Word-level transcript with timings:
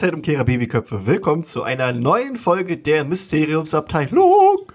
Zeitumkehrer 0.00 0.44
Babyköpfe. 0.44 1.06
Willkommen 1.06 1.42
zu 1.42 1.62
einer 1.62 1.92
neuen 1.92 2.36
Folge 2.36 2.78
der 2.78 3.04
Mysteriumsabteilung. 3.04 4.72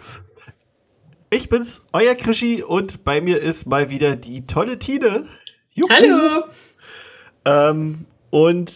Ich 1.32 1.50
bin's, 1.50 1.88
euer 1.94 2.14
Krischi, 2.14 2.62
und 2.62 3.04
bei 3.04 3.22
mir 3.22 3.42
ist 3.42 3.66
mal 3.66 3.90
wieder 3.90 4.16
die 4.16 4.46
tolle 4.46 4.78
Tine. 4.78 5.28
Juhu. 5.72 5.90
Hallo. 5.90 6.44
Ähm, 7.44 8.06
und 8.30 8.72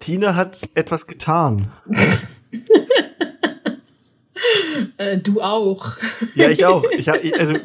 Tine 0.00 0.34
hat 0.34 0.68
etwas 0.74 1.06
getan. 1.06 1.70
äh, 4.98 5.18
du 5.18 5.40
auch. 5.40 5.96
Ja, 6.34 6.48
ich 6.48 6.64
auch. 6.64 6.84
Ich, 6.90 7.10
also, 7.10 7.56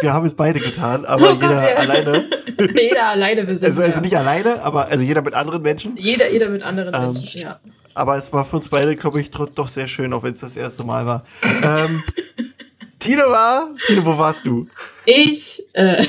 wir 0.00 0.12
haben 0.12 0.26
es 0.26 0.34
beide 0.34 0.60
getan, 0.60 1.04
aber 1.04 1.32
jeder 1.32 1.78
alleine. 1.78 2.30
jeder 2.74 3.06
alleine 3.06 3.56
sind. 3.56 3.70
Also, 3.70 3.82
also 3.82 4.00
nicht 4.00 4.16
alleine, 4.16 4.62
aber 4.62 4.86
also 4.86 5.04
jeder 5.04 5.22
mit 5.22 5.34
anderen 5.34 5.62
Menschen. 5.62 5.96
Jeder, 5.96 6.30
jeder 6.30 6.48
mit 6.48 6.62
anderen 6.62 6.94
ähm, 6.94 7.12
Menschen, 7.12 7.40
ja. 7.40 7.58
Aber 7.94 8.16
es 8.16 8.32
war 8.32 8.44
für 8.44 8.56
uns 8.56 8.68
beide, 8.68 8.94
glaube 8.96 9.20
ich, 9.20 9.30
doch 9.30 9.68
sehr 9.68 9.88
schön, 9.88 10.12
auch 10.12 10.22
wenn 10.22 10.32
es 10.32 10.40
das 10.40 10.56
erste 10.56 10.84
Mal 10.84 11.06
war. 11.06 11.24
ähm, 11.62 12.02
Tino 12.98 13.22
war. 13.30 13.74
Tino, 13.86 14.04
wo 14.04 14.16
warst 14.16 14.46
du? 14.46 14.68
Ich, 15.06 15.62
äh, 15.72 16.04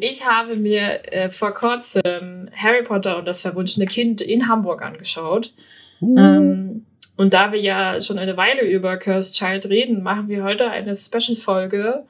ich 0.00 0.26
habe 0.26 0.56
mir 0.56 1.12
äh, 1.12 1.30
vor 1.30 1.52
kurzem 1.52 2.48
Harry 2.56 2.82
Potter 2.82 3.18
und 3.18 3.26
das 3.26 3.42
verwunschene 3.42 3.86
Kind 3.86 4.22
in 4.22 4.48
Hamburg 4.48 4.82
angeschaut. 4.82 5.52
Uh. 6.00 6.18
Ähm, 6.18 6.86
und 7.20 7.34
da 7.34 7.52
wir 7.52 7.60
ja 7.60 8.00
schon 8.00 8.18
eine 8.18 8.38
Weile 8.38 8.62
über 8.62 8.96
Cursed 8.96 9.34
Child 9.34 9.66
reden, 9.66 10.02
machen 10.02 10.28
wir 10.28 10.42
heute 10.42 10.70
eine 10.70 10.96
Special-Folge 10.96 12.04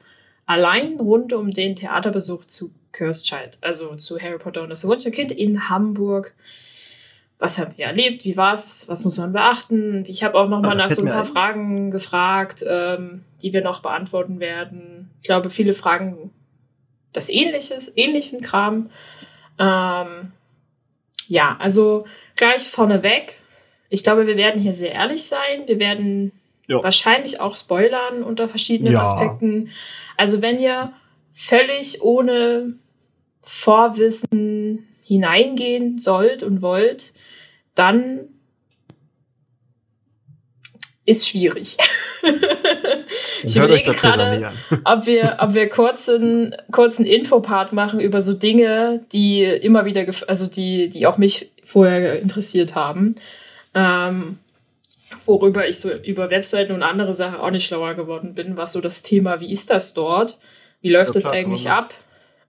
allein 0.45 1.01
rund 1.01 1.33
um 1.33 1.51
den 1.51 1.75
Theaterbesuch 1.75 2.45
zu 2.45 2.71
Cursed 2.93 3.25
Child, 3.25 3.57
also 3.59 3.97
zu 3.97 4.21
Harry 4.21 4.37
Potter 4.37 4.63
und 4.63 4.69
das 4.69 4.81
verwunschene 4.81 5.13
Kind 5.13 5.33
in 5.33 5.67
Hamburg. 5.67 6.33
Was 7.39 7.59
haben 7.59 7.73
wir 7.75 7.87
erlebt? 7.87 8.23
Wie 8.23 8.37
war's? 8.37 8.87
Was 8.87 9.03
muss 9.03 9.17
man 9.17 9.33
beachten? 9.33 10.05
Ich 10.07 10.23
habe 10.23 10.39
auch 10.39 10.47
noch 10.47 10.61
mal 10.61 10.75
nach 10.75 10.89
so 10.89 11.01
ein 11.01 11.09
paar 11.09 11.25
Fragen 11.25 11.91
gefragt, 11.91 12.63
ähm, 12.65 13.25
die 13.41 13.51
wir 13.51 13.63
noch 13.63 13.81
beantworten 13.81 14.39
werden. 14.39 15.09
Ich 15.17 15.23
glaube, 15.23 15.49
viele 15.49 15.73
fragen 15.73 16.31
das 17.11 17.29
Ähnliches, 17.29 17.91
ähnlichen 17.97 18.39
Kram. 18.39 18.89
Ähm, 19.59 20.31
ja, 21.27 21.57
also 21.59 22.05
gleich 22.37 22.69
vorneweg. 22.69 23.40
Ich 23.91 24.03
glaube, 24.03 24.25
wir 24.25 24.37
werden 24.37 24.61
hier 24.61 24.73
sehr 24.73 24.93
ehrlich 24.93 25.23
sein. 25.23 25.67
Wir 25.67 25.77
werden 25.77 26.31
ja. 26.67 26.81
wahrscheinlich 26.81 27.41
auch 27.41 27.55
spoilern 27.55 28.23
unter 28.23 28.47
verschiedenen 28.47 28.93
ja. 28.93 29.01
Aspekten. 29.01 29.69
Also 30.17 30.41
wenn 30.41 30.59
ihr 30.59 30.93
völlig 31.33 32.01
ohne 32.01 32.75
Vorwissen 33.41 34.87
hineingehen 35.03 35.97
sollt 35.97 36.41
und 36.41 36.61
wollt, 36.61 37.13
dann 37.75 38.21
ist 41.05 41.27
schwierig. 41.27 41.75
ich 43.43 43.57
überlege 43.57 43.91
gerade, 43.91 44.53
ob 44.85 45.05
wir, 45.05 45.37
ob 45.39 45.53
wir 45.53 45.67
kurzen, 45.67 46.55
kurzen 46.71 47.05
Infopart 47.05 47.73
machen 47.73 47.99
über 47.99 48.21
so 48.21 48.33
Dinge, 48.33 49.01
die 49.11 49.43
immer 49.43 49.83
wieder, 49.83 50.05
also 50.27 50.47
die, 50.47 50.87
die 50.89 51.07
auch 51.07 51.17
mich 51.17 51.51
vorher 51.61 52.21
interessiert 52.21 52.75
haben. 52.75 53.15
Ähm, 53.73 54.39
worüber 55.25 55.67
ich 55.67 55.79
so 55.79 55.91
über 55.91 56.29
Webseiten 56.29 56.73
und 56.73 56.83
andere 56.83 57.13
Sachen 57.13 57.39
auch 57.39 57.51
nicht 57.51 57.65
schlauer 57.65 57.93
geworden 57.93 58.33
bin, 58.33 58.57
was 58.57 58.73
so 58.73 58.81
das 58.81 59.01
Thema, 59.01 59.39
wie 59.39 59.51
ist 59.51 59.69
das 59.69 59.93
dort? 59.93 60.37
Wie 60.81 60.89
läuft 60.89 61.15
das, 61.15 61.23
das 61.23 61.33
eigentlich 61.33 61.69
ab? 61.69 61.93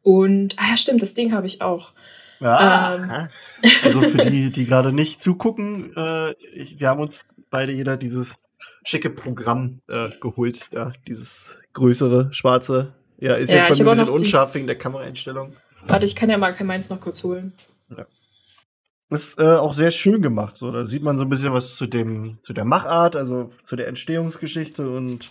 Und, 0.02 0.56
ah 0.58 0.70
ja, 0.70 0.76
stimmt, 0.76 1.02
das 1.02 1.14
Ding 1.14 1.32
habe 1.32 1.46
ich 1.46 1.62
auch. 1.62 1.92
Ja, 2.40 2.96
ähm. 2.96 3.28
Also 3.84 4.00
für 4.00 4.24
die, 4.30 4.50
die 4.50 4.64
gerade 4.64 4.92
nicht 4.92 5.20
zugucken, 5.20 5.92
äh, 5.96 6.32
ich, 6.54 6.80
wir 6.80 6.88
haben 6.88 7.00
uns 7.00 7.24
beide 7.50 7.72
jeder 7.72 7.96
dieses 7.96 8.36
schicke 8.84 9.10
Programm 9.10 9.80
äh, 9.88 10.10
geholt, 10.20 10.58
ja, 10.72 10.92
dieses 11.06 11.58
größere, 11.72 12.32
schwarze. 12.32 12.94
Ja, 13.18 13.34
ist 13.34 13.52
ja, 13.52 13.68
jetzt 13.68 13.78
bei 13.78 13.84
mir 13.84 13.90
ein 13.92 13.98
bisschen 13.98 14.14
unscharf 14.14 14.54
wegen 14.54 14.66
der 14.66 14.76
Kameraeinstellung. 14.76 15.54
Warte, 15.86 16.04
ich 16.04 16.16
kann 16.16 16.30
ja 16.30 16.38
mal 16.38 16.56
meins 16.64 16.90
noch 16.90 17.00
kurz 17.00 17.22
holen. 17.22 17.52
Ja. 17.96 18.06
Ist 19.12 19.38
äh, 19.38 19.42
auch 19.42 19.74
sehr 19.74 19.90
schön 19.90 20.22
gemacht. 20.22 20.56
So, 20.56 20.70
da 20.70 20.84
sieht 20.84 21.02
man 21.02 21.18
so 21.18 21.24
ein 21.24 21.28
bisschen 21.28 21.52
was 21.52 21.76
zu 21.76 21.86
dem, 21.86 22.38
zu 22.42 22.52
der 22.52 22.64
Machart, 22.64 23.16
also 23.16 23.50
zu 23.62 23.76
der 23.76 23.88
Entstehungsgeschichte 23.88 24.88
und, 24.88 25.28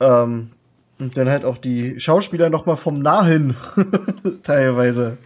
ähm, 0.00 0.50
und 0.98 1.16
dann 1.16 1.28
halt 1.28 1.44
auch 1.44 1.58
die 1.58 1.98
Schauspieler 1.98 2.50
noch 2.50 2.66
mal 2.66 2.76
vom 2.76 3.00
Nahen 3.00 3.56
teilweise. 4.42 5.18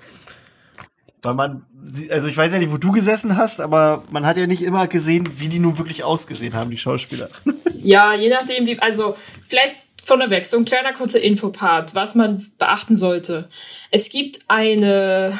Weil 1.23 1.35
man, 1.35 1.67
also 2.11 2.29
ich 2.29 2.37
weiß 2.37 2.53
ja 2.53 2.59
nicht, 2.59 2.73
wo 2.73 2.79
du 2.79 2.93
gesessen 2.93 3.37
hast, 3.37 3.61
aber 3.61 4.05
man 4.11 4.25
hat 4.25 4.37
ja 4.37 4.47
nicht 4.47 4.63
immer 4.63 4.87
gesehen, 4.87 5.29
wie 5.39 5.49
die 5.49 5.59
nun 5.59 5.79
wirklich 5.79 6.05
ausgesehen 6.05 6.55
haben, 6.55 6.71
die 6.71 6.79
Schauspieler. 6.79 7.29
Ja, 7.81 8.13
je 8.13 8.29
nachdem, 8.29 8.67
wie, 8.67 8.77
also 8.81 9.17
vielleicht 9.47 9.77
vorneweg, 10.05 10.47
so 10.47 10.57
ein 10.57 10.65
kleiner 10.65 10.93
kurzer 10.93 11.21
Infopart, 11.21 11.95
was 11.95 12.17
man 12.17 12.45
beachten 12.59 12.97
sollte. 12.97 13.49
Es 13.93 14.11
gibt 14.11 14.41
eine 14.49 15.39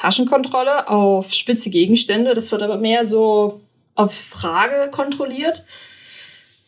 Taschenkontrolle 0.00 0.88
auf 0.88 1.34
spitze 1.34 1.68
Gegenstände. 1.68 2.32
Das 2.32 2.50
wird 2.52 2.62
aber 2.62 2.78
mehr 2.78 3.04
so 3.04 3.60
aufs 3.94 4.22
Frage 4.22 4.90
kontrolliert. 4.90 5.62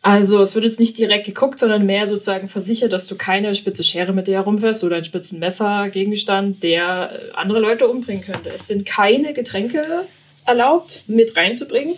Also 0.03 0.41
es 0.43 0.53
wird 0.53 0.65
jetzt 0.65 0.79
nicht 0.79 0.99
direkt 0.99 1.25
geguckt, 1.25 1.57
sondern 1.57 1.85
mehr 1.87 2.05
sozusagen 2.05 2.47
versichert, 2.47 2.93
dass 2.93 3.07
du 3.07 3.15
keine 3.15 3.55
spitze 3.55 3.83
Schere 3.83 4.13
mit 4.13 4.27
dir 4.27 4.35
herumfährst 4.35 4.83
oder 4.83 4.97
einen 4.97 5.05
spitzen 5.05 5.39
Messergegenstand, 5.39 6.61
der 6.61 7.11
äh, 7.11 7.31
andere 7.33 7.59
Leute 7.59 7.87
umbringen 7.87 8.23
könnte. 8.23 8.51
Es 8.53 8.67
sind 8.67 8.85
keine 8.85 9.33
Getränke 9.33 10.05
erlaubt, 10.45 11.05
mit 11.07 11.35
reinzubringen. 11.35 11.95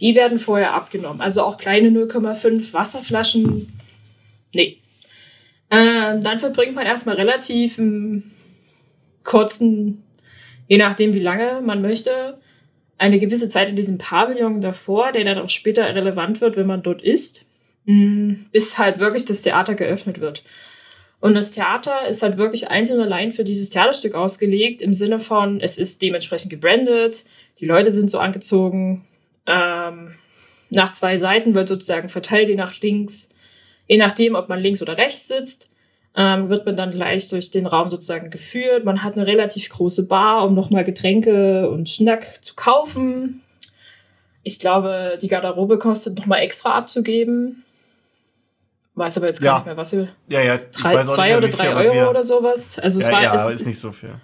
Die 0.00 0.16
werden 0.16 0.40
vorher 0.40 0.74
abgenommen. 0.74 1.20
Also 1.20 1.42
auch 1.42 1.58
kleine 1.58 1.90
0,5 1.90 2.72
Wasserflaschen. 2.72 3.72
Nee. 4.52 4.78
Ähm, 5.70 6.22
dann 6.22 6.40
verbringt 6.40 6.74
man 6.74 6.86
erstmal 6.86 7.16
relativ 7.16 7.78
einen 7.78 8.32
kurzen 9.22 10.02
je 10.68 10.78
nachdem, 10.78 11.14
wie 11.14 11.20
lange 11.20 11.60
man 11.62 11.82
möchte, 11.82 12.38
eine 12.98 13.18
gewisse 13.18 13.48
Zeit 13.48 13.68
in 13.68 13.76
diesem 13.76 13.98
Pavillon 13.98 14.60
davor, 14.60 15.12
der 15.12 15.24
dann 15.24 15.38
auch 15.38 15.50
später 15.50 15.82
relevant 15.94 16.40
wird, 16.40 16.56
wenn 16.56 16.66
man 16.66 16.82
dort 16.82 17.02
ist, 17.02 17.44
mm, 17.84 18.32
bis 18.52 18.78
halt 18.78 18.98
wirklich 18.98 19.24
das 19.24 19.42
Theater 19.42 19.74
geöffnet 19.74 20.20
wird. 20.20 20.42
Und 21.20 21.34
das 21.34 21.52
Theater 21.52 22.06
ist 22.06 22.22
halt 22.22 22.36
wirklich 22.36 22.70
einzeln 22.70 23.00
allein 23.00 23.32
für 23.32 23.44
dieses 23.44 23.70
Theaterstück 23.70 24.14
ausgelegt, 24.14 24.82
im 24.82 24.94
Sinne 24.94 25.18
von, 25.18 25.60
es 25.60 25.78
ist 25.78 26.00
dementsprechend 26.02 26.50
gebrandet, 26.50 27.24
die 27.60 27.66
Leute 27.66 27.90
sind 27.90 28.10
so 28.10 28.18
angezogen, 28.18 29.06
ähm, 29.46 30.14
nach 30.70 30.92
zwei 30.92 31.16
Seiten 31.16 31.54
wird 31.54 31.68
sozusagen 31.68 32.08
verteilt, 32.08 32.48
je 32.48 32.56
nach 32.56 32.80
links, 32.80 33.30
je 33.86 33.96
nachdem, 33.96 34.34
ob 34.34 34.48
man 34.48 34.60
links 34.60 34.82
oder 34.82 34.98
rechts 34.98 35.28
sitzt 35.28 35.68
ähm, 36.16 36.48
wird 36.48 36.64
man 36.64 36.76
dann 36.76 36.90
gleich 36.92 37.28
durch 37.28 37.50
den 37.50 37.66
Raum 37.66 37.90
sozusagen 37.90 38.30
geführt. 38.30 38.84
Man 38.84 39.02
hat 39.02 39.16
eine 39.16 39.26
relativ 39.26 39.68
große 39.68 40.06
Bar, 40.06 40.44
um 40.44 40.54
nochmal 40.54 40.82
Getränke 40.82 41.68
und 41.68 41.88
Schnack 41.90 42.42
zu 42.42 42.54
kaufen. 42.54 43.42
Ich 44.42 44.58
glaube, 44.58 45.18
die 45.20 45.28
Garderobe 45.28 45.78
kostet 45.78 46.18
nochmal 46.18 46.40
extra 46.40 46.70
abzugeben. 46.74 47.64
Weiß 48.94 49.18
aber 49.18 49.26
jetzt 49.26 49.42
gar 49.42 49.52
ja. 49.52 49.58
nicht 49.58 49.66
mehr, 49.66 49.76
was 49.76 49.92
wir. 49.92 50.08
Ja, 50.28 50.40
ja. 50.40 50.56
Drei, 50.56 51.02
zwei 51.02 51.28
mehr, 51.28 51.38
oder 51.38 51.48
drei 51.48 51.74
Euro 51.74 51.94
wir, 51.94 52.10
oder 52.10 52.22
sowas. 52.22 52.78
Also 52.78 53.00
ja, 53.00 53.06
es 53.06 53.12
war. 53.12 53.22
Ja, 53.22 53.34
es, 53.34 53.54
ist 53.56 53.66
nicht 53.66 53.78
so 53.78 53.92
viel. 53.92 54.14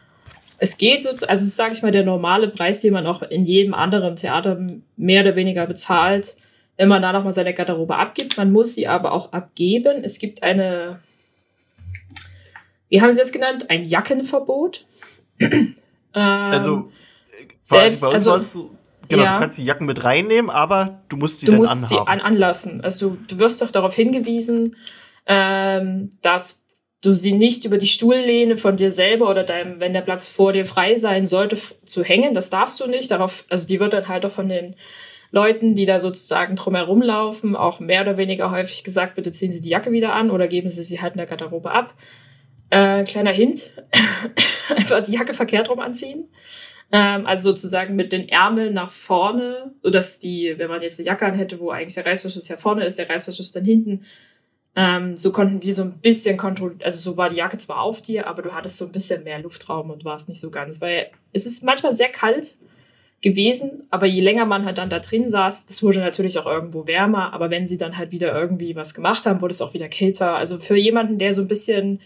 Es 0.57 0.79
geht, 0.79 1.29
also 1.29 1.45
sage 1.45 1.75
ich 1.75 1.83
mal, 1.83 1.93
der 1.93 2.05
normale 2.05 2.49
Preis, 2.49 2.81
den 2.81 2.95
man 2.95 3.07
auch 3.07 3.23
in 3.23 3.45
jedem 3.45 3.75
anderen 3.75 4.17
Theater 4.17 4.65
mehr 4.97 5.23
oder 5.23 5.37
weniger 5.37 5.67
bezahlt, 5.67 6.37
wenn 6.79 6.89
man 6.89 7.03
da 7.03 7.13
nochmal 7.13 7.35
seine 7.35 7.53
Garderobe 7.53 7.97
abgibt. 7.97 8.39
Man 8.39 8.51
muss 8.51 8.75
sie 8.75 8.87
aber 8.89 9.13
auch 9.13 9.33
abgeben. 9.33 10.05
Es 10.05 10.19
gibt 10.19 10.43
eine 10.43 11.01
wie 12.93 13.01
haben 13.01 13.11
Sie 13.11 13.21
das 13.21 13.33
genannt? 13.33 13.71
Ein 13.71 13.85
Jackenverbot. 13.85 14.85
ähm, 15.41 15.75
also, 16.15 16.93
selbst, 17.63 18.05
also, 18.05 18.71
genau, 19.09 19.23
ja. 19.23 19.33
du 19.33 19.39
kannst 19.41 19.57
die 19.57 19.65
Jacken 19.65 19.87
mit 19.87 20.05
reinnehmen, 20.05 20.51
aber 20.51 21.01
du 21.09 21.17
musst 21.17 21.41
sie 21.41 21.47
du 21.47 21.53
dann 21.53 21.61
musst 21.63 21.73
anhaben. 21.73 21.89
sie 21.89 22.07
an 22.07 22.21
anlassen. 22.21 22.85
Also, 22.85 23.09
du, 23.09 23.19
du 23.29 23.39
wirst 23.39 23.63
doch 23.63 23.71
darauf 23.71 23.95
hingewiesen, 23.95 24.77
ähm, 25.25 26.11
dass 26.21 26.65
du 27.01 27.15
sie 27.15 27.33
nicht 27.33 27.65
über 27.65 27.79
die 27.79 27.87
Stuhllehne 27.87 28.59
von 28.59 28.77
dir 28.77 28.91
selber 28.91 29.31
oder 29.31 29.43
deinem, 29.43 29.81
wenn 29.81 29.95
der 29.95 30.03
Platz 30.03 30.29
vor 30.29 30.53
dir 30.53 30.67
frei 30.67 30.97
sein 30.97 31.27
sollte, 31.27 31.57
zu 31.87 32.05
hängen. 32.05 32.35
Das 32.35 32.51
darfst 32.51 32.79
du 32.79 32.87
nicht. 32.87 33.11
Darauf, 33.11 33.47
also 33.49 33.67
die 33.67 33.81
wird 33.81 33.95
dann 33.95 34.09
halt 34.09 34.27
auch 34.27 34.33
von 34.33 34.51
den 34.51 34.77
Leuten, 35.31 35.75
die 35.75 35.87
da 35.87 35.99
sozusagen 35.99 36.57
drumherum 36.57 37.01
laufen, 37.01 37.57
auch 37.57 37.81
mehr 37.81 38.03
oder 38.03 38.19
weniger 38.19 38.51
häufig 38.51 38.85
gesagt, 38.85 39.15
bitte 39.15 39.33
ziehen 39.33 39.51
Sie 39.51 39.63
die 39.63 39.71
Jacke 39.71 39.93
wieder 39.93 40.13
an 40.13 40.31
oder 40.31 40.47
geben 40.47 40.69
Sie 40.69 40.83
sie 40.83 41.01
halt 41.01 41.15
in 41.15 41.19
der 41.19 41.27
Garderobe 41.27 41.71
ab. 41.71 41.95
Äh, 42.73 43.05
kleiner 43.05 43.33
Hint, 43.33 43.71
einfach 44.77 45.03
die 45.03 45.13
Jacke 45.13 45.35
verkehrt 45.35 45.69
rum 45.69 45.79
anziehen. 45.79 46.31
Ähm, 46.91 47.27
also 47.27 47.51
sozusagen 47.51 47.97
mit 47.97 48.15
den 48.15 48.31
Ärmeln 48.31 48.73
nach 48.73 48.89
vorne, 48.89 49.75
sodass 49.83 50.21
die, 50.21 50.55
wenn 50.57 50.71
man 50.71 50.81
jetzt 50.81 50.99
eine 50.99 51.07
Jacke 51.07 51.27
an 51.27 51.35
hätte, 51.35 51.61
wo 51.61 51.69
eigentlich 51.69 51.97
der 51.97 52.07
Reißverschluss 52.07 52.49
ja 52.49 52.57
vorne 52.57 52.87
ist, 52.87 52.99
der 52.99 53.11
Reißverschluss 53.11 53.53
dann 53.53 53.67
hinten, 53.67 54.07
ähm, 54.75 55.19
so 55.19 55.33
konnten 55.33 55.63
wir 55.63 55.75
so 55.75 55.83
ein 55.83 55.99
bisschen 56.01 56.39
kontrollieren, 56.39 56.81
also 56.83 56.99
so 56.99 57.19
war 57.19 57.29
die 57.29 57.37
Jacke 57.37 57.59
zwar 57.59 57.83
auf 57.83 58.01
dir, 58.01 58.27
aber 58.27 58.41
du 58.41 58.55
hattest 58.55 58.79
so 58.79 58.87
ein 58.87 58.93
bisschen 58.93 59.23
mehr 59.23 59.39
Luftraum 59.41 59.91
und 59.91 60.07
warst 60.07 60.31
nicht 60.31 60.41
so 60.41 60.51
ganz, 60.51 60.81
weil 60.81 61.11
es 61.35 61.45
ist 61.45 61.63
manchmal 61.65 61.93
sehr 61.93 62.09
kalt 62.09 62.57
gewesen, 63.21 63.83
aber 63.91 64.07
je 64.07 64.23
länger 64.23 64.47
man 64.47 64.65
halt 64.65 64.79
dann 64.79 64.89
da 64.89 64.99
drin 64.99 65.29
saß, 65.29 65.67
das 65.67 65.83
wurde 65.83 65.99
natürlich 65.99 66.39
auch 66.39 66.47
irgendwo 66.47 66.87
wärmer, 66.87 67.35
aber 67.35 67.51
wenn 67.51 67.67
sie 67.67 67.77
dann 67.77 67.99
halt 67.99 68.13
wieder 68.13 68.35
irgendwie 68.35 68.75
was 68.77 68.95
gemacht 68.95 69.27
haben, 69.27 69.43
wurde 69.43 69.53
es 69.53 69.61
auch 69.61 69.75
wieder 69.75 69.89
kälter. 69.89 70.37
Also 70.37 70.57
für 70.57 70.77
jemanden, 70.77 71.19
der 71.19 71.35
so 71.35 71.43
ein 71.43 71.49
bisschen 71.49 72.01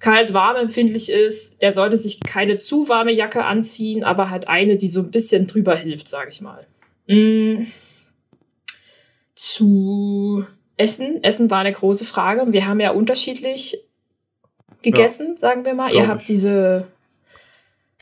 kalt-warm 0.00 0.56
empfindlich 0.56 1.10
ist, 1.10 1.62
der 1.62 1.72
sollte 1.72 1.96
sich 1.96 2.20
keine 2.20 2.56
zu 2.56 2.88
warme 2.88 3.12
Jacke 3.12 3.44
anziehen, 3.44 4.02
aber 4.02 4.30
halt 4.30 4.48
eine, 4.48 4.76
die 4.76 4.88
so 4.88 5.00
ein 5.00 5.10
bisschen 5.10 5.46
drüber 5.46 5.76
hilft, 5.76 6.08
sage 6.08 6.30
ich 6.30 6.40
mal. 6.40 6.66
Mm. 7.06 7.66
Zu 9.34 10.44
Essen. 10.76 11.22
Essen 11.22 11.50
war 11.50 11.60
eine 11.60 11.72
große 11.72 12.04
Frage. 12.04 12.52
Wir 12.52 12.66
haben 12.66 12.80
ja 12.80 12.90
unterschiedlich 12.90 13.78
gegessen, 14.82 15.34
ja, 15.34 15.38
sagen 15.38 15.64
wir 15.64 15.74
mal. 15.74 15.92
Ihr 15.92 16.08
habt 16.08 16.22
ich. 16.22 16.28
diese 16.28 16.86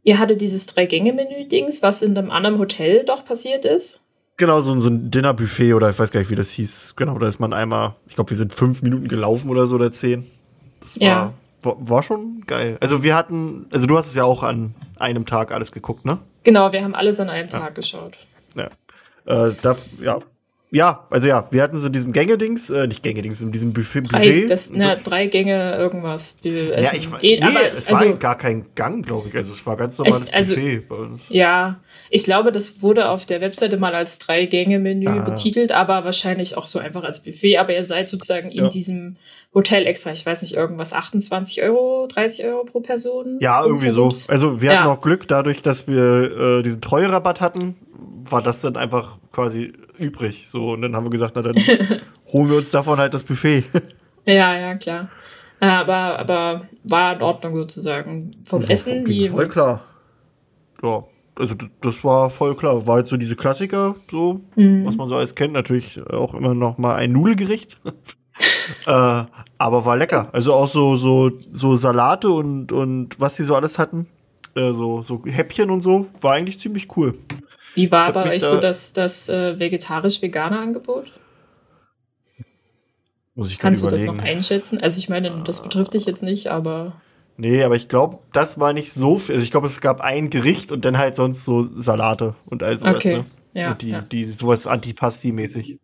Ihr 0.08 0.18
hattet 0.18 0.40
dieses 0.40 0.64
Drei-Gänge-Menü-Dings, 0.66 1.82
was 1.82 2.00
in 2.00 2.16
einem 2.16 2.30
anderen 2.30 2.58
Hotel 2.58 3.04
doch 3.04 3.26
passiert 3.26 3.66
ist. 3.66 4.00
Genau, 4.38 4.60
so, 4.62 4.78
so 4.78 4.88
ein 4.88 5.10
Dinnerbuffet 5.10 5.74
oder 5.74 5.90
ich 5.90 5.98
weiß 5.98 6.10
gar 6.12 6.20
nicht, 6.20 6.30
wie 6.30 6.34
das 6.34 6.50
hieß. 6.52 6.94
Genau, 6.96 7.18
da 7.18 7.28
ist 7.28 7.40
man 7.40 7.52
einmal, 7.52 7.96
ich 8.06 8.14
glaube, 8.14 8.30
wir 8.30 8.36
sind 8.38 8.54
fünf 8.54 8.80
Minuten 8.80 9.08
gelaufen 9.08 9.50
oder 9.50 9.66
so 9.66 9.74
oder 9.74 9.90
zehn. 9.90 10.26
Das 10.80 10.98
war, 10.98 11.06
ja. 11.06 11.34
War, 11.62 12.02
schon 12.02 12.42
geil. 12.46 12.76
Also 12.80 13.02
wir 13.02 13.14
hatten, 13.14 13.66
also 13.70 13.86
du 13.86 13.96
hast 13.96 14.06
es 14.08 14.14
ja 14.14 14.24
auch 14.24 14.42
an 14.42 14.74
einem 14.98 15.26
Tag 15.26 15.52
alles 15.52 15.72
geguckt, 15.72 16.04
ne? 16.04 16.18
Genau, 16.44 16.72
wir 16.72 16.82
haben 16.82 16.94
alles 16.94 17.20
an 17.20 17.30
einem 17.30 17.48
ja. 17.48 17.58
Tag 17.58 17.74
geschaut. 17.74 18.16
Ja. 18.54 18.68
Äh, 19.26 19.52
da, 19.62 19.76
ja, 20.00 20.18
ja, 20.70 21.06
also 21.08 21.28
ja, 21.28 21.50
wir 21.50 21.62
hatten 21.62 21.76
so 21.78 21.86
in 21.86 21.92
diesem 21.94 22.12
Gänge-Dings, 22.12 22.68
äh, 22.68 22.86
nicht 22.86 23.02
Gänge-Dings, 23.02 23.40
in 23.40 23.52
diesem 23.52 23.72
Buffet. 23.72 24.02
Drei, 24.02 24.44
das, 24.46 24.70
na, 24.70 24.94
das, 24.94 25.02
drei 25.02 25.26
Gänge 25.26 25.76
irgendwas. 25.76 26.36
Ja, 26.42 26.92
ich, 26.92 27.08
nee, 27.22 27.40
aber, 27.40 27.72
es 27.72 27.88
also, 27.88 28.04
war 28.04 28.16
gar 28.16 28.36
kein 28.36 28.66
Gang, 28.74 29.04
glaube 29.04 29.28
ich. 29.28 29.36
Also 29.36 29.52
es 29.52 29.64
war 29.66 29.76
ganz 29.76 29.96
normales 29.96 30.22
es, 30.22 30.32
also, 30.32 30.54
Buffet 30.56 30.80
bei 30.88 30.96
uns. 30.96 31.22
Ja, 31.30 31.80
ich 32.10 32.24
glaube, 32.24 32.52
das 32.52 32.82
wurde 32.82 33.08
auf 33.08 33.24
der 33.24 33.40
Webseite 33.40 33.78
mal 33.78 33.94
als 33.94 34.18
Drei-Gänge-Menü 34.18 35.08
ah. 35.08 35.20
betitelt, 35.20 35.72
aber 35.72 36.04
wahrscheinlich 36.04 36.56
auch 36.56 36.66
so 36.66 36.78
einfach 36.78 37.02
als 37.02 37.20
Buffet. 37.22 37.56
Aber 37.56 37.74
ihr 37.74 37.84
seid 37.84 38.08
sozusagen 38.10 38.50
ja. 38.50 38.64
in 38.64 38.70
diesem 38.70 39.16
Hotel 39.54 39.86
extra, 39.86 40.12
ich 40.12 40.26
weiß 40.26 40.42
nicht, 40.42 40.54
irgendwas 40.54 40.92
28 40.92 41.62
Euro, 41.62 42.06
30 42.08 42.44
Euro 42.44 42.64
pro 42.64 42.80
Person? 42.80 43.38
Ja, 43.40 43.64
irgendwie 43.64 43.88
so. 43.88 44.12
Also 44.28 44.60
wir 44.60 44.72
ja. 44.72 44.80
hatten 44.80 44.90
auch 44.90 45.00
Glück, 45.00 45.26
dadurch, 45.28 45.62
dass 45.62 45.88
wir 45.88 46.58
äh, 46.58 46.62
diesen 46.62 46.82
Treuerabatt 46.82 47.40
hatten, 47.40 47.76
war 48.30 48.42
das 48.42 48.60
dann 48.60 48.76
einfach 48.76 49.16
quasi 49.32 49.72
übrig. 49.98 50.48
So, 50.48 50.72
und 50.72 50.82
dann 50.82 50.94
haben 50.94 51.04
wir 51.04 51.10
gesagt, 51.10 51.34
na 51.36 51.42
dann 51.42 51.56
holen 52.32 52.50
wir 52.50 52.56
uns 52.56 52.70
davon 52.70 52.98
halt 52.98 53.14
das 53.14 53.22
Buffet. 53.22 53.64
ja, 54.26 54.56
ja, 54.56 54.74
klar. 54.76 55.08
Aber, 55.60 56.18
aber 56.18 56.68
war 56.84 57.16
in 57.16 57.22
Ordnung 57.22 57.56
sozusagen. 57.56 58.30
Vom 58.44 58.62
ja, 58.62 58.68
Essen, 58.68 59.06
wie. 59.06 59.28
Voll 59.28 59.48
klar. 59.48 59.82
Ja, 60.82 61.04
also 61.36 61.54
das 61.80 62.04
war 62.04 62.30
voll 62.30 62.54
klar. 62.54 62.86
War 62.86 62.96
halt 62.96 63.08
so 63.08 63.16
diese 63.16 63.36
Klassiker, 63.36 63.96
so, 64.10 64.40
mhm. 64.54 64.86
was 64.86 64.96
man 64.96 65.08
so 65.08 65.16
alles 65.16 65.34
kennt. 65.34 65.52
Natürlich 65.52 66.00
auch 66.10 66.34
immer 66.34 66.54
noch 66.54 66.78
mal 66.78 66.94
ein 66.94 67.12
Nudelgericht. 67.12 67.78
äh, 68.86 69.24
aber 69.58 69.84
war 69.84 69.96
lecker. 69.96 70.28
Also 70.32 70.52
auch 70.52 70.68
so, 70.68 70.96
so, 70.96 71.32
so 71.52 71.74
Salate 71.74 72.30
und, 72.30 72.70
und 72.70 73.20
was 73.20 73.36
sie 73.36 73.44
so 73.44 73.56
alles 73.56 73.78
hatten. 73.78 74.06
Äh, 74.54 74.72
so, 74.72 75.02
so 75.02 75.22
Häppchen 75.26 75.70
und 75.70 75.80
so. 75.80 76.06
War 76.20 76.34
eigentlich 76.34 76.60
ziemlich 76.60 76.96
cool. 76.96 77.18
Wie 77.78 77.92
war 77.92 78.12
bei 78.12 78.34
euch 78.34 78.42
da 78.42 78.48
so 78.48 78.60
das, 78.60 78.92
das 78.92 79.28
äh, 79.28 79.56
vegetarisch-vegane 79.60 80.58
Angebot? 80.58 81.12
Muss 83.36 83.52
ich 83.52 83.58
Kannst 83.60 83.84
du 83.84 83.88
das 83.88 84.04
noch 84.04 84.18
einschätzen? 84.18 84.80
Also 84.80 84.98
ich 84.98 85.08
meine, 85.08 85.44
das 85.44 85.62
betrifft 85.62 85.94
dich 85.94 86.04
jetzt 86.04 86.24
nicht, 86.24 86.48
aber. 86.48 87.00
Nee, 87.36 87.62
aber 87.62 87.76
ich 87.76 87.86
glaube, 87.86 88.18
das 88.32 88.58
war 88.58 88.72
nicht 88.72 88.92
so 88.92 89.16
viel. 89.16 89.36
Also 89.36 89.44
ich 89.44 89.52
glaube, 89.52 89.68
es 89.68 89.80
gab 89.80 90.00
ein 90.00 90.28
Gericht 90.28 90.72
und 90.72 90.84
dann 90.84 90.98
halt 90.98 91.14
sonst 91.14 91.44
so 91.44 91.62
Salate 91.62 92.34
und 92.46 92.64
all 92.64 92.76
sowas. 92.76 92.96
Okay. 92.96 93.18
Ne? 93.18 93.26
Ja, 93.54 93.70
und 93.70 93.82
die, 93.82 93.90
ja. 93.90 94.00
die 94.00 94.24
sowas 94.24 94.66
Antipasti-mäßig. 94.66 95.78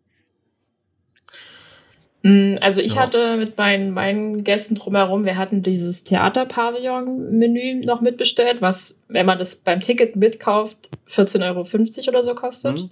Mm, 2.25 2.57
also 2.59 2.81
ich 2.81 2.95
ja. 2.95 3.01
hatte 3.01 3.37
mit 3.37 3.55
meinen, 3.55 3.91
meinen 3.91 4.43
Gästen 4.43 4.73
drumherum, 4.73 5.25
wir 5.25 5.37
hatten 5.37 5.61
dieses 5.61 6.05
Theaterpavillon-Menü 6.05 7.85
noch 7.85 8.01
mitbestellt, 8.01 8.63
was, 8.63 8.99
wenn 9.09 9.27
man 9.27 9.37
das 9.37 9.57
beim 9.57 9.79
Ticket 9.79 10.15
mitkauft, 10.15 10.89
14,50 11.07 11.45
Euro 11.45 12.09
oder 12.09 12.23
so 12.23 12.33
kostet. 12.33 12.81
Mhm. 12.81 12.89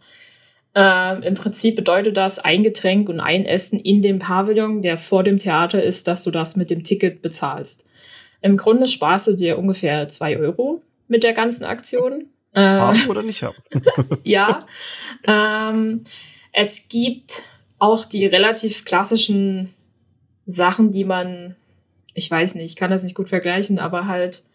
Ähm, 0.76 1.24
Im 1.24 1.34
Prinzip 1.34 1.76
bedeutet 1.76 2.16
das 2.16 2.38
ein 2.38 2.62
Getränk 2.62 3.10
und 3.10 3.20
ein 3.20 3.46
Essen 3.46 3.80
in 3.80 4.04
dem 4.04 4.20
Pavillon, 4.20 4.84
der 4.84 5.00
vor 5.00 5.24
dem 5.24 5.40
Theater 5.40 5.82
ist, 5.82 6.08
dass 6.08 6.24
du 6.24 6.30
das 6.30 6.56
mit 6.56 6.70
dem 6.70 6.84
Ticket 6.84 7.24
bezahlst. 7.24 7.88
Im 8.44 8.56
Grunde 8.56 8.86
sparst 8.86 9.26
du 9.26 9.34
dir 9.34 9.58
ungefähr 9.58 10.08
zwei 10.10 10.38
Euro 10.38 10.84
mit 11.08 11.24
der 11.24 11.34
ganzen 11.34 11.64
Aktion. 11.64 12.28
Haben 12.54 13.00
äh, 13.00 13.10
oder 13.10 13.24
nicht 13.24 13.42
haben? 13.42 13.58
ja. 14.24 14.60
Ähm, 15.26 16.04
es 16.52 16.88
gibt 16.88 17.46
auch 17.84 18.06
die 18.06 18.26
relativ 18.26 18.86
klassischen 18.86 19.74
Sachen, 20.46 20.92
die 20.92 21.04
man, 21.04 21.58
ich 22.14 22.32
weiß 22.32 22.56
nicht, 22.56 22.64
ich 22.64 22.76
kann 22.78 22.92
das 22.92 23.04
nicht 23.04 23.14
gut 23.14 23.28
vergleichen, 23.28 23.78
aber 23.78 24.08
halt, 24.08 24.46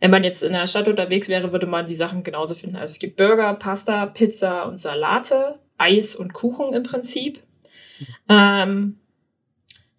wenn 0.00 0.10
man 0.10 0.24
jetzt 0.24 0.42
in 0.42 0.52
der 0.52 0.66
Stadt 0.66 0.88
unterwegs 0.88 1.28
wäre, 1.28 1.52
würde 1.52 1.68
man 1.68 1.86
die 1.86 1.94
Sachen 1.94 2.24
genauso 2.24 2.56
finden. 2.56 2.74
Also 2.74 2.90
es 2.90 2.98
gibt 2.98 3.16
Burger, 3.16 3.54
Pasta, 3.54 4.04
Pizza 4.06 4.66
und 4.66 4.80
Salate, 4.80 5.60
Eis 5.78 6.16
und 6.16 6.32
Kuchen 6.32 6.74
im 6.74 6.82
Prinzip. 6.82 7.38
Ähm, 8.28 8.98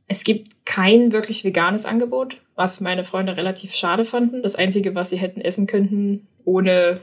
es 0.10 0.26
gibt 0.26 0.66
kein 0.66 1.14
wirklich 1.14 1.46
veganes 1.46 1.86
Angebot, 1.86 2.36
was 2.56 2.82
meine 2.82 3.06
Freunde 3.06 3.38
relativ 3.38 3.74
schade 3.76 4.04
fanden. 4.04 4.44
Das 4.44 4.58
Einzige, 4.58 4.94
was 4.94 5.12
sie 5.12 5.18
hätten 5.18 5.40
essen 5.40 5.68
könnten, 5.68 6.28
ohne 6.44 7.00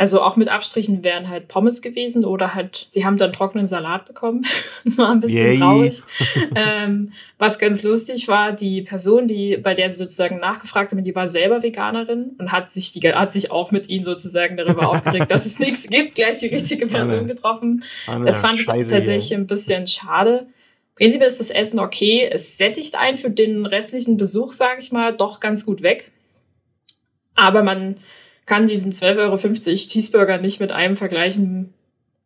also 0.00 0.22
auch 0.22 0.36
mit 0.36 0.48
Abstrichen 0.48 1.04
wären 1.04 1.28
halt 1.28 1.46
Pommes 1.46 1.82
gewesen 1.82 2.24
oder 2.24 2.54
halt, 2.54 2.86
sie 2.88 3.04
haben 3.04 3.18
dann 3.18 3.34
trockenen 3.34 3.66
Salat 3.66 4.06
bekommen. 4.06 4.46
war 4.96 5.10
ein 5.10 5.20
bisschen 5.20 5.46
Yay. 5.46 5.58
traurig. 5.58 6.00
ähm, 6.54 7.12
was 7.36 7.58
ganz 7.58 7.82
lustig 7.82 8.26
war, 8.26 8.52
die 8.52 8.80
Person, 8.80 9.28
die, 9.28 9.58
bei 9.58 9.74
der 9.74 9.90
sie 9.90 9.96
sozusagen 9.96 10.38
nachgefragt 10.38 10.92
haben, 10.92 11.04
die 11.04 11.14
war 11.14 11.28
selber 11.28 11.62
Veganerin 11.62 12.30
und 12.38 12.50
hat 12.50 12.72
sich, 12.72 12.92
die, 12.92 13.12
hat 13.12 13.30
sich 13.34 13.50
auch 13.50 13.72
mit 13.72 13.90
ihnen 13.90 14.06
sozusagen 14.06 14.56
darüber 14.56 14.88
aufgeregt, 14.88 15.30
dass 15.30 15.44
es 15.44 15.58
nichts 15.58 15.86
gibt, 15.86 16.14
gleich 16.14 16.38
die 16.38 16.46
richtige 16.46 16.86
Person 16.86 17.26
getroffen. 17.26 17.84
Anna, 18.06 18.24
das 18.24 18.40
fand 18.40 18.58
ich 18.58 18.64
tatsächlich 18.64 19.28
hier. 19.28 19.36
ein 19.36 19.46
bisschen 19.46 19.86
schade. 19.86 20.46
Prinzipiell 20.94 21.28
ist 21.28 21.40
das 21.40 21.50
Essen 21.50 21.78
okay. 21.78 22.26
Es 22.32 22.56
sättigt 22.56 22.98
einen 22.98 23.18
für 23.18 23.30
den 23.30 23.66
restlichen 23.66 24.16
Besuch, 24.16 24.54
sage 24.54 24.80
ich 24.80 24.92
mal, 24.92 25.14
doch 25.14 25.40
ganz 25.40 25.66
gut 25.66 25.82
weg. 25.82 26.10
Aber 27.34 27.62
man 27.62 27.96
kann 28.50 28.66
diesen 28.66 28.90
12,50 28.90 29.18
Euro 29.20 29.36
Cheeseburger 29.76 30.38
nicht 30.38 30.60
mit 30.60 30.72
einem 30.72 30.96
vergleichen, 30.96 31.72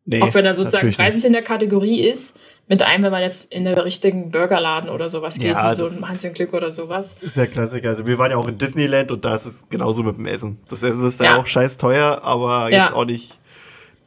nee, 0.05 0.23
auch 0.23 0.33
wenn 0.33 0.43
er 0.43 0.55
sozusagen 0.55 0.91
preislich 0.91 1.23
in 1.23 1.33
der 1.33 1.43
Kategorie 1.43 2.01
ist, 2.01 2.39
mit 2.67 2.81
einem, 2.81 3.03
wenn 3.03 3.11
man 3.11 3.21
jetzt 3.21 3.53
in 3.53 3.63
der 3.63 3.85
richtigen 3.85 4.31
Burgerladen 4.31 4.89
oder 4.89 5.07
sowas 5.07 5.37
geht, 5.37 5.51
ja, 5.51 5.69
wie 5.69 5.75
so 5.75 5.85
ein 5.85 6.09
Hans 6.09 6.33
Glück 6.33 6.55
oder 6.55 6.71
sowas. 6.71 7.15
Ist 7.21 7.37
ja 7.37 7.45
Klassiker. 7.45 7.89
Also 7.89 8.07
wir 8.07 8.17
waren 8.17 8.31
ja 8.31 8.37
auch 8.37 8.47
in 8.47 8.57
Disneyland 8.57 9.11
und 9.11 9.23
da 9.23 9.35
ist 9.35 9.45
es 9.45 9.69
genauso 9.69 10.01
mit 10.01 10.17
dem 10.17 10.25
Essen. 10.25 10.57
Das 10.67 10.81
Essen 10.81 11.05
ist 11.05 11.19
ja, 11.19 11.37
auch 11.37 11.45
scheiß 11.45 11.77
teuer, 11.77 12.21
aber 12.23 12.71
jetzt 12.71 12.89
ja. 12.89 12.95
auch 12.95 13.05
nicht 13.05 13.37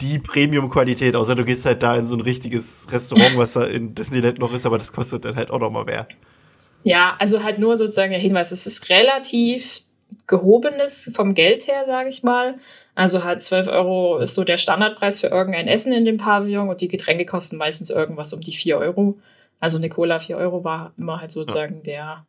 die 0.01 0.19
Premium-Qualität, 0.19 1.15
außer 1.15 1.37
du 1.37 1.45
gehst 1.45 1.67
halt 1.67 1.85
da 1.85 1.95
in 1.97 2.05
so 2.05 2.17
ein 2.17 2.21
richtiges 2.21 2.89
Restaurant, 2.91 3.37
was 3.39 3.53
da 3.53 3.63
in 3.63 3.95
Disneyland 3.95 4.41
noch 4.41 4.53
ist, 4.53 4.67
aber 4.67 4.79
das 4.79 4.91
kostet 4.91 5.25
dann 5.25 5.37
halt 5.37 5.53
auch 5.53 5.61
noch 5.61 5.71
mal 5.71 5.85
mehr. 5.85 6.09
Ja, 6.83 7.15
also 7.21 7.45
halt 7.45 7.61
nur 7.61 7.77
sozusagen 7.77 8.11
der 8.11 8.21
Hinweis, 8.21 8.51
es 8.51 8.67
ist 8.67 8.89
relativ 8.89 9.83
gehobenes 10.27 11.11
vom 11.15 11.35
Geld 11.35 11.67
her, 11.67 11.85
sage 11.87 12.09
ich 12.09 12.23
mal. 12.23 12.55
Also 12.95 13.25
halt 13.25 13.43
12 13.43 13.69
Euro 13.69 14.19
ist 14.19 14.35
so 14.35 14.45
der 14.45 14.57
Standardpreis 14.57 15.21
für 15.21 15.29
irgendein 15.29 15.69
Essen 15.69 15.93
in 15.93 16.05
dem 16.05 16.17
Pavillon 16.17 16.69
und 16.69 16.81
die 16.81 16.89
Getränke 16.89 17.27
kosten 17.27 17.57
meistens 17.57 17.91
irgendwas 17.91 18.33
um 18.33 18.41
die 18.41 18.53
4 18.53 18.79
Euro. 18.79 19.19
Also 19.61 19.79
eine 19.79 19.89
Cola 19.89 20.19
4 20.19 20.37
Euro 20.37 20.65
war 20.65 20.93
immer 20.99 21.21
halt 21.21 21.31
sozusagen 21.31 21.77
ja. 21.77 21.83
der 21.83 22.27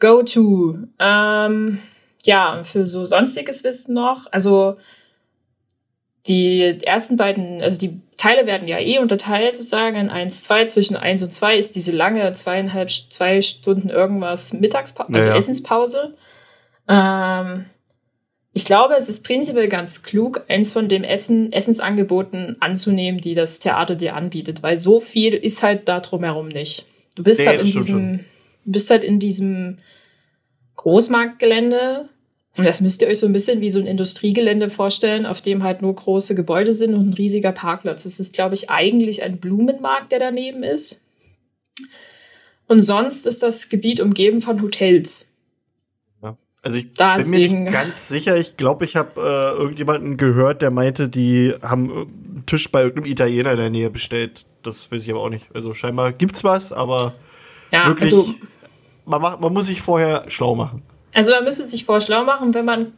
Go-To. 0.00 0.78
Ähm, 0.98 1.78
ja, 2.24 2.62
für 2.64 2.86
so 2.86 3.06
sonstiges 3.06 3.64
Wissen 3.64 3.94
noch. 3.94 4.26
Also 4.30 4.76
die 6.26 6.78
ersten 6.82 7.16
beiden, 7.16 7.62
also 7.62 7.78
die 7.78 8.00
Teile 8.16 8.46
werden 8.46 8.68
ja 8.68 8.78
eh 8.78 8.98
unterteilt 8.98 9.56
sozusagen 9.56 9.96
in 9.96 10.10
1, 10.10 10.44
2. 10.44 10.66
Zwischen 10.66 10.96
1 10.96 11.22
und 11.22 11.32
2 11.32 11.56
ist 11.56 11.76
diese 11.76 11.92
lange 11.92 12.30
zweieinhalb, 12.32 12.90
zwei 12.90 13.40
Stunden 13.40 13.88
irgendwas 13.88 14.52
Mittagspause, 14.52 15.14
also 15.14 15.28
Ja, 15.28 15.34
ja. 15.34 15.38
Essenspause. 15.38 16.14
Ähm, 16.90 17.66
ich 18.52 18.64
glaube, 18.64 18.94
es 18.96 19.08
ist 19.08 19.22
prinzipiell 19.22 19.68
ganz 19.68 20.02
klug, 20.02 20.44
eins 20.48 20.72
von 20.72 20.88
dem 20.88 21.04
Essen, 21.04 21.52
Essensangeboten 21.52 22.56
anzunehmen, 22.60 23.20
die 23.20 23.34
das 23.34 23.60
Theater 23.60 23.94
dir 23.94 24.16
anbietet, 24.16 24.62
weil 24.62 24.76
so 24.76 24.98
viel 24.98 25.34
ist 25.34 25.62
halt 25.62 25.88
da 25.88 26.00
drumherum 26.00 26.48
nicht. 26.48 26.86
Du 27.14 27.22
bist 27.22 27.40
Nee, 27.40 27.46
halt 27.46 27.60
in 27.60 27.66
das 27.66 27.74
diesem, 27.74 28.20
bist 28.64 28.90
halt 28.90 29.04
in 29.04 29.20
diesem 29.20 29.78
Großmarktgelände. 30.76 32.08
Und 32.56 32.64
das 32.64 32.80
müsst 32.80 33.00
ihr 33.00 33.08
euch 33.08 33.20
so 33.20 33.26
ein 33.26 33.32
bisschen 33.32 33.60
wie 33.60 33.70
so 33.70 33.78
ein 33.78 33.86
Industriegelände 33.86 34.68
vorstellen, 34.68 35.24
auf 35.26 35.40
dem 35.40 35.62
halt 35.62 35.82
nur 35.82 35.94
große 35.94 36.34
Gebäude 36.34 36.72
sind 36.72 36.94
und 36.94 37.10
ein 37.10 37.14
riesiger 37.14 37.52
Parkplatz. 37.52 38.04
Es 38.04 38.18
ist, 38.18 38.34
glaube 38.34 38.56
ich, 38.56 38.68
eigentlich 38.68 39.22
ein 39.22 39.38
Blumenmarkt, 39.38 40.10
der 40.10 40.18
daneben 40.18 40.64
ist. 40.64 41.04
Und 42.66 42.82
sonst 42.82 43.26
ist 43.26 43.44
das 43.44 43.68
Gebiet 43.68 44.00
umgeben 44.00 44.40
von 44.40 44.60
Hotels. 44.62 45.29
Also 46.62 46.78
ich 46.78 46.92
Da 46.94 47.16
bin 47.16 47.30
mir 47.30 47.38
deswegen- 47.38 47.62
nicht 47.64 47.72
ganz 47.72 48.08
sicher. 48.08 48.36
Ich 48.36 48.56
glaube, 48.56 48.84
ich 48.84 48.94
habe 48.96 49.20
äh, 49.20 49.58
irgendjemanden 49.58 50.16
gehört, 50.16 50.60
der 50.62 50.70
meinte, 50.70 51.08
die 51.08 51.54
haben 51.62 51.90
einen 51.90 52.44
Tisch 52.46 52.70
bei 52.70 52.82
irgendeinem 52.82 53.10
Italiener 53.12 53.52
in 53.52 53.56
der 53.56 53.70
Nähe 53.70 53.90
bestellt. 53.90 54.44
Das 54.62 54.92
weiß 54.92 55.02
ich 55.04 55.10
aber 55.10 55.20
auch 55.20 55.30
nicht. 55.30 55.46
Also 55.54 55.72
scheinbar 55.72 56.12
gibt's 56.12 56.44
was, 56.44 56.70
aber 56.72 57.14
Ja, 57.72 57.86
wirklich, 57.86 58.12
also 58.12 58.34
man, 59.06 59.22
macht, 59.22 59.40
man 59.40 59.52
muss 59.54 59.66
sich 59.66 59.80
vorher 59.80 60.24
schlau 60.28 60.54
machen. 60.54 60.82
Also 61.14 61.32
man 61.32 61.44
müsste 61.44 61.64
sich 61.66 61.84
vor 61.86 62.00
schlau 62.02 62.24
machen, 62.24 62.52
wenn 62.52 62.66
man, 62.66 62.92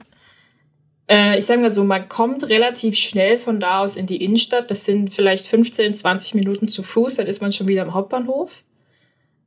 äh, 1.08 1.38
ich 1.38 1.46
sage 1.46 1.60
mal 1.60 1.70
so, 1.70 1.84
man 1.84 2.08
kommt 2.08 2.42
relativ 2.48 2.96
schnell 2.96 3.38
von 3.38 3.60
da 3.60 3.78
aus 3.78 3.94
in 3.94 4.06
die 4.06 4.24
Innenstadt. 4.24 4.72
Das 4.72 4.84
sind 4.84 5.14
vielleicht 5.14 5.46
15, 5.46 5.94
20 5.94 6.34
Minuten 6.34 6.66
zu 6.66 6.82
Fuß, 6.82 7.14
dann 7.16 7.26
ist 7.28 7.40
man 7.40 7.52
schon 7.52 7.68
wieder 7.68 7.82
am 7.82 7.94
Hauptbahnhof. 7.94 8.64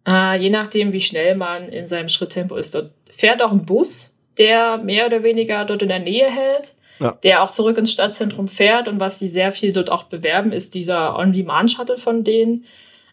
Äh, 0.07 0.39
je 0.39 0.49
nachdem, 0.49 0.91
wie 0.93 1.01
schnell 1.01 1.35
man 1.35 1.67
in 1.67 1.87
seinem 1.87 2.09
Schritttempo 2.09 2.55
ist. 2.55 2.75
Dort 2.75 2.91
fährt 3.09 3.41
auch 3.41 3.51
ein 3.51 3.65
Bus, 3.65 4.13
der 4.37 4.77
mehr 4.77 5.05
oder 5.07 5.23
weniger 5.23 5.65
dort 5.65 5.81
in 5.81 5.89
der 5.89 5.99
Nähe 5.99 6.29
hält, 6.29 6.75
Ja. 6.99 7.17
der 7.23 7.43
auch 7.43 7.51
zurück 7.51 7.77
ins 7.77 7.91
Stadtzentrum 7.91 8.47
fährt. 8.47 8.87
Und 8.87 8.99
was 8.99 9.19
sie 9.19 9.27
sehr 9.27 9.51
viel 9.51 9.73
dort 9.73 9.89
auch 9.89 10.03
bewerben, 10.03 10.51
ist 10.51 10.75
dieser 10.75 11.17
On-Demand-Shuttle 11.17 11.97
von 11.97 12.23
denen. 12.23 12.65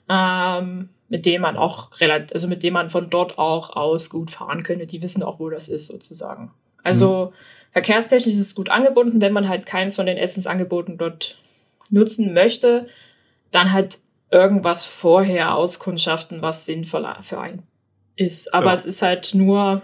Ähm, 0.08 0.88
mit 1.08 1.26
dem 1.26 1.42
man 1.42 1.58
auch 1.58 1.90
relativ, 2.00 2.32
also 2.32 2.48
mit 2.48 2.62
dem 2.62 2.72
man 2.72 2.88
von 2.88 3.10
dort 3.10 3.36
auch 3.38 3.76
aus 3.76 4.08
gut 4.08 4.30
fahren 4.30 4.62
könnte. 4.62 4.86
Die 4.86 5.02
wissen 5.02 5.22
auch, 5.22 5.40
wo 5.40 5.50
das 5.50 5.68
ist, 5.68 5.86
sozusagen. 5.88 6.50
Also 6.82 7.34
verkehrstechnisch 7.72 8.32
ist 8.34 8.40
es 8.40 8.54
gut 8.54 8.70
angebunden, 8.70 9.20
wenn 9.20 9.34
man 9.34 9.46
halt 9.48 9.66
keins 9.66 9.96
von 9.96 10.06
den 10.06 10.16
Essensangeboten 10.16 10.96
dort 10.96 11.36
nutzen 11.90 12.32
möchte, 12.32 12.86
dann 13.50 13.72
halt 13.74 13.98
irgendwas 14.32 14.84
vorher 14.84 15.54
auskundschaften, 15.54 16.42
was 16.42 16.64
sinnvoll 16.66 17.06
für 17.22 17.40
einen 17.40 17.62
ist. 18.16 18.52
Aber 18.52 18.66
Ja. 18.66 18.74
es 18.74 18.84
ist 18.86 19.02
halt 19.02 19.34
nur 19.34 19.82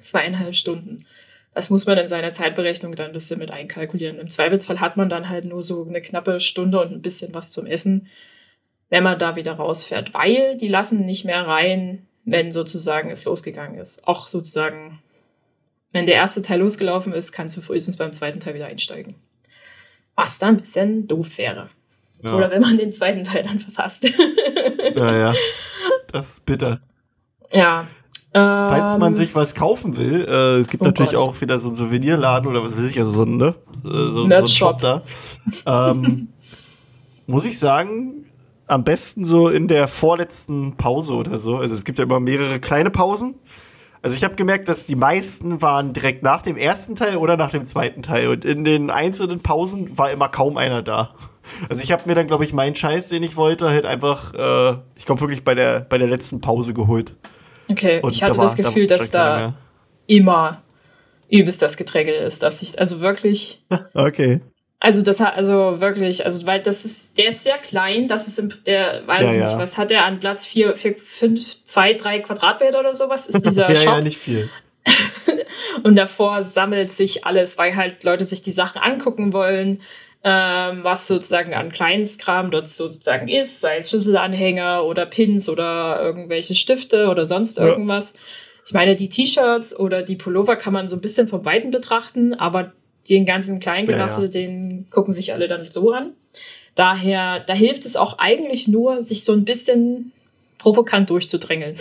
zweieinhalb 0.00 0.54
Stunden. 0.54 1.06
Das 1.54 1.70
muss 1.70 1.86
man 1.86 1.96
in 1.98 2.06
seiner 2.06 2.32
Zeitberechnung 2.32 2.94
dann 2.94 3.06
ein 3.06 3.12
bisschen 3.12 3.38
mit 3.38 3.50
einkalkulieren. 3.50 4.18
Im 4.18 4.28
Zweifelsfall 4.28 4.80
hat 4.80 4.96
man 4.98 5.08
dann 5.08 5.28
halt 5.30 5.46
nur 5.46 5.62
so 5.62 5.86
eine 5.88 6.02
knappe 6.02 6.38
Stunde 6.38 6.80
und 6.80 6.92
ein 6.92 7.02
bisschen 7.02 7.34
was 7.34 7.50
zum 7.50 7.66
Essen 7.66 8.08
wenn 8.88 9.02
man 9.02 9.18
da 9.18 9.36
wieder 9.36 9.54
rausfährt, 9.54 10.14
weil 10.14 10.56
die 10.56 10.68
lassen 10.68 11.04
nicht 11.04 11.24
mehr 11.24 11.46
rein, 11.46 12.06
wenn 12.24 12.52
sozusagen 12.52 13.10
es 13.10 13.24
losgegangen 13.24 13.78
ist. 13.78 14.06
Auch 14.06 14.28
sozusagen, 14.28 15.00
wenn 15.92 16.06
der 16.06 16.16
erste 16.16 16.42
Teil 16.42 16.60
losgelaufen 16.60 17.12
ist, 17.12 17.32
kannst 17.32 17.56
du 17.56 17.60
frühestens 17.60 17.96
beim 17.96 18.12
zweiten 18.12 18.40
Teil 18.40 18.54
wieder 18.54 18.66
einsteigen. 18.66 19.14
Was 20.14 20.38
da 20.38 20.48
ein 20.48 20.56
bisschen 20.58 21.08
doof 21.08 21.36
wäre. 21.38 21.68
Ja. 22.22 22.34
Oder 22.34 22.50
wenn 22.50 22.62
man 22.62 22.76
den 22.78 22.92
zweiten 22.92 23.22
Teil 23.24 23.44
dann 23.44 23.60
verpasst. 23.60 24.08
ja, 24.94 25.16
ja. 25.16 25.34
Das 26.12 26.30
ist 26.30 26.46
bitter. 26.46 26.80
ja. 27.52 27.86
Falls 28.32 28.98
man 28.98 29.08
ähm, 29.12 29.14
sich 29.14 29.34
was 29.34 29.54
kaufen 29.54 29.96
will, 29.96 30.26
äh, 30.28 30.58
es 30.60 30.68
gibt 30.68 30.82
Oh 30.82 30.86
natürlich 30.86 31.12
Gott. 31.12 31.20
auch 31.20 31.40
wieder 31.40 31.58
so 31.58 31.68
einen 31.68 31.76
Souvenirladen 31.76 32.46
oder 32.48 32.62
was 32.62 32.76
weiß 32.76 32.84
ich, 32.84 32.98
also 32.98 33.10
so 33.10 33.24
ne? 33.24 33.54
So, 33.82 33.90
so, 33.90 34.08
so 34.10 34.22
ein 34.24 34.28
Merch-Shop. 34.28 34.80
Shop 34.80 35.02
da. 35.64 35.90
Ähm, 35.90 36.28
muss 37.26 37.46
ich 37.46 37.58
sagen, 37.58 38.26
am 38.66 38.84
besten 38.84 39.24
so 39.24 39.48
in 39.48 39.68
der 39.68 39.88
vorletzten 39.88 40.76
Pause 40.76 41.14
oder 41.14 41.38
so. 41.38 41.56
Also 41.56 41.74
es 41.74 41.84
gibt 41.84 41.98
ja 41.98 42.04
immer 42.04 42.20
mehrere 42.20 42.60
kleine 42.60 42.90
Pausen. 42.90 43.36
Also 44.02 44.16
ich 44.16 44.22
habe 44.24 44.34
gemerkt, 44.34 44.68
dass 44.68 44.84
die 44.84 44.96
meisten 44.96 45.62
waren 45.62 45.92
direkt 45.94 46.22
nach 46.22 46.42
dem 46.42 46.56
ersten 46.56 46.94
Teil 46.94 47.16
oder 47.16 47.36
nach 47.38 47.50
dem 47.50 47.64
zweiten 47.64 48.02
Teil. 48.02 48.28
Und 48.28 48.44
in 48.44 48.64
den 48.64 48.90
einzelnen 48.90 49.40
Pausen 49.40 49.96
war 49.96 50.10
immer 50.10 50.28
kaum 50.28 50.58
einer 50.58 50.82
da. 50.82 51.10
Also 51.68 51.82
ich 51.82 51.92
habe 51.92 52.02
mir 52.06 52.14
dann, 52.14 52.26
glaube 52.26 52.44
ich, 52.44 52.52
meinen 52.52 52.74
Scheiß, 52.74 53.08
den 53.08 53.22
ich 53.22 53.36
wollte, 53.36 53.68
halt 53.70 53.84
einfach, 53.86 54.34
äh, 54.34 54.78
ich 54.96 55.04
glaube 55.04 55.20
wirklich 55.20 55.44
bei 55.44 55.54
der, 55.54 55.80
bei 55.80 55.98
der 55.98 56.08
letzten 56.08 56.40
Pause 56.40 56.74
geholt. 56.74 57.14
Okay, 57.68 58.00
Und 58.02 58.14
ich 58.14 58.22
hatte 58.22 58.32
da 58.34 58.38
war- 58.38 58.44
das 58.44 58.56
Gefühl, 58.56 58.86
da 58.86 58.96
dass 58.98 59.10
da 59.10 59.54
immer 60.06 60.62
übelst 61.28 61.60
das 61.62 61.76
Gedränge 61.76 62.12
ist, 62.12 62.42
dass 62.42 62.62
ich, 62.62 62.78
also 62.78 63.00
wirklich, 63.00 63.62
Okay. 63.94 64.40
Also 64.78 65.02
das 65.02 65.20
hat 65.20 65.34
also 65.36 65.80
wirklich, 65.80 66.24
also 66.26 66.46
weil 66.46 66.60
das 66.60 66.84
ist, 66.84 67.16
der 67.16 67.28
ist 67.28 67.42
sehr 67.44 67.56
klein, 67.56 68.08
das 68.08 68.28
ist 68.28 68.38
im, 68.38 68.52
der 68.66 69.06
weiß 69.06 69.22
Ja, 69.24 69.30
ich 69.32 69.38
ja. 69.38 69.46
nicht, 69.48 69.58
was 69.58 69.78
hat 69.78 69.90
der 69.90 70.04
an 70.04 70.20
Platz 70.20 70.44
vier, 70.46 70.76
vier, 70.76 70.94
fünf, 70.94 71.64
zwei, 71.64 71.94
drei 71.94 72.18
Quadratmeter 72.20 72.80
oder 72.80 72.94
sowas 72.94 73.26
ist 73.26 73.42
dieser 73.44 73.70
ja, 73.70 73.74
Shop 73.76 73.94
ja, 73.94 74.00
nicht 74.02 74.18
viel. 74.18 74.50
und 75.82 75.96
davor 75.96 76.44
sammelt 76.44 76.92
sich 76.92 77.24
alles, 77.24 77.56
weil 77.58 77.74
halt 77.74 78.04
Leute 78.04 78.24
sich 78.24 78.42
die 78.42 78.52
Sachen 78.52 78.80
angucken 78.80 79.32
wollen, 79.32 79.80
ähm, 80.28 80.82
was 80.82 81.06
sozusagen 81.06 81.54
an 81.54 81.70
Kleinstkram 81.70 82.50
dort 82.50 82.68
sozusagen 82.68 83.28
ist, 83.28 83.60
sei 83.60 83.76
es 83.76 83.90
Schlüsselanhänger 83.90 84.84
oder 84.84 85.06
Pins 85.06 85.48
oder 85.48 86.00
irgendwelche 86.02 86.56
Stifte 86.56 87.08
oder 87.08 87.24
sonst 87.24 87.58
Ja. 87.58 87.64
irgendwas. 87.66 88.14
Ich 88.66 88.72
meine, 88.74 88.96
die 88.96 89.08
T-Shirts 89.08 89.78
oder 89.78 90.02
die 90.02 90.16
Pullover 90.16 90.56
kann 90.56 90.72
man 90.72 90.88
so 90.88 90.96
ein 90.96 91.00
bisschen 91.00 91.28
vom 91.28 91.44
Weiten 91.44 91.70
betrachten, 91.70 92.34
aber 92.34 92.72
den 93.08 93.24
ganzen 93.24 93.60
Kleingerassel, 93.60 94.24
Ja, 94.24 94.26
ja. 94.26 94.32
den 94.48 94.86
gucken 94.90 95.14
sich 95.14 95.32
alle 95.32 95.46
dann 95.46 95.68
so 95.70 95.92
an. 95.92 96.10
Daher, 96.74 97.38
da 97.38 97.54
hilft 97.54 97.86
es 97.86 97.94
auch 97.94 98.18
eigentlich 98.18 98.66
nur, 98.66 99.02
sich 99.02 99.22
so 99.22 99.32
ein 99.32 99.44
bisschen 99.44 100.10
provokant 100.58 101.08
durchzudrängeln. 101.08 101.76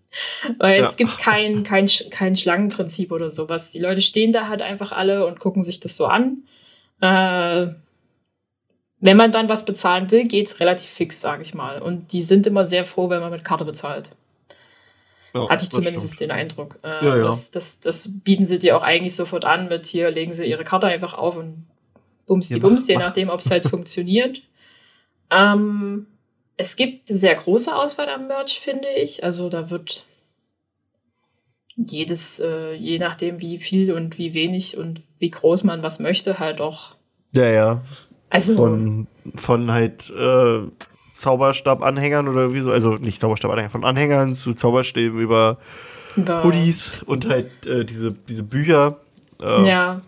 Weil 0.58 0.80
Ja. 0.80 0.88
es 0.88 0.96
gibt 0.96 1.16
kein, 1.18 1.62
kein, 1.62 1.86
kein 2.10 2.34
Schlangenprinzip 2.34 3.12
oder 3.12 3.30
sowas. 3.30 3.70
Die 3.70 3.78
Leute 3.78 4.00
stehen 4.00 4.32
da 4.32 4.48
halt 4.48 4.62
einfach 4.62 4.90
alle 4.90 5.26
und 5.28 5.38
gucken 5.38 5.62
sich 5.62 5.78
das 5.78 5.96
so 5.96 6.06
an. 6.06 6.38
Äh, 7.00 7.68
wenn 9.04 9.18
man 9.18 9.32
dann 9.32 9.50
was 9.50 9.66
bezahlen 9.66 10.10
will, 10.10 10.24
geht's 10.24 10.60
relativ 10.60 10.88
fix, 10.88 11.20
sage 11.20 11.42
ich 11.42 11.52
mal. 11.52 11.82
Und 11.82 12.14
die 12.14 12.22
sind 12.22 12.46
immer 12.46 12.64
sehr 12.64 12.86
froh, 12.86 13.10
wenn 13.10 13.20
man 13.20 13.30
mit 13.30 13.44
Karte 13.44 13.66
bezahlt. 13.66 14.08
Ja, 15.34 15.46
Hatte 15.50 15.64
ich 15.64 15.70
zumindest 15.70 16.06
stimmt. 16.06 16.20
den 16.20 16.30
Eindruck. 16.30 16.78
Äh, 16.82 17.04
Ja, 17.04 17.16
ja. 17.18 17.22
Das, 17.22 17.50
das, 17.50 17.80
das 17.80 18.08
bieten 18.24 18.46
sie 18.46 18.58
dir 18.58 18.78
auch 18.78 18.82
eigentlich 18.82 19.14
sofort 19.14 19.44
an 19.44 19.68
mit 19.68 19.84
hier 19.84 20.10
legen 20.10 20.32
sie 20.32 20.46
ihre 20.46 20.64
Karte 20.64 20.86
einfach 20.86 21.12
auf 21.12 21.36
und 21.36 21.66
bums 22.24 22.48
die 22.48 22.58
bums, 22.58 22.88
je 22.88 22.96
nachdem, 22.96 23.28
ob 23.28 23.40
es 23.40 23.50
halt 23.50 23.66
funktioniert. 23.68 24.40
Ähm, 25.30 26.06
es 26.56 26.74
gibt 26.76 27.10
eine 27.10 27.18
sehr 27.18 27.34
große 27.34 27.76
Auswahl 27.76 28.08
am 28.08 28.26
Merch, 28.26 28.58
finde 28.58 28.88
ich. 28.88 29.22
Also 29.22 29.50
da 29.50 29.68
wird 29.68 30.06
jedes, 31.76 32.40
äh, 32.40 32.72
je 32.72 32.98
nachdem, 32.98 33.42
wie 33.42 33.58
viel 33.58 33.92
und 33.92 34.16
wie 34.16 34.32
wenig 34.32 34.78
und 34.78 35.02
wie 35.18 35.30
groß 35.30 35.62
man 35.64 35.82
was 35.82 35.98
möchte, 35.98 36.38
halt 36.38 36.62
auch. 36.62 36.94
Ja, 37.34 37.50
ja. 37.50 37.82
Also 38.30 38.56
Von, 38.56 39.06
von 39.36 39.72
halt 39.72 40.10
äh, 40.10 40.60
Zauberstab-Anhängern 41.12 42.28
oder 42.28 42.52
wie 42.52 42.60
so. 42.60 42.72
Also 42.72 42.92
nicht 42.92 43.20
Zauberstab-Anhängern, 43.20 43.70
von 43.70 43.84
Anhängern 43.84 44.34
zu 44.34 44.54
Zauberstäben 44.54 45.20
über 45.20 45.58
über, 46.16 46.44
Hoodies 46.44 47.02
und 47.06 47.28
halt 47.28 47.66
äh, 47.66 47.84
diese, 47.84 48.12
diese 48.12 48.42
Bücher. 48.42 48.98
Äh, 49.40 49.68
ja. 49.68 50.00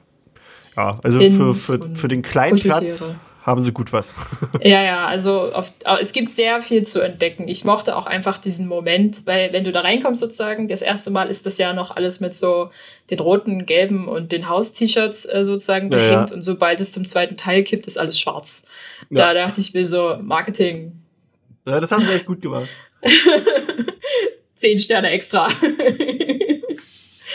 ja, 0.77 0.99
also 1.03 1.19
Pins 1.19 1.37
für, 1.37 1.55
für, 1.55 1.95
für 1.95 2.09
den 2.09 2.23
kleinen 2.23 2.59
Platz. 2.59 3.05
Haben 3.47 3.61
sie 3.61 3.73
gut 3.73 3.93
was. 3.93 4.15
Ja, 4.63 4.83
ja, 4.83 5.07
also 5.07 5.53
aber 5.85 6.01
es 6.01 6.13
gibt 6.13 6.33
sehr 6.33 6.61
viel 6.61 6.85
zu 6.87 7.01
entdecken. 7.01 7.47
Ich 7.47 7.65
mochte 7.65 7.97
auch 7.97 8.07
einfach 8.07 8.39
diesen 8.39 8.67
Moment, 8.67 9.25
weil 9.27 9.53
wenn 9.53 9.63
du 9.65 9.71
da 9.71 9.83
reinkommst 9.83 10.21
sozusagen, 10.21 10.67
das 10.67 10.83
erste 10.83 11.11
Mal 11.11 11.29
ist 11.29 11.47
das 11.47 11.57
ja 11.59 11.73
noch 11.73 11.95
alles 11.95 12.19
mit 12.21 12.35
so 12.35 12.71
den 13.11 13.21
roten, 13.21 13.65
gelben 13.65 14.09
und 14.09 14.33
den 14.33 14.49
Haus-T-Shirts 14.49 15.27
äh, 15.27 15.45
sozusagen 15.45 15.91
Ja, 15.93 15.97
behängt 15.99 16.31
ja. 16.31 16.35
und 16.37 16.43
sobald 16.43 16.81
es 16.81 16.93
zum 16.93 17.07
zweiten 17.07 17.37
Teil 17.37 17.63
kippt, 17.63 17.87
ist 17.87 17.99
alles 17.99 18.19
schwarz. 18.19 18.65
Ja. 19.11 19.33
Da 19.33 19.35
dachte 19.47 19.61
ich 19.61 19.73
mir 19.73 19.87
so, 19.87 20.17
Marketing, 20.21 21.01
ja, 21.65 21.79
das 21.81 21.93
haben 21.93 22.05
sie 22.05 22.13
echt 22.13 22.27
gut 22.27 22.43
gemacht. 22.43 22.69
zehn 24.55 24.79
Sterne 24.79 25.11
extra. 25.11 25.47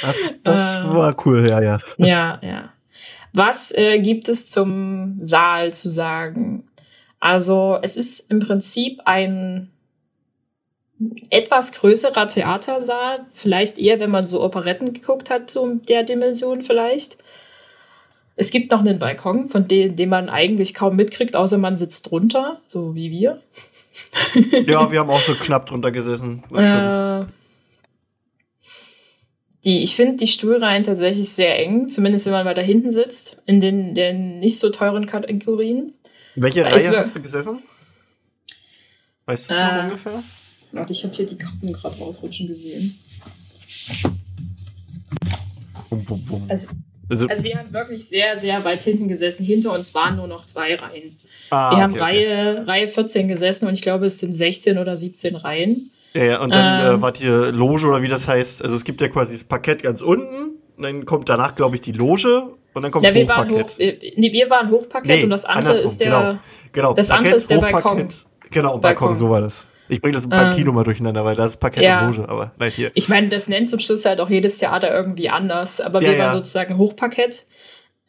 Das, 0.01 0.39
das 0.43 0.75
Äh. 0.77 0.89
war 0.93 1.15
cool, 1.25 1.47
ja, 1.47 1.61
ja. 1.61 1.77
Ja, 1.97 2.39
ja. 2.41 2.70
Was 3.33 3.71
äh, 3.71 3.99
gibt 3.99 4.29
es 4.29 4.49
zum 4.49 5.17
Saal 5.19 5.73
zu 5.73 5.89
sagen? 5.89 6.67
Also, 7.19 7.77
es 7.81 7.97
ist 7.97 8.31
im 8.31 8.39
Prinzip 8.39 8.99
ein 9.05 9.69
etwas 11.29 11.71
größerer 11.71 12.27
Theatersaal, 12.27 13.25
vielleicht 13.33 13.79
eher, 13.79 13.99
wenn 13.99 14.11
man 14.11 14.23
so 14.23 14.41
Operetten 14.41 14.93
geguckt 14.93 15.29
hat, 15.29 15.49
so 15.49 15.65
in 15.65 15.85
der 15.85 16.03
Dimension 16.03 16.61
vielleicht. 16.61 17.17
Es 18.35 18.51
gibt 18.51 18.71
noch 18.71 18.79
einen 18.79 18.99
Balkon, 18.99 19.49
von 19.49 19.67
dem, 19.67 19.95
den 19.95 20.09
man 20.09 20.29
eigentlich 20.29 20.73
kaum 20.73 20.95
mitkriegt, 20.95 21.35
außer 21.35 21.57
man 21.57 21.75
sitzt 21.75 22.09
drunter, 22.09 22.61
so 22.67 22.95
wie 22.95 23.11
wir. 23.11 23.41
ja, 24.67 24.91
wir 24.91 24.99
haben 24.99 25.09
auch 25.09 25.21
so 25.21 25.35
knapp 25.35 25.65
drunter 25.67 25.91
gesessen. 25.91 26.43
Äh, 26.53 27.23
die, 29.63 29.83
ich 29.83 29.95
finde 29.95 30.17
die 30.17 30.27
Stuhlreihen 30.27 30.83
tatsächlich 30.83 31.29
sehr 31.29 31.59
eng, 31.59 31.87
zumindest 31.87 32.25
wenn 32.25 32.33
man 32.33 32.45
weiter 32.45 32.63
hinten 32.63 32.91
sitzt, 32.91 33.37
in 33.45 33.59
den, 33.59 33.93
den 33.93 34.39
nicht 34.39 34.59
so 34.59 34.69
teuren 34.69 35.05
Kategorien. 35.05 35.93
Welche 36.35 36.63
da 36.63 36.69
Reihe 36.69 36.97
hast 36.97 37.15
du 37.15 37.21
gesessen? 37.21 37.59
Weißt 39.25 39.49
du 39.49 39.53
es 39.53 39.59
äh, 39.59 39.63
noch 39.63 39.83
ungefähr? 39.83 40.23
Warte, 40.71 40.93
ich 40.93 41.03
habe 41.03 41.13
hier 41.13 41.25
die 41.25 41.37
Karten 41.37 41.71
gerade 41.73 41.97
rausrutschen 41.97 42.47
gesehen. 42.47 42.97
Wum, 45.89 46.09
wum, 46.09 46.23
wum. 46.29 46.45
Also, 46.49 46.69
also, 47.09 47.27
also, 47.27 47.43
wir 47.43 47.57
haben 47.57 47.73
wirklich 47.73 48.05
sehr, 48.05 48.37
sehr 48.37 48.63
weit 48.63 48.81
hinten 48.81 49.09
gesessen. 49.09 49.43
Hinter 49.43 49.73
uns 49.73 49.93
waren 49.93 50.15
nur 50.15 50.27
noch 50.27 50.45
zwei 50.45 50.75
Reihen. 50.75 51.19
Ah, 51.49 51.75
wir 51.75 51.83
haben 51.83 51.91
okay, 51.91 52.01
Reihe, 52.01 52.51
okay. 52.61 52.71
Reihe 52.71 52.87
14 52.87 53.27
gesessen 53.27 53.67
und 53.67 53.73
ich 53.73 53.81
glaube, 53.81 54.05
es 54.05 54.19
sind 54.19 54.31
16 54.31 54.77
oder 54.77 54.95
17 54.95 55.35
Reihen. 55.35 55.91
Ja, 56.13 56.23
ja, 56.23 56.41
und 56.41 56.53
dann 56.53 56.81
ähm, 56.81 56.95
äh, 56.97 57.01
wart 57.01 57.21
ihr 57.21 57.51
Loge 57.51 57.87
oder 57.87 58.01
wie 58.01 58.07
das 58.07 58.27
heißt. 58.27 58.63
Also 58.63 58.75
es 58.75 58.83
gibt 58.83 59.01
ja 59.01 59.07
quasi 59.07 59.33
das 59.33 59.45
Parkett 59.45 59.83
ganz 59.83 60.01
unten, 60.01 60.61
und 60.81 60.83
dann 60.83 61.05
kommt 61.05 61.29
danach, 61.29 61.53
glaube 61.53 61.75
ich, 61.75 61.81
die 61.81 61.91
Loge 61.91 62.55
und 62.73 62.81
dann 62.81 62.91
kommt 62.91 63.05
ja, 63.05 63.13
wir 63.13 63.21
Hochparkett. 63.21 63.53
Waren 63.53 63.63
hoch, 63.65 63.77
wir, 63.77 63.97
nee, 64.15 64.33
wir 64.33 64.49
waren 64.49 64.71
Hochparkett 64.71 65.15
nee, 65.15 65.23
und 65.25 65.29
das 65.29 65.45
andere 65.45 65.73
ist 65.73 66.01
der, 66.01 66.09
genau, 66.09 66.39
genau. 66.71 66.93
Das 66.93 67.09
Parkett, 67.09 67.25
andere 67.25 67.37
ist 67.37 67.49
der 67.51 67.57
Balkon. 67.57 68.07
Genau, 68.49 68.69
Balkon, 68.69 68.81
Balkon, 68.81 69.15
so 69.15 69.29
war 69.29 69.41
das. 69.41 69.67
Ich 69.89 70.01
bringe 70.01 70.15
das 70.15 70.27
beim 70.27 70.47
ähm, 70.47 70.55
Kino 70.55 70.71
mal 70.71 70.83
durcheinander, 70.83 71.23
weil 71.23 71.35
da 71.35 71.45
ist 71.45 71.57
Parkett 71.57 71.83
ja. 71.83 72.07
und 72.07 72.15
Loge, 72.15 72.27
aber 72.27 72.53
nein, 72.57 72.71
hier. 72.71 72.89
Ich 72.95 73.09
meine, 73.09 73.27
das 73.27 73.47
nennt 73.47 73.69
zum 73.69 73.79
Schluss 73.79 74.05
halt 74.05 74.19
auch 74.19 74.29
jedes 74.29 74.57
Theater 74.57 74.91
irgendwie 74.91 75.29
anders, 75.29 75.81
aber 75.81 76.01
ja, 76.01 76.11
wir 76.11 76.17
waren 76.17 76.33
sozusagen 76.33 76.79
Hochparkett. 76.79 77.45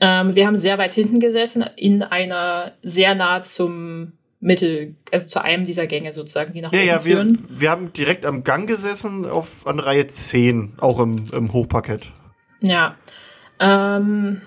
Ähm, 0.01 0.35
wir 0.35 0.47
haben 0.47 0.57
sehr 0.57 0.79
weit 0.79 0.95
hinten 0.95 1.21
gesessen, 1.21 1.65
in 1.77 2.03
einer 2.03 2.73
sehr 2.83 3.15
nah 3.15 3.43
zum 3.43 4.15
Mittel, 4.43 4.97
also 5.13 5.29
zu 5.29 5.43
einem 5.43 5.65
dieser 5.65 5.87
Gänge 5.87 6.13
sozusagen, 6.13 6.53
die 6.53 6.61
nach 6.61 6.73
ja, 6.73 6.81
oben 6.81 6.89
ja, 6.89 6.99
führen. 6.99 7.39
Wir, 7.51 7.61
wir 7.61 7.71
haben 7.71 7.93
direkt 7.93 8.27
am 8.27 8.43
Gang 8.43 8.67
gesessen, 8.67 9.25
auf 9.25 9.67
an 9.69 9.79
Reihe 9.79 10.07
10, 10.07 10.75
auch 10.79 10.99
im, 10.99 11.27
im 11.33 11.53
Hochparkett. 11.53 12.09
Ja. 12.61 12.97
Ähm, 13.61 14.43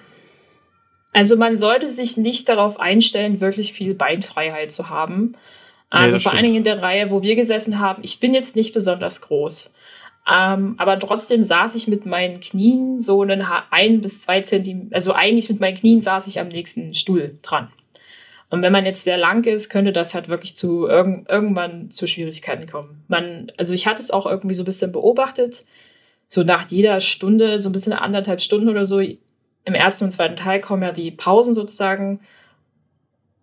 also 1.14 1.38
man 1.38 1.56
sollte 1.56 1.88
sich 1.88 2.18
nicht 2.18 2.50
darauf 2.50 2.78
einstellen, 2.78 3.40
wirklich 3.40 3.72
viel 3.72 3.96
Beinfreiheit 3.96 4.70
zu 4.70 4.90
haben. 4.90 5.38
Also 5.90 6.18
nee, 6.18 6.24
vor 6.24 6.34
allen 6.34 6.44
Dingen 6.44 6.58
in 6.58 6.64
der 6.66 6.84
Reihe, 6.84 7.10
wo 7.10 7.22
wir 7.22 7.38
gesessen 7.38 7.80
haben, 7.80 8.02
ich 8.04 8.20
bin 8.20 8.34
jetzt 8.34 8.58
nicht 8.58 8.74
besonders 8.74 9.22
groß. 9.22 9.72
Ähm, 10.30 10.76
aber 10.78 11.00
trotzdem 11.00 11.46
saß 11.46 11.74
ich 11.76 11.88
mit 11.88 12.06
meinen 12.06 12.42
Knien 12.42 13.00
so 13.00 13.22
einen 13.22 13.46
ein 13.72 14.02
bis 14.02 14.20
zwei 14.22 14.42
Zentimeter, 14.42 14.94
also 14.94 15.14
eigentlich 15.14 15.50
mit 15.50 15.62
meinen 15.62 15.78
Knien 15.78 16.02
saß 16.02 16.28
ich 16.28 16.42
am 16.42 16.50
nächsten 16.50 16.94
Stuhl 16.94 17.38
dran. 17.42 17.70
Und 18.56 18.62
wenn 18.62 18.72
man 18.72 18.86
jetzt 18.86 19.04
sehr 19.04 19.18
lang 19.18 19.44
ist, 19.44 19.70
könnte 19.70 19.92
das 19.92 20.16
halt 20.16 20.30
wirklich 20.30 20.56
zu 20.56 20.88
irg 20.88 21.26
irgendwann 21.28 21.92
zu 21.92 22.08
Schwierigkeiten 22.08 22.68
kommen. 22.68 23.04
Man, 23.10 23.52
also 23.58 23.74
ich 23.74 23.86
hatte 23.86 24.02
es 24.02 24.12
auch 24.12 24.26
irgendwie 24.26 24.56
so 24.56 24.62
ein 24.62 24.66
bisschen 24.66 24.94
beobachtet, 24.94 25.66
so 26.28 26.42
nach 26.42 26.70
jeder 26.70 27.02
Stunde, 27.02 27.60
so 27.60 27.68
ein 27.68 27.74
bisschen 27.74 27.92
anderthalb 27.92 28.40
Stunden 28.40 28.70
oder 28.70 28.86
so, 28.86 29.00
im 29.00 29.74
ersten 29.74 30.06
und 30.06 30.12
zweiten 30.12 30.38
Teil 30.38 30.62
kommen 30.62 30.84
ja 30.84 30.94
die 30.94 31.12
Pausen 31.12 31.54
sozusagen. 31.54 32.22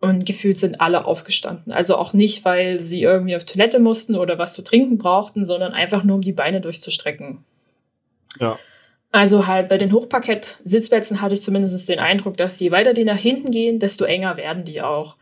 Und 0.01 0.25
gefühlt 0.25 0.59
sind 0.59 0.81
alle 0.81 1.05
aufgestanden. 1.05 1.75
Also 1.75 1.97
auch 1.97 2.15
nicht, 2.15 2.47
weil 2.47 2.81
sie 2.81 3.03
irgendwie 3.03 3.37
auf 3.37 3.45
Toilette 3.45 3.81
mussten 3.81 4.17
oder 4.17 4.39
was 4.39 4.55
zu 4.55 4.63
trinken 4.63 4.97
brauchten, 4.97 5.45
sondern 5.45 5.75
einfach 5.75 6.05
nur, 6.05 6.17
um 6.17 6.23
die 6.23 6.33
Beine 6.33 6.63
durchzustrecken. 6.63 7.45
Ja. 8.41 8.59
Also 9.13 9.47
halt 9.47 9.69
bei 9.69 9.77
den 9.77 9.93
Hochparkett-Sitzplätzen 9.93 11.21
hatte 11.21 11.35
ich 11.35 11.43
zumindest 11.43 11.89
den 11.89 11.99
Eindruck, 11.99 12.39
dass 12.39 12.59
je 12.59 12.71
weiter 12.71 12.95
die 12.95 13.05
nach 13.05 13.19
hinten 13.19 13.51
gehen, 13.51 13.79
desto 13.79 14.07
enger 14.07 14.39
werden 14.39 14.65
die 14.65 14.81
auch. 14.81 15.17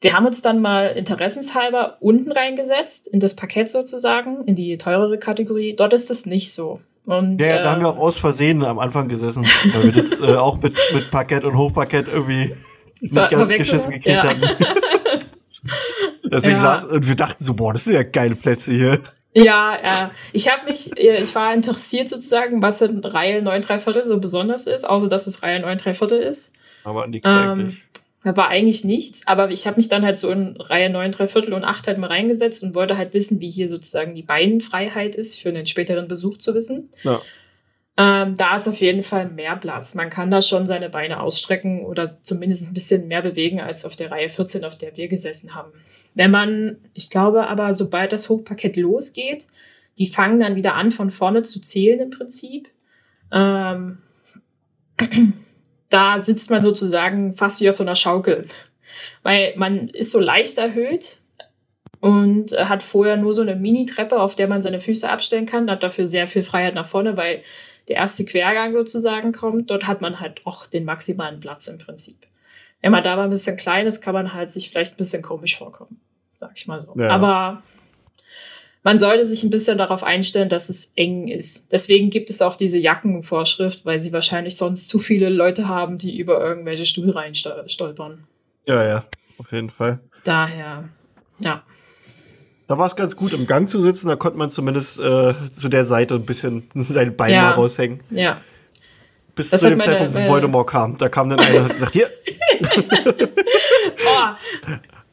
Wir 0.00 0.14
haben 0.14 0.26
uns 0.26 0.42
dann 0.42 0.60
mal 0.60 0.88
interessenshalber 0.88 1.98
unten 2.00 2.32
reingesetzt, 2.32 3.06
in 3.06 3.20
das 3.20 3.36
Parkett 3.36 3.70
sozusagen, 3.70 4.44
in 4.46 4.56
die 4.56 4.76
teurere 4.78 5.18
Kategorie. 5.18 5.76
Dort 5.76 5.92
ist 5.92 6.10
das 6.10 6.26
nicht 6.26 6.52
so. 6.52 6.80
Und, 7.04 7.40
ja, 7.40 7.48
ja, 7.48 7.62
da 7.62 7.72
haben 7.72 7.82
wir 7.82 7.88
auch 7.88 7.98
aus 7.98 8.18
Versehen 8.18 8.64
am 8.64 8.78
Anfang 8.78 9.08
gesessen, 9.08 9.46
weil 9.72 9.84
wir 9.84 9.92
das 9.92 10.20
äh, 10.20 10.34
auch 10.34 10.60
mit, 10.60 10.78
mit 10.94 11.10
Parkett 11.10 11.44
und 11.44 11.56
Hochparkett 11.56 12.08
irgendwie 12.08 12.54
nicht 13.00 13.30
ganz 13.30 13.52
geschissen 13.52 13.92
gekriegt 13.92 14.16
ja. 14.16 14.24
hatten. 14.24 14.42
Deswegen 16.24 16.56
ja. 16.56 16.62
saß 16.62 16.86
und 16.86 17.08
wir 17.08 17.16
dachten 17.16 17.42
so, 17.42 17.54
boah, 17.54 17.72
das 17.72 17.84
sind 17.84 17.94
ja 17.94 18.02
geile 18.02 18.34
Plätze 18.34 18.72
hier. 18.72 19.00
Ja, 19.32 19.78
ja. 19.82 20.10
Ich 20.32 20.50
habe 20.50 20.68
mich, 20.68 20.96
äh, 20.98 21.22
ich 21.22 21.34
war 21.34 21.54
interessiert 21.54 22.08
sozusagen, 22.08 22.62
was 22.62 22.82
in 22.82 23.04
Reihe 23.04 23.42
9 23.42 23.62
3 23.62 23.78
Viertel 23.78 24.04
so 24.04 24.18
besonders 24.18 24.66
ist, 24.66 24.84
außer 24.84 25.08
dass 25.08 25.26
es 25.26 25.42
Reihe 25.42 25.60
9 25.60 25.78
3 25.78 25.94
Viertel 25.94 26.20
ist. 26.20 26.52
Aber 26.84 27.06
nichts 27.06 27.30
ähm, 27.30 27.36
eigentlich. 27.36 27.82
Da 28.22 28.36
war 28.36 28.48
eigentlich 28.48 28.84
nichts, 28.84 29.26
aber 29.26 29.50
ich 29.50 29.66
habe 29.66 29.78
mich 29.78 29.88
dann 29.88 30.04
halt 30.04 30.18
so 30.18 30.30
in 30.30 30.56
Reihe 30.58 30.90
9, 30.90 31.12
3 31.12 31.28
Viertel 31.28 31.54
und 31.54 31.64
8 31.64 31.86
halt 31.86 31.98
mal 31.98 32.08
reingesetzt 32.08 32.62
und 32.62 32.74
wollte 32.74 32.98
halt 32.98 33.14
wissen, 33.14 33.40
wie 33.40 33.48
hier 33.48 33.68
sozusagen 33.68 34.14
die 34.14 34.22
Beinfreiheit 34.22 35.14
ist, 35.14 35.40
für 35.40 35.48
einen 35.48 35.66
späteren 35.66 36.06
Besuch 36.06 36.36
zu 36.36 36.54
wissen. 36.54 36.90
Ja. 37.02 37.22
Ähm, 37.96 38.34
da 38.34 38.56
ist 38.56 38.68
auf 38.68 38.80
jeden 38.80 39.02
Fall 39.02 39.28
mehr 39.30 39.56
Platz. 39.56 39.94
Man 39.94 40.10
kann 40.10 40.30
da 40.30 40.42
schon 40.42 40.66
seine 40.66 40.90
Beine 40.90 41.20
ausstrecken 41.20 41.84
oder 41.84 42.10
zumindest 42.22 42.68
ein 42.68 42.74
bisschen 42.74 43.08
mehr 43.08 43.22
bewegen 43.22 43.60
als 43.60 43.84
auf 43.84 43.96
der 43.96 44.10
Reihe 44.10 44.28
14, 44.28 44.64
auf 44.64 44.76
der 44.76 44.96
wir 44.96 45.08
gesessen 45.08 45.54
haben. 45.54 45.72
Wenn 46.14 46.30
man, 46.30 46.76
ich 46.94 47.10
glaube 47.10 47.46
aber, 47.46 47.72
sobald 47.72 48.12
das 48.12 48.28
Hochparkett 48.28 48.76
losgeht, 48.76 49.46
die 49.98 50.06
fangen 50.06 50.40
dann 50.40 50.56
wieder 50.56 50.74
an, 50.74 50.90
von 50.90 51.10
vorne 51.10 51.42
zu 51.42 51.60
zählen 51.60 52.00
im 52.00 52.10
Prinzip. 52.10 52.68
Ähm, 53.32 53.98
da 55.88 56.20
sitzt 56.20 56.50
man 56.50 56.62
sozusagen 56.62 57.34
fast 57.34 57.60
wie 57.60 57.70
auf 57.70 57.76
so 57.76 57.84
einer 57.84 57.96
Schaukel. 57.96 58.46
Weil 59.22 59.54
man 59.56 59.88
ist 59.88 60.10
so 60.10 60.18
leicht 60.18 60.58
erhöht 60.58 61.18
und 62.00 62.52
hat 62.52 62.82
vorher 62.82 63.16
nur 63.16 63.34
so 63.34 63.42
eine 63.42 63.56
Mini-Treppe, 63.56 64.18
auf 64.18 64.34
der 64.34 64.48
man 64.48 64.62
seine 64.62 64.80
Füße 64.80 65.08
abstellen 65.08 65.46
kann, 65.46 65.70
hat 65.70 65.82
dafür 65.82 66.06
sehr 66.06 66.26
viel 66.26 66.42
Freiheit 66.42 66.74
nach 66.74 66.88
vorne, 66.88 67.16
weil 67.16 67.42
der 67.88 67.96
erste 67.96 68.24
Quergang 68.24 68.72
sozusagen 68.72 69.32
kommt. 69.32 69.70
Dort 69.70 69.86
hat 69.86 70.00
man 70.00 70.20
halt 70.20 70.46
auch 70.46 70.66
den 70.66 70.84
maximalen 70.84 71.40
Platz 71.40 71.68
im 71.68 71.78
Prinzip. 71.78 72.26
Wenn 72.82 72.92
man 72.92 73.04
da 73.04 73.16
mal 73.16 73.24
ein 73.24 73.30
bisschen 73.30 73.56
klein 73.56 73.86
ist, 73.86 74.00
kann 74.00 74.14
man 74.14 74.32
halt 74.32 74.50
sich 74.50 74.70
vielleicht 74.70 74.94
ein 74.94 74.96
bisschen 74.96 75.22
komisch 75.22 75.58
vorkommen, 75.58 76.00
sag 76.38 76.52
ich 76.54 76.66
mal 76.66 76.80
so. 76.80 76.94
Ja. 76.96 77.10
Aber 77.10 77.62
man 78.82 78.98
sollte 78.98 79.26
sich 79.26 79.44
ein 79.44 79.50
bisschen 79.50 79.76
darauf 79.76 80.02
einstellen, 80.02 80.48
dass 80.48 80.70
es 80.70 80.92
eng 80.96 81.28
ist. 81.28 81.70
Deswegen 81.70 82.08
gibt 82.10 82.30
es 82.30 82.40
auch 82.40 82.56
diese 82.56 82.78
Jackenvorschrift, 82.78 83.84
weil 83.84 83.98
sie 83.98 84.12
wahrscheinlich 84.12 84.56
sonst 84.56 84.88
zu 84.88 84.98
viele 84.98 85.28
Leute 85.28 85.68
haben, 85.68 85.98
die 85.98 86.18
über 86.18 86.40
irgendwelche 86.40 86.86
Stuhlreihen 86.86 87.34
stolpern. 87.34 88.24
Ja, 88.66 88.84
ja, 88.84 89.04
auf 89.38 89.52
jeden 89.52 89.70
Fall. 89.70 90.00
Daher, 90.24 90.88
ja. 91.40 91.62
Da 92.68 92.78
war 92.78 92.86
es 92.86 92.94
ganz 92.94 93.16
gut, 93.16 93.32
im 93.32 93.46
Gang 93.46 93.68
zu 93.68 93.80
sitzen. 93.80 94.08
Da 94.08 94.16
konnte 94.16 94.38
man 94.38 94.48
zumindest 94.48 95.00
äh, 95.00 95.34
zu 95.50 95.68
der 95.68 95.84
Seite 95.84 96.14
ein 96.14 96.24
bisschen 96.24 96.70
seine 96.74 97.10
Beine 97.10 97.34
ja. 97.34 97.50
raushängen. 97.50 98.00
Ja. 98.10 98.40
Bis 99.34 99.50
das 99.50 99.60
zu 99.60 99.68
dem 99.68 99.78
meine, 99.78 99.92
Zeitpunkt, 99.92 100.14
wo 100.14 100.28
Voldemort 100.28 100.66
kam. 100.68 100.98
Da 100.98 101.08
kam 101.08 101.30
dann 101.30 101.40
einer 101.40 101.64
und 101.64 101.78
sagt, 101.78 101.92
hier. 101.92 102.10
oh, 104.06 104.28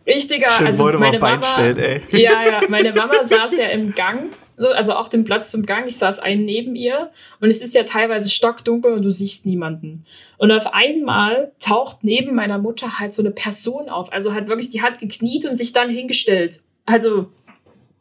Richtiger, 0.05 0.49
Schön 0.49 0.67
also 0.67 0.85
meine 0.93 1.19
Mama, 1.19 1.41
stellen, 1.41 1.77
ey. 1.77 2.01
Ja, 2.11 2.43
ja, 2.43 2.61
meine 2.69 2.93
Mama 2.93 3.23
saß 3.23 3.57
ja 3.57 3.65
im 3.67 3.93
Gang, 3.93 4.29
so, 4.55 4.69
also 4.69 4.93
auch 4.93 5.09
den 5.09 5.25
Platz 5.25 5.51
zum 5.51 5.65
Gang. 5.65 5.87
Ich 5.87 5.97
saß 5.97 6.19
einen 6.19 6.45
neben 6.45 6.75
ihr 6.75 7.11
und 7.41 7.49
es 7.49 7.61
ist 7.61 7.75
ja 7.75 7.83
teilweise 7.83 8.29
stockdunkel 8.29 8.93
und 8.93 9.03
du 9.03 9.11
siehst 9.11 9.45
niemanden. 9.45 10.05
Und 10.37 10.51
auf 10.51 10.73
einmal 10.73 11.51
taucht 11.59 12.03
neben 12.03 12.35
meiner 12.35 12.57
Mutter 12.57 12.99
halt 12.99 13.13
so 13.13 13.21
eine 13.21 13.31
Person 13.31 13.89
auf. 13.89 14.11
Also 14.13 14.33
halt 14.33 14.47
wirklich, 14.47 14.69
die 14.69 14.81
hat 14.81 14.99
gekniet 14.99 15.45
und 15.45 15.57
sich 15.57 15.73
dann 15.73 15.89
hingestellt. 15.89 16.61
Also, 16.85 17.27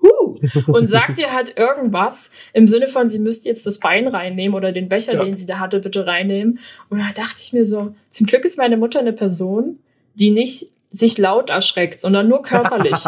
huh, 0.06 0.38
und 0.68 0.86
sagt 0.86 1.18
ihr 1.18 1.32
halt 1.32 1.58
irgendwas 1.58 2.32
im 2.52 2.68
Sinne 2.68 2.88
von, 2.88 3.08
sie 3.08 3.18
müsste 3.18 3.48
jetzt 3.48 3.66
das 3.66 3.78
Bein 3.78 4.06
reinnehmen 4.08 4.56
oder 4.56 4.72
den 4.72 4.88
Becher, 4.88 5.14
ja. 5.14 5.24
den 5.24 5.36
sie 5.36 5.46
da 5.46 5.58
hatte, 5.58 5.80
bitte 5.80 6.06
reinnehmen. 6.06 6.58
Und 6.88 6.98
da 6.98 7.06
dachte 7.14 7.40
ich 7.40 7.52
mir 7.52 7.64
so, 7.64 7.94
zum 8.08 8.26
Glück 8.26 8.44
ist 8.44 8.58
meine 8.58 8.76
Mutter 8.76 9.00
eine 9.00 9.12
Person, 9.12 9.78
die 10.14 10.30
nicht 10.30 10.66
sich 10.90 11.18
laut 11.18 11.50
erschreckt, 11.50 12.00
sondern 12.00 12.28
nur 12.28 12.42
körperlich. 12.42 12.94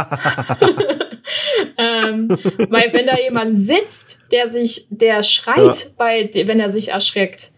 ähm, 1.79 2.29
weil 2.69 2.93
wenn 2.93 3.07
da 3.07 3.19
jemand 3.19 3.57
sitzt, 3.57 4.19
der 4.33 4.49
sich, 4.49 4.87
der 4.91 5.23
schreit, 5.23 5.85
ja. 5.85 5.91
bei, 5.97 6.31
wenn 6.47 6.61
er 6.61 6.71
sich 6.71 6.89
erschreckt, 6.89 7.51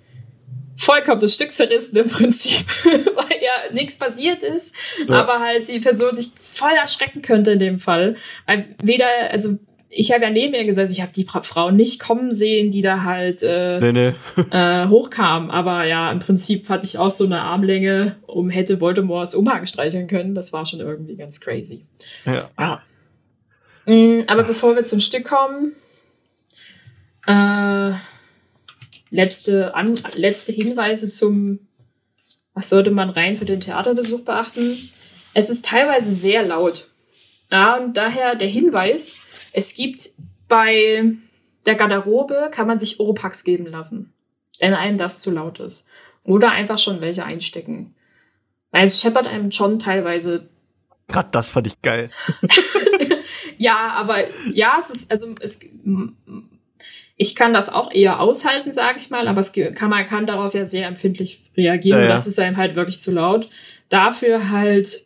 vollkommen 0.81 1.21
das 1.21 1.35
Stück 1.35 1.53
zerrissen 1.53 1.97
im 1.97 2.09
Prinzip, 2.09 2.65
weil 2.85 3.39
ja 3.41 3.73
nichts 3.73 3.97
passiert 3.97 4.43
ist, 4.43 4.75
ja. 5.07 5.15
aber 5.17 5.41
halt 5.41 5.69
die 5.69 5.79
Person 5.79 6.15
sich 6.15 6.31
voll 6.41 6.73
erschrecken 6.73 7.21
könnte 7.23 7.53
in 7.53 7.59
dem 7.59 7.79
Fall. 7.79 8.17
Weil 8.47 8.75
weder, 8.83 9.07
also 9.31 9.59
ich 9.91 10.13
habe 10.13 10.23
ja 10.23 10.31
neben 10.31 10.55
ihr 10.55 10.65
gesessen, 10.65 10.93
ich 10.93 11.03
habe 11.03 11.13
die 11.15 11.27
Frau 11.27 11.71
nicht 11.71 12.01
kommen 12.01 12.33
sehen, 12.33 12.71
die 12.71 12.81
da 12.81 13.03
halt 13.03 13.43
äh, 13.43 13.81
nee, 13.81 13.93
nee. 13.93 14.15
äh, 14.51 14.87
hochkam. 14.89 15.51
Aber 15.51 15.85
ja, 15.85 16.11
im 16.11 16.21
Prinzip 16.21 16.69
hatte 16.69 16.87
ich 16.87 16.97
auch 16.97 17.11
so 17.11 17.25
eine 17.25 17.43
Armlänge, 17.43 18.17
um 18.27 18.49
hätte 18.49 18.81
Voldemorts 18.81 19.35
Umhang 19.35 19.67
streicheln 19.67 20.07
können. 20.07 20.35
Das 20.35 20.53
war 20.53 20.65
schon 20.65 20.81
irgendwie 20.81 21.17
ganz 21.17 21.41
crazy. 21.41 21.85
Ja. 22.25 22.49
Ah. 22.57 22.79
Mhm, 23.85 24.25
aber 24.29 24.45
bevor 24.45 24.77
wir 24.77 24.85
zum 24.85 25.01
Stück 25.01 25.25
kommen, 25.25 25.73
äh, 27.27 27.93
letzte, 29.11 29.75
an, 29.75 30.01
letzte 30.15 30.53
Hinweise 30.53 31.09
zum 31.09 31.61
Was 32.55 32.69
sollte 32.69 32.91
man 32.91 33.11
rein 33.11 33.37
für 33.37 33.45
den 33.45 33.61
Theaterbesuch 33.61 34.23
beachten? 34.23 34.77
Es 35.35 35.51
ist 35.51 35.67
teilweise 35.67 36.13
sehr 36.13 36.43
laut. 36.43 36.89
Ja, 37.51 37.77
und 37.77 37.97
daher 37.97 38.35
der 38.35 38.49
Hinweis, 38.49 39.19
es 39.53 39.75
gibt 39.75 40.11
bei 40.49 41.15
der 41.67 41.75
Garderobe 41.75 42.51
kann 42.53 42.67
man 42.67 42.79
sich 42.79 43.01
Oropax 43.01 43.45
geben 43.45 43.67
lassen, 43.67 44.13
wenn 44.59 44.75
einem 44.75 44.97
das 44.97 45.21
zu 45.21 45.31
laut 45.31 45.61
ist. 45.61 45.87
Oder 46.25 46.51
einfach 46.51 46.79
schon 46.79 47.01
welche 47.01 47.25
einstecken. 47.25 47.95
Weil 48.71 48.87
es 48.87 49.01
scheppert 49.01 49.27
einem 49.27 49.51
schon 49.51 49.79
teilweise. 49.79 50.49
Gerade 51.09 51.29
das 51.33 51.51
fand 51.51 51.67
ich 51.67 51.81
geil. 51.83 52.11
ja, 53.59 53.91
aber 53.93 54.25
ja, 54.53 54.77
es 54.79 54.91
ist, 54.91 55.11
also 55.11 55.35
es, 55.41 55.59
ich 57.21 57.37
kann 57.37 57.53
das 57.53 57.69
auch 57.69 57.93
eher 57.93 58.19
aushalten, 58.19 58.73
sage 58.73 58.97
ich 58.97 59.11
mal, 59.11 59.29
aber 59.29 59.41
es 59.41 59.53
kann, 59.53 59.91
man 59.91 60.07
kann 60.07 60.27
darauf 60.27 60.55
ja 60.55 60.65
sehr 60.65 60.87
empfindlich 60.87 61.45
reagieren. 61.55 62.01
Ja, 62.01 62.07
ja. 62.07 62.13
Das 62.13 62.27
ist 62.27 62.41
einem 62.41 62.57
halt 62.57 62.77
wirklich 62.77 62.99
zu 62.99 63.11
laut. 63.11 63.51
Dafür 63.91 64.49
halt 64.49 65.05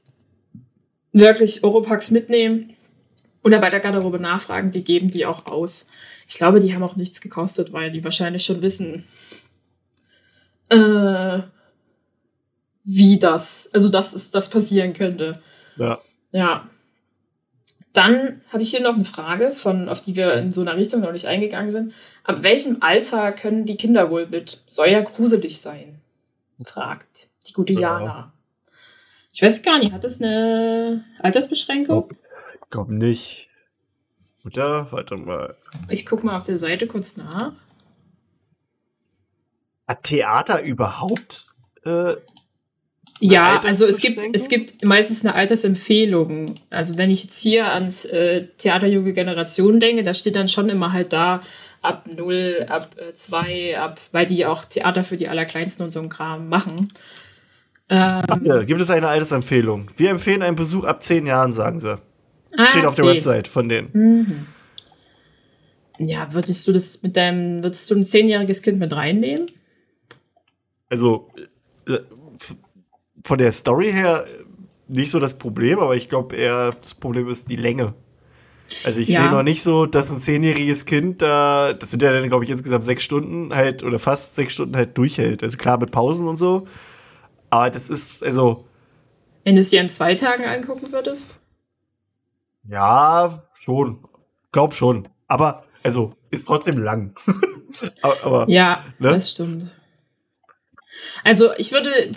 wirklich 1.12 1.64
Oropax 1.64 2.12
mitnehmen 2.12 2.72
oder 3.42 3.58
bei 3.58 3.68
der 3.68 3.80
Garderobe 3.80 4.20
nachfragen, 4.20 4.70
die 4.70 4.84
geben 4.84 5.10
die 5.10 5.26
auch 5.26 5.46
aus. 5.46 5.88
Ich 6.28 6.36
glaube, 6.36 6.60
die 6.60 6.72
haben 6.72 6.84
auch 6.84 6.94
nichts 6.94 7.20
gekostet, 7.20 7.72
weil 7.72 7.90
die 7.90 8.04
wahrscheinlich 8.04 8.44
schon 8.44 8.62
wissen, 8.62 9.02
äh, 10.68 11.40
wie 12.84 13.18
das, 13.18 13.70
also 13.72 13.88
dass 13.88 14.14
es 14.14 14.30
das 14.30 14.50
passieren 14.50 14.92
könnte. 14.92 15.42
Ja. 15.76 15.98
Ja. 16.30 16.70
Dann 17.94 18.42
habe 18.48 18.62
ich 18.62 18.70
hier 18.70 18.82
noch 18.82 18.96
eine 18.96 19.04
Frage, 19.04 19.52
von, 19.52 19.88
auf 19.88 20.00
die 20.00 20.16
wir 20.16 20.34
in 20.34 20.52
so 20.52 20.60
einer 20.60 20.76
Richtung 20.76 21.00
noch 21.00 21.12
nicht 21.12 21.26
eingegangen 21.26 21.70
sind. 21.70 21.94
Ab 22.24 22.42
welchem 22.42 22.78
Alter 22.80 23.30
können 23.32 23.66
die 23.66 23.76
Kinder 23.76 24.10
wohl 24.10 24.26
mit? 24.26 24.64
Ja 24.76 25.00
gruselig 25.00 25.60
sein, 25.60 26.00
fragt 26.64 27.28
die 27.46 27.52
gute 27.52 27.72
Jana. 27.72 28.04
Ja. 28.04 28.32
Ich 29.32 29.42
weiß 29.42 29.62
gar 29.62 29.78
nicht, 29.78 29.92
hat 29.92 30.02
das 30.02 30.20
eine 30.20 31.04
Altersbeschränkung? 31.20 32.10
Ich 32.62 32.70
glaube 32.70 32.94
nicht. 32.94 33.48
Oder? 34.44 34.90
Warte 34.90 35.16
mal. 35.16 35.56
Ich 35.88 36.04
gucke 36.04 36.26
mal 36.26 36.36
auf 36.36 36.44
der 36.44 36.58
Seite 36.58 36.88
kurz 36.88 37.16
nach. 37.16 37.52
Hat 39.86 40.02
Theater 40.02 40.62
überhaupt 40.62 41.54
äh, 41.84 42.14
ja, 43.20 43.60
also 43.60 43.86
es 43.86 44.00
gibt, 44.00 44.20
es 44.32 44.48
gibt 44.48 44.84
meistens 44.84 45.24
eine 45.24 45.34
Altersempfehlung. 45.34 46.54
Also 46.70 46.98
wenn 46.98 47.10
ich 47.10 47.24
jetzt 47.24 47.40
hier 47.40 47.72
ans 47.72 48.04
äh, 48.04 48.48
Theater 48.58 48.86
Junge 48.86 49.12
Generation 49.12 49.80
denke, 49.80 50.02
da 50.02 50.14
steht 50.14 50.36
dann 50.36 50.48
schon 50.48 50.68
immer 50.68 50.92
halt 50.92 51.12
da 51.12 51.42
ab 51.80 52.08
0, 52.12 52.66
ab 52.68 52.96
2, 53.14 53.52
äh, 53.52 53.74
ab, 53.76 54.00
weil 54.12 54.26
die 54.26 54.46
auch 54.46 54.64
Theater 54.64 55.04
für 55.04 55.16
die 55.16 55.28
Allerkleinsten 55.28 55.84
und 55.84 55.92
so 55.92 56.00
ein 56.00 56.08
Kram 56.08 56.48
machen. 56.48 56.92
Ähm, 57.88 58.22
ja, 58.42 58.62
gibt 58.64 58.80
es 58.80 58.90
eine 58.90 59.08
Altersempfehlung? 59.08 59.90
Wir 59.96 60.10
empfehlen 60.10 60.42
einen 60.42 60.56
Besuch 60.56 60.84
ab 60.84 61.04
10 61.04 61.26
Jahren, 61.26 61.52
sagen 61.52 61.78
sie. 61.78 62.00
Ah, 62.56 62.66
steht 62.66 62.86
auf 62.86 62.94
10. 62.94 63.04
der 63.04 63.14
Website 63.14 63.48
von 63.48 63.68
denen. 63.68 63.90
Mhm. 63.92 64.46
Ja, 65.98 66.32
würdest 66.32 66.66
du 66.66 66.72
das 66.72 67.02
mit 67.02 67.16
deinem, 67.16 67.62
würdest 67.62 67.90
du 67.90 67.94
ein 67.94 68.04
zehnjähriges 68.04 68.62
Kind 68.62 68.78
mit 68.78 68.92
reinnehmen? 68.92 69.46
Also, 70.88 71.30
äh, 71.86 71.98
von 73.24 73.38
der 73.38 73.52
Story 73.52 73.90
her 73.90 74.26
nicht 74.86 75.10
so 75.10 75.18
das 75.18 75.34
Problem, 75.34 75.78
aber 75.78 75.96
ich 75.96 76.08
glaube 76.08 76.36
eher, 76.36 76.72
das 76.72 76.94
Problem 76.94 77.28
ist 77.28 77.48
die 77.50 77.56
Länge. 77.56 77.94
Also 78.84 79.00
ich 79.00 79.08
ja. 79.08 79.22
sehe 79.22 79.30
noch 79.30 79.42
nicht 79.42 79.62
so, 79.62 79.86
dass 79.86 80.10
ein 80.10 80.18
zehnjähriges 80.18 80.84
Kind 80.84 81.22
da, 81.22 81.72
das 81.72 81.90
sind 81.90 82.02
ja 82.02 82.12
dann, 82.12 82.28
glaube 82.28 82.44
ich, 82.44 82.50
insgesamt 82.50 82.84
sechs 82.84 83.02
Stunden 83.02 83.54
halt 83.54 83.82
oder 83.82 83.98
fast 83.98 84.34
sechs 84.34 84.54
Stunden 84.54 84.76
halt 84.76 84.96
durchhält. 84.96 85.42
Also 85.42 85.56
klar 85.56 85.78
mit 85.78 85.90
Pausen 85.90 86.28
und 86.28 86.36
so. 86.36 86.66
Aber 87.50 87.70
das 87.70 87.90
ist, 87.90 88.22
also. 88.22 88.66
Wenn 89.44 89.54
du 89.54 89.60
es 89.60 89.70
dir 89.70 89.80
in 89.80 89.88
zwei 89.88 90.14
Tagen 90.14 90.44
angucken 90.44 90.92
würdest? 90.92 91.36
Ja, 92.68 93.42
schon. 93.64 93.98
Glaub 94.52 94.74
schon. 94.74 95.08
Aber, 95.28 95.64
also, 95.82 96.14
ist 96.30 96.46
trotzdem 96.46 96.78
lang. 96.78 97.14
aber, 98.02 98.24
aber, 98.24 98.50
ja, 98.50 98.84
ne? 98.98 99.10
das 99.10 99.30
stimmt. 99.32 99.70
Also 101.22 101.50
ich 101.56 101.72
würde, 101.72 102.12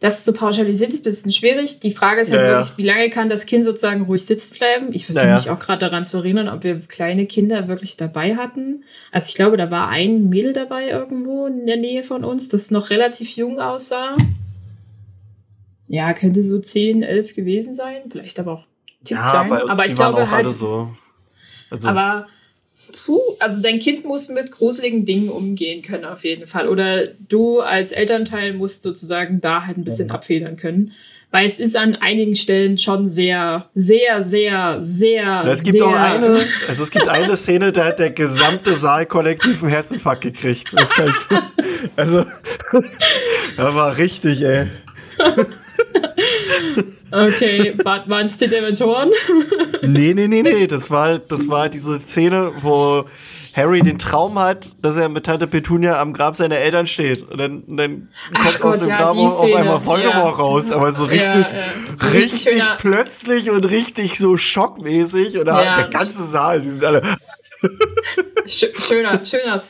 das 0.00 0.24
zu 0.24 0.32
pauschalisieren 0.32 0.92
ist 0.92 1.00
ein 1.00 1.04
bisschen 1.04 1.32
schwierig. 1.32 1.80
Die 1.80 1.92
Frage 1.92 2.20
ist 2.20 2.30
halt 2.30 2.42
ja, 2.42 2.48
wirklich, 2.48 2.76
wie 2.76 2.84
lange 2.84 3.10
kann 3.10 3.28
das 3.28 3.46
Kind 3.46 3.64
sozusagen 3.64 4.02
ruhig 4.02 4.24
sitzen 4.24 4.54
bleiben? 4.54 4.88
Ich 4.92 5.06
versuche 5.06 5.26
ja, 5.26 5.34
mich 5.34 5.50
auch 5.50 5.58
gerade 5.58 5.78
daran 5.78 6.04
zu 6.04 6.18
erinnern, 6.18 6.48
ob 6.48 6.62
wir 6.62 6.78
kleine 6.80 7.26
Kinder 7.26 7.68
wirklich 7.68 7.96
dabei 7.96 8.36
hatten. 8.36 8.84
Also 9.12 9.28
ich 9.28 9.34
glaube, 9.34 9.56
da 9.56 9.70
war 9.70 9.88
ein 9.88 10.28
Mädel 10.28 10.52
dabei 10.52 10.88
irgendwo 10.88 11.46
in 11.46 11.66
der 11.66 11.76
Nähe 11.76 12.02
von 12.02 12.24
uns, 12.24 12.48
das 12.48 12.70
noch 12.70 12.90
relativ 12.90 13.36
jung 13.36 13.60
aussah. 13.60 14.16
Ja, 15.88 16.12
könnte 16.12 16.44
so 16.44 16.58
10, 16.58 17.02
11 17.02 17.34
gewesen 17.34 17.74
sein. 17.74 18.02
Vielleicht 18.10 18.38
aber 18.38 18.52
auch 18.52 18.66
ja, 19.06 19.44
klein. 19.44 19.52
aber 19.52 19.86
ich 19.86 19.94
glaube 19.94 20.30
halt. 20.30 20.48
So. 20.48 20.94
Also, 21.70 21.88
aber 21.88 22.26
puh, 23.04 23.20
also 23.38 23.60
dein 23.60 23.78
Kind 23.80 24.04
muss 24.04 24.28
mit 24.28 24.50
gruseligen 24.50 25.04
Dingen 25.04 25.28
umgehen 25.28 25.82
können, 25.82 26.04
auf 26.04 26.24
jeden 26.24 26.46
Fall. 26.46 26.68
Oder 26.68 27.08
du 27.28 27.60
als 27.60 27.92
Elternteil 27.92 28.54
musst 28.54 28.82
sozusagen 28.82 29.40
da 29.40 29.66
halt 29.66 29.76
ein 29.76 29.84
bisschen 29.84 30.08
ja. 30.08 30.14
abfedern 30.14 30.56
können. 30.56 30.92
Weil 31.30 31.46
es 31.46 31.58
ist 31.58 31.76
an 31.76 31.96
einigen 31.96 32.36
Stellen 32.36 32.78
schon 32.78 33.08
sehr, 33.08 33.68
sehr, 33.74 34.22
sehr, 34.22 34.78
sehr. 34.80 35.44
Es 35.44 35.64
gibt 35.64 35.78
sehr 35.78 35.84
auch 35.84 35.92
eine, 35.92 36.38
also 36.68 36.82
es 36.84 36.90
gibt 36.92 37.08
eine 37.08 37.36
Szene, 37.36 37.72
da 37.72 37.86
hat 37.86 37.98
der 37.98 38.10
gesamte 38.10 38.76
Saal 38.76 39.06
kollektiv 39.06 39.62
einen 39.62 39.72
Herzinfarkt 39.72 40.22
gekriegt. 40.22 40.72
Das 40.72 40.90
kann 40.90 41.08
ich, 41.08 41.36
also, 41.96 42.24
da 43.56 43.74
war 43.74 43.96
richtig, 43.96 44.42
ey. 44.42 44.68
Okay, 47.14 47.74
waren 47.84 48.26
es 48.26 48.38
die 48.38 48.48
Dementoren? 48.48 49.10
nee, 49.82 50.14
nee, 50.14 50.26
nee, 50.26 50.42
nee. 50.42 50.66
Das 50.66 50.90
war, 50.90 51.20
das 51.20 51.48
war 51.48 51.68
diese 51.68 52.00
Szene, 52.00 52.52
wo 52.58 53.04
Harry 53.54 53.82
den 53.82 54.00
Traum 54.00 54.36
hat, 54.36 54.66
dass 54.82 54.96
er 54.96 55.08
mit 55.08 55.24
Tante 55.24 55.46
Petunia 55.46 56.00
am 56.00 56.12
Grab 56.12 56.34
seiner 56.34 56.56
Eltern 56.56 56.88
steht. 56.88 57.22
Und 57.22 57.38
dann, 57.38 57.62
dann 57.68 58.08
kommt 58.34 58.60
Gott, 58.60 58.72
aus 58.72 58.80
dem 58.80 58.88
ja, 58.88 58.96
Grab 58.96 59.16
auf 59.16 59.54
einmal 59.54 59.84
Voldemort 59.84 60.38
ja. 60.38 60.44
raus. 60.44 60.72
Aber 60.72 60.90
so 60.90 61.04
richtig, 61.04 61.46
ja, 61.52 62.08
richtig, 62.08 62.46
richtig 62.46 62.62
plötzlich 62.78 63.50
und 63.50 63.64
richtig 63.66 64.18
so 64.18 64.36
schockmäßig. 64.36 65.38
Und 65.38 65.46
der 65.46 65.88
ganze 65.92 66.24
Saal, 66.24 66.62
die 66.62 66.68
sind 66.68 66.84
alle. 66.84 67.00
schöner, 68.44 69.24
schöner 69.24 69.60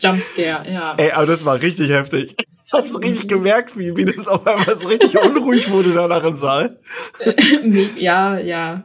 Jumpscare, 0.00 0.70
ja. 0.70 0.94
Ey, 0.96 1.10
aber 1.12 1.26
das 1.26 1.44
war 1.44 1.60
richtig 1.60 1.90
heftig. 1.90 2.34
Hast 2.74 2.92
du 2.92 2.98
richtig 2.98 3.28
gemerkt, 3.28 3.78
wie, 3.78 3.96
wie 3.96 4.04
das 4.04 4.26
auf 4.26 4.44
einmal 4.46 4.74
so 4.74 4.88
richtig 4.88 5.16
unruhig 5.16 5.70
wurde 5.70 5.92
danach 5.92 6.24
im 6.24 6.34
Saal? 6.34 6.76
ja, 7.96 8.36
ja. 8.38 8.82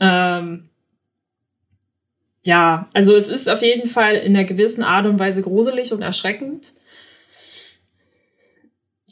Ähm, 0.00 0.68
ja, 2.42 2.88
also 2.92 3.14
es 3.14 3.28
ist 3.28 3.48
auf 3.48 3.62
jeden 3.62 3.88
Fall 3.88 4.16
in 4.16 4.36
einer 4.36 4.44
gewissen 4.44 4.82
Art 4.82 5.06
und 5.06 5.20
Weise 5.20 5.42
gruselig 5.42 5.92
und 5.92 6.02
erschreckend. 6.02 6.72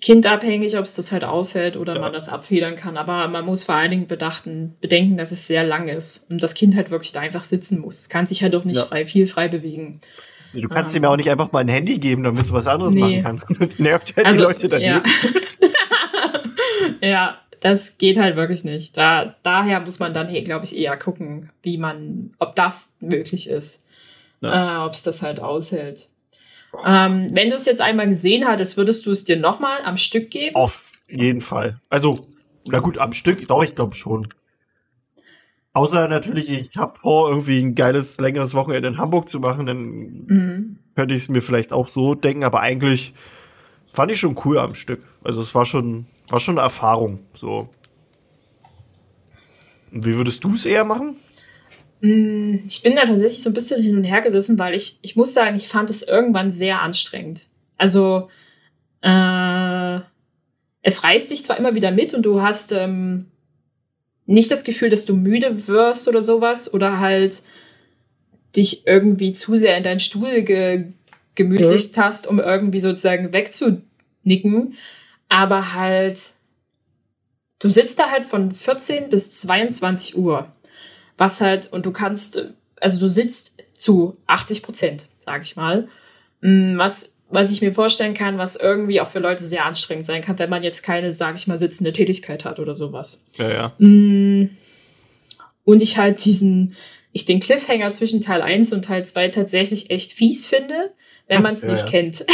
Kindabhängig, 0.01 0.77
ob 0.77 0.85
es 0.85 0.97
das 0.97 1.13
halt 1.13 1.25
aushält 1.25 1.77
oder 1.77 1.95
ja. 1.95 2.01
man 2.01 2.13
das 2.13 2.29
abfedern 2.29 2.75
kann. 2.75 2.97
Aber 2.97 3.29
man 3.29 3.45
muss 3.45 3.63
vor 3.63 3.77
allen 3.77 3.93
Dingen 3.93 4.07
bedachten, 4.09 4.77
bedenken, 4.81 5.17
dass 5.17 5.31
es 5.31 5.47
sehr 5.47 5.65
lang 5.65 5.89
ist 5.89 6.29
und 6.31 6.43
das 6.43 6.55
Kind 6.55 6.75
halt 6.75 6.91
wirklich 6.91 7.13
da 7.13 7.21
einfach 7.21 7.45
sitzen 7.45 7.81
muss. 7.81 8.01
Es 8.01 8.09
kann 8.09 8.27
sich 8.27 8.43
halt 8.43 8.57
auch 8.57 8.65
nicht 8.65 8.77
ja. 8.77 8.85
frei, 8.85 9.07
viel 9.07 9.29
frei 9.29 9.47
bewegen. 9.47 10.01
Du 10.61 10.69
kannst 10.69 10.95
ähm, 10.95 11.01
ihm 11.01 11.05
ja 11.05 11.11
auch 11.11 11.17
nicht 11.17 11.31
einfach 11.31 11.53
mal 11.53 11.61
ein 11.61 11.69
Handy 11.69 11.99
geben, 11.99 12.23
damit 12.23 12.43
es 12.43 12.53
was 12.53 12.67
anderes 12.67 12.95
nee. 12.95 13.21
machen 13.21 13.23
kann. 13.23 13.41
Das 13.59 13.79
nervt 13.79 14.15
ja 14.17 14.25
also, 14.25 14.43
die 14.43 14.53
Leute 14.53 14.69
daneben. 14.69 15.03
Ja. 17.01 17.01
ja, 17.09 17.39
das 17.61 17.99
geht 17.99 18.19
halt 18.19 18.37
wirklich 18.37 18.65
nicht. 18.65 18.97
Da, 18.97 19.37
daher 19.43 19.81
muss 19.81 19.99
man 19.99 20.13
dann, 20.15 20.29
hey, 20.29 20.43
glaube 20.43 20.65
ich, 20.65 20.77
eher 20.77 20.97
gucken, 20.97 21.51
wie 21.63 21.79
man, 21.79 22.35
ob 22.39 22.55
das 22.55 22.95
möglich 23.01 23.49
ist. 23.49 23.87
Ja. 24.41 24.83
Äh, 24.83 24.87
ob 24.87 24.93
es 24.93 25.03
das 25.03 25.23
halt 25.23 25.41
aushält. 25.41 26.09
Ähm, 26.87 27.31
wenn 27.33 27.49
du 27.49 27.55
es 27.55 27.67
jetzt 27.67 27.81
einmal 27.81 28.09
gesehen 28.09 28.47
hattest, 28.47 28.77
würdest 28.77 29.07
du 29.07 29.11
es 29.11 29.25
dir 29.25 29.37
nochmal 29.37 29.83
am 29.85 29.97
Stück 29.97 30.31
geben? 30.31 30.57
Auf 30.57 30.93
jeden 31.09 31.41
Fall. 31.41 31.81
Also, 31.89 32.19
na 32.67 32.81
gut, 32.81 32.99
am 32.99 33.13
Stück, 33.13 33.47
doch, 33.47 33.63
ich 33.63 33.75
glaube 33.75 33.95
schon. 33.95 34.29
Außer 35.75 36.07
natürlich, 36.07 36.49
ich 36.49 36.77
habe 36.77 36.95
vor, 36.95 37.29
irgendwie 37.29 37.61
ein 37.61 37.75
geiles, 37.75 38.21
längeres 38.21 38.55
Wochenende 38.55 38.89
in 38.89 38.99
Hamburg 38.99 39.29
zu 39.29 39.41
machen, 39.41 39.67
dann 39.67 39.79
mhm. 39.81 40.79
könnte 40.95 41.17
ich 41.17 41.23
es 41.23 41.29
mir 41.29 41.43
vielleicht 41.43 41.73
auch 41.73 41.89
so 41.89 42.15
denken, 42.15 42.45
aber 42.45 42.61
eigentlich 42.61 43.13
fand 43.93 44.13
ich 44.13 44.21
schon 44.21 44.39
cool 44.45 44.59
am 44.59 44.77
Stück. 44.77 45.03
Also 45.25 45.43
es 45.43 45.53
war 45.53 45.67
schon, 45.67 46.07
war 46.29 46.39
schon 46.39 46.59
eine 46.59 46.65
Erfahrung. 46.65 47.21
So. 47.33 47.69
Und 49.93 50.07
wie 50.07 50.15
würdest 50.15 50.45
du 50.45 50.55
es 50.55 50.65
eher 50.65 50.85
machen? 50.85 51.17
Mm, 52.01 52.59
ich 52.67 52.83
bin 52.83 52.95
da 52.95 53.05
tatsächlich 53.05 53.43
so 53.43 53.51
ein 53.51 53.55
bisschen 53.55 53.83
hin 53.83 53.97
und 53.97 54.05
her 54.05 54.21
gerissen, 54.21 54.57
weil 54.61 54.75
ich, 54.75 55.01
ich 55.03 55.17
muss 55.17 55.35
sagen, 55.35 55.57
ich 55.57 55.67
fand 55.67 55.91
es 55.91 56.05
irgendwann 56.05 56.53
sehr 56.53 56.83
anstrengend. 56.83 57.49
Also, 57.79 58.29
äh, 59.01 60.01
es 60.83 61.03
reißt 61.03 61.33
dich 61.33 61.43
zwar 61.43 61.59
immer 61.59 61.75
wieder 61.75 61.91
mit 61.91 62.15
und 62.15 62.23
du 62.23 62.43
hast 62.43 62.71
ähm, 62.71 63.27
nicht 64.27 64.51
das 64.51 64.65
Gefühl, 64.65 64.91
dass 64.91 65.05
du 65.05 65.15
müde 65.15 65.67
wirst 65.69 66.09
oder 66.09 66.23
sowas 66.23 66.73
oder 66.73 66.99
halt 66.99 67.43
dich 68.57 68.87
irgendwie 68.87 69.33
zu 69.33 69.57
sehr 69.57 69.77
in 69.77 69.85
deinen 69.85 70.01
Stuhl 70.01 70.43
ge 70.43 70.93
gemütlicht 71.35 71.97
ja. 71.97 72.05
hast, 72.05 72.29
um 72.29 72.39
irgendwie 72.39 72.79
sozusagen 72.79 73.33
wegzunicken. 73.33 74.75
aber 75.29 75.75
halt, 75.75 76.35
du 77.59 77.69
sitzt 77.69 77.99
da 77.99 78.11
halt 78.11 78.25
von 78.25 78.53
14 78.53 79.09
bis 79.09 79.33
22 79.33 80.17
Uhr. 80.17 80.53
Was 81.17 81.41
halt, 81.41 81.73
und 81.73 81.87
du 81.87 81.91
kannst, 81.91 82.53
also 82.81 83.01
du 83.01 83.09
sitzt 83.09 83.63
zu 83.75 84.17
80 84.27 84.63
Prozent, 84.63 85.07
sag 85.19 85.43
ich 85.43 85.57
mal. 85.57 85.89
Mm, 86.41 86.79
was, 86.79 87.14
was 87.35 87.51
ich 87.51 87.61
mir 87.61 87.73
vorstellen 87.73 88.15
kann, 88.15 88.39
was 88.39 88.57
irgendwie 88.57 89.01
auch 89.01 89.09
für 89.09 89.19
Leute 89.19 89.43
sehr 89.43 89.65
anstrengend 89.65 90.07
sein 90.07 90.23
kann, 90.23 90.39
wenn 90.39 90.51
man 90.51 90.63
jetzt 90.63 90.83
keine, 90.83 91.13
sag 91.13 91.37
ich 91.37 91.47
mal, 91.47 91.59
sitzende 91.59 91.93
Tätigkeit 91.93 92.45
hat 92.45 92.59
oder 92.59 92.75
sowas. 92.75 93.25
Ja, 93.37 93.51
ja. 93.51 93.73
Mm, 93.79 94.51
und 95.65 95.83
ich 95.83 95.99
halt 95.99 96.25
diesen, 96.25 96.77
ich 97.13 97.27
den 97.27 97.41
Cliffhanger 97.41 97.93
zwischen 97.93 98.21
Teil 98.21 98.43
1 98.43 98.73
und 98.73 98.85
Teil 98.85 99.05
2 99.05 99.29
tatsächlich 99.29 99.91
echt 99.91 100.13
fies 100.13 100.47
finde, 100.47 100.93
wenn 101.27 101.43
man 101.43 101.55
es 101.55 101.63
Ja, 101.63 101.71
nicht 101.71 101.85
ja. 101.85 101.91
kennt. 101.91 102.25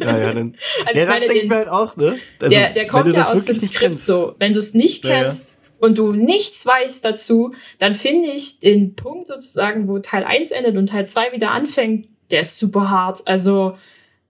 Ja, 0.00 0.18
ja, 0.18 0.32
dann, 0.32 0.56
Also 0.84 0.98
ja 0.98 1.06
das 1.06 1.20
denke 1.20 1.38
ich 1.38 1.48
mir 1.48 1.56
halt 1.56 1.68
auch, 1.68 1.96
ne? 1.96 2.18
Also, 2.40 2.54
der, 2.54 2.72
der 2.72 2.86
kommt 2.86 3.12
ja 3.14 3.30
aus 3.30 3.44
dem 3.46 3.56
Skript 3.56 4.00
so. 4.00 4.34
Wenn 4.38 4.52
du 4.52 4.58
es 4.58 4.74
nicht 4.74 5.02
kennst 5.02 5.54
und 5.78 5.98
du 5.98 6.12
nichts 6.12 6.66
weißt 6.66 7.04
dazu, 7.04 7.54
dann 7.78 7.94
finde 7.94 8.30
ich 8.30 8.60
den 8.60 8.94
Punkt 8.94 9.28
sozusagen, 9.28 9.88
wo 9.88 9.98
Teil 9.98 10.24
1 10.24 10.50
endet 10.50 10.76
und 10.76 10.88
Teil 10.88 11.06
2 11.06 11.32
wieder 11.32 11.52
anfängt, 11.52 12.08
der 12.30 12.42
ist 12.42 12.58
super 12.58 12.90
hart. 12.90 13.22
Also, 13.26 13.76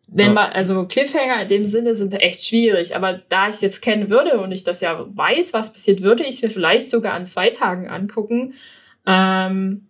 wenn 0.08 0.26
Ja. 0.28 0.32
man, 0.32 0.52
also 0.52 0.86
Cliffhanger 0.86 1.42
in 1.42 1.48
dem 1.48 1.64
Sinne 1.64 1.94
sind 1.94 2.14
echt 2.14 2.44
schwierig, 2.44 2.94
aber 2.94 3.20
da 3.28 3.48
ich 3.48 3.56
es 3.56 3.60
jetzt 3.60 3.82
kennen 3.82 4.08
würde 4.08 4.38
und 4.38 4.52
ich 4.52 4.62
das 4.64 4.80
ja 4.80 5.04
weiß, 5.08 5.52
was 5.52 5.72
passiert, 5.72 6.02
würde 6.02 6.22
ich 6.22 6.36
es 6.36 6.42
mir 6.42 6.50
vielleicht 6.50 6.88
sogar 6.88 7.14
an 7.14 7.24
zwei 7.24 7.50
Tagen 7.50 7.88
angucken. 7.88 8.54
Ähm, 9.06 9.86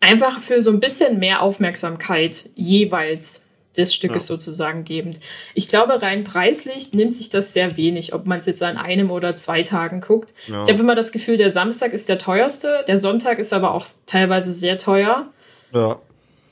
einfach 0.00 0.38
für 0.40 0.62
so 0.62 0.70
ein 0.70 0.80
bisschen 0.80 1.18
mehr 1.18 1.42
Aufmerksamkeit 1.42 2.48
jeweils 2.54 3.44
des 3.76 3.94
Stückes 3.94 4.26
sozusagen 4.26 4.84
gebend. 4.84 5.20
Ich 5.54 5.68
glaube, 5.68 6.00
rein 6.00 6.24
preislich 6.24 6.92
nimmt 6.94 7.14
sich 7.14 7.28
das 7.28 7.52
sehr 7.52 7.76
wenig, 7.76 8.14
ob 8.14 8.26
man 8.26 8.38
es 8.38 8.46
jetzt 8.46 8.62
an 8.62 8.78
einem 8.78 9.10
oder 9.10 9.34
zwei 9.34 9.62
Tagen 9.64 10.00
guckt. 10.00 10.32
Ja. 10.46 10.62
Ich 10.62 10.68
habe 10.70 10.80
immer 10.80 10.94
das 10.94 11.12
Gefühl, 11.12 11.36
der 11.36 11.50
Samstag 11.50 11.92
ist 11.92 12.08
der 12.08 12.18
teuerste, 12.18 12.84
der 12.88 12.96
Sonntag 12.96 13.38
ist 13.38 13.52
aber 13.52 13.74
auch 13.74 13.86
teilweise 14.06 14.52
sehr 14.54 14.78
teuer. 14.78 15.26
ja. 15.72 15.98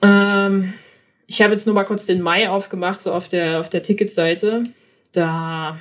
Ähm, 0.02 0.74
ich 1.26 1.42
habe 1.42 1.52
jetzt 1.52 1.66
nur 1.66 1.74
mal 1.74 1.84
kurz 1.84 2.06
den 2.06 2.20
Mai 2.20 2.48
aufgemacht, 2.48 3.00
so 3.00 3.12
auf 3.12 3.28
der, 3.28 3.60
auf 3.60 3.68
der 3.68 3.82
Ticketseite. 3.82 4.62
Da 5.12 5.78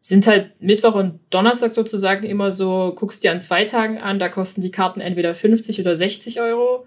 sind 0.00 0.26
halt 0.26 0.60
Mittwoch 0.60 0.94
und 0.94 1.20
Donnerstag 1.30 1.72
sozusagen 1.72 2.24
immer 2.24 2.50
so, 2.50 2.92
guckst 2.94 3.24
dir 3.24 3.32
an 3.32 3.40
zwei 3.40 3.64
Tagen 3.64 3.98
an, 3.98 4.18
da 4.18 4.28
kosten 4.28 4.60
die 4.60 4.70
Karten 4.70 5.00
entweder 5.00 5.34
50 5.34 5.80
oder 5.80 5.96
60 5.96 6.40
Euro. 6.40 6.86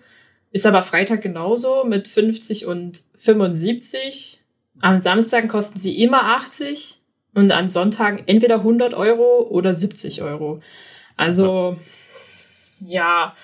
Ist 0.51 0.65
aber 0.65 0.81
Freitag 0.81 1.21
genauso 1.21 1.83
mit 1.85 2.07
50 2.07 2.65
und 2.65 3.03
75. 3.15 4.39
Am 4.79 4.99
Samstagen 4.99 5.49
kosten 5.49 5.79
sie 5.79 6.01
immer 6.01 6.23
80 6.35 7.01
und 7.33 7.51
an 7.51 7.69
Sonntagen 7.69 8.23
entweder 8.27 8.55
100 8.55 8.93
Euro 8.93 9.47
oder 9.49 9.73
70 9.73 10.21
Euro. 10.21 10.59
Also, 11.15 11.77
ja, 12.79 13.35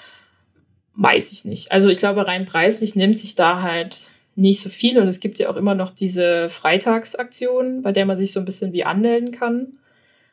weiß 0.98 1.32
ich 1.32 1.46
nicht. 1.46 1.72
Also 1.72 1.88
ich 1.90 2.00
glaube, 2.00 2.28
rein 2.28 2.46
preislich 2.46 2.96
nimmt 2.96 3.18
sich 3.18 3.36
da 3.36 3.62
halt 3.62 4.02
nicht 4.36 4.62
so 4.62 4.70
viel 4.70 5.00
und 5.00 5.08
es 5.08 5.20
gibt 5.20 5.40
ja 5.40 5.50
auch 5.50 5.56
immer 5.56 5.76
noch 5.76 5.92
diese 5.92 6.50
Freitagsaktion, 6.50 7.82
bei 7.82 7.92
der 7.92 8.06
man 8.06 8.18
sich 8.18 8.32
so 8.32 8.40
ein 8.40 8.46
bisschen 8.46 8.74
wie 8.74 8.84
anmelden 8.84 9.32
kann. 9.32 9.74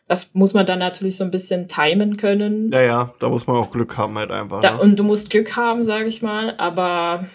Das 0.09 0.35
muss 0.35 0.53
man 0.53 0.66
dann 0.66 0.79
natürlich 0.79 1.16
so 1.16 1.24
ein 1.24 1.31
bisschen 1.31 1.68
timen 1.68 2.18
können. 2.18 2.70
ja, 2.72 2.83
ja, 2.83 3.14
da 3.20 3.29
muss 3.29 3.46
man 3.46 3.57
auch 3.57 3.70
Glück 3.70 3.96
haben 3.96 4.18
halt 4.18 4.31
einfach. 4.31 4.61
Da, 4.61 4.72
ne? 4.72 4.81
und 4.81 4.98
du 4.98 5.05
musst 5.05 5.31
Glück 5.31 5.57
haben, 5.57 5.83
sage 5.83 6.09
ich 6.09 6.20
mal. 6.20 6.55
Aber 6.59 7.27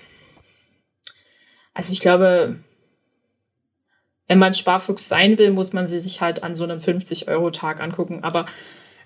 also 1.74 1.94
ich 1.94 2.00
glaube, 2.00 2.58
wenn 4.28 4.38
man 4.38 4.54
Sparfuchs 4.54 5.10
sein 5.10 5.40
will, 5.40 5.52
muss 5.52 5.74
man 5.74 5.88
sie 5.88 5.98
sich 5.98 6.22
halt 6.22 6.44
an 6.44 6.54
so 6.54 6.64
einem 6.64 6.78
50-Euro-Tag 6.78 7.82
angucken. 7.82 8.24
Aber 8.24 8.46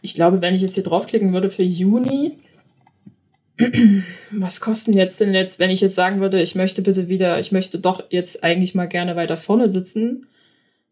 ich 0.02 0.16
glaube, 0.16 0.42
wenn 0.42 0.54
ich 0.54 0.62
jetzt 0.62 0.76
hier 0.76 0.84
draufklicken 0.84 1.32
würde 1.32 1.50
für 1.50 1.64
Juni, 1.64 2.38
was 4.32 4.62
kosten 4.62 4.94
jetzt 4.94 5.22
denn 5.22 5.34
jetzt, 5.34 5.60
wenn 5.60 5.70
ich 5.70 5.82
jetzt 5.82 5.96
sagen 5.96 6.22
würde, 6.22 6.42
ich 6.42 6.56
möchte 6.56 6.82
bitte 6.82 7.08
wieder, 7.08 7.40
ich 7.40 7.52
möchte 7.52 7.80
doch 7.80 8.04
jetzt 8.10 8.44
eigentlich 8.44 8.74
mal 8.74 8.88
gerne 8.88 9.16
weiter 9.16 9.38
vorne 9.38 9.70
sitzen. 9.70 10.28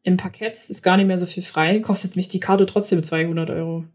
Im 0.03 0.17
Parkett 0.17 0.53
ist 0.53 0.83
gar 0.83 0.97
nicht 0.97 1.07
mehr 1.07 1.17
so 1.17 1.25
viel 1.25 1.43
frei, 1.43 1.79
kostet 1.79 2.15
mich 2.15 2.27
die 2.29 2.39
Karte 2.39 2.65
trotzdem 2.65 3.03
200 3.03 3.49
Euro. 3.49 3.85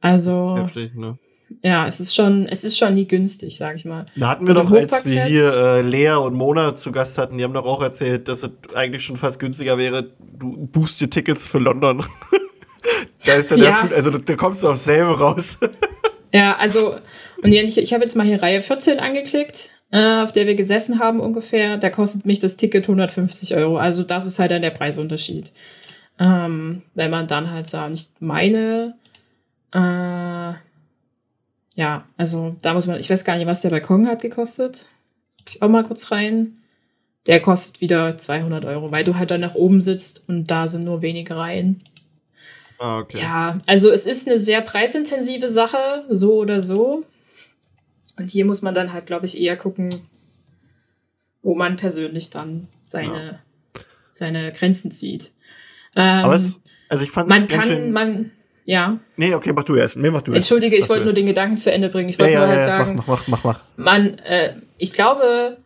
Also, 0.00 0.56
Heftig, 0.58 0.94
ne? 0.94 1.18
ja, 1.62 1.86
es 1.86 2.00
ist 2.00 2.14
schon, 2.14 2.46
es 2.46 2.64
ist 2.64 2.78
schon 2.78 2.92
nie 2.94 3.06
günstig, 3.06 3.56
sag 3.56 3.76
ich 3.76 3.84
mal. 3.84 4.06
Da 4.16 4.28
hatten 4.28 4.46
wir 4.46 4.56
Und 4.56 4.70
doch, 4.70 4.76
als 4.76 5.04
wir 5.04 5.24
hier 5.24 5.52
äh, 5.54 5.80
Lea 5.82 6.12
und 6.12 6.34
Mona 6.34 6.74
zu 6.74 6.92
Gast 6.92 7.18
hatten, 7.18 7.38
die 7.38 7.44
haben 7.44 7.54
doch 7.54 7.64
auch 7.66 7.82
erzählt, 7.82 8.28
dass 8.28 8.42
es 8.42 8.50
eigentlich 8.74 9.04
schon 9.04 9.16
fast 9.16 9.40
günstiger 9.40 9.78
wäre, 9.78 10.12
du 10.38 10.66
buchst 10.66 11.00
dir 11.00 11.10
Tickets 11.10 11.48
für 11.48 11.58
London. 11.58 12.04
da 13.26 13.34
ist 13.34 13.50
dann 13.50 13.58
Ja. 13.58 13.82
der, 13.86 13.96
also 13.96 14.10
da 14.10 14.36
kommst 14.36 14.62
du 14.62 14.68
aufs 14.68 14.84
selbe 14.84 15.18
raus. 15.18 15.58
Ja, 16.32 16.56
also, 16.56 16.96
und 17.42 17.52
ja, 17.52 17.62
ich, 17.62 17.78
ich 17.78 17.92
habe 17.92 18.02
jetzt 18.04 18.16
mal 18.16 18.26
hier 18.26 18.42
Reihe 18.42 18.60
14 18.60 18.98
angeklickt, 18.98 19.70
äh, 19.90 20.22
auf 20.22 20.32
der 20.32 20.46
wir 20.46 20.54
gesessen 20.54 20.98
haben 20.98 21.20
ungefähr. 21.20 21.76
Da 21.76 21.90
kostet 21.90 22.26
mich 22.26 22.40
das 22.40 22.56
Ticket 22.56 22.84
150 22.84 23.54
Euro. 23.54 23.78
Also 23.78 24.02
das 24.02 24.26
ist 24.26 24.38
halt 24.38 24.50
dann 24.50 24.62
der 24.62 24.70
Preisunterschied. 24.70 25.52
Ähm, 26.18 26.82
wenn 26.94 27.10
man 27.10 27.28
dann 27.28 27.50
halt 27.50 27.68
sagt, 27.68 27.94
ich 27.94 28.08
meine, 28.18 28.94
äh, 29.72 30.52
ja, 31.78 32.04
also 32.16 32.56
da 32.60 32.74
muss 32.74 32.88
man, 32.88 32.98
ich 32.98 33.08
weiß 33.08 33.24
gar 33.24 33.36
nicht, 33.36 33.46
was 33.46 33.62
der 33.62 33.70
Balkon 33.70 34.08
hat 34.08 34.20
gekostet. 34.20 34.86
Guck 35.38 35.54
Ich 35.54 35.62
auch 35.62 35.68
mal 35.68 35.84
kurz 35.84 36.10
rein. 36.10 36.58
Der 37.26 37.40
kostet 37.40 37.80
wieder 37.80 38.16
200 38.18 38.64
Euro, 38.64 38.90
weil 38.90 39.04
du 39.04 39.16
halt 39.16 39.30
dann 39.30 39.42
nach 39.42 39.54
oben 39.54 39.80
sitzt 39.80 40.28
und 40.28 40.46
da 40.46 40.66
sind 40.66 40.84
nur 40.84 41.02
wenige 41.02 41.36
Reihen. 41.36 41.82
ah, 42.78 42.98
okay. 42.98 43.18
Ja, 43.20 43.60
also 43.66 43.90
es 43.90 44.06
ist 44.06 44.26
eine 44.26 44.38
sehr 44.38 44.60
preisintensive 44.62 45.48
Sache, 45.48 46.04
so 46.08 46.36
oder 46.36 46.60
so. 46.60 47.04
Und 48.18 48.30
hier 48.30 48.44
muss 48.44 48.62
man 48.62 48.74
dann 48.74 48.92
halt, 48.92 49.06
glaube 49.06 49.26
ich, 49.26 49.40
eher 49.40 49.56
gucken, 49.56 49.90
wo 51.42 51.54
man 51.54 51.76
persönlich 51.76 52.30
dann 52.30 52.68
seine, 52.86 53.40
seine 54.10 54.52
Grenzen 54.52 54.90
zieht. 54.90 55.32
Ähm, 55.96 56.24
Aber 56.24 56.34
es, 56.34 56.62
also 56.88 57.04
ich 57.04 57.10
fand 57.10 57.28
man 57.28 57.42
es 57.42 57.48
kann, 57.48 57.64
schön. 57.64 57.92
man, 57.92 58.30
ja, 58.64 58.98
nee, 59.16 59.34
okay, 59.34 59.52
mach 59.54 59.64
du 59.64 59.76
erst. 59.76 59.96
Nee, 59.96 60.10
mach 60.10 60.22
du 60.22 60.32
erst. 60.32 60.36
entschuldige, 60.50 60.76
ich 60.76 60.82
Sag 60.82 60.90
wollte 60.90 61.04
nur 61.04 61.14
den 61.14 61.26
Gedanken 61.26 61.56
zu 61.56 61.72
Ende 61.72 61.88
bringen. 61.88 62.08
Ich 62.08 62.16
Ja, 62.18 62.22
wollte 62.24 62.34
ja, 62.34 62.40
nur 62.40 62.48
halt 62.48 62.60
ja, 62.60 62.66
sagen, 62.66 62.96
mach, 62.96 63.06
mach, 63.06 63.28
mach, 63.28 63.44
mach, 63.44 63.44
mach. 63.44 63.60
man, 63.76 64.18
äh, 64.18 64.56
ich 64.76 64.92
glaube, 64.92 65.58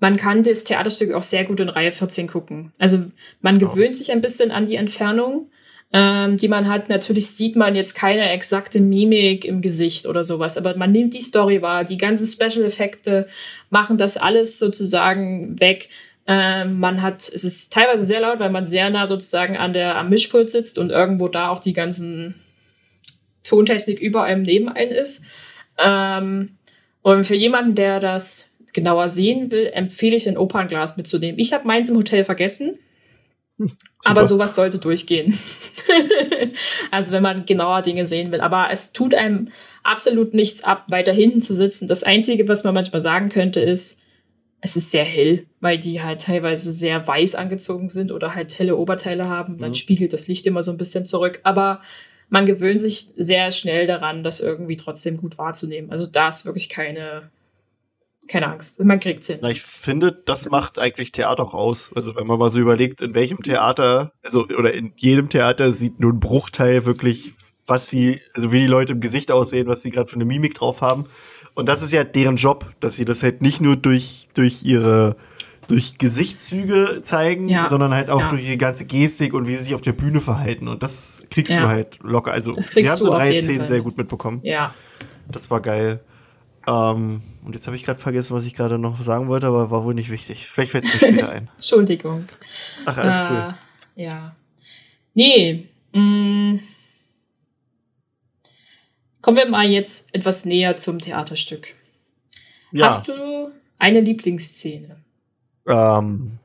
man 0.00 0.16
kann 0.16 0.42
das 0.42 0.64
Theaterstück 0.64 1.12
auch 1.12 1.22
sehr 1.22 1.44
gut 1.44 1.60
in 1.60 1.68
Reihe 1.68 1.92
14 1.92 2.26
gucken. 2.28 2.72
Also 2.78 3.04
man 3.40 3.58
Ja. 3.60 3.68
gewöhnt 3.68 3.96
sich 3.96 4.12
ein 4.12 4.20
bisschen 4.20 4.50
an 4.50 4.66
die 4.66 4.76
Entfernung, 4.76 5.50
ähm, 5.92 6.36
die 6.36 6.48
man 6.48 6.68
hat. 6.68 6.88
Natürlich 6.88 7.28
sieht 7.28 7.56
man 7.56 7.74
jetzt 7.74 7.94
keine 7.94 8.30
exakte 8.30 8.80
Mimik 8.80 9.44
im 9.44 9.62
Gesicht 9.62 10.06
oder 10.06 10.24
sowas, 10.24 10.56
aber 10.56 10.76
man 10.76 10.92
nimmt 10.92 11.14
die 11.14 11.20
Story 11.20 11.62
wahr. 11.62 11.84
Die 11.84 11.96
ganzen 11.96 12.26
Special-Effekte 12.26 13.28
machen 13.70 13.98
das 13.98 14.16
alles 14.16 14.58
sozusagen 14.58 15.58
weg. 15.60 15.88
Ähm, 16.26 16.78
man 16.78 17.00
hat, 17.00 17.20
es 17.20 17.42
ist 17.42 17.72
teilweise 17.72 18.04
sehr 18.04 18.20
laut, 18.20 18.38
weil 18.38 18.50
man 18.50 18.66
sehr 18.66 18.90
nah 18.90 19.06
sozusagen 19.06 19.56
an 19.56 19.72
der, 19.72 19.96
am 19.96 20.10
Mischpult 20.10 20.50
sitzt 20.50 20.78
und 20.78 20.90
irgendwo 20.90 21.28
da 21.28 21.48
auch 21.48 21.60
die 21.60 21.72
ganzen 21.72 22.34
Tontechnik 23.44 23.98
über 23.98 24.24
einem 24.24 24.42
neben 24.42 24.68
einen 24.68 24.90
ist. 24.90 25.24
Ähm, 25.78 26.58
und 27.00 27.24
für 27.24 27.34
jemanden, 27.34 27.74
der 27.74 27.98
das 27.98 28.50
genauer 28.74 29.08
sehen 29.08 29.50
will, 29.50 29.70
empfehle 29.72 30.16
ich 30.16 30.28
ein 30.28 30.36
Opernglas 30.36 30.98
mitzunehmen. 30.98 31.38
Ich 31.38 31.54
habe 31.54 31.66
meins 31.66 31.88
im 31.88 31.96
Hotel 31.96 32.24
vergessen, 32.24 32.78
aber 34.04 34.26
sowas 34.26 34.54
sollte 34.54 34.76
durchgehen. 34.78 35.38
also 36.90 37.12
wenn 37.12 37.22
man 37.22 37.46
genauer 37.46 37.82
Dinge 37.82 38.06
sehen 38.06 38.32
will. 38.32 38.40
Aber 38.40 38.68
es 38.70 38.92
tut 38.92 39.14
einem 39.14 39.48
absolut 39.82 40.34
nichts 40.34 40.64
ab, 40.64 40.84
weiter 40.88 41.12
hinten 41.12 41.40
zu 41.40 41.54
sitzen. 41.54 41.88
Das 41.88 42.04
Einzige, 42.04 42.48
was 42.48 42.64
man 42.64 42.74
manchmal 42.74 43.00
sagen 43.00 43.28
könnte, 43.28 43.60
ist, 43.60 44.00
es 44.60 44.76
ist 44.76 44.90
sehr 44.90 45.04
hell, 45.04 45.46
weil 45.60 45.78
die 45.78 46.02
halt 46.02 46.22
teilweise 46.22 46.72
sehr 46.72 47.06
weiß 47.06 47.36
angezogen 47.36 47.88
sind 47.88 48.10
oder 48.10 48.34
halt 48.34 48.58
helle 48.58 48.76
Oberteile 48.76 49.28
haben. 49.28 49.58
Dann 49.58 49.70
Mhm. 49.70 49.74
spiegelt 49.76 50.12
das 50.12 50.26
Licht 50.28 50.46
immer 50.46 50.62
so 50.62 50.72
ein 50.72 50.78
bisschen 50.78 51.04
zurück. 51.04 51.40
Aber 51.44 51.80
man 52.28 52.44
gewöhnt 52.44 52.80
sich 52.80 53.08
sehr 53.16 53.52
schnell 53.52 53.86
daran, 53.86 54.24
das 54.24 54.40
irgendwie 54.40 54.76
trotzdem 54.76 55.16
gut 55.16 55.38
wahrzunehmen. 55.38 55.90
Also 55.90 56.06
da 56.06 56.28
ist 56.28 56.44
wirklich 56.44 56.68
keine, 56.68 57.30
keine 58.28 58.48
Angst. 58.52 58.82
Man 58.82 59.00
kriegt's 59.00 59.26
hin. 59.26 59.38
Na, 59.42 59.48
ich 59.50 59.62
finde, 59.62 60.12
das 60.26 60.50
macht 60.50 60.78
eigentlich 60.78 61.12
Theater 61.12 61.42
auch 61.42 61.54
aus. 61.54 61.90
Also 61.94 62.14
wenn 62.16 62.26
man 62.26 62.38
mal 62.38 62.50
so 62.50 62.60
überlegt, 62.60 63.02
in 63.02 63.14
welchem 63.14 63.38
Theater, 63.42 64.12
also 64.22 64.44
oder 64.46 64.72
in 64.74 64.92
jedem 64.96 65.28
Theater 65.28 65.72
sieht 65.72 66.00
nur 66.00 66.12
ein 66.12 66.20
Bruchteil 66.20 66.84
wirklich, 66.84 67.32
was 67.66 67.88
sie, 67.88 68.20
also 68.34 68.52
wie 68.52 68.60
die 68.60 68.66
Leute 68.66 68.92
im 68.92 69.00
Gesicht 69.00 69.30
aussehen, 69.30 69.66
was 69.66 69.82
sie 69.82 69.90
gerade 69.90 70.08
für 70.08 70.16
eine 70.16 70.24
Mimik 70.24 70.54
drauf 70.54 70.80
haben. 70.80 71.04
Und 71.54 71.68
das 71.68 71.82
ist 71.82 71.92
ja 71.92 72.04
deren 72.04 72.36
Job, 72.36 72.70
dass 72.80 72.96
sie 72.96 73.04
das 73.04 73.22
halt 73.22 73.42
nicht 73.42 73.60
nur 73.60 73.76
durch, 73.76 74.28
durch 74.34 74.62
ihre 74.62 75.16
durch 75.66 75.98
Gesichtszüge 75.98 77.00
zeigen, 77.02 77.46
Ja. 77.50 77.66
sondern 77.66 77.92
halt 77.92 78.08
auch 78.08 78.20
Ja. 78.20 78.28
durch 78.28 78.42
ihre 78.46 78.56
ganze 78.56 78.86
Gestik 78.86 79.34
und 79.34 79.46
wie 79.46 79.54
sie 79.54 79.64
sich 79.64 79.74
auf 79.74 79.82
der 79.82 79.92
Bühne 79.92 80.20
verhalten. 80.20 80.66
Und 80.66 80.82
das 80.82 81.24
kriegst 81.30 81.52
Ja. 81.52 81.60
du 81.60 81.68
halt 81.68 81.98
locker. 82.02 82.32
Also 82.32 82.52
wir 82.56 82.88
haben 82.90 82.96
so 82.98 83.14
10 83.18 83.56
Fall 83.58 83.66
sehr 83.66 83.80
gut 83.82 83.98
mitbekommen. 83.98 84.40
Ja. 84.44 84.74
Das 85.30 85.50
war 85.50 85.60
geil. 85.60 86.00
Ähm, 86.68 87.22
und 87.44 87.54
jetzt 87.54 87.66
habe 87.66 87.76
ich 87.76 87.84
gerade 87.84 87.98
vergessen, 87.98 88.36
was 88.36 88.44
ich 88.44 88.54
gerade 88.54 88.78
noch 88.78 89.00
sagen 89.00 89.28
wollte, 89.28 89.46
aber 89.46 89.70
war 89.70 89.84
wohl 89.84 89.94
nicht 89.94 90.10
wichtig. 90.10 90.46
Vielleicht 90.46 90.72
fällt 90.72 90.84
es 90.84 90.92
mir 90.92 90.98
später 90.98 91.30
ein. 91.30 91.48
Entschuldigung. 91.54 92.28
Ach, 92.84 92.96
alles 92.98 93.16
äh, 93.16 93.26
cool. 93.30 93.54
ja. 93.96 94.36
Nee. 95.14 95.68
Mh. 95.92 96.58
Kommen 99.22 99.36
wir 99.36 99.48
mal 99.48 99.66
jetzt 99.66 100.14
etwas 100.14 100.44
näher 100.44 100.76
zum 100.76 100.98
Theaterstück. 100.98 101.74
Ja. 102.72 102.86
Hast 102.86 103.08
du 103.08 103.50
eine 103.78 104.00
Lieblingsszene? 104.00 104.96
Ähm, 105.66 106.38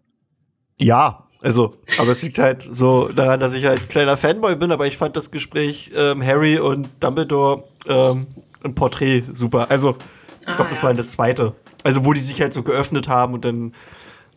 ja, 0.78 1.28
also, 1.42 1.76
aber 1.98 2.12
es 2.12 2.24
liegt 2.24 2.40
halt 2.40 2.64
so 2.64 3.10
daran, 3.10 3.42
dass 3.42 3.54
ich 3.54 3.66
halt 3.66 3.90
kleiner 3.90 4.16
Fanboy 4.16 4.56
bin, 4.56 4.72
aber 4.72 4.88
ich 4.88 4.96
fand 4.96 5.18
das 5.18 5.30
Gespräch 5.30 5.92
ähm, 5.94 6.26
Harry 6.26 6.58
und 6.58 6.90
Dumbledore 7.02 7.66
ähm, 7.86 8.28
ein 8.64 8.76
Porträt 8.76 9.24
super. 9.34 9.70
Also, 9.70 9.98
ich 10.42 10.48
Ah, 10.50 10.56
glaube, 10.56 10.70
das 10.72 10.80
ja. 10.80 10.86
war 10.86 10.94
das 10.94 11.12
zweite. 11.12 11.54
Also, 11.84 12.06
wo 12.06 12.14
die 12.14 12.20
sich 12.20 12.42
halt 12.42 12.54
so 12.54 12.64
geöffnet 12.64 13.08
haben 13.08 13.34
und 13.34 13.46
dann, 13.46 13.74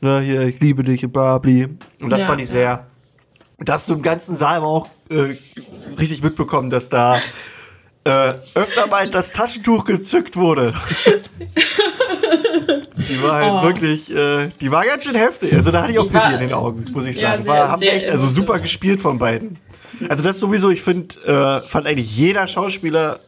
ne, 0.01 0.21
hier, 0.21 0.43
ich 0.43 0.61
liebe 0.61 0.83
dich 0.83 1.05
und 1.05 1.13
Barbie. 1.13 1.69
Und 2.01 2.11
das 2.11 2.21
Ja, 2.23 2.27
fand 2.29 2.41
ich 2.41 2.49
ja. 2.49 2.53
sehr. 2.53 2.87
Da 3.59 3.73
hast 3.75 3.89
du 3.89 3.95
im 3.95 4.03
ganzen 4.03 4.37
Saal 4.37 4.57
aber 4.59 4.67
auch 4.67 4.89
äh, 5.09 5.35
richtig 5.99 6.23
mitbekommen, 6.23 6.69
dass 6.71 6.89
da 6.91 7.19
äh, 8.05 8.35
öfter 8.55 8.87
mal 8.87 9.09
das 9.11 9.33
Taschentuch 9.33 9.85
gezückt 9.85 10.37
wurde. 10.37 10.75
Die 13.09 13.23
war 13.23 13.35
halt 13.37 13.53
Oh. 13.55 13.63
wirklich, 13.63 14.13
äh, 14.15 14.49
die 14.61 14.71
war 14.71 14.85
ganz 14.85 15.05
schön 15.05 15.15
heftig. 15.15 15.53
Also 15.55 15.71
da 15.71 15.83
hatte 15.83 15.93
ich 15.93 15.99
auch 15.99 16.09
Pipi 16.09 16.35
in 16.35 16.41
den 16.41 16.53
Augen, 16.53 16.85
muss 16.93 17.07
ich 17.07 17.21
Ja, 17.21 17.31
sagen. 17.31 17.43
sehr, 17.45 17.53
war, 17.53 17.69
haben 17.69 17.79
sie 17.79 17.85
sehr 17.87 17.95
echt 17.97 18.09
also 18.09 18.27
super 18.27 18.59
gespielt 18.59 19.01
von 19.01 19.19
beiden. 19.19 19.59
Also 20.09 20.23
das 20.23 20.39
sowieso, 20.41 20.71
ich 20.71 20.83
finde, 20.83 21.15
äh, 21.25 21.67
fand 21.67 21.87
eigentlich 21.87 22.17
jeder 22.17 22.47
Schauspieler 22.47 23.21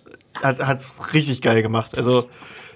hat 0.42 0.58
hat's 0.66 0.96
richtig 1.12 1.40
geil 1.42 1.62
gemacht. 1.62 1.96
Also 1.96 2.28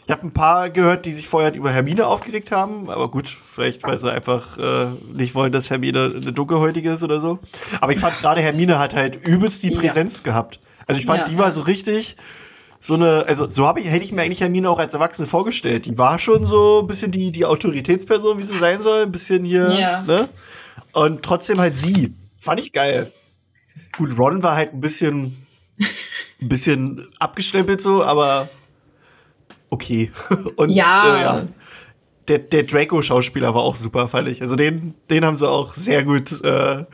ich 0.04 0.10
habe 0.10 0.26
ein 0.26 0.32
paar 0.32 0.68
gehört, 0.70 1.06
die 1.06 1.12
sich 1.12 1.28
vorher 1.28 1.54
über 1.54 1.70
Hermine 1.70 2.06
aufgeregt 2.06 2.50
haben, 2.50 2.90
aber 2.90 3.08
gut, 3.10 3.28
vielleicht 3.28 3.84
weil 3.84 3.96
sie 3.98 4.12
einfach 4.12 4.58
äh, 4.58 4.86
nicht 5.12 5.34
wollen, 5.34 5.52
dass 5.52 5.70
Hermine 5.70 6.14
eine 6.20 6.32
dunkelhäutige 6.32 6.90
ist 6.90 7.02
oder 7.04 7.20
so. 7.20 7.38
Aber 7.80 7.92
ich 7.92 8.00
fand 8.00 8.18
gerade 8.20 8.40
Hermine 8.40 8.78
hat 8.78 8.94
halt 8.94 9.24
übelst 9.26 9.62
die 9.62 9.72
Ja. 9.72 9.80
Präsenz 9.80 10.22
gehabt. 10.22 10.60
Also 10.86 10.98
ich 11.00 11.06
fand, 11.06 11.20
Ja. 11.20 11.24
die 11.26 11.38
war 11.38 11.52
so 11.52 11.62
richtig 11.62 12.16
so 12.80 12.94
eine, 12.94 13.26
also 13.28 13.48
so 13.48 13.64
habe 13.68 13.78
ich, 13.78 13.86
hätte 13.88 14.04
ich 14.04 14.10
mir 14.10 14.22
eigentlich 14.22 14.40
Hermine 14.40 14.68
auch 14.68 14.80
als 14.80 14.92
Erwachsene 14.92 15.28
vorgestellt. 15.28 15.86
Die 15.86 15.96
war 15.98 16.18
schon 16.18 16.46
so 16.46 16.80
ein 16.80 16.88
bisschen 16.88 17.12
die, 17.12 17.30
die 17.30 17.44
Autoritätsperson, 17.44 18.40
wie 18.40 18.42
sie 18.42 18.56
sein 18.56 18.80
soll, 18.80 19.02
ein 19.02 19.12
bisschen 19.12 19.44
hier, 19.44 19.70
Ja. 19.72 20.02
ne? 20.02 20.28
Und 20.92 21.22
trotzdem 21.22 21.60
halt 21.60 21.76
sie. 21.76 22.12
Fand 22.38 22.58
ich 22.58 22.72
geil. 22.72 23.12
Gut, 23.96 24.18
Ron 24.18 24.42
war 24.42 24.56
halt 24.56 24.72
ein 24.74 24.80
bisschen, 24.80 25.41
ein 25.78 26.48
bisschen 26.48 27.08
abgestempelt 27.18 27.80
so, 27.80 28.02
aber 28.04 28.48
okay. 29.70 30.10
Und 30.56 30.70
Ja. 30.70 31.16
Äh, 31.16 31.22
ja. 31.22 31.48
Der, 32.28 32.38
der 32.38 32.62
Draco-Schauspieler 32.62 33.52
war 33.52 33.62
auch 33.62 33.74
super, 33.74 34.06
fand 34.06 34.28
ich. 34.28 34.40
Also 34.42 34.54
den, 34.54 34.94
den 35.10 35.24
haben 35.24 35.34
sie 35.34 35.48
auch 35.48 35.74
sehr 35.74 36.04
gut. 36.04 36.30
Äh, 36.44 36.84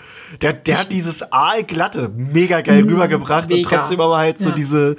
der, 0.40 0.52
der 0.54 0.78
hat 0.80 0.90
dieses 0.90 1.22
Aalglatte 1.32 2.08
mega 2.16 2.62
geil 2.62 2.82
rübergebracht 2.84 3.44
und 3.44 3.50
Mhm. 3.50 3.56
mega. 3.58 3.68
trotzdem 3.76 4.00
aber 4.00 4.16
halt 4.16 4.38
so 4.38 4.48
Ja. 4.48 4.54
diese, 4.54 4.96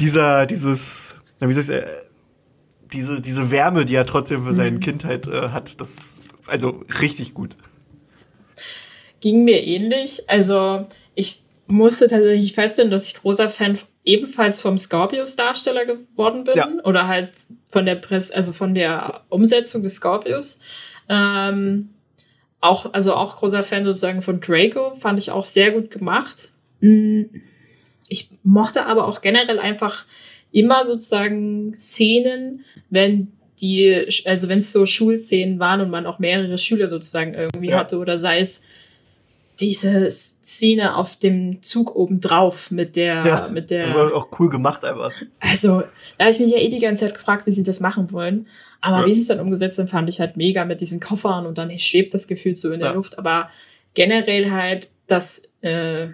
dieser, 0.00 0.46
dieses, 0.46 1.16
wie 1.40 1.52
soll 1.52 1.60
ich 1.60 1.66
sagen, 1.68 1.82
äh, 1.84 1.86
diese, 2.92 3.20
diese 3.20 3.52
Wärme, 3.52 3.84
die 3.84 3.94
er 3.94 4.06
trotzdem 4.06 4.42
für 4.42 4.48
Mhm. 4.50 4.54
seine 4.54 4.78
Kindheit 4.80 5.28
äh, 5.28 5.50
hat, 5.50 5.80
das, 5.80 6.18
also 6.48 6.82
richtig 7.00 7.32
gut. 7.34 7.56
Ging 9.20 9.44
mir 9.44 9.62
ähnlich. 9.64 10.28
Also, 10.28 10.88
ich 11.14 11.42
musste 11.70 12.08
tatsächlich 12.08 12.52
feststellen, 12.54 12.90
dass 12.90 13.08
ich 13.10 13.20
großer 13.20 13.48
Fan 13.48 13.78
ebenfalls 14.04 14.60
vom 14.60 14.78
Scorpius-Darsteller 14.78 15.84
geworden 15.84 16.44
bin. 16.44 16.56
Ja. 16.56 16.68
Oder 16.84 17.06
halt 17.06 17.30
von 17.70 17.86
der 17.86 17.96
Press, 17.96 18.30
also 18.30 18.52
von 18.52 18.74
der 18.74 19.22
Umsetzung 19.28 19.82
des 19.82 19.94
Scorpius. 19.96 20.58
Ähm, 21.08 21.90
auch, 22.60 22.92
also 22.92 23.14
auch 23.14 23.36
großer 23.36 23.62
Fan 23.62 23.84
sozusagen 23.84 24.22
von 24.22 24.40
Draco, 24.40 24.94
fand 24.96 25.18
ich 25.18 25.30
auch 25.30 25.44
sehr 25.44 25.70
gut 25.70 25.90
gemacht. 25.90 26.50
Mm, 26.80 27.22
Ich 28.08 28.28
mochte 28.42 28.86
aber 28.86 29.06
auch 29.06 29.20
generell 29.22 29.58
einfach 29.58 30.04
immer 30.52 30.84
sozusagen 30.84 31.72
Szenen, 31.74 32.64
wenn 32.90 33.32
die, 33.60 34.08
also 34.24 34.48
wenn 34.48 34.58
es 34.58 34.72
so 34.72 34.84
Schulszenen 34.86 35.58
waren 35.58 35.80
und 35.80 35.90
man 35.90 36.06
auch 36.06 36.18
mehrere 36.18 36.58
Schüler 36.58 36.88
sozusagen 36.88 37.34
irgendwie 37.34 37.68
Ja. 37.68 37.78
hatte 37.78 37.98
oder 37.98 38.18
sei 38.18 38.40
es 38.40 38.64
diese 39.60 40.10
Szene 40.10 40.96
auf 40.96 41.16
dem 41.16 41.62
Zug 41.62 41.94
obendrauf 41.94 42.70
mit 42.70 42.96
der, 42.96 43.48
mit 43.52 43.70
der, 43.70 43.94
war 43.94 44.14
auch 44.14 44.28
cool 44.38 44.48
gemacht 44.48 44.84
einfach. 44.84 45.12
also, 45.40 45.82
da 46.18 46.24
habe 46.24 46.30
ich 46.30 46.40
mich 46.40 46.50
ja 46.52 46.58
eh 46.58 46.68
die 46.68 46.78
ganze 46.80 47.06
Zeit 47.06 47.14
gefragt, 47.14 47.46
wie 47.46 47.52
sie 47.52 47.64
das 47.64 47.80
machen 47.80 48.10
wollen. 48.12 48.46
Aber 48.80 49.00
Ja. 49.00 49.06
wie 49.06 49.12
sie 49.12 49.20
es 49.22 49.26
dann 49.28 49.40
umgesetzt 49.40 49.78
haben, 49.78 49.88
fand 49.88 50.08
ich 50.08 50.20
halt 50.20 50.36
mega 50.36 50.64
mit 50.64 50.80
diesen 50.80 51.00
Koffern 51.00 51.46
und 51.46 51.58
dann 51.58 51.70
schwebt 51.78 52.14
das 52.14 52.26
Gefühl 52.26 52.54
so 52.56 52.70
in 52.72 52.80
der 52.80 52.90
Ja. 52.90 52.94
Luft. 52.94 53.18
Aber 53.18 53.50
generell 53.94 54.50
halt 54.50 54.90
das 55.06 55.42
äh, 55.60 56.08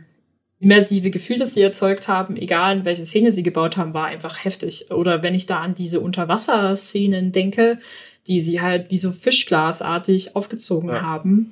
immersive 0.58 1.10
Gefühl, 1.10 1.38
das 1.38 1.54
sie 1.54 1.62
erzeugt 1.62 2.08
haben, 2.08 2.36
egal 2.36 2.78
in 2.78 2.84
welche 2.84 3.04
Szene 3.04 3.30
sie 3.30 3.42
gebaut 3.42 3.76
haben, 3.76 3.94
war 3.94 4.06
einfach 4.06 4.44
heftig. 4.44 4.90
Oder 4.90 5.22
wenn 5.22 5.34
ich 5.34 5.46
da 5.46 5.60
an 5.60 5.74
diese 5.74 6.00
Unterwasserszenen 6.00 7.30
denke, 7.32 7.78
die 8.26 8.40
sie 8.40 8.60
halt 8.60 8.90
wie 8.90 8.98
so 8.98 9.12
Fischglasartig 9.12 10.34
aufgezogen 10.34 10.88
Ja. 10.88 11.02
haben, 11.02 11.50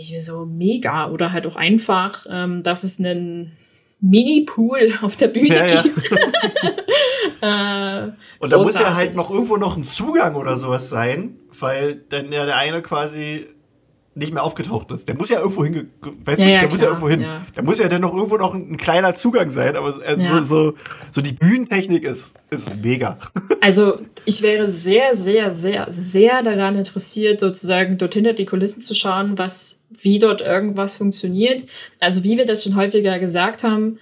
ich 0.00 0.12
mir 0.12 0.22
so 0.22 0.46
mega. 0.46 1.10
Oder 1.10 1.32
halt 1.32 1.46
auch 1.46 1.56
einfach, 1.56 2.26
ähm, 2.30 2.62
dass 2.62 2.84
es 2.84 2.98
einen 2.98 3.52
Mini-Pool 4.00 4.92
auf 5.02 5.16
der 5.16 5.28
Bühne 5.28 5.56
Ja, 5.56 5.66
ja. 5.66 5.82
gibt. 5.82 6.02
äh, 7.40 8.12
Und 8.38 8.52
da 8.52 8.58
muss 8.58 8.78
ja 8.78 8.94
halt 8.94 9.14
noch 9.14 9.30
irgendwo 9.30 9.56
noch 9.56 9.76
ein 9.76 9.84
Zugang 9.84 10.34
oder 10.34 10.56
sowas 10.56 10.88
sein, 10.88 11.36
weil 11.58 12.04
dann 12.08 12.32
ja 12.32 12.44
der 12.46 12.56
eine 12.56 12.82
quasi 12.82 13.46
nicht 14.16 14.32
mehr 14.32 14.42
aufgetaucht 14.42 14.90
ist. 14.92 15.06
Der 15.08 15.14
muss 15.14 15.28
ja 15.28 15.40
irgendwo 15.40 15.62
hin, 15.64 15.90
weißt 16.24 16.40
Ja, 16.40 16.46
du, 16.46 16.60
der 16.60 16.70
muss 16.70 16.80
ja 16.80 16.86
klar, 16.86 17.00
irgendwo 17.02 17.08
hin. 17.10 17.26
Da 17.54 17.62
muss 17.62 17.78
ja 17.78 17.88
dann 17.88 18.00
noch 18.00 18.14
irgendwo 18.14 18.38
noch 18.38 18.54
ein, 18.54 18.72
ein 18.72 18.76
kleiner 18.78 19.14
Zugang 19.14 19.50
sein, 19.50 19.76
aber 19.76 19.94
also 20.06 20.22
so, 20.22 20.40
so, 20.40 20.74
so 21.10 21.20
die 21.20 21.32
Bühnentechnik 21.32 22.02
ist, 22.02 22.34
ist 22.50 22.82
mega. 22.82 23.18
Also 23.60 23.98
ich 24.24 24.42
wäre 24.42 24.70
sehr, 24.70 25.14
sehr, 25.16 25.52
sehr, 25.54 25.86
sehr 25.90 26.42
daran 26.42 26.76
interessiert, 26.76 27.40
sozusagen 27.40 27.98
dort 27.98 28.14
hinter 28.14 28.32
die 28.32 28.46
Kulissen 28.46 28.80
zu 28.80 28.94
schauen, 28.94 29.36
was, 29.38 29.82
wie 30.02 30.18
dort 30.18 30.40
irgendwas 30.40 30.96
funktioniert. 30.96 31.64
Also 32.00 32.24
wie 32.24 32.38
wir 32.38 32.46
das 32.46 32.64
schon 32.64 32.76
häufiger 32.76 33.18
gesagt 33.18 33.64
haben, 33.64 33.98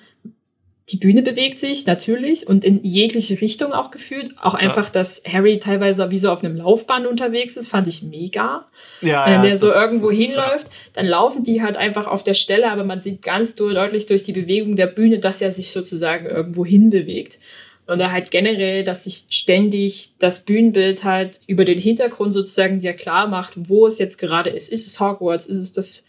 die 0.91 0.99
Bühne 0.99 1.23
bewegt 1.23 1.59
sich 1.59 1.87
natürlich 1.87 2.47
und 2.47 2.63
in 2.63 2.83
jegliche 2.83 3.41
Richtung 3.41 3.73
auch 3.73 3.91
gefühlt. 3.91 4.35
Auch 4.39 4.53
einfach, 4.53 4.91
dass 4.91 5.23
Harry 5.27 5.59
teilweise 5.59 6.11
wie 6.11 6.19
so 6.19 6.31
auf 6.31 6.45
einem 6.45 6.57
Laufbahn 6.57 7.07
unterwegs 7.07 7.57
ist, 7.57 7.69
fand 7.69 7.89
ich 7.89 8.03
mega. 8.03 8.67
Ja, 9.01 9.25
Wenn 9.25 9.33
ja, 9.33 9.43
der 9.43 9.57
so 9.57 9.69
das 9.69 9.77
irgendwo 9.77 10.11
hinläuft, 10.11 10.69
dann 10.93 11.07
laufen 11.07 11.43
die 11.43 11.63
halt 11.63 11.79
einfach 11.79 12.07
auf 12.07 12.23
der 12.23 12.35
Stelle, 12.35 12.71
aber 12.71 12.85
man 12.85 13.01
sieht 13.01 13.23
ganz 13.23 13.55
deutlich 13.55 14.07
durch 14.07 14.25
die 14.25 14.33
Bewegung 14.33 14.77
der 14.77 14.89
Bühne, 14.89 15.21
dass 15.21 15.41
er 15.41 15.53
sich 15.53 15.73
sozusagen 15.73 16.27
irgendwo 16.27 16.67
hinbewegt. 16.67 17.39
Und 17.87 17.99
da 17.99 18.11
halt 18.11 18.31
generell, 18.31 18.83
dass 18.83 19.05
sich 19.05 19.27
ständig 19.29 20.13
das 20.19 20.45
Bühnenbild 20.45 21.05
halt 21.05 21.41
über 21.47 21.65
den 21.65 21.79
Hintergrund 21.79 22.33
sozusagen 22.33 22.81
dir 22.81 22.95
klar 22.95 23.27
macht, 23.29 23.53
wo 23.69 23.87
es 23.87 23.99
jetzt 23.99 24.17
gerade 24.19 24.51
ist. 24.51 24.73
Ist 24.73 24.87
es 24.87 25.01
Hogwarts? 25.01 25.47
Ist 25.47 25.59
es 25.59 25.73
das 25.73 26.07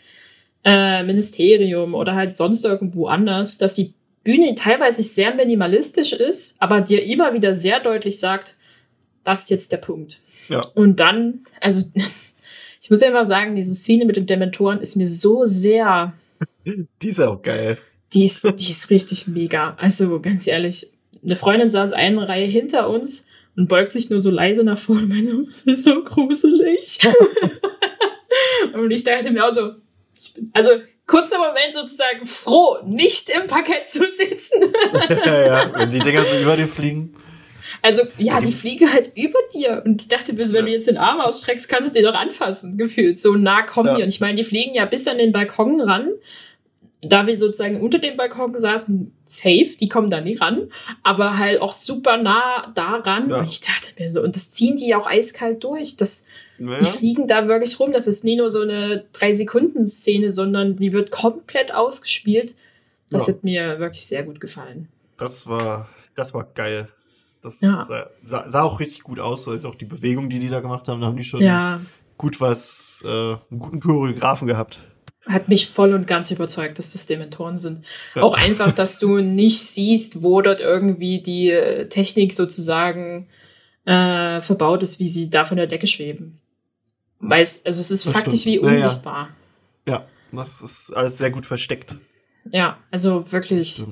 äh, 0.63 1.03
Ministerium 1.03 1.93
oder 1.93 2.15
halt 2.15 2.35
sonst 2.35 2.63
irgendwo 2.63 3.07
anders? 3.07 3.57
Dass 3.57 3.75
die 3.75 3.93
Bühne 4.23 4.55
teilweise 4.55 5.03
sehr 5.03 5.35
minimalistisch 5.35 6.13
ist, 6.13 6.55
aber 6.61 6.79
dir 6.81 7.03
immer 7.03 7.33
wieder 7.33 7.53
sehr 7.53 7.81
deutlich 7.81 8.19
sagt, 8.19 8.55
das 9.23 9.43
ist 9.43 9.49
jetzt 9.49 9.71
der 9.73 9.77
Punkt. 9.77 10.19
Ja. 10.47 10.61
Und 10.75 10.99
dann, 11.01 11.41
also 11.59 11.81
ich 12.81 12.89
muss 12.89 13.01
mal 13.01 13.25
sagen, 13.25 13.55
diese 13.55 13.75
Szene 13.75 14.05
mit 14.05 14.15
den 14.15 14.27
Dementoren 14.27 14.79
ist 14.79 14.95
mir 14.95 15.09
so 15.09 15.43
sehr, 15.43 16.13
Die 16.65 17.07
ist 17.09 17.19
auch 17.19 17.41
geil. 17.41 17.77
die 18.13 18.25
ist, 18.25 18.43
die 18.59 18.71
ist 18.71 18.89
richtig 18.89 19.27
mega. 19.27 19.75
Also 19.77 20.19
ganz 20.19 20.47
ehrlich, 20.47 20.88
eine 21.25 21.35
Freundin 21.35 21.69
saß 21.69 21.93
eine 21.93 22.27
Reihe 22.27 22.45
hinter 22.45 22.89
uns 22.89 23.25
und 23.55 23.67
beugt 23.67 23.91
sich 23.91 24.09
nur 24.09 24.21
so 24.21 24.29
leise 24.29 24.63
nach 24.63 24.77
vorne 24.77 25.03
und 25.03 25.09
meinte 25.09 25.25
so, 25.27 25.41
das 25.45 25.63
ist 25.63 25.83
so 25.83 26.03
gruselig. 26.03 26.99
und 28.73 28.91
ich 28.91 29.03
dachte 29.03 29.31
mir 29.31 29.45
auch 29.45 29.53
so, 29.53 29.71
ich 30.17 30.33
bin, 30.33 30.51
also 30.53 30.71
kurzer 31.07 31.38
Moment 31.38 31.73
sozusagen 31.73 32.25
froh, 32.25 32.78
nicht 32.86 33.30
im 33.30 33.47
Parkett 33.47 33.88
zu 33.88 34.03
sitzen. 34.11 34.73
ja, 35.26 35.45
ja, 35.45 35.71
wenn 35.76 35.89
die 35.89 35.99
Dinger 35.99 36.23
so 36.23 36.41
über 36.41 36.55
dir 36.55 36.67
fliegen. 36.67 37.15
Also, 37.82 38.03
ja, 38.17 38.39
die 38.39 38.51
fliegen 38.51 38.91
halt 38.91 39.11
über 39.15 39.38
dir. 39.53 39.84
Und 39.86 40.01
ich 40.01 40.07
dachte 40.07 40.34
mir, 40.34 40.45
so, 40.45 40.53
wenn 40.55 40.65
du 40.65 40.71
jetzt 40.71 40.88
den 40.88 40.97
Arm 40.97 41.19
ausstreckst, 41.19 41.69
kannst 41.69 41.89
du 41.89 41.93
den 41.93 42.03
doch 42.03 42.15
anfassen, 42.19 42.78
gefühlt. 42.78 43.19
So 43.19 43.36
nah 43.36 43.61
kommen 43.61 43.89
Ja. 43.89 43.95
die. 43.95 44.03
Und 44.03 44.09
ich 44.09 44.19
meine, 44.19 44.36
die 44.36 44.43
fliegen 44.43 44.73
ja 44.73 44.86
bis 44.86 45.07
an 45.07 45.19
den 45.19 45.32
Balkon 45.32 45.82
ran. 45.82 46.09
Da 47.10 47.28
wir 47.28 47.36
sozusagen 47.38 47.82
unter 47.82 47.99
dem 47.99 48.18
Balkon 48.18 48.56
saßen, 48.56 49.12
safe, 49.26 49.76
die 49.80 49.89
kommen 49.89 50.10
da 50.10 50.22
nie 50.22 50.36
ran. 50.38 50.70
Aber 51.03 51.38
halt 51.38 51.62
auch 51.62 51.74
super 51.74 52.18
nah 52.18 52.72
daran. 52.76 53.30
Ja. 53.30 53.39
Und 53.39 53.49
ich 53.49 53.62
dachte 53.62 53.89
mir 53.99 54.10
so, 54.12 54.22
und 54.22 54.36
das 54.36 54.51
ziehen 54.51 54.76
die 54.78 54.93
auch 54.95 55.08
eiskalt 55.08 55.64
durch. 55.64 55.97
Das, 55.97 56.26
Ja. 56.58 56.80
Die 56.80 56.86
fliegen 56.86 57.28
da 57.28 57.47
wirklich 57.49 57.78
rum. 57.80 57.91
Das 57.91 58.08
ist 58.08 58.24
nie 58.24 58.38
nur 58.38 58.49
so 58.49 58.62
eine 58.62 59.03
Drei-Sekunden-Szene, 59.12 60.32
sondern 60.32 60.76
die 60.78 60.93
wird 60.93 61.12
komplett 61.12 61.74
ausgespielt. 61.74 62.56
Das 63.12 63.28
Ja. 63.28 63.34
hat 63.34 63.43
mir 63.43 63.80
wirklich 63.80 64.06
sehr 64.06 64.24
gut 64.24 64.39
gefallen. 64.39 64.88
Das 65.18 65.47
war, 65.47 65.89
das 66.16 66.34
war 66.34 66.45
geil. 66.56 66.88
Das 67.41 67.62
Ja. 67.62 67.84
sah, 67.84 68.10
sah, 68.24 68.49
sah 68.49 68.64
auch 68.64 68.80
richtig 68.80 69.03
gut 69.03 69.20
aus. 69.20 69.47
Also 69.47 69.70
auch 69.70 69.76
die 69.76 69.86
Bewegung, 69.86 70.30
die 70.30 70.39
die 70.39 70.47
da 70.49 70.62
gemacht 70.62 70.88
haben, 70.88 71.01
da 71.01 71.08
haben 71.08 71.18
die 71.18 71.24
schon 71.26 71.41
Ja, 71.41 71.80
gut 72.18 72.39
was, 72.41 73.03
äh, 73.06 73.08
einen 73.10 73.60
guten 73.60 73.80
Choreografen 73.82 74.47
gehabt. 74.47 74.82
Hat 75.28 75.49
mich 75.49 75.67
voll 75.67 75.93
und 75.93 76.07
ganz 76.07 76.32
überzeugt, 76.32 76.78
dass 76.78 76.93
das 76.93 77.05
Dementoren 77.05 77.57
sind. 77.57 77.86
Ja. 78.15 78.23
Auch 78.23 78.36
einfach, 78.36 78.71
dass 78.71 78.99
du 78.99 79.17
nicht 79.17 79.59
siehst, 79.59 80.23
wo 80.23 80.41
dort 80.41 80.61
irgendwie 80.61 81.19
die 81.19 81.51
äh, 81.51 81.89
Technik 81.89 82.34
sozusagen 82.34 83.28
äh, 83.86 84.41
verbaut 84.41 84.84
ist, 84.84 84.99
wie 84.99 85.07
sie 85.07 85.30
da 85.30 85.45
von 85.45 85.57
der 85.57 85.67
Decke 85.67 85.88
schweben. 85.88 86.39
Weil 87.19 87.41
es, 87.41 87.65
also 87.65 87.82
es 87.82 87.91
ist 87.91 88.05
das 88.05 88.13
faktisch 88.13 88.41
stimmt. 88.41 88.55
wie 88.55 88.59
unsichtbar. 88.59 89.30
Ja, 89.88 89.93
ja. 89.93 89.99
ja, 89.99 90.05
das 90.32 90.61
ist 90.61 90.91
alles 90.95 91.17
sehr 91.17 91.32
gut 91.32 91.45
versteckt. 91.45 91.95
Ja, 92.51 92.78
also 92.91 93.32
wirklich. 93.32 93.84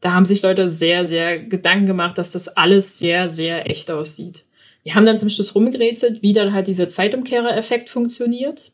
Da 0.00 0.12
haben 0.12 0.26
sich 0.26 0.42
Leute 0.42 0.70
sehr, 0.70 1.06
sehr 1.06 1.40
Gedanken 1.40 1.86
gemacht, 1.86 2.18
dass 2.18 2.30
das 2.30 2.48
alles 2.48 2.98
sehr, 2.98 3.28
sehr 3.28 3.68
echt 3.68 3.90
aussieht. 3.90 4.44
Wir 4.84 4.94
haben 4.94 5.04
dann 5.04 5.18
zum 5.18 5.28
Schluss 5.28 5.54
rumgerätselt, 5.54 6.22
wie 6.22 6.32
dann 6.32 6.52
halt 6.52 6.68
dieser 6.68 6.88
Zeitumkehrer-Effekt 6.88 7.90
funktioniert. 7.90 8.70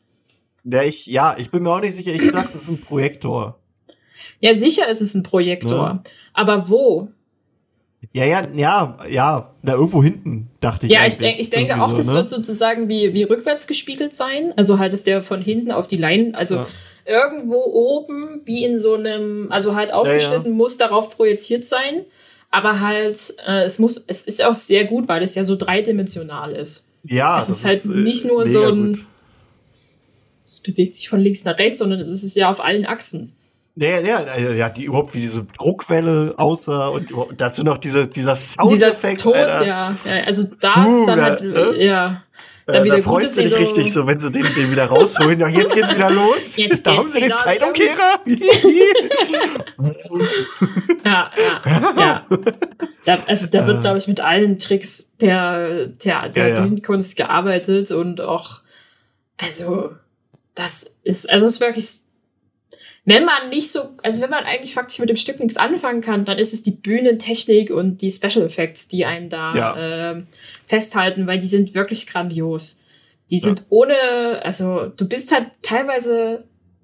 Ja, 0.65 0.81
ich, 0.81 1.05
ja, 1.05 1.35
ich 1.37 1.51
bin 1.51 1.63
mir 1.63 1.69
auch 1.69 1.79
nicht 1.79 1.93
sicher. 1.93 2.11
Ich 2.11 2.29
sag, 2.31 2.51
das 2.51 2.63
ist 2.63 2.69
ein 2.69 2.81
Projektor. 2.81 3.59
Ja, 4.39 4.53
sicher 4.55 4.89
ist 4.89 5.01
es 5.01 5.13
ein 5.13 5.23
Projektor. 5.23 5.93
Ne? 5.93 6.03
Aber 6.33 6.69
wo? 6.69 7.07
Ja, 8.13 8.25
ja, 8.25 8.47
ja, 8.53 8.97
ja, 9.09 9.53
da 9.63 9.73
irgendwo 9.73 10.03
hinten, 10.03 10.49
dachte 10.59 10.85
ich. 10.85 10.91
Ja, 10.91 11.05
ich, 11.05 11.17
denk, 11.17 11.39
ich 11.39 11.49
denke 11.49 11.81
auch, 11.81 11.91
so, 11.91 11.97
das 11.97 12.07
ne? 12.07 12.15
wird 12.15 12.29
sozusagen 12.29 12.89
wie, 12.89 13.13
wie 13.13 13.23
rückwärts 13.23 13.67
gespiegelt 13.67 14.15
sein. 14.15 14.53
Also 14.55 14.79
halt, 14.79 14.93
dass 14.93 15.03
der 15.03 15.23
von 15.23 15.41
hinten 15.41 15.71
auf 15.71 15.87
die 15.87 15.97
Leine, 15.97 16.35
also 16.35 16.55
ja. 16.55 16.67
irgendwo 17.05 17.63
oben, 17.63 18.41
wie 18.45 18.63
in 18.63 18.77
so 18.77 18.95
einem, 18.95 19.51
also 19.51 19.75
halt 19.75 19.93
ausgeschnitten, 19.93 20.45
ja, 20.45 20.49
ja. 20.51 20.55
muss 20.55 20.77
darauf 20.77 21.09
projiziert 21.11 21.63
sein. 21.63 22.05
Aber 22.51 22.79
halt, 22.79 23.35
äh, 23.45 23.63
es 23.63 23.79
muss, 23.79 24.03
es 24.07 24.23
ist 24.23 24.43
auch 24.43 24.55
sehr 24.55 24.85
gut, 24.85 25.07
weil 25.07 25.21
es 25.23 25.35
ja 25.35 25.43
so 25.43 25.55
dreidimensional 25.55 26.53
ist. 26.53 26.87
Ja, 27.03 27.37
es 27.37 27.49
ist 27.49 27.65
halt 27.65 27.77
ist, 27.77 27.87
nicht 27.87 28.25
nur 28.25 28.47
so 28.47 28.63
ein. 28.63 28.93
Gut 28.93 29.05
es 30.55 30.61
bewegt 30.61 30.95
sich 30.95 31.09
von 31.09 31.19
links 31.19 31.43
nach 31.43 31.59
rechts, 31.59 31.79
sondern 31.79 31.99
es 31.99 32.09
ist 32.09 32.33
ja 32.35 32.49
auf 32.49 32.61
allen 32.61 32.85
Achsen. 32.85 33.33
Ja, 33.77 33.99
ja, 33.99 34.37
ja, 34.37 34.69
die 34.69 34.85
überhaupt 34.85 35.13
wie 35.13 35.19
diese 35.19 35.43
Druckwelle 35.43 36.35
aussah 36.37 36.87
und 36.87 37.09
dazu 37.35 37.61
noch 37.63 37.77
diese, 37.77 38.07
dieser 38.07 38.37
Soundeffekt. 38.37 39.25
Dieser 39.25 39.33
Ton, 39.33 39.33
ja, 39.33 39.63
ja, 39.63 39.93
also 40.25 40.43
da 40.61 40.85
ist 40.85 41.05
dann 41.05 41.21
halt, 41.21 41.41
äh, 41.41 41.85
ja. 41.85 42.21
Dann 42.67 42.83
wieder 42.83 42.95
da 42.95 43.03
freust 43.03 43.37
du 43.37 43.41
dich 43.41 43.51
so 43.51 43.57
richtig 43.57 43.93
so, 43.93 44.07
wenn 44.07 44.17
sie 44.17 44.31
den, 44.31 44.43
den 44.55 44.71
wieder 44.71 44.85
rausholen. 44.85 45.39
Ja, 45.39 45.47
jetzt 45.47 45.71
geht's 45.73 45.93
wieder 45.93 46.09
los. 46.09 46.57
Jetzt 46.57 46.87
da 46.87 46.95
haben 46.95 47.07
sie 47.07 47.19
den 47.19 47.35
Zeitumkehrer. 47.35 48.21
ja, 51.05 51.31
ja, 51.35 51.61
ja. 51.95 52.25
Da, 53.05 53.19
also 53.27 53.51
da 53.51 53.67
wird, 53.67 53.81
glaube 53.81 53.99
ich, 53.99 54.07
mit 54.07 54.19
allen 54.19 54.57
Tricks 54.57 55.11
der, 55.21 55.85
der, 55.85 56.29
der 56.29 56.47
ja, 56.47 56.55
ja. 56.55 56.61
Bühnenkunst 56.61 57.15
gearbeitet 57.17 57.91
und 57.91 58.19
auch, 58.21 58.61
also 59.37 59.91
das 60.55 60.95
ist, 61.03 61.29
also 61.29 61.45
es 61.45 61.53
ist 61.53 61.61
wirklich, 61.61 61.85
wenn 63.03 63.25
man 63.25 63.49
nicht 63.49 63.71
so, 63.71 63.89
also 64.01 64.21
wenn 64.21 64.29
man 64.29 64.45
eigentlich 64.45 64.73
faktisch 64.73 64.99
mit 64.99 65.09
dem 65.09 65.17
Stück 65.17 65.39
nichts 65.39 65.57
anfangen 65.57 66.01
kann, 66.01 66.25
dann 66.25 66.39
ist 66.39 66.53
es 66.53 66.63
die 66.63 66.71
Bühnentechnik 66.71 67.69
und 67.69 68.01
die 68.01 68.09
Special 68.09 68.45
Effects, 68.45 68.87
die 68.87 69.05
einen 69.05 69.29
da 69.29 69.53
ja. 69.53 70.11
äh, 70.13 70.23
festhalten, 70.65 71.27
weil 71.27 71.39
die 71.39 71.47
sind 71.47 71.75
wirklich 71.75 72.07
grandios. 72.07 72.79
Die 73.29 73.37
sind 73.37 73.59
ja. 73.59 73.65
ohne, 73.69 74.41
also 74.43 74.87
du 74.87 75.07
bist 75.07 75.31
halt 75.31 75.51
teilweise 75.61 76.43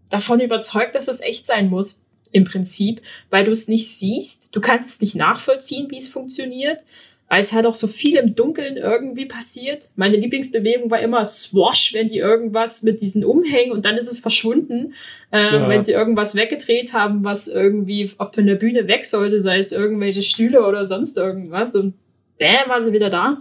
davon 0.09 0.39
überzeugt, 0.39 0.95
dass 0.95 1.07
es 1.07 1.21
echt 1.21 1.45
sein 1.45 1.69
muss, 1.69 2.05
im 2.31 2.45
Prinzip, 2.45 3.01
weil 3.29 3.43
du 3.43 3.51
es 3.51 3.67
nicht 3.67 3.87
siehst, 3.87 4.55
du 4.55 4.61
kannst 4.61 4.89
es 4.89 5.01
nicht 5.01 5.15
nachvollziehen, 5.15 5.87
wie 5.89 5.97
es 5.97 6.07
funktioniert 6.07 6.83
weil 7.31 7.39
es 7.39 7.53
halt 7.53 7.65
auch 7.65 7.73
so 7.73 7.87
viel 7.87 8.17
im 8.17 8.35
Dunkeln 8.35 8.75
irgendwie 8.75 9.25
passiert. 9.25 9.87
Meine 9.95 10.17
Lieblingsbewegung 10.17 10.91
war 10.91 10.99
immer 10.99 11.23
Swash, 11.23 11.93
wenn 11.93 12.09
die 12.09 12.17
irgendwas 12.17 12.83
mit 12.83 12.99
diesen 12.99 13.23
Umhängen 13.23 13.71
und 13.71 13.85
dann 13.85 13.97
ist 13.97 14.11
es 14.11 14.19
verschwunden, 14.19 14.95
äh, 15.31 15.43
ja. 15.43 15.69
wenn 15.69 15.81
sie 15.81 15.93
irgendwas 15.93 16.35
weggedreht 16.35 16.91
haben, 16.91 17.23
was 17.23 17.47
irgendwie 17.47 18.09
von 18.09 18.45
der 18.45 18.55
Bühne 18.55 18.89
weg 18.89 19.05
sollte, 19.05 19.39
sei 19.39 19.59
es 19.59 19.71
irgendwelche 19.71 20.23
Stühle 20.23 20.67
oder 20.67 20.85
sonst 20.85 21.15
irgendwas 21.15 21.73
und 21.73 21.93
bäm, 22.37 22.67
war 22.67 22.81
sie 22.81 22.91
wieder 22.91 23.09
da. 23.09 23.37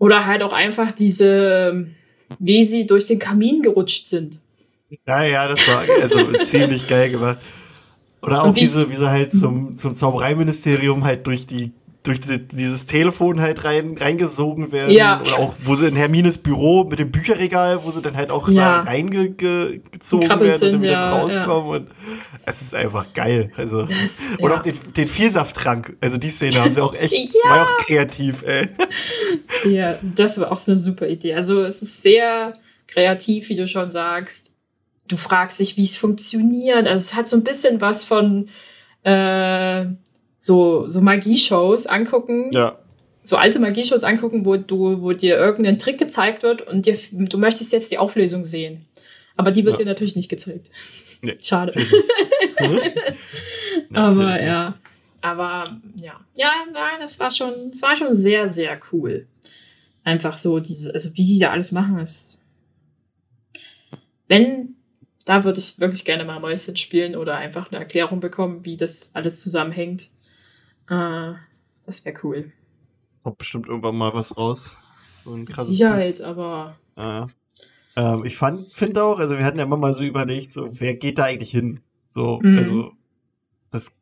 Oder 0.00 0.26
halt 0.26 0.42
auch 0.42 0.52
einfach 0.52 0.90
diese, 0.90 1.86
wie 2.40 2.64
sie 2.64 2.88
durch 2.88 3.06
den 3.06 3.20
Kamin 3.20 3.62
gerutscht 3.62 4.06
sind. 4.06 4.40
Ja, 5.06 5.22
ja, 5.22 5.46
das 5.46 5.60
war 5.68 5.84
also 6.02 6.32
ziemlich 6.42 6.88
geil 6.88 7.10
gemacht. 7.10 7.38
Oder 8.20 8.42
auch 8.42 8.56
wie 8.56 8.66
sie, 8.66 8.90
wie 8.90 8.96
sie 8.96 9.08
halt 9.08 9.32
zum, 9.32 9.76
zum 9.76 9.94
Zaubereiministerium 9.94 11.04
halt 11.04 11.24
durch 11.28 11.46
die 11.46 11.70
durch 12.02 12.20
die, 12.20 12.46
dieses 12.48 12.86
Telefon 12.86 13.40
halt 13.40 13.64
rein, 13.64 13.96
reingesogen 13.98 14.72
werden. 14.72 14.90
Ja. 14.90 15.20
Oder 15.20 15.38
auch, 15.38 15.54
wo 15.62 15.74
sie 15.74 15.86
in 15.86 15.96
Hermines 15.96 16.38
Büro 16.38 16.84
mit 16.84 16.98
dem 16.98 17.10
Bücherregal, 17.10 17.84
wo 17.84 17.90
sie 17.90 18.00
dann 18.00 18.16
halt 18.16 18.30
auch 18.30 18.48
ja. 18.48 18.80
reingezogen 18.80 20.28
werden 20.28 20.56
sind, 20.56 20.74
und 20.76 20.82
wieder 20.82 20.92
ja, 20.92 21.10
rauskommen. 21.10 21.70
Ja. 21.70 21.76
Und 21.76 21.88
es 22.46 22.62
ist 22.62 22.74
einfach 22.74 23.12
geil. 23.12 23.52
Also, 23.56 23.82
das, 23.82 24.20
und 24.38 24.50
auch 24.50 24.60
den, 24.60 24.74
den 24.96 25.08
Vielsafttrank. 25.08 25.96
Also 26.00 26.16
die 26.16 26.30
Szene 26.30 26.62
haben 26.62 26.72
sie 26.72 26.82
auch 26.82 26.94
echt, 26.94 27.12
ja. 27.44 27.50
war 27.50 27.64
auch 27.64 27.76
kreativ, 27.78 28.42
ey. 28.44 28.68
Ja, 29.68 29.98
das 30.02 30.40
war 30.40 30.52
auch 30.52 30.56
so 30.56 30.72
eine 30.72 30.80
super 30.80 31.06
Idee. 31.06 31.34
Also 31.34 31.64
es 31.64 31.82
ist 31.82 32.02
sehr 32.02 32.54
kreativ, 32.86 33.50
wie 33.50 33.56
du 33.56 33.66
schon 33.66 33.90
sagst. 33.90 34.52
Du 35.06 35.18
fragst 35.18 35.60
dich, 35.60 35.76
wie 35.76 35.84
es 35.84 35.96
funktioniert. 35.96 36.86
Also 36.86 37.02
es 37.02 37.14
hat 37.14 37.28
so 37.28 37.36
ein 37.36 37.44
bisschen 37.44 37.80
was 37.80 38.04
von 38.04 38.48
äh, 39.02 39.84
so, 40.40 40.88
so 40.88 41.00
Magieshows 41.00 41.86
angucken. 41.86 42.50
Ja. 42.52 42.78
So 43.22 43.36
alte 43.36 43.60
Magieshows 43.60 44.02
angucken, 44.02 44.46
wo 44.46 44.56
du, 44.56 45.02
wo 45.02 45.12
dir 45.12 45.36
irgendein 45.36 45.78
Trick 45.78 45.98
gezeigt 45.98 46.42
wird 46.42 46.66
und 46.66 46.86
dir, 46.86 46.98
du 47.12 47.38
möchtest 47.38 47.72
jetzt 47.72 47.92
die 47.92 47.98
Auflösung 47.98 48.44
sehen. 48.44 48.86
Aber 49.36 49.52
die 49.52 49.64
wird 49.64 49.78
ja. 49.78 49.84
dir 49.84 49.90
natürlich 49.90 50.16
nicht 50.16 50.30
gezeigt. 50.30 50.70
Nee, 51.20 51.36
Schade. 51.42 51.72
Aber 53.92 54.42
ja. 54.42 54.74
Aber 55.20 55.64
ja. 56.00 56.18
Ja, 56.34 56.50
das 56.98 57.20
war 57.20 57.30
schon, 57.30 57.70
das 57.70 57.82
war 57.82 57.94
schon 57.94 58.14
sehr, 58.14 58.48
sehr 58.48 58.80
cool. 58.90 59.26
Einfach 60.02 60.38
so 60.38 60.58
diese, 60.58 60.94
also 60.94 61.14
wie 61.16 61.26
die 61.26 61.38
da 61.38 61.50
alles 61.50 61.72
machen, 61.72 61.98
ist. 61.98 62.40
Wenn, 64.28 64.76
da 65.26 65.44
würde 65.44 65.58
ich 65.58 65.78
wirklich 65.78 66.06
gerne 66.06 66.24
mal 66.24 66.40
Mäuschen 66.40 66.78
spielen 66.78 67.14
oder 67.14 67.36
einfach 67.36 67.70
eine 67.70 67.80
Erklärung 67.80 68.20
bekommen, 68.20 68.64
wie 68.64 68.78
das 68.78 69.10
alles 69.12 69.42
zusammenhängt. 69.42 70.08
Ah, 70.90 71.36
das 71.86 72.04
wäre 72.04 72.18
cool. 72.24 72.52
Kommt 73.22 73.38
bestimmt 73.38 73.66
irgendwann 73.68 73.96
mal 73.96 74.12
was 74.12 74.36
raus. 74.36 74.76
So 75.24 75.36
Sicherheit, 75.58 76.16
Bild. 76.16 76.20
aber. 76.22 76.76
Ja. 76.98 77.26
Ähm, 77.96 78.24
ich 78.24 78.36
finde 78.36 79.02
auch, 79.02 79.18
also 79.18 79.38
wir 79.38 79.44
hatten 79.44 79.58
ja 79.58 79.64
immer 79.64 79.76
mal 79.76 79.92
so 79.94 80.02
überlegt, 80.04 80.50
so, 80.50 80.68
wer 80.80 80.94
geht 80.94 81.18
da 81.18 81.24
eigentlich 81.24 81.50
hin? 81.50 81.80
So, 82.06 82.40
mhm. 82.42 82.58
also, 82.58 82.92
das. 83.70 83.92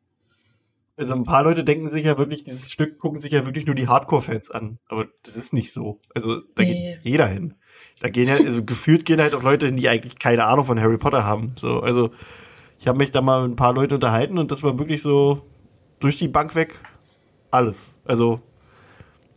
Also 0.97 1.13
ein 1.13 1.23
paar 1.23 1.43
Leute 1.43 1.63
denken 1.63 1.87
sich 1.87 2.05
ja 2.05 2.17
wirklich, 2.17 2.43
dieses 2.43 2.71
Stück 2.71 2.97
gucken 2.97 3.17
sich 3.17 3.31
ja 3.31 3.45
wirklich 3.45 3.65
nur 3.65 3.75
die 3.75 3.87
Hardcore-Fans 3.87 4.51
an. 4.51 4.79
Aber 4.87 5.07
das 5.23 5.37
ist 5.37 5.53
nicht 5.53 5.71
so. 5.71 6.01
Also 6.13 6.41
da 6.55 6.63
nee. 6.63 6.95
geht 6.95 7.05
jeder 7.05 7.27
hin. 7.27 7.53
Da 8.01 8.09
gehen 8.09 8.27
ja, 8.27 8.35
also 8.35 8.65
gefühlt 8.65 9.05
gehen 9.05 9.21
halt 9.21 9.33
auch 9.33 9.43
Leute 9.43 9.67
hin, 9.67 9.77
die 9.77 9.87
eigentlich 9.87 10.19
keine 10.19 10.43
Ahnung 10.43 10.65
von 10.65 10.77
Harry 10.77 10.97
Potter 10.97 11.23
haben. 11.23 11.53
So, 11.55 11.79
also 11.79 12.11
ich 12.79 12.87
habe 12.89 12.97
mich 12.97 13.11
da 13.11 13.21
mal 13.21 13.43
mit 13.43 13.51
ein 13.51 13.55
paar 13.55 13.73
Leuten 13.73 13.93
unterhalten 13.93 14.37
und 14.37 14.51
das 14.51 14.61
war 14.61 14.77
wirklich 14.77 15.01
so, 15.01 15.41
durch 15.99 16.17
die 16.17 16.27
Bank 16.27 16.55
weg 16.55 16.75
alles. 17.51 17.93
Also 18.05 18.41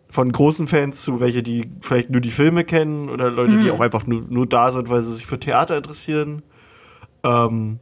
von 0.09 0.31
großen 0.31 0.67
Fans 0.67 1.03
zu 1.03 1.21
welche, 1.21 1.43
die 1.43 1.71
vielleicht 1.81 2.11
nur 2.11 2.21
die 2.21 2.31
Filme 2.31 2.65
kennen 2.65 3.09
oder 3.09 3.31
Leute, 3.31 3.57
mhm. 3.57 3.61
die 3.61 3.71
auch 3.71 3.81
einfach 3.81 4.07
nur, 4.07 4.23
nur 4.29 4.47
da 4.47 4.71
sind, 4.71 4.91
weil 4.91 5.01
sie 5.03 5.15
sich 5.15 5.27
für 5.27 5.41
Theater 5.41 5.77
interessieren. 5.77 6.43
Ähm, 7.25 7.79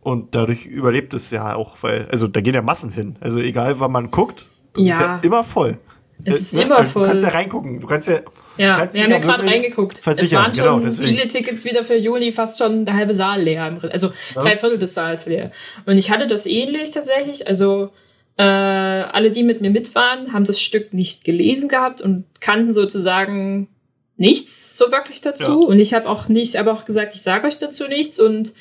und 0.00 0.34
dadurch 0.34 0.66
überlebt 0.66 1.14
es 1.14 1.30
ja 1.30 1.56
auch, 1.56 1.76
weil, 1.82 2.08
also 2.12 2.28
da 2.28 2.40
gehen 2.40 2.54
ja 2.54 2.62
Massen 2.62 2.92
hin. 2.92 3.16
Also 3.20 3.38
egal, 3.38 3.80
wann 3.80 3.90
man 3.90 4.10
guckt, 4.10 4.46
das 4.74 4.86
ja. 4.86 4.94
ist 4.94 5.00
ja 5.00 5.18
immer 5.22 5.42
voll. 5.42 5.78
Es 6.24 6.40
ist 6.40 6.54
äh, 6.54 6.62
immer 6.62 6.76
also, 6.76 6.92
voll. 6.92 7.02
Du 7.02 7.08
kannst 7.08 7.24
ja 7.24 7.30
reingucken. 7.30 7.80
Du 7.80 7.86
kannst 7.86 8.08
ja. 8.08 8.20
Ja, 8.56 8.76
kannst 8.76 8.96
wir 8.96 9.04
haben 9.04 9.10
ja 9.10 9.18
gerade 9.18 9.46
reingeguckt. 9.46 10.00
Es 10.06 10.32
waren 10.32 10.54
schon 10.54 10.80
genau, 10.80 10.90
viele 10.90 11.26
Tickets 11.28 11.64
wieder 11.64 11.84
für 11.84 11.96
Juli, 11.96 12.32
fast 12.32 12.58
schon 12.58 12.84
der 12.84 12.94
halbe 12.94 13.14
Saal 13.14 13.42
leer. 13.42 13.78
Also 13.90 14.12
ja. 14.34 14.42
drei 14.42 14.56
Viertel 14.56 14.78
des 14.78 14.94
Saals 14.94 15.26
leer. 15.26 15.50
Und 15.86 15.98
ich 15.98 16.10
hatte 16.10 16.26
das 16.26 16.46
ähnlich 16.46 16.92
tatsächlich. 16.92 17.46
Also 17.48 17.90
äh, 18.36 18.42
alle, 18.42 19.30
die 19.30 19.42
mit 19.42 19.60
mir 19.60 19.70
mit 19.70 19.94
waren, 19.94 20.32
haben 20.32 20.44
das 20.44 20.60
Stück 20.60 20.92
nicht 20.92 21.24
gelesen 21.24 21.68
gehabt 21.68 22.00
und 22.00 22.24
kannten 22.40 22.72
sozusagen 22.72 23.68
nichts 24.16 24.78
so 24.78 24.90
wirklich 24.92 25.20
dazu. 25.20 25.62
Ja. 25.62 25.68
Und 25.68 25.78
ich 25.78 25.94
habe 25.94 26.08
auch 26.08 26.28
nicht, 26.28 26.56
aber 26.56 26.72
auch 26.72 26.84
gesagt, 26.84 27.14
ich 27.14 27.22
sage 27.22 27.46
euch 27.46 27.58
dazu 27.58 27.86
nichts 27.86 28.20
und 28.20 28.52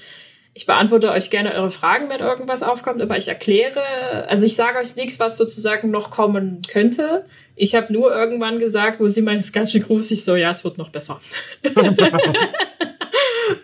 ich 0.56 0.66
beantworte 0.68 1.12
euch 1.12 1.32
gerne 1.32 1.54
eure 1.54 1.72
Fragen, 1.72 2.10
wenn 2.10 2.20
irgendwas 2.20 2.62
aufkommt, 2.62 3.02
aber 3.02 3.18
ich 3.18 3.28
erkläre, 3.28 4.28
also 4.28 4.46
ich 4.46 4.56
sage 4.56 4.78
euch 4.78 4.96
nichts, 4.96 5.20
was 5.20 5.38
sozusagen 5.38 5.90
noch 5.90 6.12
kommen 6.12 6.62
könnte. 6.72 7.26
Ich 7.56 7.76
habe 7.76 7.94
nur 7.94 8.14
irgendwann 8.14 8.60
gesagt, 8.60 9.00
wo 9.00 9.08
sie 9.08 9.22
meint, 9.22 9.42
es 9.42 9.48
ist 9.48 9.54
ganz 9.54 9.72
schön 9.72 9.84
gruselig, 9.84 10.24
so 10.24 10.36
ja, 10.36 10.50
es 10.50 10.64
wird 10.64 10.78
noch 10.78 10.90
besser. 10.90 11.22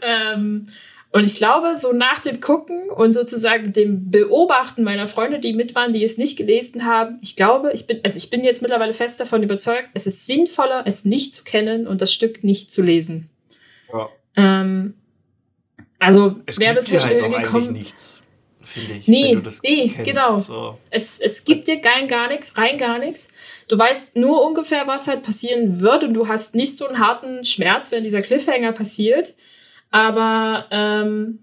ähm, 0.01 0.67
und 1.11 1.25
ich 1.25 1.37
glaube, 1.37 1.75
so 1.75 1.91
nach 1.91 2.19
dem 2.19 2.39
Gucken 2.39 2.91
und 2.91 3.13
sozusagen 3.13 3.73
dem 3.73 4.11
Beobachten 4.11 4.83
meiner 4.83 5.07
Freunde, 5.07 5.39
die 5.39 5.53
mit 5.53 5.73
waren, 5.73 5.91
die 5.91 6.03
es 6.03 6.19
nicht 6.19 6.37
gelesen 6.37 6.85
haben, 6.85 7.17
ich 7.23 7.35
glaube, 7.35 7.71
ich 7.73 7.87
bin, 7.87 7.99
also 8.03 8.17
ich 8.17 8.29
bin 8.29 8.43
jetzt 8.43 8.61
mittlerweile 8.61 8.93
fest 8.93 9.19
davon 9.19 9.41
überzeugt, 9.41 9.89
es 9.95 10.05
ist 10.05 10.27
sinnvoller, 10.27 10.83
es 10.85 11.05
nicht 11.05 11.33
zu 11.33 11.43
kennen 11.43 11.87
und 11.87 12.01
das 12.01 12.13
Stück 12.13 12.43
nicht 12.43 12.71
zu 12.71 12.83
lesen. 12.83 13.27
Ja. 13.91 14.09
Ähm, 14.35 14.93
Also, 15.97 16.35
Es 16.45 16.59
wer 16.59 16.67
gibt 16.67 16.79
bis 16.79 16.85
dir 16.89 17.03
halt 17.03 17.21
noch 17.21 17.41
gekommen 17.41 17.69
eigentlich 17.69 17.83
nichts, 17.85 18.18
finde 18.69 18.93
ich. 18.93 19.07
Nee, 19.07 19.29
wenn 19.29 19.35
du 19.35 19.41
das 19.41 19.61
nee, 19.61 19.89
kennst, 19.89 20.11
genau. 20.11 20.39
So. 20.39 20.77
Es, 20.89 21.19
es 21.19 21.43
gibt 21.43 21.67
dir 21.67 21.81
rein 21.83 22.07
gar 22.07 22.27
nichts, 22.27 22.57
rein 22.57 22.77
gar 22.77 22.99
nichts. 22.99 23.29
Du 23.67 23.77
weißt 23.77 24.15
nur 24.15 24.45
ungefähr, 24.45 24.87
was 24.87 25.07
halt 25.07 25.23
passieren 25.23 25.79
wird 25.81 26.03
und 26.03 26.13
du 26.13 26.27
hast 26.27 26.55
nicht 26.55 26.77
so 26.77 26.87
einen 26.87 26.99
harten 26.99 27.43
Schmerz, 27.43 27.91
wenn 27.91 28.03
dieser 28.03 28.21
Cliffhanger 28.21 28.71
passiert. 28.71 29.33
Aber 29.91 30.65
ähm, 30.71 31.39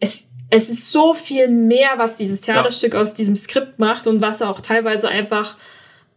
es, 0.00 0.30
es 0.50 0.70
ist 0.70 0.92
so 0.92 1.14
viel 1.14 1.48
mehr, 1.48 1.94
was 1.96 2.16
dieses 2.16 2.40
Theaterstück 2.40 2.94
aus 2.94 3.14
diesem 3.14 3.36
Skript 3.36 3.78
macht 3.78 4.06
und 4.06 4.20
was 4.20 4.42
auch 4.42 4.60
teilweise 4.60 5.08
einfach 5.08 5.56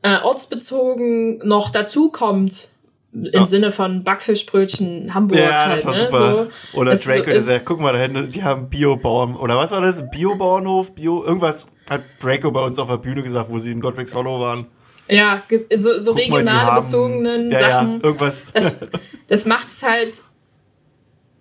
äh, 0.02 0.18
ortsbezogen 0.18 1.40
noch 1.40 1.70
dazukommt. 1.70 2.70
Im 3.14 3.26
Ja. 3.32 3.46
Sinne 3.46 3.72
von 3.72 4.04
Backfischbrötchen, 4.04 5.14
Hamburg 5.14 5.40
Ja, 5.40 5.66
halt. 5.66 5.76
das 5.76 5.86
war 5.86 5.94
ne? 5.94 6.00
super. 6.00 6.48
So. 6.74 6.80
Oder 6.80 6.94
Draco, 6.96 7.24
so 7.24 7.32
der 7.32 7.42
sagt, 7.42 7.66
guck 7.66 7.80
mal 7.80 7.94
da 7.94 8.00
hinten, 8.00 8.30
die 8.30 8.44
haben 8.44 8.70
Biobauern, 8.70 9.36
oder 9.36 9.56
was 9.56 9.72
war 9.72 9.82
das? 9.82 10.10
Biobauernhof, 10.12 10.94
Bio, 10.94 11.24
irgendwas 11.24 11.68
hat 11.90 12.02
Draco 12.20 12.52
bei 12.52 12.62
uns 12.62 12.78
auf 12.80 12.90
der 12.90 12.98
Bühne 12.98 13.24
gesagt, 13.24 13.50
wo 13.50 13.60
sie 13.60 13.72
in 13.72 13.80
Godric's 13.80 14.14
Hollow 14.14 14.40
waren. 14.40 14.68
Ja, 15.10 15.42
so, 15.74 15.98
so 15.98 16.12
regional 16.12 16.80
bezogenen 16.80 17.50
ja, 17.50 17.60
Sachen. 17.60 17.94
Ja, 17.94 18.04
irgendwas. 18.04 18.48
Das, 18.54 18.82
das 19.28 19.46
macht 19.46 19.68
es 19.70 19.84
halt, 19.84 20.22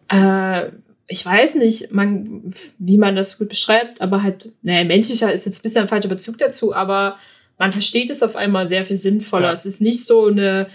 äh, 0.09 0.71
ich 1.09 1.27
weiß 1.27 1.57
nicht, 1.57 1.93
man, 1.93 2.55
wie 2.79 2.99
man 2.99 3.17
das 3.17 3.39
gut 3.39 3.49
beschreibt, 3.49 4.01
aber 4.01 4.23
halt, 4.23 4.53
naja, 4.63 4.85
menschlicher 4.85 5.33
ist 5.33 5.47
jetzt 5.47 5.59
ein 5.59 5.63
bisschen 5.63 5.83
ein 5.83 5.89
falscher 5.89 6.09
Bezug 6.09 6.39
dazu, 6.39 6.75
aber 6.75 7.17
man 7.59 7.73
versteht 7.73 8.11
es 8.11 8.23
auf 8.23 8.37
einmal 8.37 8.69
sehr 8.69 8.85
viel 8.85 8.97
sinnvoller. 8.97 9.47
Ja. 9.49 9.53
Es 9.53 9.67
ist 9.67 9.81
nicht 9.81 10.05
so 10.05 10.27
eine, 10.27 10.69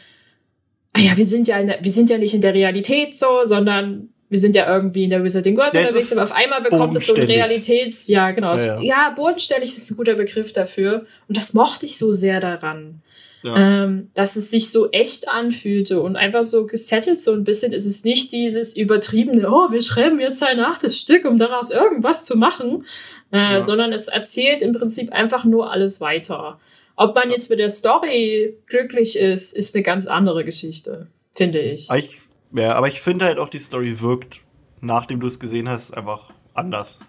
ja, 0.98 1.16
wir 1.16 1.26
sind 1.26 1.48
ja, 1.48 1.58
in 1.60 1.68
der, 1.68 1.80
wir 1.82 1.92
sind 1.92 2.10
ja 2.10 2.18
nicht 2.18 2.34
in 2.34 2.42
der 2.42 2.54
Realität 2.54 3.16
so, 3.16 3.46
sondern 3.46 4.10
wir 4.30 4.40
sind 4.40 4.56
ja 4.56 4.74
irgendwie 4.74 5.04
in 5.04 5.10
der 5.10 5.24
Wizarding 5.24 5.58
World 5.58 5.74
Ja, 5.74 5.82
es 5.82 5.90
unterwegs, 5.90 6.14
aber 6.14 6.24
auf 6.24 6.34
einmal 6.34 6.62
bekommt 6.62 6.96
es 6.96 7.08
so 7.08 7.16
ein. 7.16 7.24
Realitäts, 7.24 8.08
ja, 8.08 8.32
genau. 8.32 8.56
Ja, 8.56 8.76
Ja, 8.76 8.82
ja. 8.82 9.10
bodenständig 9.16 9.76
ist 9.76 9.92
ein 9.92 9.98
guter 9.98 10.14
Begriff 10.16 10.54
dafür. 10.54 11.06
Und 11.28 11.38
das 11.38 11.54
mochte 11.54 11.86
ich 11.86 11.98
so 11.98 12.14
sehr 12.14 12.40
daran 12.40 13.02
Ja. 13.44 13.84
ähm, 13.84 14.10
dass 14.14 14.36
es 14.36 14.50
sich 14.52 14.70
so 14.70 14.90
echt 14.92 15.28
anfühlte 15.28 16.02
und 16.02 16.16
einfach 16.16 16.44
so 16.44 16.66
gesettelt 16.66 17.20
so 17.20 17.34
ein 17.34 17.44
bisschen. 17.44 17.74
Es 17.74 17.86
ist 17.86 18.06
nicht 18.06 18.32
dieses 18.32 18.78
übertriebene, 18.78 19.50
oh, 19.50 19.72
wir 19.72 19.82
schreiben 19.82 20.20
jetzt 20.20 20.42
ein 20.44 20.60
achtes 20.60 20.98
Stück, 20.98 21.26
um 21.26 21.38
daraus 21.38 21.72
irgendwas 21.72 22.26
zu 22.26 22.38
machen, 22.38 22.86
äh, 23.32 23.60
sondern 23.60 23.92
es 23.94 24.08
erzählt 24.08 24.62
im 24.62 24.72
Prinzip 24.74 25.12
einfach 25.12 25.44
nur 25.44 25.72
alles 25.72 26.00
weiter. 26.00 26.60
Ob 26.96 27.16
man 27.16 27.32
jetzt 27.32 27.50
mit 27.50 27.60
der 27.60 27.70
Story 27.70 28.56
glücklich 28.68 29.18
ist, 29.18 29.54
ist 29.54 29.76
eine 29.76 29.84
ganz 29.84 30.08
andere 30.08 30.44
Geschichte, 30.44 31.08
finde 31.32 31.60
ich. 31.60 31.90
Aber 31.90 32.00
ich, 32.00 32.22
ja, 32.54 32.74
aber 32.74 32.88
ich 32.88 33.02
finde 33.02 33.26
halt 33.26 33.40
auch, 33.40 33.50
die 33.50 33.58
Story 33.60 34.02
wirkt, 34.02 34.42
nachdem 34.82 35.20
du 35.20 35.28
es 35.28 35.40
gesehen 35.40 35.70
hast, 35.70 35.96
einfach 35.96 36.32
anders. 36.54 37.00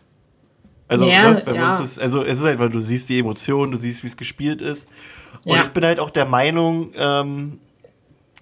Also, 0.88 1.06
Ja, 1.06 1.32
ne, 1.32 1.42
ja. 1.54 1.68
uns 1.68 1.78
das, 1.78 1.98
also 1.98 2.22
es 2.22 2.38
ist 2.38 2.44
halt, 2.44 2.58
weil 2.58 2.68
du 2.70 2.80
siehst 2.80 3.08
die 3.08 3.18
Emotionen, 3.18 3.72
du 3.72 3.78
siehst, 3.78 4.02
wie 4.02 4.08
es 4.08 4.16
gespielt 4.16 4.60
ist. 4.60 4.88
Und 5.44 5.56
Ja. 5.56 5.62
ich 5.62 5.68
bin 5.70 5.84
halt 5.84 5.98
auch 6.00 6.10
der 6.10 6.26
Meinung, 6.26 6.92
ähm, 6.96 7.58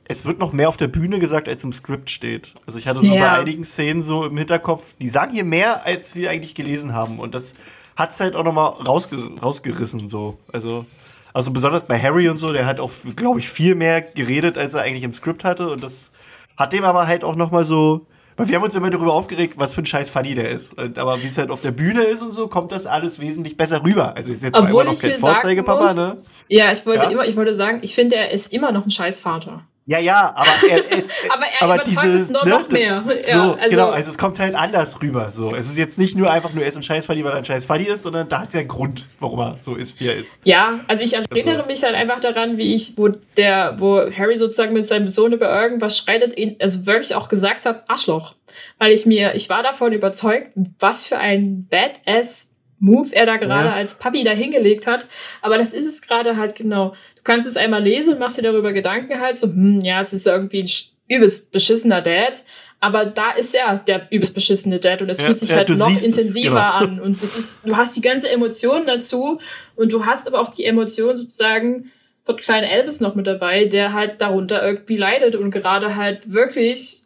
es 0.09 0.25
wird 0.25 0.41
noch 0.41 0.53
mehr 0.53 0.69
auf 0.69 0.77
der 0.77 0.89
Bühne 0.89 1.21
gesagt, 1.21 1.49
als 1.49 1.63
im 1.63 1.73
Skript 1.73 2.11
steht. 2.11 2.55
Also 2.67 2.81
ich 2.81 2.89
hatte 2.89 3.01
so 3.01 3.11
bei 3.11 3.31
einigen 3.31 3.63
Szenen 3.63 4.03
so 4.03 4.25
im 4.25 4.37
Hinterkopf, 4.37 4.97
die 5.01 5.09
sagen 5.09 5.33
hier 5.33 5.45
mehr, 5.45 5.87
als 5.87 6.17
wir 6.17 6.31
eigentlich 6.31 6.57
gelesen 6.57 6.93
haben. 6.93 7.21
Und 7.21 7.33
das 7.37 7.55
hat 7.95 8.11
es 8.11 8.19
halt 8.19 8.35
auch 8.35 8.43
noch 8.43 8.53
mal 8.53 8.67
rausge 8.67 9.17
rausgerissen. 9.41 10.09
So. 10.09 10.37
Also, 10.53 10.85
also 11.33 11.53
besonders 11.53 11.85
bei 11.85 11.99
Harry 11.99 12.29
und 12.29 12.39
so, 12.39 12.53
der 12.53 12.67
hat 12.67 12.81
auch, 12.81 12.91
glaube 13.17 13.39
ich, 13.39 13.49
viel 13.49 13.75
mehr 13.75 14.03
geredet, 14.03 14.59
als 14.59 14.75
er 14.75 14.83
eigentlich 14.83 15.05
im 15.05 15.13
Skript 15.13 15.45
hatte. 15.45 15.71
Und 15.71 15.83
das 15.83 16.13
hat 16.57 16.73
dem 16.73 16.85
aber 16.85 17.07
halt 17.07 17.25
auch 17.25 17.37
noch 17.37 17.51
mal 17.51 17.65
so. 17.65 18.07
Weil 18.37 18.49
wir 18.49 18.57
haben 18.57 18.63
uns 18.63 18.75
immer 18.75 18.89
darüber 18.89 19.13
aufgeregt, 19.13 19.55
was 19.59 19.75
für 19.75 19.83
ein 19.83 19.87
scheiß 19.87 20.09
Funny 20.09 20.35
der 20.35 20.49
ist. 20.49 20.81
Und, 20.81 20.99
aber 20.99 21.23
wie 21.23 21.27
es 21.27 21.37
halt 21.37 21.51
auf 21.51 21.61
der 21.61 21.73
Bühne 21.73 22.03
ist 22.05 22.23
und 22.23 22.33
so, 22.33 22.49
kommt 22.49 22.73
das 22.73 22.87
alles 22.87 23.21
wesentlich 23.21 23.57
besser 23.57 23.83
rüber. 23.85 24.17
Also 24.17 24.33
ist 24.33 24.43
jetzt 24.43 24.59
Obwohl 24.59 24.83
immer 24.83 24.93
noch 24.93 25.01
kein 25.01 25.15
Vorzeigepapa, 25.15 25.93
ne? 25.93 26.17
ja, 26.49 26.73
ich 26.73 26.87
wollte 26.87 27.05
Ja? 27.05 27.11
immer, 27.11 27.27
ich 27.27 27.37
wollte 27.37 27.53
sagen, 27.55 27.81
ich 27.83 27.95
finde, 27.95 28.17
er 28.17 28.31
ist 28.31 28.53
immer 28.53 28.73
noch 28.73 28.87
ein 28.87 28.91
scheiß 28.91 29.21
Vater. 29.21 29.67
Ja, 29.91 29.99
ja, 29.99 30.33
aber 30.37 30.71
er 30.71 30.93
ist. 30.99 31.13
Aber 31.31 31.45
er 31.47 31.67
überzeugt 31.67 32.05
es 32.15 32.31
nur 32.31 32.47
noch 32.47 32.69
mehr. 32.69 33.03
so, 33.25 33.37
Ja, 33.39 33.55
also- 33.55 33.71
genau, 33.71 33.91
also 33.91 34.09
es 34.09 34.19
kommt 34.19 34.39
halt 34.39 34.55
anders 34.55 35.03
rüber. 35.03 35.33
So. 35.33 35.53
Es 35.53 35.69
ist 35.69 35.77
jetzt 35.77 35.99
nicht 35.99 36.17
nur 36.17 36.31
einfach 36.31 36.53
nur, 36.53 36.63
er 36.63 36.69
ist 36.69 36.77
ein 36.77 36.85
scheiß 36.85 37.07
Fuddy, 37.07 37.25
weil 37.25 37.33
er 37.33 37.39
ein 37.39 37.45
scheiß 37.45 37.65
Fuddy 37.65 37.89
ist, 37.89 38.05
sondern 38.05 38.29
da 38.29 38.41
hat 38.43 38.49
es 38.49 38.55
ja 38.55 38.61
einen 38.61 38.69
Grund, 38.69 39.05
warum 39.19 39.41
er 39.41 39.57
so 39.61 39.75
ist, 39.75 39.99
wie 39.99 40.07
er 40.07 40.15
ist. 40.15 40.39
Ja, 40.45 40.79
also 40.87 41.03
ich 41.03 41.13
erinnere 41.15 41.67
mich 41.67 41.83
halt 41.83 41.97
einfach 41.97 42.21
daran, 42.21 42.57
wie 42.57 42.73
ich, 42.73 42.97
wo 42.97 43.09
der, 43.37 43.75
wo 43.81 43.99
Harry 44.17 44.37
sozusagen 44.37 44.73
mit 44.75 44.87
seinem 44.87 45.09
Sohn 45.09 45.33
über 45.33 45.53
irgendwas 45.61 45.99
schreitet, 45.99 46.39
ihn, 46.39 46.55
also 46.61 46.87
wirklich 46.87 47.17
auch 47.17 47.29
gesagt 47.29 47.67
habe, 47.67 47.83
Arschloch. 47.89 48.35
Weil 48.79 48.93
ich 48.93 49.07
mir, 49.07 49.35
ich 49.35 49.49
war 49.51 49.65
davon 49.65 49.93
überzeugt, 49.93 50.53
was 50.79 51.05
für 51.05 51.19
ein 51.19 51.67
Badass 51.69 52.47
Move 52.83 53.09
er 53.13 53.27
da 53.27 53.37
gerade 53.37 53.69
Ja. 53.69 53.75
als 53.75 53.97
Papi 53.99 54.25
da 54.25 54.31
hingelegt 54.31 54.87
hat. 54.87 55.05
Aber 55.43 55.59
das 55.59 55.75
ist 55.75 55.87
es 55.87 56.01
gerade 56.01 56.39
halt 56.39 56.55
genau. 56.55 56.95
Du 57.21 57.25
kannst 57.25 57.47
es 57.47 57.59
einmal 57.59 57.83
lesen 57.83 58.15
und 58.15 58.19
machst 58.19 58.39
dir 58.39 58.43
darüber 58.43 58.73
Gedanken 58.73 59.21
halt 59.21 59.37
so, 59.37 59.47
hm, 59.49 59.83
ja, 59.83 60.01
es 60.01 60.15
ist 60.15 60.27
irgendwie 60.27 60.63
ein 60.63 60.71
übelst 61.15 61.51
beschissener 61.53 62.01
Dad. 62.01 62.43
Aber 62.83 63.05
da 63.05 63.33
ist 63.33 63.55
er 63.55 63.77
der 63.77 64.07
übelst 64.11 64.33
beschissene 64.33 64.79
Dad 64.79 65.03
und 65.03 65.11
es 65.11 65.21
Ja, 65.21 65.27
fühlt 65.27 65.39
sich 65.39 65.51
ja, 65.51 65.57
halt 65.57 65.69
noch 65.69 65.87
siehst 65.87 66.07
es, 66.07 66.17
intensiver 66.17 66.49
genau. 66.79 66.93
an. 66.93 67.01
Und 67.01 67.23
das 67.23 67.37
ist, 67.37 67.61
du 67.67 67.77
hast 67.77 67.95
die 67.95 68.01
ganze 68.01 68.31
Emotion 68.31 68.87
dazu 68.87 69.39
und 69.77 69.93
du 69.93 70.07
hast 70.07 70.27
aber 70.27 70.41
auch 70.41 70.49
die 70.49 70.65
Emotion 70.65 71.19
sozusagen 71.19 71.91
von 72.25 72.37
kleinen 72.37 72.65
Elvis 72.67 73.01
noch 73.01 73.15
mit 73.15 73.27
dabei, 73.27 73.67
der 73.67 73.93
halt 73.93 74.23
darunter 74.23 74.67
irgendwie 74.67 74.97
leidet 74.97 75.37
und 75.37 75.51
gerade 75.51 75.97
halt 75.97 76.33
wirklich 76.33 77.03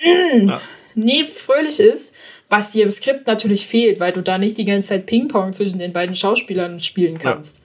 mm, 0.00 0.48
Ja. 0.48 0.60
nie 0.94 1.24
fröhlich 1.24 1.80
ist, 1.80 2.14
was 2.48 2.70
dir 2.70 2.84
im 2.84 2.90
Skript 2.92 3.26
natürlich 3.26 3.66
fehlt, 3.66 3.98
weil 3.98 4.12
du 4.12 4.22
da 4.22 4.38
nicht 4.38 4.58
die 4.58 4.64
ganze 4.64 4.90
Zeit 4.90 5.06
Ping-Pong 5.06 5.54
zwischen 5.54 5.80
den 5.80 5.92
beiden 5.92 6.14
Schauspielern 6.14 6.78
spielen 6.78 7.18
kannst. 7.18 7.62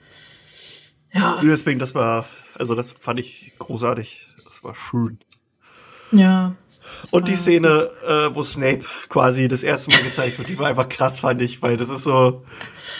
Ja, 1.12 1.40
Deswegen, 1.42 1.78
das 1.78 1.94
war, 1.94 2.24
also 2.56 2.74
das 2.74 2.92
fand 2.92 3.18
ich 3.20 3.52
großartig. 3.58 4.24
Das 4.44 4.62
war 4.62 4.74
schön. 4.74 5.18
ja. 6.12 6.54
Und 7.12 7.28
die 7.28 7.34
Szene, 7.34 7.90
äh, 8.06 8.34
wo 8.34 8.42
Snape 8.42 8.84
quasi 9.08 9.48
das 9.48 9.62
erste 9.62 9.90
Mal 9.90 10.02
gezeigt 10.02 10.38
wird, 10.38 10.48
die 10.48 10.58
war 10.58 10.66
einfach 10.66 10.88
krass, 10.88 11.20
fand 11.20 11.40
ich, 11.40 11.62
weil 11.62 11.76
das 11.76 11.88
ist 11.88 12.04
so, 12.04 12.44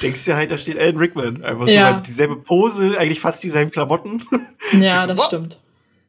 denkst 0.02 0.24
dir 0.24 0.36
halt, 0.36 0.50
da 0.50 0.58
steht 0.58 0.78
Alan 0.78 0.96
Rickman. 0.96 1.42
Einfach 1.44 1.66
so 1.66 1.72
Ja. 1.72 1.94
halt 1.94 2.06
dieselbe 2.06 2.36
Pose, 2.36 2.96
eigentlich 2.98 3.20
fast 3.20 3.42
dieselben 3.44 3.70
Klamotten. 3.70 4.22
Ja, 4.72 5.02
so, 5.02 5.08
das 5.08 5.18
what? 5.18 5.26
stimmt. 5.26 5.61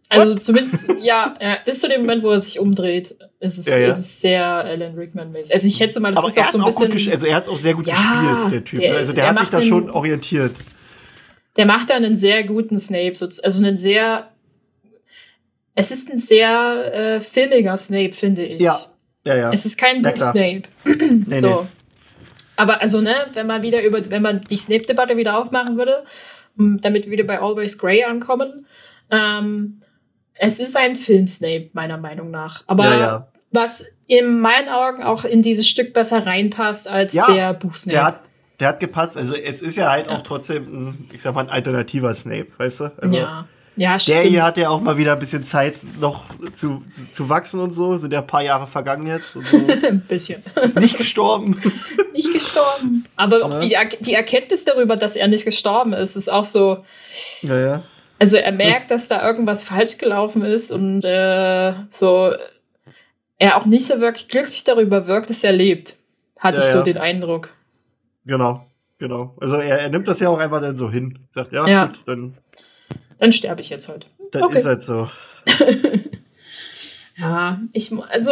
Also 0.09 0.35
zumindest, 0.35 0.93
ja, 1.01 1.35
bis 1.65 1.79
zu 1.79 1.87
dem 1.87 2.01
Moment, 2.01 2.23
wo 2.23 2.31
er 2.31 2.41
sich 2.41 2.59
umdreht, 2.59 3.15
ist 3.39 3.57
es, 3.57 3.65
Ja, 3.65 3.77
ja. 3.77 3.87
ist 3.87 3.97
es 3.99 4.19
sehr 4.21 4.45
Alan 4.45 4.93
Rickman-mäßig. 4.95 5.53
Also 5.53 5.67
ich 5.67 5.75
schätze 5.75 5.99
mal, 6.01 6.09
das 6.11 6.17
Aber 6.19 6.27
ist 6.27 6.37
auch 6.39 6.49
so 6.71 6.83
ein 6.83 6.85
gut, 6.87 6.91
bisschen. 6.93 7.13
also 7.13 7.25
er 7.27 7.35
hat 7.35 7.47
auch 7.47 7.57
sehr 7.57 7.73
gut 7.73 7.87
Ja, 7.87 7.93
gespielt, 7.95 8.51
der 8.51 8.63
Typ. 8.65 8.79
der- 8.79 8.97
also 8.97 9.13
der, 9.13 9.23
der 9.23 9.31
hat 9.31 9.39
sich 9.39 9.49
da 9.49 9.61
schon 9.61 9.89
orientiert. 9.89 10.55
Der 11.57 11.65
macht 11.65 11.89
da 11.89 11.95
einen 11.95 12.15
sehr 12.15 12.43
guten 12.43 12.79
Snape, 12.79 13.15
so- 13.15 13.27
also 13.43 13.63
einen 13.63 13.77
sehr. 13.77 14.29
Es 15.75 15.91
ist 15.91 16.09
ein 16.11 16.17
sehr 16.17 16.93
äh, 16.93 17.21
filmiger 17.21 17.77
Snape, 17.77 18.13
finde 18.13 18.43
ich. 18.45 18.61
Ja, 18.61 18.77
ja, 19.23 19.35
ja. 19.35 19.51
Es 19.51 19.65
ist 19.65 19.77
kein 19.77 20.03
Ja, 20.03 20.11
klar. 20.11 20.33
Buch-Snape. 20.33 20.63
Nee, 21.27 21.39
so. 21.39 21.67
Aber 22.57 22.81
also, 22.81 23.01
ne, 23.01 23.27
wenn 23.33 23.47
man 23.47 23.61
wieder 23.61 23.81
über, 23.81 24.09
wenn 24.11 24.21
man 24.21 24.41
die 24.41 24.57
Snape-Debatte 24.57 25.15
wieder 25.17 25.37
aufmachen 25.37 25.77
würde, 25.77 26.03
damit 26.57 27.05
wir 27.05 27.11
wieder 27.13 27.23
bei 27.23 27.39
Always 27.39 27.77
Grey 27.77 28.03
ankommen, 28.03 28.65
ähm, 29.09 29.79
es 30.33 30.59
ist 30.59 30.75
ein 30.77 30.95
Film-Snape, 30.95 31.69
meiner 31.73 31.97
Meinung 31.97 32.29
nach. 32.31 32.63
Aber 32.67 32.85
Ja, 32.85 32.99
ja. 32.99 33.27
was 33.51 33.85
in 34.07 34.39
meinen 34.41 34.67
Augen 34.69 35.01
auch 35.03 35.23
in 35.23 35.41
dieses 35.41 35.67
Stück 35.67 35.93
besser 35.93 36.25
reinpasst 36.25 36.89
als 36.89 37.13
Ja, 37.13 37.31
der 37.33 37.53
Buch-Snape. 37.53 37.95
Der 37.95 38.05
hat, 38.05 38.19
der 38.61 38.69
hat 38.69 38.79
gepasst. 38.79 39.17
Also 39.17 39.35
es 39.35 39.61
ist 39.61 39.75
ja 39.75 39.89
halt 39.89 40.07
auch 40.07 40.21
trotzdem 40.21 40.63
ein, 40.89 41.09
ich 41.13 41.21
sag 41.21 41.35
mal, 41.35 41.41
ein 41.41 41.49
alternativer 41.49 42.13
Snape, 42.13 42.47
weißt 42.57 42.79
du? 42.81 42.91
Also 42.97 43.15
ja. 43.17 43.45
Ja, 43.77 43.97
der 43.97 44.21
hier 44.23 44.43
hat 44.43 44.57
ja 44.57 44.69
auch 44.69 44.81
mal 44.81 44.97
wieder 44.97 45.13
ein 45.13 45.19
bisschen 45.19 45.43
Zeit, 45.43 45.75
noch 45.99 46.25
zu, 46.51 46.83
zu, 46.89 47.11
zu 47.13 47.29
wachsen 47.29 47.59
und 47.61 47.71
so. 47.71 47.95
Sind 47.95 48.11
ja 48.13 48.19
ein 48.19 48.27
paar 48.27 48.43
Jahre 48.43 48.67
vergangen 48.67 49.07
jetzt. 49.07 49.31
So. 49.31 49.39
ein 49.87 50.01
bisschen. 50.01 50.43
ist 50.61 50.77
nicht 50.77 50.97
gestorben. 50.97 51.59
nicht 52.13 52.31
gestorben. 52.33 53.05
Aber 53.15 53.43
auch 53.45 53.61
Ja. 53.61 53.85
die, 53.85 53.97
die 54.01 54.13
Erkenntnis 54.13 54.65
darüber, 54.65 54.97
dass 54.97 55.15
er 55.15 55.29
nicht 55.29 55.45
gestorben 55.45 55.93
ist, 55.93 56.17
ist 56.17 56.29
auch 56.29 56.45
so. 56.45 56.83
ja, 57.41 57.57
ja. 57.59 57.83
Also 58.19 58.37
er 58.37 58.51
merkt, 58.51 58.91
dass 58.91 59.07
da 59.07 59.25
irgendwas 59.25 59.63
falsch 59.63 59.97
gelaufen 59.97 60.43
ist 60.43 60.71
und 60.71 61.03
äh, 61.03 61.73
so 61.89 62.33
er 63.39 63.57
auch 63.57 63.65
nicht 63.65 63.87
so 63.87 63.99
wirklich 63.99 64.27
glücklich 64.27 64.63
darüber 64.63 65.07
wirkt, 65.07 65.29
dass 65.31 65.43
er 65.43 65.53
lebt. 65.53 65.95
Hatte 66.37 66.57
Ja, 66.59 66.63
ich 66.63 66.69
so 66.69 66.77
ja. 66.79 66.83
den 66.83 66.97
Eindruck. 66.99 67.49
Genau, 68.25 68.65
genau. 68.97 69.35
Also 69.41 69.55
er, 69.57 69.79
er 69.81 69.89
nimmt 69.89 70.07
das 70.07 70.19
ja 70.19 70.29
auch 70.29 70.39
einfach 70.39 70.61
dann 70.61 70.75
so 70.75 70.89
hin. 70.91 71.19
Sagt, 71.29 71.51
ja, 71.53 71.67
Ja. 71.67 71.85
gut, 71.87 71.99
dann, 72.05 72.37
Dann 73.19 73.31
sterbe 73.33 73.61
ich 73.61 73.69
jetzt 73.69 73.87
halt. 73.89 74.07
dann 74.31 74.43
Okay. 74.43 74.57
ist 74.57 74.65
halt 74.65 74.81
so. 74.81 75.09
Ja, 77.17 77.59
ich 77.73 77.91
also 78.09 78.31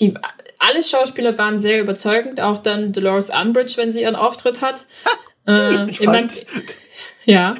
die 0.00 0.14
alle 0.58 0.82
Schauspieler 0.82 1.36
waren 1.38 1.58
sehr 1.58 1.80
überzeugend, 1.80 2.40
auch 2.40 2.58
dann 2.58 2.92
Dolores 2.92 3.30
Umbridge, 3.30 3.74
wenn 3.76 3.92
sie 3.92 4.02
ihren 4.02 4.16
Auftritt 4.16 4.60
hat. 4.60 4.86
äh, 5.46 5.88
Ich 5.90 5.98
fand, 6.00 6.44
ja. 7.24 7.54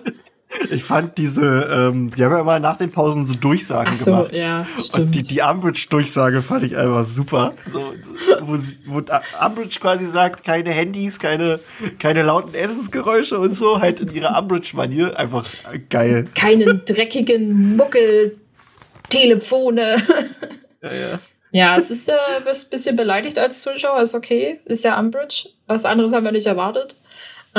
Ich 0.70 0.82
fand 0.82 1.18
diese, 1.18 1.42
ähm, 1.44 2.08
die 2.10 2.24
haben 2.24 2.32
ja 2.32 2.40
immer 2.40 2.58
nach 2.58 2.78
den 2.78 2.90
Pausen 2.90 3.26
so 3.26 3.34
Durchsagen 3.34 3.92
Ach 3.92 3.96
so, 3.96 4.12
gemacht. 4.12 4.32
ja, 4.32 4.66
Und 4.76 4.82
stimmt. 4.82 5.14
die, 5.14 5.22
die 5.22 5.42
Umbridge-Durchsage 5.42 6.40
fand 6.40 6.64
ich 6.64 6.74
einfach 6.76 7.04
super. 7.04 7.52
So, 7.70 7.92
wo, 8.40 8.56
wo 8.86 9.02
Umbridge 9.44 9.78
quasi 9.78 10.06
sagt, 10.06 10.44
keine 10.44 10.70
Handys, 10.70 11.18
keine, 11.18 11.60
keine 11.98 12.22
lauten 12.22 12.54
Essensgeräusche 12.54 13.38
und 13.38 13.52
so, 13.52 13.78
halt 13.80 14.00
in 14.00 14.10
ihrer 14.14 14.38
Umbridge-Manier. 14.38 15.18
Einfach 15.18 15.46
geil. 15.90 16.26
Keinen 16.34 16.80
dreckigen 16.86 17.76
Muckel-Telefone. 17.76 19.96
Ja, 20.82 20.92
ja. 20.92 21.18
Ja, 21.50 21.76
es 21.76 21.90
ist, 21.90 22.10
äh, 22.10 22.12
wirst 22.44 22.66
ein 22.66 22.70
bisschen 22.70 22.94
beleidigt 22.96 23.38
als 23.38 23.62
Zuschauer, 23.62 24.02
ist 24.02 24.14
okay. 24.14 24.60
Ist 24.66 24.84
ja 24.84 24.98
Umbridge. 25.00 25.48
Was 25.66 25.86
anderes 25.86 26.12
haben 26.12 26.24
wir 26.24 26.32
nicht 26.32 26.46
erwartet. 26.46 26.94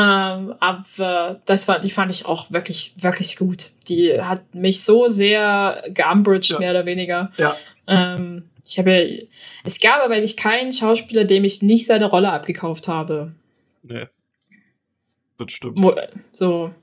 Ähm, 0.01 0.53
aber 0.59 1.41
das 1.45 1.67
war, 1.67 1.79
die 1.79 1.89
fand 1.89 2.09
ich 2.13 2.25
auch 2.25 2.51
wirklich, 2.51 2.93
wirklich 2.97 3.35
gut. 3.37 3.71
Die 3.89 4.21
hat 4.21 4.55
mich 4.55 4.81
so 4.83 5.09
sehr 5.09 5.83
geumbridged, 5.93 6.51
Ja. 6.51 6.59
mehr 6.59 6.71
oder 6.71 6.85
weniger. 6.85 7.31
Ja, 7.37 7.57
Ähm, 7.87 8.49
ich 8.65 8.77
habe, 8.77 9.27
es 9.65 9.79
gab 9.79 10.01
aber 10.03 10.13
eigentlich 10.13 10.37
keinen 10.37 10.71
Schauspieler, 10.71 11.25
dem 11.25 11.43
ich 11.43 11.61
nicht 11.63 11.85
seine 11.87 12.05
Rolle 12.05 12.31
abgekauft 12.31 12.87
habe. 12.87 13.33
nee. 13.83 14.05
Das 15.37 15.53
stimmt. 15.53 15.79
So. 16.33 16.73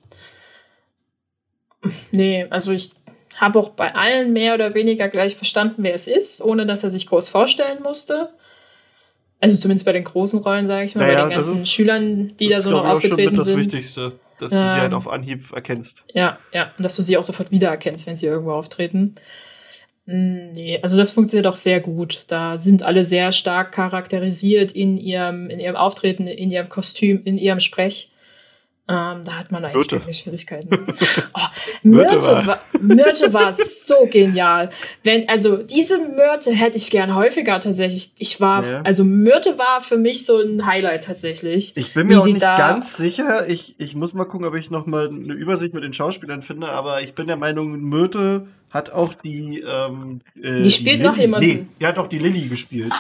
Nee, 2.11 2.47
also 2.51 2.73
ich 2.73 2.91
habe 3.37 3.59
auch 3.59 3.69
bei 3.71 3.95
allen 3.95 4.33
mehr 4.33 4.55
oder 4.55 4.73
weniger 4.75 5.09
gleich 5.11 5.37
verstanden, 5.37 5.83
wer 5.85 5.95
es 5.95 6.09
ist, 6.09 6.41
ohne 6.43 6.65
dass 6.67 6.83
er 6.83 6.91
sich 6.91 7.07
groß 7.07 7.29
vorstellen 7.29 7.83
musste. 7.83 8.31
Also 9.41 9.59
zumindest 9.59 9.85
bei 9.85 9.93
den 9.93 10.05
großen 10.05 10.41
Rollen, 10.41 10.67
sage 10.67 10.87
ich 10.87 10.95
mal, 10.95 11.07
Naja, 11.07 11.25
bei 11.25 11.29
den 11.31 11.37
das 11.39 11.47
ganzen 11.49 11.63
ist- 11.63 11.71
Schülern, 11.73 12.37
die 12.39 12.49
da 12.49 12.57
das 12.57 12.65
so 12.65 12.71
ist, 12.71 12.75
noch 12.77 12.83
glaub 12.83 12.99
ich, 12.99 12.99
auch 12.99 13.01
schon 13.09 13.11
mit 13.11 13.29
aufgetreten 13.29 13.37
das 13.37 13.47
sind. 13.47 13.59
Wichtigste, 13.59 14.13
dass 14.39 14.51
du 14.51 14.57
die 14.57 14.63
Ähm, 14.63 14.71
halt 14.71 14.95
auf 14.95 15.09
Anhieb 15.09 15.53
erkennst. 15.53 16.05
Ja, 16.15 16.39
ja. 16.53 16.73
Und 16.77 16.85
dass 16.85 16.97
du 16.97 17.03
sie 17.03 17.17
auch 17.17 17.23
sofort 17.23 17.51
wiedererkennst, 17.51 18.07
wenn 18.07 18.17
sie 18.17 18.27
irgendwo 18.27 18.53
auftreten. 18.53 19.15
Mm, 20.07 20.53
Nee, 20.55 20.79
also 20.83 20.97
das 20.97 21.11
funktioniert 21.11 21.47
auch 21.47 21.57
sehr 21.57 21.81
gut. 21.81 22.25
Da 22.29 22.59
sind 22.59 22.83
alle 22.83 23.05
sehr 23.05 23.33
stark 23.33 23.73
charakterisiert 23.73 24.73
in 24.73 24.97
ihrem, 24.97 25.51
in 25.51 25.59
ihrem 25.61 25.77
Auftreten, 25.77 26.27
in 26.27 26.51
ihrem 26.51 26.69
Kostüm, 26.69 27.21
in 27.25 27.37
ihrem 27.39 27.61
Sprech. 27.61 28.11
Ähm, 28.89 29.23
da 29.25 29.33
hat 29.33 29.51
man 29.51 29.65
eigentlich 29.65 30.17
Schwierigkeiten. 30.19 30.69
Oh, 31.35 31.41
Myrte, 31.83 32.21
war- 32.47 32.61
Myrte 32.81 33.33
war 33.35 33.53
so 33.53 34.07
genial. 34.11 34.71
Wenn, 35.03 35.29
also 35.29 35.57
diese 35.59 35.99
Myrte 35.99 36.53
hätte 36.53 36.77
ich 36.77 36.91
gern 36.91 37.15
häufiger 37.15 37.59
tatsächlich. 37.61 38.13
Ich 38.19 38.41
war, 38.41 38.65
Ja. 38.65 38.83
also 38.83 39.05
Myrte 39.05 39.59
war 39.59 39.83
für 39.83 39.97
mich 39.99 40.25
so 40.25 40.39
ein 40.41 40.65
Highlight 40.67 41.05
tatsächlich. 41.05 41.77
Ich 41.77 41.95
bin 41.95 42.07
mir 42.07 42.21
auch 42.21 42.27
nicht 42.27 42.41
ganz 42.41 42.97
sicher. 42.97 43.49
Ich, 43.49 43.75
ich 43.79 43.95
muss 43.97 44.15
mal 44.15 44.25
gucken, 44.25 44.47
ob 44.47 44.55
ich 44.55 44.71
noch 44.71 44.87
mal 44.87 45.09
eine 45.09 45.35
Übersicht 45.35 45.75
mit 45.75 45.83
den 45.83 45.93
Schauspielern 45.93 46.43
finde. 46.43 46.69
Aber 46.69 47.03
ich 47.03 47.15
bin 47.15 47.27
der 47.27 47.37
Meinung, 47.37 47.81
Myrte 47.81 48.47
hat 48.71 48.91
auch 48.91 49.13
die. 49.15 49.61
Ähm, 49.67 50.21
äh, 50.41 50.63
Die 50.63 50.71
spielt 50.71 51.03
noch 51.03 51.13
Lilly- 51.17 51.21
jemanden. 51.23 51.47
Nee, 51.49 51.67
die 51.81 51.87
hat 51.87 51.99
auch 51.99 52.07
die 52.09 52.19
Lilly 52.19 52.47
gespielt. 52.49 52.93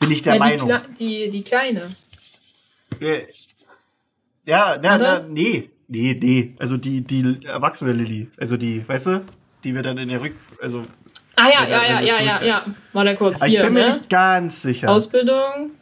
Bin 0.00 0.10
ich 0.10 0.22
der 0.22 0.34
ja, 0.34 0.38
die, 0.44 0.56
Meinung. 0.56 0.70
Kle- 0.70 0.82
die, 0.98 1.30
die 1.30 1.42
Kleine. 1.42 1.82
Äh, 3.00 3.22
Ja, 4.48 4.78
na, 4.82 4.96
na, 4.96 5.20
nee. 5.28 5.68
Nee, 5.88 6.16
nee. 6.20 6.54
Also 6.58 6.76
die, 6.78 7.02
die 7.02 7.40
erwachsene 7.44 7.92
Lilly. 7.92 8.28
Also 8.38 8.56
die, 8.56 8.86
weißt 8.88 9.06
du, 9.08 9.24
die 9.62 9.74
wir 9.74 9.82
dann 9.82 9.98
in 9.98 10.08
der 10.08 10.22
Rück. 10.22 10.34
Also. 10.62 10.82
Ah 11.36 11.48
ja, 11.52 11.66
ja, 11.68 11.84
ja, 11.84 12.00
ja, 12.00 12.20
ja, 12.22 12.42
ja. 12.42 12.66
War 12.94 13.04
der 13.04 13.14
kurz 13.14 13.42
ich 13.44 13.50
hier, 13.52 13.62
bin 13.62 13.74
mir 13.74 13.80
ne? 13.80 13.86
nicht 13.88 14.08
ganz 14.08 14.62
sicher. 14.62 14.90
Ausbildung. 14.90 15.72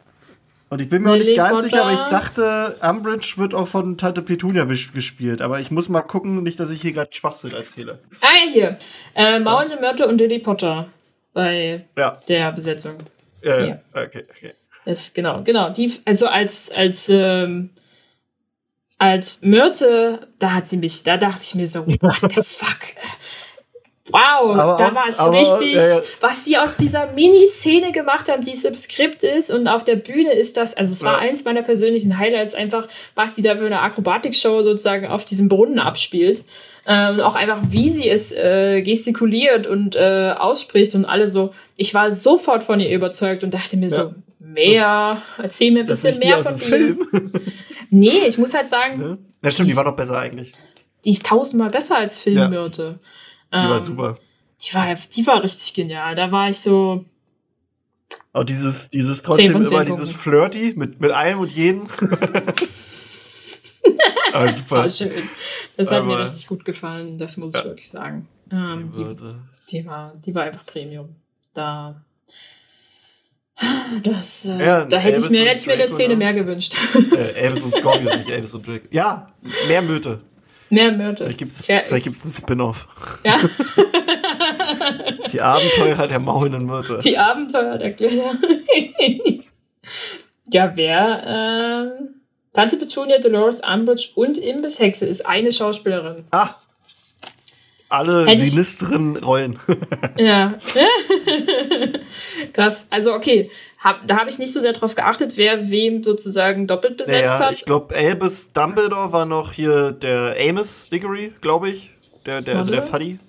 Und 0.69 0.81
ich 0.81 0.89
bin 0.89 1.01
mir 1.03 1.11
auch 1.11 1.15
Lily 1.15 1.27
nicht 1.29 1.37
ganz 1.37 1.61
sicher, 1.63 1.81
aber 1.83 1.93
ich 1.93 1.99
Potter. 1.99 2.09
dachte, 2.09 2.75
Umbridge 2.89 3.35
wird 3.37 3.53
auch 3.53 3.69
von 3.69 3.97
Tante 3.97 4.21
Petunia 4.21 4.65
gespielt. 4.65 5.41
Aber 5.41 5.61
ich 5.61 5.71
muss 5.71 5.87
mal 5.87 6.01
gucken, 6.01 6.43
nicht, 6.43 6.59
dass 6.59 6.69
ich 6.71 6.81
hier 6.81 6.91
gerade 6.91 7.09
Schwachsinn 7.13 7.53
erzähle. 7.53 7.99
Ah 8.19 8.27
ja, 8.45 8.51
hier. 8.51 8.77
Äh, 9.15 9.39
Maulende 9.39 9.77
Myrte 9.79 10.07
und 10.09 10.17
Lily 10.19 10.39
Potter 10.39 10.87
bei 11.33 11.85
Ja, 11.97 12.19
der 12.27 12.51
Besetzung. 12.51 12.95
äh, 13.43 13.69
Ja. 13.69 13.79
okay, 13.93 14.25
okay. 14.29 14.51
Ist, 14.83 15.15
genau, 15.15 15.41
genau. 15.43 15.69
Die, 15.69 15.91
also 16.05 16.27
als, 16.27 16.69
als, 16.71 17.07
ähm, 17.09 17.69
als 18.97 19.41
Myrte, 19.41 20.27
da 20.39 20.53
hat 20.53 20.67
sie 20.67 20.77
mich, 20.77 21.03
da 21.03 21.17
dachte 21.17 21.41
ich 21.43 21.55
mir 21.55 21.67
so, 21.67 21.85
what 21.87 22.15
the 22.33 22.41
fuck? 22.43 22.79
Wow, 24.09 24.55
Aber 24.57 24.77
da 24.77 24.87
aus- 24.87 24.95
war 24.95 25.09
ich 25.09 25.19
aber, 25.19 25.31
richtig, 25.39 25.75
äh, 25.75 26.01
was 26.21 26.45
sie 26.45 26.57
aus 26.57 26.77
dieser 26.77 27.11
Mini-Szene 27.11 27.91
gemacht 27.91 28.31
haben, 28.31 28.41
die 28.41 28.51
es 28.51 28.63
im 28.63 28.73
Skript 28.73 29.21
ist 29.23 29.51
und 29.51 29.67
auf 29.67 29.83
der 29.83 29.97
Bühne 29.97 30.31
ist 30.31 30.55
das, 30.55 30.75
also 30.77 30.93
es 30.93 31.03
war 31.03 31.13
Ja. 31.21 31.29
eins 31.29 31.43
meiner 31.43 31.61
persönlichen 31.61 32.17
Highlights 32.17 32.55
einfach, 32.55 32.87
was 33.15 33.35
die 33.35 33.41
da 33.41 33.57
für 33.57 33.65
eine 33.65 33.81
Akrobatikshow 33.81 34.61
sozusagen 34.61 35.07
auf 35.07 35.25
diesem 35.25 35.49
Brunnen 35.49 35.79
abspielt. 35.79 36.43
Äh, 36.85 37.09
Und 37.11 37.19
auch 37.19 37.35
einfach, 37.35 37.59
wie 37.69 37.89
sie 37.89 38.07
es 38.09 38.31
äh, 38.31 38.81
gestikuliert 38.81 39.67
und 39.67 39.97
äh, 39.97 40.33
ausspricht 40.37 40.95
und 40.95 41.03
alle 41.03 41.27
so. 41.27 41.53
Ich 41.75 41.93
war 41.93 42.09
sofort 42.11 42.63
von 42.63 42.79
ihr 42.79 42.89
überzeugt 42.91 43.43
und 43.43 43.53
dachte 43.53 43.75
mir 43.75 43.89
so, 43.89 44.11
mehr, 44.39 45.21
erzähl 45.37 45.71
mir 45.71 45.81
ein 45.81 45.85
bisschen 45.85 46.17
mehr 46.19 46.41
von 46.41 46.53
dem. 46.53 46.59
Film. 46.59 47.09
Nee, 47.89 48.25
ich 48.27 48.37
muss 48.37 48.53
halt 48.53 48.69
sagen, 48.69 48.97
ne? 48.99 49.13
Ja, 49.43 49.51
stimmt, 49.51 49.69
die 49.69 49.75
war 49.75 49.83
doch 49.83 49.95
besser 49.95 50.17
eigentlich. 50.19 50.53
die 51.05 51.11
ist 51.11 51.25
tausendmal 51.25 51.69
besser 51.69 51.97
als 51.97 52.19
Filmmyrte. 52.19 52.99
Die 53.51 53.55
war 53.57 53.71
Ähm, 53.73 53.79
super. 53.79 54.17
Die 54.61 54.73
war, 54.73 54.95
die 54.95 55.27
war 55.27 55.43
richtig 55.43 55.73
genial. 55.73 56.15
Da 56.15 56.31
war 56.31 56.49
ich 56.49 56.59
so, 56.59 57.05
Aber 58.33 58.43
dieses, 58.45 58.89
dieses 58.89 59.21
trotzdem 59.21 59.51
von 59.51 59.67
zehn 59.67 59.75
immer 59.77 59.85
dieses 59.85 60.11
Flirty 60.13 60.73
mit, 60.75 60.99
mit 60.99 61.11
allem 61.11 61.39
und 61.39 61.51
jedem. 61.51 61.87
Aber 64.33 64.45
das 64.45 64.69
war 64.71 64.89
super. 64.89 65.11
schön. 65.11 65.29
Das 65.77 65.91
hat 65.91 66.03
mir 66.05 66.13
Aber- 66.13 66.23
richtig 66.23 66.47
gut 66.47 66.65
gefallen, 66.65 67.17
das 67.17 67.37
muss 67.37 67.53
ich 67.55 67.59
Ja. 67.61 67.65
wirklich 67.65 67.89
sagen. 67.89 68.27
Ähm, 68.51 68.91
Die 68.95 69.03
die, 69.15 69.33
die, 69.71 69.85
war, 69.85 70.13
die 70.25 70.35
war 70.35 70.43
einfach 70.43 70.65
Premium. 70.65 71.15
Da. 71.53 72.01
Das, 74.03 74.45
äh, 74.45 74.63
Ja, 74.65 74.85
da 74.85 74.97
hätte 74.97 75.19
ich 75.19 75.29
mir, 75.29 75.45
hätte 75.45 75.61
ich 75.61 75.65
mir 75.67 75.73
eine 75.73 75.83
Draco, 75.83 75.95
Szene 75.95 76.09
ne? 76.09 76.17
mehr 76.17 76.33
gewünscht. 76.33 76.75
Äh, 77.15 77.31
Elvis 77.39 77.63
und 77.63 77.73
Scorpius, 77.73 78.15
nicht 78.17 78.29
Elvis 78.29 78.53
und 78.53 78.67
Drake. 78.67 78.87
Ja, 78.91 79.27
mehr 79.67 79.81
Mythe. 79.81 80.19
mehr 80.69 80.91
Myrte. 80.91 81.23
Vielleicht 81.23 81.39
gibt's, 81.39 81.67
Ja. 81.67 81.79
vielleicht 81.85 82.03
gibt's 82.03 82.23
einen 82.23 82.33
Spin-off. 82.33 82.87
Ja, 83.23 83.37
Die 85.31 85.41
Abenteurer 85.41 86.07
der 86.07 86.19
maulenden 86.19 86.65
Myrte. 86.65 86.99
die 87.03 87.17
Abenteuer 87.17 87.77
der 87.77 87.93
Kinder. 87.93 88.35
ja, 90.51 90.71
wer? 90.75 91.23
Ähm, 91.25 92.09
Tante 92.53 92.77
Petunia, 92.77 93.19
Dolores 93.19 93.61
Umbridge 93.61 94.09
und 94.15 94.37
Imbisshexe 94.37 95.05
ist 95.05 95.25
eine 95.25 95.51
Schauspielerin. 95.51 96.25
Ah! 96.31 96.49
Alle 97.89 98.25
Hätte 98.25 98.43
ich- 98.43 98.51
sinisteren 98.51 99.17
Rollen. 99.17 99.59
Ja. 100.17 100.55
Krass. 102.53 102.87
Also, 102.89 103.13
okay. 103.13 103.49
Hab, 103.79 104.07
da 104.07 104.17
habe 104.17 104.29
ich 104.29 104.39
nicht 104.39 104.51
so 104.51 104.59
sehr 104.61 104.73
drauf 104.73 104.95
geachtet, 104.95 105.33
wer 105.37 105.69
wem 105.69 106.03
sozusagen 106.03 106.65
doppelt 106.67 106.97
besetzt 106.97 107.25
Naja, 107.35 107.39
hat. 107.47 107.53
ich 107.53 107.63
glaube, 107.65 107.95
Albus 107.95 108.51
Dumbledore 108.51 109.11
war 109.13 109.25
noch 109.25 109.53
hier 109.53 109.91
der 109.91 110.35
Amos 110.49 110.89
Diggory, 110.89 111.33
glaube 111.41 111.69
ich. 111.69 111.91
Der, 112.25 112.41
der, 112.41 112.57
also 112.57 112.71
der. 112.71 112.81
Fuddy. 112.81 113.19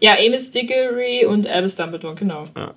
Ja, 0.00 0.16
Amos 0.18 0.50
Diggory 0.50 1.24
und 1.24 1.46
Albus 1.46 1.76
Dumbledore, 1.76 2.14
genau. 2.14 2.44
Ja. 2.56 2.74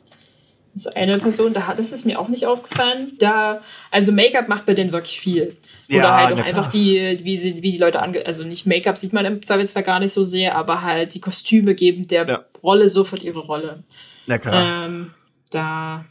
Das 0.78 0.86
ist 0.86 0.96
eine 0.96 1.18
Person, 1.18 1.54
da 1.54 1.66
hat, 1.66 1.80
das 1.80 1.92
ist 1.92 2.06
mir 2.06 2.20
auch 2.20 2.28
nicht 2.28 2.46
aufgefallen. 2.46 3.14
Da, 3.18 3.62
also 3.90 4.12
Make-up 4.12 4.48
macht 4.48 4.68
bei 4.68 4.76
denen 4.76 4.92
wirklich 4.92 5.20
viel. 5.20 5.58
Oder 5.90 5.98
Ja, 5.98 6.18
halt 6.18 6.34
auch 6.36 6.38
einfach 6.46 6.70
klar. 6.70 6.70
die, 6.72 7.18
wie, 7.24 7.36
sie, 7.38 7.64
wie 7.64 7.72
die 7.72 7.78
Leute 7.80 8.00
ange... 8.00 8.24
Also 8.28 8.44
nicht 8.46 8.68
Make-up 8.68 8.96
sieht 8.98 9.12
man 9.12 9.26
im 9.26 9.44
Zweifelsfall 9.44 9.82
gar 9.82 10.00
nicht 10.00 10.12
so 10.14 10.24
sehr, 10.24 10.56
aber 10.56 10.84
halt 10.84 11.16
die 11.16 11.20
Kostüme 11.22 11.74
geben 11.74 12.08
der 12.08 12.28
Ja. 12.28 12.46
Rolle 12.62 12.90
sofort 12.90 13.24
ihre 13.24 13.40
Rolle. 13.40 13.84
Na 14.28 14.38
klar. 14.38 14.86
Ähm, 14.86 15.14
da. 15.50 16.06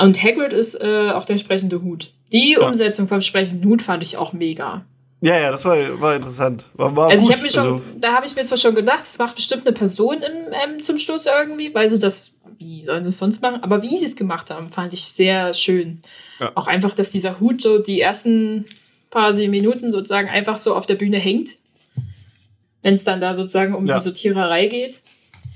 Und 0.00 0.22
Hagrid 0.22 0.52
ist 0.52 0.74
äh, 0.82 1.10
auch 1.10 1.24
der 1.24 1.38
sprechende 1.38 1.82
Hut. 1.82 2.10
Die 2.32 2.52
Ja. 2.58 2.66
Umsetzung 2.66 3.06
vom 3.06 3.20
sprechenden 3.20 3.68
Hut 3.70 3.82
fand 3.82 4.02
ich 4.02 4.16
auch 4.16 4.32
mega. 4.32 4.84
Ja, 5.20 5.38
ja, 5.38 5.50
das 5.50 5.64
war, 5.64 6.00
war 6.00 6.16
interessant. 6.16 6.64
War, 6.74 6.94
war 6.96 7.10
Also 7.10 7.22
gut. 7.24 7.30
ich 7.30 7.36
habe 7.36 7.42
mir 7.42 7.50
schon, 7.50 7.72
Also, 7.74 7.84
da 7.98 8.12
habe 8.14 8.26
ich 8.26 8.34
mir 8.36 8.44
zwar 8.44 8.58
schon 8.58 8.74
gedacht, 8.74 9.04
es 9.04 9.18
macht 9.18 9.36
bestimmt 9.36 9.66
eine 9.66 9.74
Person 9.76 10.16
im, 10.22 10.52
ähm, 10.52 10.82
zum 10.82 10.98
Schluss 10.98 11.26
irgendwie, 11.26 11.74
weil 11.74 11.88
sie 11.88 11.98
das, 11.98 12.34
wie 12.58 12.82
sollen 12.84 13.04
sie 13.04 13.10
es 13.10 13.18
sonst 13.18 13.42
machen? 13.42 13.62
Aber 13.62 13.82
wie 13.82 13.98
sie 13.98 14.06
es 14.06 14.16
gemacht 14.16 14.50
haben, 14.50 14.68
fand 14.70 14.92
ich 14.92 15.04
sehr 15.04 15.52
schön. 15.54 16.00
Ja. 16.38 16.52
Auch 16.54 16.66
einfach, 16.66 16.94
dass 16.94 17.10
dieser 17.10 17.38
Hut 17.40 17.60
so 17.62 17.78
die 17.78 18.00
ersten 18.00 18.64
paar 19.10 19.32
Minuten 19.34 19.92
sozusagen 19.92 20.28
einfach 20.28 20.56
so 20.56 20.74
auf 20.74 20.86
der 20.86 20.94
Bühne 20.94 21.18
hängt. 21.18 21.56
Wenn 22.82 22.94
es 22.94 23.04
dann 23.04 23.20
da 23.20 23.34
sozusagen 23.34 23.74
um 23.74 23.86
Ja. 23.86 23.96
die 23.96 24.00
Sortiererei 24.04 24.66
geht. 24.66 25.02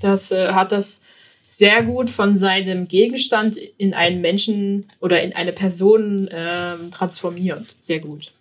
Das 0.01 0.31
äh, 0.31 0.49
hat 0.53 0.71
das 0.71 1.03
sehr 1.47 1.83
gut 1.83 2.09
von 2.09 2.37
seinem 2.37 2.87
Gegenstand 2.87 3.57
in 3.57 3.93
einen 3.93 4.19
Menschen 4.21 4.91
oder 4.99 5.23
in 5.23 5.33
eine 5.33 5.53
Person 5.53 6.27
ähm, 6.31 6.91
transformiert. 6.91 7.75
Sehr 7.79 7.99
gut. 7.99 8.31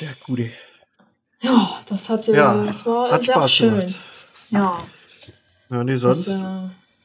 Der 0.00 0.14
Gute. 0.24 0.50
Ja, 1.40 1.80
das 1.86 2.08
hatte, 2.08 2.34
Ja, 2.34 2.64
das 2.64 2.86
war 2.86 3.10
hat 3.10 3.22
sehr 3.22 3.34
Spaß 3.34 3.52
schön. 3.52 3.70
gemacht. 3.80 3.94
Ja, 4.50 4.86
Ja, 5.70 5.84
nee, 5.84 5.92
das, 5.92 6.00
sonst 6.00 6.28
äh, 6.28 6.42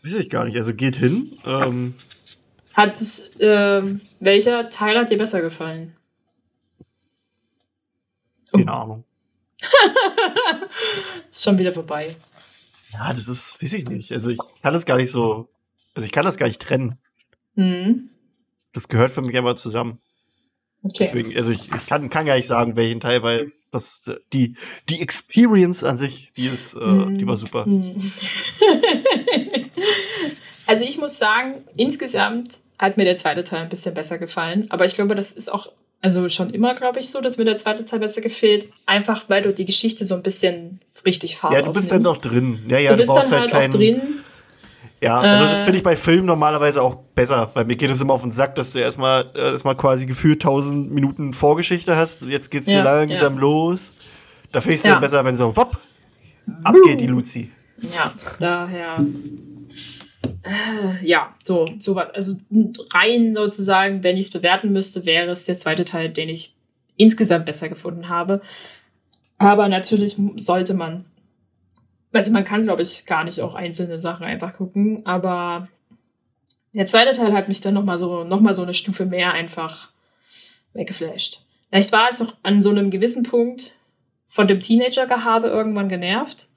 weiß 0.04 0.14
ich 0.16 0.30
gar 0.30 0.46
nicht. 0.46 0.56
Also 0.58 0.74
geht 0.74 0.96
hin. 0.96 1.38
Ähm, 1.46 1.96
hat 2.74 2.96
es, 3.00 3.32
ähm, 3.40 4.02
welcher 4.20 4.70
Teil 4.70 4.98
hat 4.98 5.12
dir 5.12 5.18
besser 5.18 5.42
gefallen? 5.42 5.96
Oh. 8.54 8.58
keine 8.58 8.72
Ahnung. 8.72 9.04
ist 11.32 11.44
schon 11.44 11.58
wieder 11.58 11.74
vorbei. 11.74 12.16
Ja, 12.94 13.14
das 13.14 13.28
ist, 13.28 13.62
weiß 13.62 13.74
ich 13.74 13.88
nicht. 13.88 14.12
Also 14.12 14.30
ich 14.30 14.40
kann 14.62 14.74
das 14.74 14.86
gar 14.86 14.98
nicht 14.98 15.12
so, 15.12 15.50
also 15.94 16.06
ich 16.06 16.12
kann 16.12 16.26
das 16.26 16.38
gar 16.38 16.48
nicht 16.48 16.62
trennen. 16.62 16.98
Mhm. 17.56 18.10
Das 18.74 18.88
gehört 18.88 19.12
für 19.12 19.22
mich 19.22 19.38
einfach 19.38 19.56
zusammen. 19.56 20.00
Okay. 20.84 21.06
Deswegen, 21.06 21.36
also 21.36 21.52
ich, 21.52 21.62
ich 21.62 21.86
kann, 21.88 22.10
kann 22.10 22.26
gar 22.26 22.36
nicht 22.36 22.48
sagen, 22.48 22.76
welchen 22.76 23.00
Teil, 23.00 23.22
weil 23.24 23.52
das 23.72 24.12
die 24.34 24.56
die 24.90 25.02
Experience 25.02 25.84
an 25.84 25.98
sich, 25.98 26.34
die 26.34 26.48
ist, 26.48 26.74
äh, 26.74 27.06
die 27.12 27.28
war 27.28 27.38
super. 27.38 27.66
Mhm. 27.66 28.12
also 30.68 30.86
ich 30.86 30.98
muss 30.98 31.18
sagen, 31.18 31.64
insgesamt 31.78 32.60
hat 32.82 32.98
mir 32.98 33.06
der 33.06 33.16
zweite 33.16 33.44
Teil 33.44 33.62
ein 33.62 33.70
bisschen 33.70 33.94
besser 33.94 34.18
gefallen. 34.18 34.66
Aber 34.70 34.86
ich 34.86 34.96
glaube, 34.96 35.14
das 35.14 35.32
ist 35.32 35.52
auch, 35.52 35.72
also 36.02 36.28
schon 36.30 36.50
immer, 36.50 36.74
glaube 36.74 37.00
ich, 37.00 37.10
so, 37.10 37.22
dass 37.22 37.38
mir 37.38 37.46
der 37.46 37.58
zweite 37.58 37.86
Teil 37.86 38.00
besser 38.00 38.22
gefällt. 38.22 38.68
Einfach 38.88 39.30
weil 39.30 39.44
du 39.44 39.54
die 39.54 39.66
Geschichte 39.66 40.04
so 40.04 40.16
ein 40.16 40.24
bisschen 40.24 40.82
richtig 41.06 41.38
Farbe 41.38 41.58
Ja, 41.58 41.62
du 41.62 41.74
bist 41.74 41.92
dann 41.92 42.04
doch 42.04 42.18
drin. 42.18 42.66
Ja, 42.68 42.80
ja, 42.80 42.92
du 42.92 42.98
bist 42.98 43.12
brauchst 43.12 43.32
dann 43.32 43.42
halt, 43.42 43.52
keinen, 43.52 43.72
auch 43.72 43.78
drin. 43.78 44.02
Ja, 45.04 45.20
also 45.20 45.46
das 45.46 45.62
Äh. 45.62 45.66
finde 45.66 45.78
ich 45.80 45.84
bei 45.84 45.96
Filmen 45.96 46.28
normalerweise 46.28 46.82
auch 46.82 46.96
besser, 47.16 47.50
weil 47.56 47.66
mir 47.66 47.76
geht 47.76 47.90
es 47.90 48.00
immer 48.02 48.14
auf 48.14 48.22
den 48.22 48.30
Sack, 48.32 48.56
dass 48.56 48.72
du 48.72 48.80
erstmal 48.80 49.26
äh, 49.34 49.52
erstmal 49.52 49.76
quasi 49.76 50.06
gefühlt 50.06 50.44
1000 50.44 50.92
Minuten 50.92 51.34
Vorgeschichte 51.34 51.96
hast. 51.96 52.22
Jetzt 52.22 52.52
geht's 52.52 52.68
hier 52.68 52.78
Ja, 52.80 52.84
langsam 52.84 53.38
los. 53.40 53.96
Da 54.52 54.62
finde 54.62 54.76
ich 54.76 54.82
es 54.82 54.86
Ja. 54.86 54.94
dann 54.94 55.02
besser, 55.02 55.26
wenn 55.26 55.36
so 55.38 55.56
wopp, 55.56 55.78
ab 56.64 56.76
geht 56.86 57.02
die 57.02 57.08
Luzi. 57.08 57.50
Ja, 57.78 58.12
daher. 58.40 58.98
Äh, 60.44 61.06
ja, 61.06 61.34
so, 61.44 61.66
so 61.80 61.96
was. 61.96 62.10
Also 62.14 62.36
rein 62.94 63.34
sozusagen, 63.36 64.04
wenn 64.04 64.16
ich 64.18 64.26
es 64.26 64.32
bewerten 64.32 64.72
müsste, 64.72 65.06
wäre 65.06 65.32
es 65.32 65.46
der 65.46 65.58
zweite 65.58 65.86
Teil, 65.86 66.10
den 66.10 66.30
ich 66.30 66.54
insgesamt 66.98 67.46
besser 67.46 67.70
gefunden 67.70 68.10
habe. 68.10 68.42
Aber 69.40 69.68
natürlich 69.68 70.16
sollte 70.38 70.74
man. 70.76 71.06
Also 72.14 72.32
man 72.32 72.44
kann, 72.44 72.64
glaube 72.64 72.82
ich, 72.82 73.06
gar 73.06 73.24
nicht 73.24 73.42
auch 73.42 73.54
einzelne 73.54 74.00
Sachen 74.00 74.26
einfach 74.26 74.54
gucken, 74.54 75.06
aber 75.06 75.68
der 76.74 76.86
zweite 76.86 77.14
Teil 77.14 77.34
hat 77.34 77.48
mich 77.48 77.62
dann 77.62 77.74
nochmal 77.74 77.98
so, 77.98 78.24
noch 78.24 78.40
mal 78.40 78.54
so 78.54 78.64
eine 78.64 78.74
Stufe 78.74 79.06
mehr 79.06 79.34
einfach 79.34 79.90
weggeflasht. 80.74 81.42
Vielleicht 81.70 81.92
war 81.92 82.10
ich 82.12 82.22
auch 82.22 82.36
an 82.44 82.64
so 82.64 82.70
einem 82.70 82.92
gewissen 82.92 83.24
Punkt 83.24 83.76
von 84.28 84.48
dem 84.48 84.60
Teenager-Gehabe 84.60 85.48
irgendwann 85.48 85.90
genervt. 85.90 86.48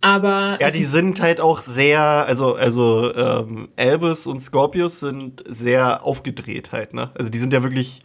Aber 0.00 0.58
Ja, 0.60 0.66
es 0.66 0.74
die 0.74 0.84
sind 0.84 1.20
halt 1.20 1.40
auch 1.40 1.60
sehr, 1.60 2.00
also, 2.00 2.54
also 2.56 3.14
ähm, 3.14 3.68
Albus 3.76 4.26
und 4.26 4.40
Scorpius 4.40 5.00
sind 5.00 5.42
sehr 5.46 6.04
aufgedreht 6.04 6.72
halt, 6.72 6.92
ne? 6.92 7.12
Also 7.14 7.30
die 7.30 7.38
sind 7.38 7.52
ja 7.52 7.62
wirklich, 7.62 8.02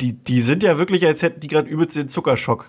die, 0.00 0.14
die 0.14 0.40
sind 0.40 0.62
ja 0.62 0.78
wirklich, 0.78 1.06
als 1.06 1.22
hätten 1.22 1.40
die 1.40 1.48
gerade 1.48 1.68
übelst 1.68 1.94
den 1.94 2.08
Zuckerschock, 2.08 2.66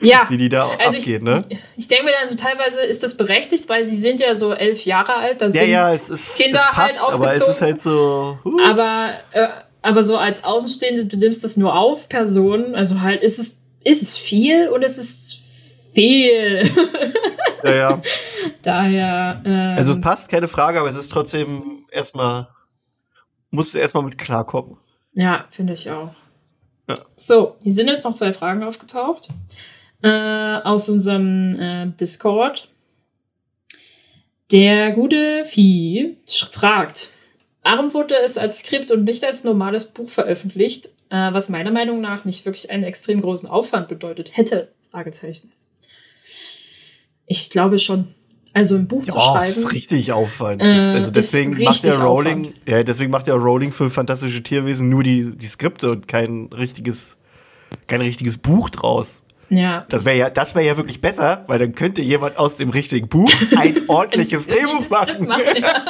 ja, 0.00 0.26
wie 0.28 0.36
die 0.36 0.48
da 0.48 0.68
also 0.78 0.96
ich, 0.96 1.02
abgehen, 1.02 1.24
ne? 1.24 1.44
ich 1.76 1.88
denke 1.88 2.04
mir 2.04 2.18
also 2.20 2.34
teilweise 2.36 2.82
ist 2.82 3.02
das 3.02 3.16
berechtigt, 3.16 3.68
weil 3.68 3.84
sie 3.84 3.96
sind 3.96 4.20
ja 4.20 4.34
so 4.34 4.52
elf 4.52 4.84
Jahre 4.84 5.14
alt. 5.16 5.40
Da 5.40 5.46
Ja, 5.46 5.50
sind 5.52 5.70
ja, 5.70 5.92
es 5.92 6.08
ist, 6.08 6.38
Kinder 6.38 6.58
es 6.58 6.64
halt 6.66 6.74
passt, 6.74 7.02
aber 7.04 7.28
es 7.28 7.34
ist 7.36 7.42
aufgezogen. 7.42 7.66
halt 7.66 7.80
so, 7.80 8.38
huh. 8.44 8.60
aber, 8.64 9.14
äh, 9.32 9.48
aber 9.82 10.02
so 10.04 10.16
als 10.16 10.44
Außenstehende, 10.44 11.06
du 11.06 11.16
nimmst 11.16 11.42
das 11.44 11.56
nur 11.56 11.74
auf, 11.76 12.08
Personen, 12.08 12.74
also 12.74 13.00
halt 13.00 13.22
ist 13.22 13.38
es, 13.38 13.60
ist 13.84 14.02
es 14.02 14.16
viel 14.16 14.68
und 14.68 14.84
es 14.84 14.98
ist 14.98 15.38
viel. 15.94 16.62
ja, 17.64 17.74
ja. 17.74 18.02
Daher. 18.62 19.42
Ähm, 19.44 19.74
Also 19.76 19.92
es 19.92 20.00
passt, 20.00 20.30
keine 20.30 20.46
Frage, 20.48 20.78
aber 20.78 20.88
es 20.88 20.96
ist 20.96 21.08
trotzdem 21.10 21.86
erstmal, 21.90 22.48
musst 23.50 23.74
du 23.74 23.78
erstmal 23.78 24.04
mit 24.04 24.16
klarkommen. 24.18 24.76
Ja, 25.14 25.46
finde 25.50 25.72
ich 25.72 25.90
auch. 25.90 26.10
Ja. 26.88 26.94
So, 27.16 27.56
hier 27.62 27.72
sind 27.72 27.88
jetzt 27.88 28.04
noch 28.04 28.14
zwei 28.14 28.32
Fragen 28.32 28.62
aufgetaucht. 28.62 29.28
Äh, 30.02 30.08
aus 30.08 30.88
unserem 30.88 31.58
äh, 31.58 31.86
Discord. 32.00 32.68
Der 34.50 34.92
gute 34.92 35.44
Vieh 35.44 36.16
fragt, 36.52 37.12
warum 37.62 37.92
wurde 37.92 38.14
es 38.24 38.38
als 38.38 38.60
Skript 38.60 38.90
und 38.90 39.04
nicht 39.04 39.24
als 39.24 39.44
normales 39.44 39.86
Buch 39.86 40.08
veröffentlicht, 40.08 40.86
äh, 41.10 41.32
was 41.32 41.48
meiner 41.48 41.70
Meinung 41.70 42.00
nach 42.00 42.24
nicht 42.24 42.46
wirklich 42.46 42.70
einen 42.70 42.84
extrem 42.84 43.20
großen 43.20 43.48
Aufwand 43.48 43.88
bedeutet 43.88 44.36
hätte? 44.36 44.68
Fragezeichen. 44.90 45.52
Ich 47.26 47.50
glaube 47.50 47.78
schon. 47.78 48.14
Also 48.54 48.76
ein 48.76 48.88
Buch 48.88 49.04
Ja, 49.04 49.12
zu 49.12 49.20
schreiben. 49.20 49.46
das 49.46 49.58
ist 49.58 49.72
richtig 49.72 50.12
Aufwand. 50.12 50.62
Äh, 50.62 50.66
also 50.66 51.10
deswegen 51.10 51.62
macht 51.62 51.84
der 51.84 51.98
Rowling, 51.98 52.46
Aufwand. 52.46 52.60
ja, 52.66 52.82
deswegen 52.82 53.10
macht 53.10 53.26
der 53.26 53.34
Rowling 53.34 53.70
für 53.72 53.90
fantastische 53.90 54.42
Tierwesen 54.42 54.88
nur 54.88 55.02
die, 55.02 55.36
die 55.36 55.46
Skripte 55.46 55.90
und 55.92 56.08
kein 56.08 56.46
richtiges, 56.46 57.18
kein 57.86 58.00
richtiges 58.00 58.38
Buch 58.38 58.70
draus. 58.70 59.22
Ja. 59.50 59.86
Das 59.88 60.04
wäre 60.04 60.16
ja, 60.16 60.30
das 60.30 60.54
wäre 60.54 60.66
ja 60.66 60.76
wirklich 60.76 61.00
besser, 61.00 61.44
weil 61.46 61.58
dann 61.58 61.74
könnte 61.74 62.02
jemand 62.02 62.38
aus 62.38 62.56
dem 62.56 62.70
richtigen 62.70 63.08
Buch 63.08 63.30
ein 63.56 63.76
ordentliches 63.88 64.46
Drehbuch 64.46 64.84
Skript 64.84 65.20
machen. 65.20 65.28
ja. 65.60 65.84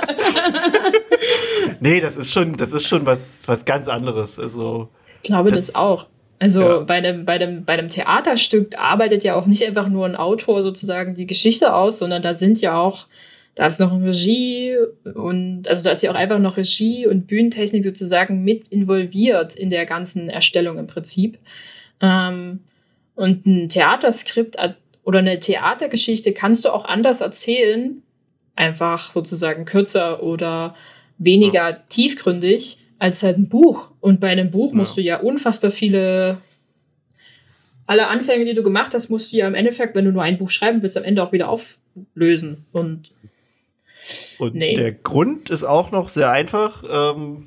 nee, 1.80 2.00
das 2.00 2.16
ist 2.16 2.32
schon, 2.32 2.56
das 2.56 2.72
ist 2.72 2.86
schon 2.86 3.06
was, 3.06 3.46
was 3.46 3.64
ganz 3.64 3.88
anderes. 3.88 4.38
Also, 4.38 4.88
Ich 5.22 5.28
glaube 5.28 5.50
das, 5.50 5.66
Das- 5.68 5.74
auch. 5.76 6.06
Also 6.40 6.60
ja. 6.62 6.78
bei, 6.82 7.00
dem, 7.00 7.24
bei, 7.24 7.36
dem, 7.38 7.64
bei 7.64 7.76
dem 7.76 7.88
Theaterstück 7.88 8.78
arbeitet 8.78 9.24
ja 9.24 9.34
auch 9.34 9.46
nicht 9.46 9.64
einfach 9.66 9.88
nur 9.88 10.06
ein 10.06 10.14
Autor 10.14 10.62
sozusagen 10.62 11.14
die 11.16 11.26
Geschichte 11.26 11.74
aus, 11.74 11.98
sondern 11.98 12.22
da 12.22 12.32
sind 12.32 12.60
ja 12.60 12.78
auch, 12.80 13.08
da 13.56 13.66
ist 13.66 13.80
noch 13.80 13.92
ein 13.92 14.04
Regie 14.04 14.76
und 15.14 15.66
also 15.66 15.82
da 15.82 15.90
ist 15.90 16.04
ja 16.04 16.12
auch 16.12 16.14
einfach 16.14 16.38
noch 16.38 16.56
Regie 16.56 17.08
und 17.08 17.26
Bühnentechnik 17.26 17.82
sozusagen 17.82 18.44
mit 18.44 18.68
involviert 18.68 19.56
in 19.56 19.68
der 19.68 19.84
ganzen 19.84 20.28
Erstellung 20.28 20.78
im 20.78 20.86
Prinzip. 20.86 21.38
Ähm, 22.00 22.60
und 23.18 23.46
ein 23.46 23.68
Theaterskript 23.68 24.56
oder 25.02 25.18
eine 25.18 25.38
Theatergeschichte 25.40 26.32
kannst 26.32 26.64
du 26.64 26.70
auch 26.70 26.84
anders 26.84 27.20
erzählen, 27.20 28.02
einfach 28.54 29.10
sozusagen 29.10 29.64
kürzer 29.64 30.22
oder 30.22 30.74
weniger 31.18 31.86
tiefgründig 31.88 32.78
als 33.00 33.22
halt 33.22 33.38
ein 33.38 33.48
Buch. 33.48 33.90
Und 34.00 34.20
bei 34.20 34.28
einem 34.28 34.50
Buch 34.50 34.70
Ja. 34.70 34.76
musst 34.76 34.96
du 34.96 35.00
ja 35.00 35.18
unfassbar 35.20 35.70
viele, 35.70 36.38
alle 37.86 38.06
Anfänge, 38.06 38.44
die 38.44 38.54
du 38.54 38.62
gemacht 38.62 38.94
hast, 38.94 39.08
musst 39.08 39.32
du 39.32 39.36
ja 39.36 39.48
im 39.48 39.54
Endeffekt, 39.54 39.94
wenn 39.96 40.04
du 40.04 40.12
nur 40.12 40.22
ein 40.22 40.38
Buch 40.38 40.50
schreiben 40.50 40.82
willst, 40.82 40.96
am 40.96 41.04
Ende 41.04 41.22
auch 41.22 41.32
wieder 41.32 41.48
auflösen. 41.48 42.66
Und 42.72 43.10
und 44.38 44.54
Nee. 44.54 44.74
der 44.74 44.92
Grund 44.92 45.50
ist 45.50 45.64
auch 45.64 45.90
noch 45.90 46.08
sehr 46.08 46.30
einfach. 46.30 46.82
Ähm, 46.88 47.44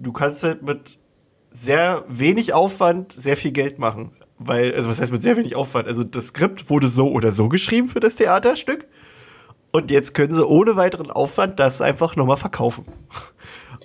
du 0.00 0.12
kannst 0.12 0.42
halt 0.44 0.62
mit 0.62 0.98
sehr 1.50 2.04
wenig 2.08 2.52
Aufwand 2.52 3.12
sehr 3.12 3.36
viel 3.36 3.52
Geld 3.52 3.78
machen. 3.78 4.12
Weil, 4.38 4.74
also 4.74 4.88
was 4.88 5.00
heißt 5.00 5.10
mit 5.12 5.22
sehr 5.22 5.36
wenig 5.36 5.56
Aufwand? 5.56 5.88
Also 5.88 6.04
das 6.04 6.28
Skript 6.28 6.70
wurde 6.70 6.86
so 6.88 7.10
oder 7.10 7.32
so 7.32 7.48
geschrieben 7.48 7.88
für 7.88 8.00
das 8.00 8.14
Theaterstück. 8.16 8.86
Und 9.72 9.90
jetzt 9.90 10.14
können 10.14 10.32
sie 10.32 10.46
ohne 10.46 10.76
weiteren 10.76 11.10
Aufwand 11.10 11.58
das 11.58 11.80
einfach 11.80 12.16
nochmal 12.16 12.36
verkaufen. 12.36 12.84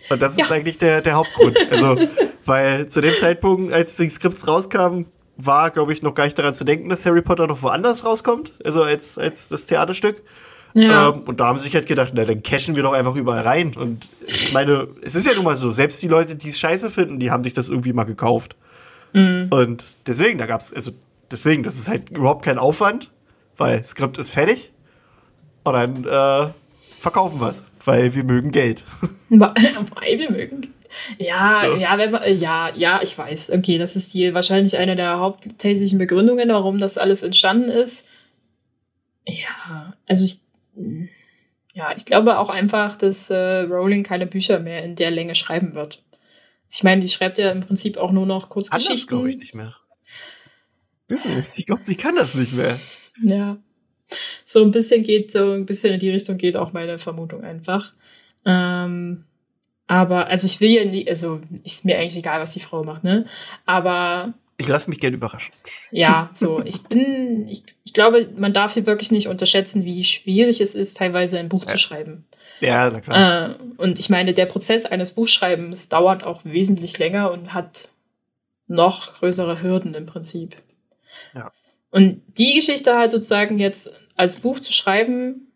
Und 0.09 0.21
das 0.21 0.33
ist 0.37 0.49
Ja. 0.49 0.55
eigentlich 0.55 0.77
der, 0.77 1.01
der 1.01 1.13
Hauptgrund. 1.15 1.57
Also, 1.71 1.97
weil 2.45 2.87
zu 2.87 3.01
dem 3.01 3.13
Zeitpunkt, 3.19 3.73
als 3.73 3.95
die 3.97 4.07
Skripts 4.09 4.47
rauskamen, 4.47 5.07
war, 5.37 5.71
glaube 5.71 5.91
ich, 5.93 6.03
noch 6.03 6.13
gar 6.13 6.25
nicht 6.25 6.37
daran 6.37 6.53
zu 6.53 6.63
denken, 6.63 6.89
dass 6.89 7.05
Harry 7.05 7.21
Potter 7.21 7.47
noch 7.47 7.61
woanders 7.63 8.05
rauskommt. 8.05 8.53
Also 8.63 8.83
als, 8.83 9.17
als 9.17 9.47
das 9.47 9.65
Theaterstück. 9.65 10.21
ja, 10.75 11.09
Ähm, 11.09 11.21
und 11.25 11.39
da 11.39 11.47
haben 11.47 11.57
sie 11.57 11.63
sich 11.65 11.73
halt 11.75 11.87
gedacht, 11.87 12.13
na, 12.15 12.23
dann 12.25 12.43
cashen 12.43 12.75
wir 12.75 12.83
doch 12.83 12.93
einfach 12.93 13.15
überall 13.15 13.41
rein. 13.41 13.73
Und 13.75 14.07
ich 14.27 14.53
meine, 14.53 14.87
es 15.01 15.15
ist 15.15 15.25
ja 15.25 15.33
nun 15.33 15.43
mal 15.45 15.55
so, 15.55 15.71
selbst 15.71 16.01
die 16.03 16.07
Leute, 16.07 16.35
die 16.35 16.49
es 16.49 16.59
scheiße 16.59 16.89
finden, 16.91 17.19
die 17.19 17.31
haben 17.31 17.43
sich 17.43 17.53
das 17.53 17.69
irgendwie 17.69 17.93
mal 17.93 18.03
gekauft. 18.03 18.55
Mhm. 19.13 19.47
Und 19.51 19.85
deswegen, 20.07 20.39
da 20.39 20.45
gab's, 20.45 20.73
also 20.73 20.91
deswegen, 21.31 21.63
das 21.63 21.75
ist 21.75 21.87
halt 21.87 22.09
überhaupt 22.09 22.43
kein 22.43 22.57
Aufwand, 22.57 23.11
weil 23.57 23.79
das 23.79 23.89
Skript 23.89 24.17
ist 24.17 24.31
fertig. 24.31 24.71
Und 25.63 25.73
dann 25.73 26.05
äh, 26.05 26.51
verkaufen 26.97 27.39
wir's, 27.39 27.69
weil 27.85 28.13
wir 28.15 28.23
mögen 28.23 28.51
Geld. 28.51 28.83
weil 29.29 30.19
wir 30.19 30.31
mögen. 30.31 30.73
Ja, 31.17 31.63
So. 31.65 31.75
ja, 31.77 31.97
wenn 31.97 32.11
man, 32.11 32.35
ja, 32.35 32.71
ja, 32.75 33.01
ich 33.01 33.17
weiß. 33.17 33.51
Okay, 33.51 33.77
das 33.77 33.95
ist 33.95 34.13
die 34.13 34.33
wahrscheinlich 34.33 34.77
eine 34.77 34.95
der 34.95 35.19
hauptsächlichen 35.19 35.97
Begründungen, 35.97 36.49
warum 36.49 36.79
das 36.79 36.97
alles 36.97 37.23
entstanden 37.23 37.69
ist. 37.69 38.07
Ja, 39.27 39.93
also 40.07 40.25
ich, 40.25 40.41
ja, 41.73 41.93
ich 41.95 42.05
glaube 42.05 42.37
auch 42.37 42.49
einfach, 42.49 42.97
dass 42.97 43.29
äh, 43.29 43.61
Rowling 43.61 44.03
keine 44.03 44.27
Bücher 44.27 44.59
mehr 44.59 44.83
in 44.83 44.95
der 44.95 45.11
Länge 45.11 45.33
schreiben 45.33 45.73
wird. 45.73 46.03
Ich 46.71 46.83
meine, 46.83 47.01
die 47.01 47.09
schreibt 47.09 47.37
ja 47.37 47.51
im 47.51 47.61
Prinzip 47.61 47.97
auch 47.97 48.11
nur 48.11 48.25
noch 48.25 48.49
Kann 48.49 48.61
das, 48.61 48.69
Kurzgeschichten. 48.69 49.07
glaube 49.09 49.29
ich, 49.29 49.37
nicht 49.37 49.53
mehr. 49.55 49.75
Wissen 51.07 51.35
nicht. 51.37 51.49
Ich 51.55 51.65
glaube, 51.65 51.83
die 51.87 51.95
kann 51.95 52.15
das 52.15 52.35
nicht 52.35 52.53
mehr. 52.53 52.79
Ja. 53.23 53.57
So 54.45 54.63
ein 54.63 54.71
bisschen 54.71 55.03
geht, 55.03 55.31
so 55.31 55.51
ein 55.51 55.65
bisschen 55.65 55.93
in 55.93 55.99
die 55.99 56.09
Richtung 56.09 56.37
geht 56.37 56.55
auch 56.57 56.73
meine 56.73 56.99
Vermutung 56.99 57.43
einfach. 57.43 57.93
Ähm, 58.45 59.25
aber, 59.87 60.27
also 60.27 60.45
ich 60.47 60.59
will 60.61 60.69
ja 60.71 60.85
nie, 60.85 61.07
also 61.07 61.39
ist 61.63 61.85
mir 61.85 61.97
eigentlich 61.99 62.17
egal, 62.17 62.39
was 62.41 62.53
die 62.53 62.59
Frau 62.59 62.83
macht, 62.83 63.03
ne? 63.03 63.25
Aber 63.65 64.33
Ich 64.57 64.67
lasse 64.67 64.89
mich 64.89 64.99
gerne 64.99 65.17
überraschen. 65.17 65.53
ja, 65.91 66.29
so, 66.33 66.61
ich 66.63 66.83
bin, 66.83 67.47
ich, 67.47 67.63
ich 67.83 67.93
glaube, 67.93 68.29
man 68.37 68.53
darf 68.53 68.73
hier 68.75 68.85
wirklich 68.85 69.11
nicht 69.11 69.27
unterschätzen, 69.27 69.83
wie 69.85 70.03
schwierig 70.03 70.61
es 70.61 70.73
ist, 70.75 70.97
teilweise 70.97 71.37
ein 71.39 71.49
Buch 71.49 71.63
Ja. 71.65 71.71
zu 71.71 71.77
schreiben. 71.77 72.25
Ja, 72.59 72.89
na 72.89 72.99
klar. 73.01 73.49
Äh, 73.51 73.55
und 73.77 73.99
ich 73.99 74.09
meine, 74.09 74.33
der 74.33 74.45
Prozess 74.45 74.85
eines 74.85 75.13
Buchschreibens 75.13 75.89
dauert 75.89 76.23
auch 76.23 76.45
wesentlich 76.45 76.97
länger 76.99 77.31
und 77.31 77.53
hat 77.53 77.89
noch 78.67 79.15
größere 79.19 79.61
Hürden 79.61 79.93
im 79.93 80.05
Prinzip. 80.05 80.55
Ja. 81.35 81.51
Und 81.91 82.21
die 82.37 82.53
Geschichte 82.55 82.95
halt 82.95 83.11
sozusagen 83.11 83.59
jetzt 83.59 83.91
als 84.15 84.37
Buch 84.39 84.59
zu 84.59 84.71
schreiben, 84.71 85.47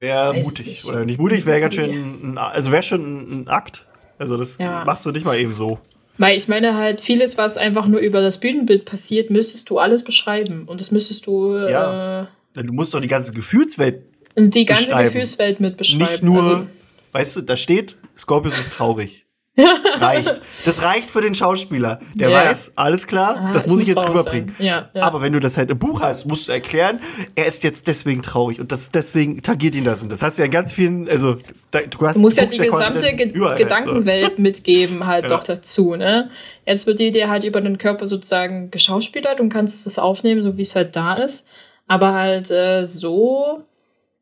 Wäre 0.00 0.34
mutig. 0.34 0.66
nicht. 0.66 0.84
Oder 0.86 1.04
nicht 1.04 1.18
mutig, 1.20 1.46
wäre 1.46 1.60
ganz 1.60 1.76
schön, 1.76 1.90
ein, 2.32 2.38
also 2.38 2.72
wäre 2.72 2.82
schon 2.82 3.42
ein, 3.42 3.48
Akt. 3.48 3.86
Also 4.18 4.36
das 4.36 4.58
Ja. 4.58 4.84
machst 4.84 5.06
du 5.06 5.10
nicht 5.12 5.24
mal 5.24 5.38
eben 5.38 5.54
so. 5.54 5.78
weil 6.18 6.36
ich 6.36 6.46
meine 6.46 6.76
halt, 6.76 7.00
vieles, 7.00 7.38
was 7.38 7.56
einfach 7.56 7.86
nur 7.86 7.98
über 8.00 8.20
das 8.20 8.38
Bühnenbild 8.38 8.84
passiert, 8.84 9.30
müsstest 9.30 9.70
du 9.70 9.78
alles 9.78 10.04
beschreiben. 10.04 10.64
Und 10.68 10.80
das 10.80 10.90
müsstest 10.90 11.26
du 11.26 11.56
Ja. 11.56 12.22
äh, 12.54 12.62
Du 12.62 12.72
musst 12.72 12.92
doch 12.92 13.00
die 13.00 13.08
ganze 13.08 13.32
Gefühlswelt 13.32 14.02
die 14.36 14.64
ganze. 14.64 14.94
Gefühlswelt 14.94 15.60
mit 15.60 15.76
beschreiben. 15.76 16.02
nicht 16.10 16.22
nur, 16.22 16.38
Also, 16.42 16.66
weißt 17.12 17.36
du, 17.36 17.40
da 17.42 17.56
steht, 17.56 17.96
Scorpius 18.16 18.58
ist 18.58 18.72
traurig. 18.72 19.26
reicht. 20.00 20.40
Das 20.64 20.82
reicht 20.82 21.10
für 21.10 21.20
den 21.20 21.34
Schauspieler. 21.34 22.00
Der 22.14 22.30
Ja. 22.30 22.44
weiß, 22.46 22.72
alles 22.76 23.06
klar, 23.06 23.36
ah, 23.38 23.52
das 23.52 23.66
muss 23.66 23.82
ich 23.82 23.88
jetzt 23.88 24.02
rüberbringen. 24.08 24.54
Ja, 24.58 24.88
ja. 24.94 25.02
Aber 25.02 25.20
wenn 25.20 25.34
du 25.34 25.40
das 25.40 25.58
halt 25.58 25.68
im 25.70 25.78
Buch 25.78 26.00
hast, 26.00 26.24
musst 26.24 26.48
du 26.48 26.52
erklären, 26.52 27.00
er 27.34 27.44
ist 27.44 27.62
jetzt 27.62 27.86
deswegen 27.86 28.22
traurig 28.22 28.60
und 28.60 28.72
das 28.72 28.88
deswegen 28.88 29.42
tangiert 29.42 29.74
ihn 29.74 29.84
das. 29.84 30.02
Und 30.02 30.08
das 30.10 30.22
hast 30.22 30.38
du 30.38 30.42
ja 30.42 30.46
in 30.46 30.52
ganz 30.52 30.72
vielen, 30.72 31.06
also 31.06 31.36
da, 31.70 31.80
du 31.80 32.06
hast 32.06 32.16
Du 32.16 32.20
musst 32.22 32.38
ja 32.38 32.46
die 32.46 32.56
gesamte 32.66 33.14
Ge 33.14 33.28
überall, 33.28 33.58
Gedankenwelt 33.58 34.38
mitgeben, 34.38 35.06
halt 35.06 35.24
Ja. 35.24 35.28
doch 35.36 35.44
dazu, 35.44 35.96
ne? 35.96 36.30
Jetzt 36.64 36.86
wird 36.86 36.98
die 36.98 37.10
dir 37.10 37.28
halt 37.28 37.44
über 37.44 37.60
den 37.60 37.76
Körper 37.76 38.06
sozusagen 38.06 38.70
geschauspielert 38.70 39.38
und 39.38 39.50
kannst 39.50 39.86
es 39.86 39.98
aufnehmen, 39.98 40.42
so 40.42 40.56
wie 40.56 40.62
es 40.62 40.74
halt 40.74 40.96
da 40.96 41.12
ist. 41.16 41.46
Aber 41.86 42.14
halt 42.14 42.50
äh, 42.50 42.86
so, 42.86 43.64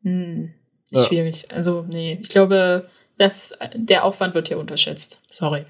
hm, 0.03 0.51
ist 0.89 1.01
Ja. 1.03 1.07
schwierig. 1.07 1.45
Also, 1.53 1.85
nee, 1.89 2.17
ich 2.21 2.29
glaube, 2.29 2.87
das, 3.17 3.57
der 3.75 4.03
Aufwand 4.03 4.33
wird 4.33 4.47
hier 4.47 4.57
unterschätzt. 4.59 5.19
Sorry. 5.29 5.63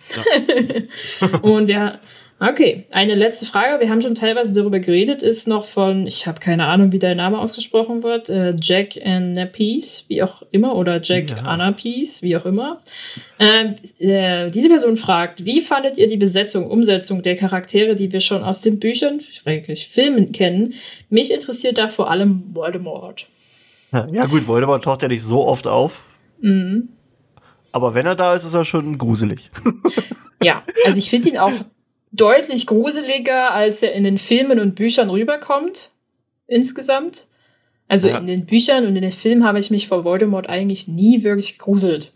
und 1.41 1.67
ja, 1.67 1.99
okay, 2.39 2.85
eine 2.91 3.13
letzte 3.15 3.45
Frage. 3.45 3.81
Wir 3.81 3.89
haben 3.89 4.01
schon 4.01 4.15
teilweise 4.15 4.53
darüber 4.53 4.79
geredet, 4.79 5.21
ist 5.21 5.47
noch 5.47 5.65
von, 5.65 6.07
ich 6.07 6.25
habe 6.27 6.39
keine 6.39 6.65
Ahnung, 6.67 6.91
wie 6.93 6.99
der 6.99 7.13
Name 7.13 7.39
ausgesprochen 7.39 8.03
wird, 8.03 8.29
äh, 8.29 8.55
Jack 8.59 8.97
Anapis, 9.03 10.05
wie 10.07 10.23
auch 10.23 10.43
immer, 10.51 10.75
oder 10.75 11.01
Jack 11.01 11.29
Ja. 11.29 11.37
Anapis, 11.39 12.21
wie 12.21 12.37
auch 12.37 12.45
immer. 12.45 12.81
Ähm, 13.37 13.75
äh, 13.99 14.49
diese 14.49 14.69
Person 14.69 14.95
fragt, 14.97 15.43
wie 15.45 15.59
fandet 15.61 15.97
ihr 15.97 16.07
die 16.07 16.17
Besetzung, 16.17 16.69
Umsetzung 16.71 17.21
der 17.21 17.35
Charaktere, 17.35 17.95
die 17.95 18.11
wir 18.13 18.21
schon 18.21 18.43
aus 18.43 18.61
den 18.61 18.79
Büchern, 18.79 19.19
schrecklich, 19.19 19.89
Filmen 19.89 20.31
kennen? 20.31 20.73
Mich 21.09 21.33
interessiert 21.33 21.77
da 21.77 21.89
vor 21.89 22.09
allem 22.09 22.43
Voldemort. 22.53 23.27
Ja, 24.11 24.25
gut, 24.25 24.47
Voldemort 24.47 24.83
taucht 24.83 25.01
ja 25.01 25.07
nicht 25.07 25.23
so 25.23 25.45
oft 25.45 25.67
auf. 25.67 26.03
Mhm. 26.39 26.89
Aber 27.71 27.93
wenn 27.93 28.05
er 28.05 28.15
da 28.15 28.33
ist, 28.33 28.43
ist 28.45 28.53
er 28.53 28.65
schon 28.65 28.97
gruselig. 28.97 29.49
Ja, 30.43 30.63
also 30.85 30.97
ich 30.97 31.11
finde 31.11 31.29
ihn 31.29 31.37
auch 31.37 31.51
deutlich 32.11 32.65
gruseliger, 32.65 33.51
als 33.51 33.83
er 33.83 33.93
in 33.93 34.03
den 34.03 34.17
Filmen 34.17 34.59
und 34.59 34.73
Büchern 34.73 35.11
rüberkommt. 35.11 35.91
Insgesamt. 36.47 37.27
Also 37.87 38.09
Ja. 38.09 38.17
in 38.17 38.25
den 38.25 38.47
Büchern 38.47 38.87
und 38.87 38.95
in 38.95 39.03
den 39.03 39.11
Filmen 39.11 39.43
habe 39.43 39.59
ich 39.59 39.69
mich 39.69 39.87
vor 39.87 40.03
Voldemort 40.03 40.49
eigentlich 40.49 40.87
nie 40.87 41.23
wirklich 41.23 41.59
gegruselt. 41.59 42.11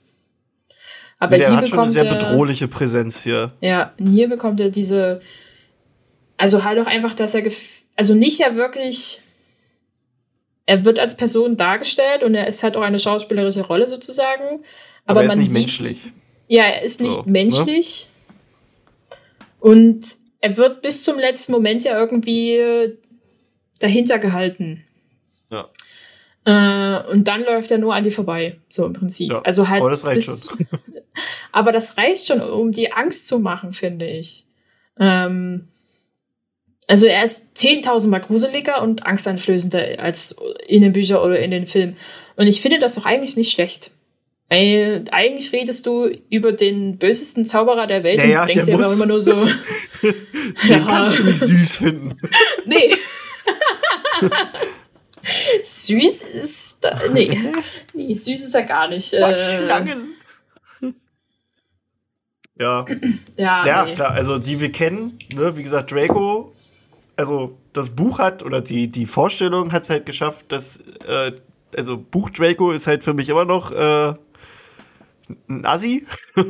Aber 1.19 1.37
der 1.37 1.49
hier 1.49 1.57
hat 1.57 1.69
schon 1.69 1.77
eine 1.79 1.89
sehr 1.89 2.05
bedrohliche 2.05 2.67
Präsenz 2.67 3.21
hier. 3.21 3.51
Ja, 3.61 3.93
und 3.99 4.07
hier 4.07 4.27
bekommt 4.27 4.59
er 4.59 4.71
diese, 4.71 5.21
also 6.37 6.63
halt 6.63 6.79
auch 6.79 6.87
einfach, 6.87 7.13
dass 7.13 7.35
er, 7.35 7.43
also 7.95 8.15
nicht 8.15 8.39
ja 8.39 8.55
wirklich, 8.55 9.21
er 10.65 10.85
wird 10.85 10.99
als 10.99 11.15
Person 11.17 11.57
dargestellt 11.57 12.23
und 12.23 12.35
er 12.35 12.47
ist 12.47 12.63
halt 12.63 12.75
auch 12.77 12.81
eine 12.81 12.99
schauspielerische 12.99 13.61
Rolle 13.65 13.87
sozusagen. 13.87 14.63
Aber, 15.05 15.19
Aber, 15.19 15.21
er 15.21 15.25
ist 15.27 15.31
man 15.35 15.39
nicht 15.39 15.51
sieht, 15.51 15.61
menschlich. 15.61 15.99
ja, 16.47 16.63
er 16.63 16.81
ist 16.81 17.01
nicht 17.01 17.13
So, 17.13 17.21
ne? 17.23 17.31
menschlich. 17.31 18.07
Und 19.59 20.05
er 20.41 20.57
wird 20.57 20.81
bis 20.81 21.03
zum 21.03 21.17
letzten 21.17 21.51
Moment 21.51 21.83
ja 21.83 21.97
irgendwie 21.99 22.53
äh, 22.57 22.97
dahinter 23.79 24.19
gehalten. 24.19 24.83
Ja. 25.49 25.69
Äh, 26.45 27.11
und 27.11 27.27
dann 27.27 27.43
läuft 27.43 27.71
er 27.71 27.79
nur 27.79 27.95
an 27.95 28.03
die 28.03 28.11
vorbei, 28.11 28.59
so 28.69 28.85
im 28.85 28.93
Prinzip. 28.93 29.31
Ja, 29.31 29.41
Also 29.41 29.67
halt 29.67 29.81
aber 29.81 29.89
das 29.89 30.05
reicht 30.05 30.15
bis, 30.27 30.49
aber 31.51 31.71
das 31.71 31.97
reicht 31.97 32.27
schon, 32.27 32.41
um 32.41 32.71
die 32.71 32.91
Angst 32.91 33.27
zu 33.27 33.39
machen, 33.39 33.73
finde 33.73 34.07
ich. 34.07 34.45
Ähm, 34.99 35.67
also 36.87 37.07
er 37.07 37.23
ist 37.23 37.57
10.000 37.57 38.07
Mal 38.09 38.19
gruseliger 38.19 38.81
und 38.81 39.05
angsteinflößender 39.05 39.99
als 39.99 40.35
in 40.67 40.81
den 40.81 40.93
Büchern 40.93 41.17
oder 41.19 41.39
in 41.39 41.51
den 41.51 41.67
Filmen. 41.67 41.97
Und 42.35 42.47
ich 42.47 42.61
finde 42.61 42.79
das 42.79 42.95
doch 42.95 43.05
eigentlich 43.05 43.37
nicht 43.37 43.51
schlecht. 43.51 43.91
Ey, 44.47 45.01
eigentlich 45.11 45.51
redest 45.53 45.87
du 45.87 46.05
über 46.29 46.51
den 46.51 46.97
bösesten 46.99 47.45
Zauberer 47.45 47.87
der 47.87 48.03
Welt 48.03 48.19
Naja, 48.19 48.41
und 48.41 48.49
denkst 48.49 48.65
dir 48.65 48.73
immer 48.73 49.05
nur 49.07 49.19
so, 49.19 49.47
Den 50.69 50.85
kannst 50.85 51.19
du 51.19 51.23
nicht 51.23 51.39
süß 51.39 51.77
finden. 51.77 52.17
nee. 52.65 52.95
süß 55.63 56.21
ist, 56.21 56.77
da, 56.81 56.99
nee. 57.11 57.39
nee, 57.93 58.15
süß 58.15 58.43
ist 58.43 58.53
er 58.53 58.63
gar 58.63 58.87
nicht. 58.87 59.11
Äh, 59.13 59.39
Schlangen. 59.39 60.13
Ja, 62.57 62.85
Ja, 63.37 63.65
ja 63.65 63.85
nee. 63.85 63.95
klar, 63.95 64.11
also 64.11 64.37
die 64.37 64.59
wir 64.59 64.71
kennen, 64.71 65.17
ne, 65.33 65.57
wie 65.57 65.63
gesagt, 65.63 65.91
Draco, 65.91 66.54
also 67.17 67.57
das 67.73 67.89
Buch 67.91 68.19
hat, 68.19 68.43
oder 68.43 68.61
die, 68.61 68.87
die 68.89 69.05
Vorstellung 69.05 69.71
hat 69.71 69.83
es 69.83 69.89
halt 69.89 70.05
geschafft, 70.05 70.45
dass, 70.51 70.77
äh, 71.07 71.31
also 71.77 71.97
Buch 71.97 72.29
Draco 72.29 72.71
ist 72.71 72.87
halt 72.87 73.03
für 73.03 73.13
mich 73.13 73.29
immer 73.29 73.45
noch 73.45 73.71
äh, 73.71 74.13
ein 75.49 75.65
Assi, 75.65 76.05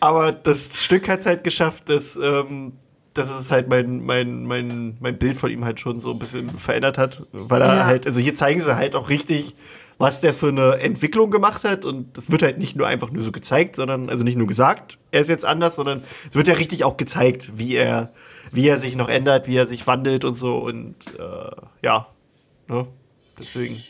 aber 0.00 0.32
das 0.32 0.82
Stück 0.84 1.08
hat 1.08 1.20
es 1.20 1.26
halt 1.26 1.44
geschafft, 1.44 1.88
dass, 1.88 2.16
ähm, 2.16 2.72
dass 3.14 3.30
es 3.30 3.50
halt 3.50 3.68
mein, 3.68 4.04
mein, 4.04 4.44
mein, 4.44 4.96
mein 5.00 5.18
Bild 5.18 5.36
von 5.36 5.50
ihm 5.50 5.64
halt 5.64 5.80
schon 5.80 6.00
so 6.00 6.12
ein 6.12 6.18
bisschen 6.18 6.56
verändert 6.56 6.98
hat, 6.98 7.22
weil 7.32 7.62
er 7.62 7.76
Ja. 7.76 7.84
halt, 7.86 8.06
also 8.06 8.20
hier 8.20 8.34
zeigen 8.34 8.60
sie 8.60 8.76
halt 8.76 8.96
auch 8.96 9.08
richtig, 9.08 9.54
was 9.98 10.20
der 10.20 10.32
für 10.32 10.48
eine 10.48 10.78
Entwicklung 10.78 11.30
gemacht 11.30 11.64
hat 11.64 11.84
und 11.84 12.16
das 12.16 12.30
wird 12.30 12.42
halt 12.42 12.58
nicht 12.58 12.76
nur 12.76 12.86
einfach 12.86 13.10
nur 13.10 13.22
so 13.22 13.32
gezeigt, 13.32 13.76
sondern, 13.76 14.08
also 14.08 14.22
nicht 14.24 14.36
nur 14.36 14.46
gesagt, 14.46 14.98
er 15.10 15.20
ist 15.20 15.28
jetzt 15.28 15.44
anders, 15.44 15.76
sondern 15.76 16.02
es 16.28 16.36
wird 16.36 16.46
ja 16.48 16.54
richtig 16.54 16.84
auch 16.84 16.96
gezeigt, 16.96 17.58
wie 17.58 17.74
er, 17.74 18.12
wie 18.52 18.68
er 18.68 18.78
sich 18.78 18.96
noch 18.96 19.08
ändert, 19.08 19.46
wie 19.48 19.56
er 19.56 19.66
sich 19.66 19.86
wandelt 19.86 20.24
und 20.24 20.34
so 20.34 20.56
und 20.58 20.94
äh, 21.18 21.50
ja, 21.82 22.06
ne? 22.68 22.86
deswegen. 23.38 23.82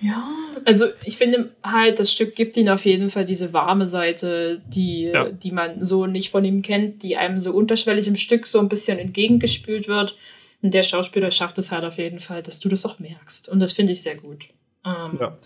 Ja, 0.00 0.28
also 0.66 0.86
ich 1.04 1.16
finde 1.16 1.52
halt, 1.64 1.98
das 1.98 2.12
Stück 2.12 2.34
gibt 2.36 2.56
ihm 2.58 2.68
auf 2.68 2.84
jeden 2.84 3.08
Fall 3.08 3.24
diese 3.24 3.52
warme 3.54 3.86
Seite, 3.86 4.60
die, 4.66 5.04
Ja. 5.04 5.30
die 5.30 5.52
man 5.52 5.84
so 5.84 6.06
nicht 6.06 6.30
von 6.30 6.44
ihm 6.44 6.60
kennt, 6.62 7.02
die 7.02 7.16
einem 7.16 7.40
so 7.40 7.52
unterschwellig 7.52 8.06
im 8.06 8.16
Stück 8.16 8.46
so 8.46 8.58
ein 8.58 8.68
bisschen 8.68 8.98
entgegengespült 8.98 9.88
wird. 9.88 10.14
Und 10.62 10.74
der 10.74 10.82
Schauspieler 10.82 11.30
schafft 11.30 11.58
es 11.58 11.72
halt 11.72 11.84
auf 11.84 11.96
jeden 11.98 12.20
Fall, 12.20 12.42
dass 12.42 12.60
du 12.60 12.68
das 12.68 12.84
auch 12.84 12.98
merkst. 12.98 13.48
Und 13.48 13.60
das 13.60 13.72
finde 13.72 13.92
ich 13.92 14.02
sehr 14.02 14.16
gut. 14.16 14.48
Ähm, 14.84 15.16
Ja. 15.20 15.38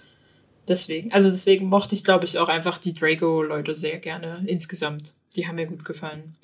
Deswegen, 0.68 1.12
also 1.12 1.30
deswegen 1.30 1.66
mochte 1.66 1.94
ich, 1.94 2.04
glaube 2.04 2.24
ich, 2.26 2.38
auch 2.38 2.48
einfach 2.48 2.78
die 2.78 2.92
Draco-Leute 2.94 3.74
sehr 3.74 3.98
gerne 3.98 4.44
insgesamt. 4.46 5.14
Die 5.34 5.46
haben 5.48 5.56
mir 5.56 5.66
gut 5.66 5.84
gefallen. 5.84 6.36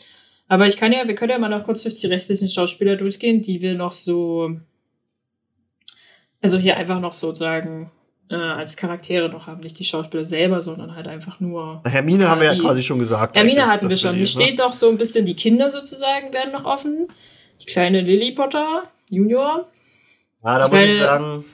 Aber 0.49 0.67
ich 0.67 0.77
kann 0.77 0.93
ja, 0.93 1.07
wir 1.07 1.15
können 1.15 1.31
ja 1.33 1.39
mal 1.39 1.49
noch 1.49 1.65
kurz 1.65 1.83
durch 1.83 1.95
die 1.95 2.07
restlichen 2.07 2.49
Schauspieler 2.49 2.97
durchgehen, 2.97 3.43
die 3.43 3.61
wir 3.63 3.75
noch 3.75 3.93
so, 3.93 4.57
also 6.41 6.59
hier 6.59 6.77
einfach 6.77 7.01
noch 7.01 7.15
sozusagen 7.15 7.91
äh, 8.31 8.35
als 8.37 8.77
Charaktere 8.77 9.29
noch 9.29 9.47
haben. 9.47 9.61
Nicht 9.61 9.79
die 9.79 9.85
Schauspieler 9.85 10.25
selber, 10.25 10.63
sondern 10.63 10.95
halt 10.95 11.09
einfach 11.09 11.41
nur. 11.41 11.83
Hermine 11.85 12.29
haben 12.29 12.41
wir 12.41 12.53
ja 12.55 12.61
quasi 12.61 12.83
schon 12.83 12.99
gesagt. 12.99 13.37
Hermine 13.37 13.67
hatten 13.67 13.89
wir 13.89 13.97
schon. 13.97 14.15
Hier 14.15 14.27
steht 14.27 14.61
doch 14.61 14.73
so 14.73 14.89
ein 14.89 14.99
bisschen, 14.99 15.27
die 15.27 15.35
Kinder 15.35 15.71
sozusagen 15.71 16.33
werden 16.33 16.53
noch 16.53 16.65
offen. 16.65 17.09
Die 17.61 17.67
kleine 17.67 18.01
Lily 18.03 18.33
Potter, 18.33 18.85
Junior. 19.11 19.67
Ja, 20.45 20.59
da 20.59 20.67
ich 20.67 20.71
muss 20.73 20.81
ich 20.81 20.87
meine, 20.87 20.95
sagen, 20.95 21.45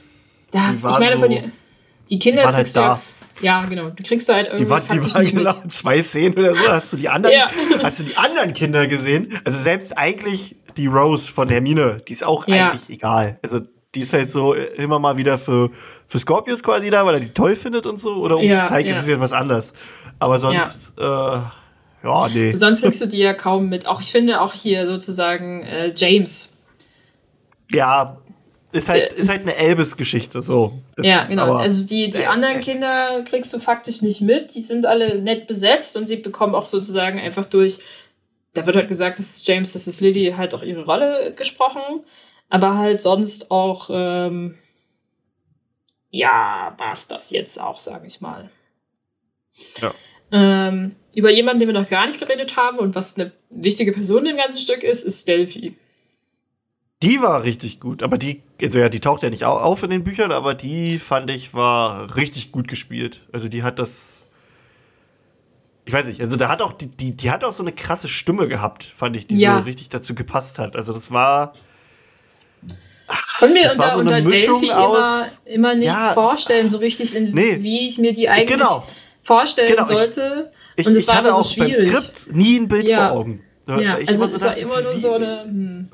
Da, 0.50 0.70
Die 0.70 0.76
ich 0.76 0.82
meine, 0.98 1.12
so- 1.12 1.18
von 1.20 1.30
die, 1.30 1.42
die 2.10 2.18
Kinder 2.18 2.42
die 2.42 2.46
halt 2.46 2.56
kriegst 2.56 2.76
du 2.76 2.80
ja, 2.80 2.88
da. 2.88 3.00
Ja, 3.42 3.60
genau. 3.64 3.90
Die 3.90 4.02
kriegst 4.02 4.28
du 4.28 4.32
halt 4.32 4.46
irgendwie 4.46 4.64
Die 4.64 4.70
waren, 4.70 4.82
die 4.90 5.12
waren 5.14 5.22
nicht 5.22 5.34
mit. 5.34 5.44
genau 5.44 5.56
zwei 5.68 6.02
Szenen 6.02 6.36
oder 6.38 6.54
so. 6.54 6.66
Hast 6.68 6.92
du 6.92 6.96
die 6.96 7.08
anderen, 7.08 7.34
Ja. 7.34 7.46
hast 7.82 8.00
du 8.00 8.04
die 8.04 8.16
anderen 8.16 8.52
Kinder 8.52 8.86
gesehen? 8.86 9.38
Also 9.44 9.58
selbst 9.58 9.96
eigentlich 9.98 10.56
die 10.76 10.86
Rose 10.86 11.30
von 11.30 11.48
Hermine, 11.48 11.98
die 12.08 12.12
ist 12.12 12.24
auch 12.24 12.48
Ja. 12.48 12.70
eigentlich 12.70 12.88
egal. 12.88 13.38
Also 13.42 13.60
die 13.94 14.00
ist 14.00 14.12
halt 14.14 14.30
so 14.30 14.54
immer 14.54 14.98
mal 14.98 15.18
wieder 15.18 15.36
für, 15.36 15.70
für 16.08 16.18
Scorpius 16.18 16.62
quasi 16.62 16.88
da, 16.88 17.04
weil 17.04 17.14
er 17.16 17.20
die 17.20 17.28
toll 17.34 17.56
findet 17.56 17.84
und 17.84 18.00
so. 18.00 18.14
Oder 18.16 18.38
um 18.38 18.42
Ja, 18.44 18.62
zu 18.62 18.70
zeigen, 18.70 18.88
ja. 18.88 18.94
es 18.94 19.00
ist 19.02 19.08
jetzt 19.08 19.20
was 19.20 19.34
anderes. 19.34 19.74
Aber 20.18 20.38
sonst, 20.38 20.94
äh, 20.98 21.02
ja, 21.02 22.28
nee. 22.32 22.54
Sonst 22.56 22.80
kriegst 22.80 23.00
du 23.02 23.06
die 23.06 23.18
ja 23.18 23.34
kaum 23.34 23.68
mit. 23.68 23.86
Auch 23.86 24.00
ich 24.00 24.10
finde 24.10 24.40
auch 24.40 24.54
hier 24.54 24.86
sozusagen 24.88 25.62
äh, 25.64 25.92
James. 25.94 26.54
Ja, 27.70 28.16
ist 28.72 28.88
halt, 28.88 29.12
Äh, 29.12 29.16
ist 29.16 29.28
halt 29.28 29.42
eine 29.42 29.54
Elbes-Geschichte, 29.54 30.42
so. 30.42 30.72
Das 30.96 31.06
ja, 31.06 31.24
genau. 31.28 31.54
Also 31.54 31.86
die, 31.86 32.10
die 32.10 32.18
äh, 32.18 32.26
anderen 32.26 32.56
äh. 32.56 32.60
Kinder 32.60 33.22
kriegst 33.22 33.52
du 33.52 33.58
faktisch 33.58 34.02
nicht 34.02 34.20
mit. 34.22 34.54
Die 34.54 34.62
sind 34.62 34.86
alle 34.86 35.18
nett 35.20 35.46
besetzt 35.46 35.96
und 35.96 36.08
sie 36.08 36.16
bekommen 36.16 36.54
auch 36.54 36.68
sozusagen 36.68 37.20
einfach 37.20 37.44
durch. 37.44 37.78
Da 38.54 38.66
wird 38.66 38.76
halt 38.76 38.88
gesagt, 38.88 39.18
das 39.18 39.36
ist 39.36 39.46
James, 39.46 39.72
das 39.72 39.86
ist 39.86 40.00
Lily, 40.00 40.34
halt 40.36 40.54
auch 40.54 40.62
ihre 40.62 40.84
Rolle 40.84 41.34
gesprochen. 41.34 42.04
Aber 42.48 42.76
halt 42.76 43.00
sonst 43.00 43.50
auch, 43.50 43.88
ähm, 43.92 44.58
ja, 46.10 46.74
war 46.76 46.92
es 46.92 47.06
das 47.06 47.30
jetzt 47.30 47.60
auch, 47.60 47.80
sage 47.80 48.06
ich 48.06 48.20
mal. 48.20 48.50
Ja. 49.80 49.94
Ähm, 50.30 50.96
über 51.14 51.30
jemanden, 51.30 51.60
den 51.60 51.68
wir 51.68 51.80
noch 51.80 51.88
gar 51.88 52.06
nicht 52.06 52.18
geredet 52.18 52.56
haben 52.56 52.78
und 52.78 52.94
was 52.94 53.18
eine 53.18 53.32
wichtige 53.50 53.92
Person 53.92 54.24
im 54.26 54.36
ganzen 54.38 54.58
Stück 54.58 54.82
ist, 54.82 55.04
ist 55.04 55.28
Delphi. 55.28 55.76
Die 57.02 57.20
war 57.20 57.42
richtig 57.42 57.80
gut, 57.80 58.02
aber 58.02 58.16
die, 58.16 58.42
also 58.62 58.78
ja, 58.78 58.88
die 58.88 59.00
taucht 59.00 59.24
ja 59.24 59.30
nicht 59.30 59.44
auf 59.44 59.82
in 59.82 59.90
den 59.90 60.04
Büchern, 60.04 60.30
aber 60.30 60.54
die 60.54 61.00
fand 61.00 61.30
ich 61.30 61.52
war 61.52 62.14
richtig 62.16 62.52
gut 62.52 62.68
gespielt. 62.68 63.22
Also 63.32 63.48
die 63.48 63.64
hat 63.64 63.80
das, 63.80 64.24
ich 65.84 65.92
weiß 65.92 66.06
nicht, 66.06 66.20
also 66.20 66.36
da 66.36 66.48
hat 66.48 66.62
auch 66.62 66.72
die, 66.72 66.86
die, 66.86 67.16
die 67.16 67.30
hat 67.32 67.42
auch 67.42 67.52
so 67.52 67.64
eine 67.64 67.72
krasse 67.72 68.08
Stimme 68.08 68.46
gehabt, 68.46 68.84
fand 68.84 69.16
ich, 69.16 69.26
die 69.26 69.34
ja. 69.34 69.58
so 69.58 69.64
richtig 69.64 69.88
dazu 69.88 70.14
gepasst 70.14 70.60
hat. 70.60 70.76
Also 70.76 70.92
das 70.92 71.10
war, 71.10 71.54
ich 72.62 73.38
konnte 73.38 73.54
mir 73.54 73.72
unter, 73.72 73.90
so 73.90 73.98
unter 73.98 74.20
Delphi 74.20 74.66
immer, 74.66 75.26
immer 75.44 75.74
nichts 75.74 75.94
ja, 75.94 76.14
vorstellen, 76.14 76.68
so 76.68 76.78
richtig, 76.78 77.16
in, 77.16 77.32
nee, 77.32 77.60
wie 77.62 77.84
ich 77.84 77.98
mir 77.98 78.12
die 78.12 78.28
eigentlich 78.28 78.58
genau, 78.58 78.86
vorstellen 79.22 79.68
genau, 79.68 79.84
sollte. 79.84 80.52
Ich, 80.76 80.86
und 80.86 80.94
es 80.94 81.08
war 81.08 81.16
hatte 81.16 81.34
auch 81.34 81.42
so 81.42 81.60
beim 81.60 81.72
Skript 81.72 82.28
nie 82.32 82.60
ein 82.60 82.68
Bild 82.68 82.86
ja. 82.86 83.08
vor 83.08 83.18
Augen. 83.18 83.42
Ja, 83.66 83.96
also 84.06 84.24
es 84.24 84.42
war 84.44 84.56
immer 84.56 84.80
nur 84.82 84.94
so 84.94 85.14
eine. 85.14 85.44
Hm. 85.44 85.88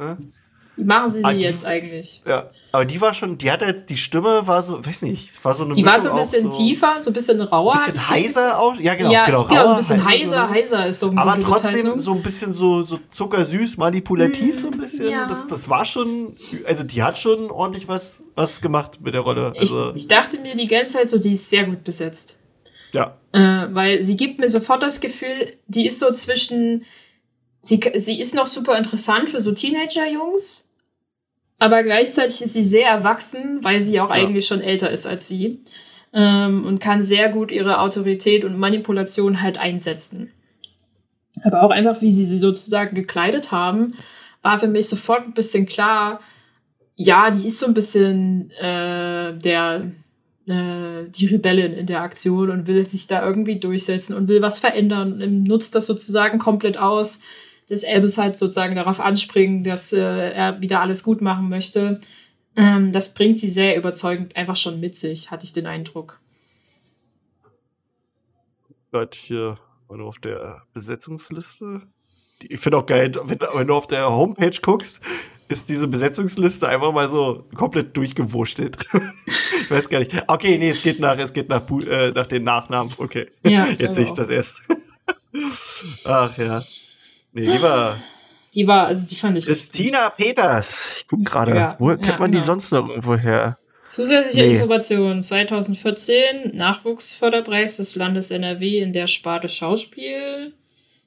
Machen 0.84 1.10
sie 1.10 1.18
die, 1.18 1.24
ah, 1.24 1.32
die, 1.32 1.40
jetzt 1.40 1.64
eigentlich? 1.64 2.22
Ja, 2.26 2.48
aber 2.70 2.84
die 2.84 3.00
war 3.00 3.14
schon, 3.14 3.38
die 3.38 3.50
hatte 3.50 3.64
jetzt, 3.64 3.88
die 3.90 3.96
Stimme 3.96 4.46
war 4.46 4.62
so, 4.62 4.84
weiß 4.84 5.02
nicht, 5.02 5.42
war 5.44 5.54
so 5.54 5.64
eine 5.64 5.74
Die 5.74 5.82
Mischung 5.82 5.96
war 5.96 6.02
so 6.02 6.10
ein 6.10 6.16
bisschen 6.18 6.52
so 6.52 6.58
tiefer, 6.58 7.00
so 7.00 7.10
ein 7.10 7.12
bisschen 7.12 7.40
rauer. 7.40 7.72
Ein 7.72 7.92
bisschen 7.92 8.10
heiser 8.10 8.60
auch, 8.60 8.78
ja 8.78 8.94
genau, 8.94 9.10
ja, 9.10 9.26
genau, 9.26 9.44
genau, 9.44 9.62
rauer, 9.62 9.70
ein 9.72 9.76
bisschen 9.78 10.04
heiser, 10.04 10.48
heiser 10.50 10.86
ist 10.86 11.00
so 11.00 11.10
ein 11.10 11.18
Aber 11.18 11.40
trotzdem 11.40 11.98
so 11.98 12.12
ein 12.12 12.22
bisschen 12.22 12.52
so, 12.52 12.82
so 12.82 12.98
zuckersüß, 13.10 13.78
manipulativ 13.78 14.54
mm, 14.54 14.58
so 14.58 14.68
ein 14.68 14.78
bisschen. 14.78 15.10
Ja. 15.10 15.26
Das, 15.26 15.46
das 15.46 15.68
war 15.68 15.84
schon, 15.84 16.36
also 16.66 16.84
die 16.84 17.02
hat 17.02 17.18
schon 17.18 17.50
ordentlich 17.50 17.88
was, 17.88 18.24
was 18.34 18.60
gemacht 18.60 19.00
mit 19.00 19.14
der 19.14 19.22
Rolle. 19.22 19.52
Also, 19.58 19.90
ich, 19.90 20.02
ich 20.02 20.08
dachte 20.08 20.38
mir 20.38 20.54
die 20.54 20.68
ganze 20.68 20.94
Zeit 20.94 21.08
so, 21.08 21.18
die 21.18 21.32
ist 21.32 21.48
sehr 21.50 21.64
gut 21.64 21.84
besetzt. 21.84 22.36
Ja. 22.92 23.18
Äh, 23.32 23.74
weil 23.74 24.02
sie 24.02 24.16
gibt 24.16 24.38
mir 24.38 24.48
sofort 24.48 24.82
das 24.82 25.00
Gefühl, 25.00 25.54
die 25.66 25.86
ist 25.86 25.98
so 25.98 26.12
zwischen, 26.12 26.84
sie, 27.60 27.80
sie 27.96 28.20
ist 28.20 28.34
noch 28.34 28.46
super 28.46 28.78
interessant 28.78 29.30
für 29.30 29.40
so 29.40 29.52
Teenager-Jungs 29.52 30.67
aber 31.58 31.82
gleichzeitig 31.82 32.42
ist 32.42 32.54
sie 32.54 32.62
sehr 32.62 32.88
erwachsen, 32.88 33.62
weil 33.62 33.80
sie 33.80 34.00
auch 34.00 34.10
ja. 34.10 34.14
eigentlich 34.14 34.46
schon 34.46 34.60
älter 34.60 34.90
ist 34.90 35.06
als 35.06 35.28
sie 35.28 35.60
ähm, 36.12 36.64
und 36.64 36.80
kann 36.80 37.02
sehr 37.02 37.28
gut 37.28 37.50
ihre 37.50 37.80
Autorität 37.80 38.44
und 38.44 38.58
Manipulation 38.58 39.42
halt 39.42 39.58
einsetzen. 39.58 40.32
Aber 41.44 41.62
auch 41.62 41.70
einfach, 41.70 42.00
wie 42.00 42.10
sie 42.10 42.26
sie 42.26 42.38
sozusagen 42.38 42.94
gekleidet 42.94 43.52
haben, 43.52 43.94
war 44.42 44.58
für 44.58 44.68
mich 44.68 44.88
sofort 44.88 45.24
ein 45.26 45.34
bisschen 45.34 45.66
klar, 45.66 46.20
ja, 46.96 47.30
die 47.30 47.46
ist 47.46 47.60
so 47.60 47.66
ein 47.66 47.74
bisschen 47.74 48.50
äh, 48.52 49.36
der 49.36 49.92
äh, 50.48 51.04
die 51.10 51.26
Rebellin 51.26 51.74
in 51.74 51.86
der 51.86 52.02
Aktion 52.02 52.50
und 52.50 52.66
will 52.66 52.84
sich 52.86 53.06
da 53.06 53.24
irgendwie 53.24 53.60
durchsetzen 53.60 54.14
und 54.14 54.28
will 54.28 54.42
was 54.42 54.58
verändern 54.58 55.22
und 55.22 55.44
nutzt 55.44 55.74
das 55.74 55.86
sozusagen 55.86 56.38
komplett 56.38 56.78
aus 56.78 57.20
des 57.70 57.82
Elbes 57.84 58.18
halt 58.18 58.36
sozusagen 58.36 58.74
darauf 58.74 59.00
anspringen, 59.00 59.64
dass 59.64 59.92
äh, 59.92 60.00
er 60.00 60.60
wieder 60.60 60.80
alles 60.80 61.02
gut 61.02 61.20
machen 61.20 61.48
möchte. 61.48 62.00
Ähm, 62.56 62.92
das 62.92 63.14
bringt 63.14 63.38
sie 63.38 63.48
sehr 63.48 63.76
überzeugend 63.76 64.36
einfach 64.36 64.56
schon 64.56 64.80
mit 64.80 64.96
sich, 64.96 65.30
hatte 65.30 65.44
ich 65.44 65.52
den 65.52 65.66
Eindruck. 65.66 66.20
Gott, 68.90 69.14
hier 69.14 69.58
wenn 69.88 69.98
du 69.98 70.06
auf 70.06 70.18
der 70.18 70.62
Besetzungsliste. 70.74 71.82
Ich 72.48 72.60
finde 72.60 72.78
auch 72.78 72.86
geil, 72.86 73.12
wenn, 73.24 73.38
wenn, 73.40 73.66
du 73.66 73.74
auf 73.74 73.86
der 73.86 74.10
Homepage 74.10 74.56
guckst, 74.62 75.00
ist 75.48 75.68
diese 75.68 75.88
Besetzungsliste 75.88 76.68
einfach 76.68 76.92
mal 76.92 77.08
so 77.08 77.46
komplett 77.54 77.96
durchgewurschtelt. 77.96 78.76
ich 79.60 79.70
weiß 79.70 79.88
gar 79.88 80.00
nicht. 80.00 80.14
Okay, 80.26 80.58
nee, 80.58 80.70
es 80.70 80.82
geht 80.82 81.00
nach, 81.00 81.18
es 81.18 81.32
geht 81.32 81.48
nach, 81.48 81.62
äh, 81.70 82.10
nach 82.10 82.26
den 82.26 82.44
Nachnamen. 82.44 82.92
Okay. 82.98 83.28
Ja, 83.42 83.66
Jetzt 83.78 83.94
sehe 83.94 84.04
ich 84.04 84.12
das 84.12 84.28
erst. 84.28 84.62
Ach 86.04 86.36
ja. 86.36 86.62
Nee, 87.32 87.46
die 87.46 87.62
war. 87.62 87.96
Die 88.54 88.66
war, 88.66 88.86
also 88.86 89.08
die 89.08 89.16
fand 89.16 89.36
ich. 89.36 89.46
Christina 89.46 90.10
Peters. 90.10 90.90
Ich 90.96 91.06
guck 91.06 91.24
gerade. 91.24 91.54
Ja, 91.54 91.76
Wo 91.78 91.88
kennt 91.88 92.06
ja, 92.06 92.18
man 92.18 92.30
genau. 92.30 92.40
die 92.40 92.46
sonst 92.46 92.72
noch 92.72 92.88
irgendwo 92.88 93.16
her? 93.16 93.58
Zusätzliche 93.86 94.46
nee. 94.46 94.54
Informationen. 94.54 95.22
2014 95.22 96.56
Nachwuchsförderpreis 96.56 97.78
des 97.78 97.96
Landes 97.96 98.30
NRW 98.30 98.80
in 98.80 98.92
der 98.92 99.06
Sparte 99.06 99.48
Schauspiel. 99.48 100.54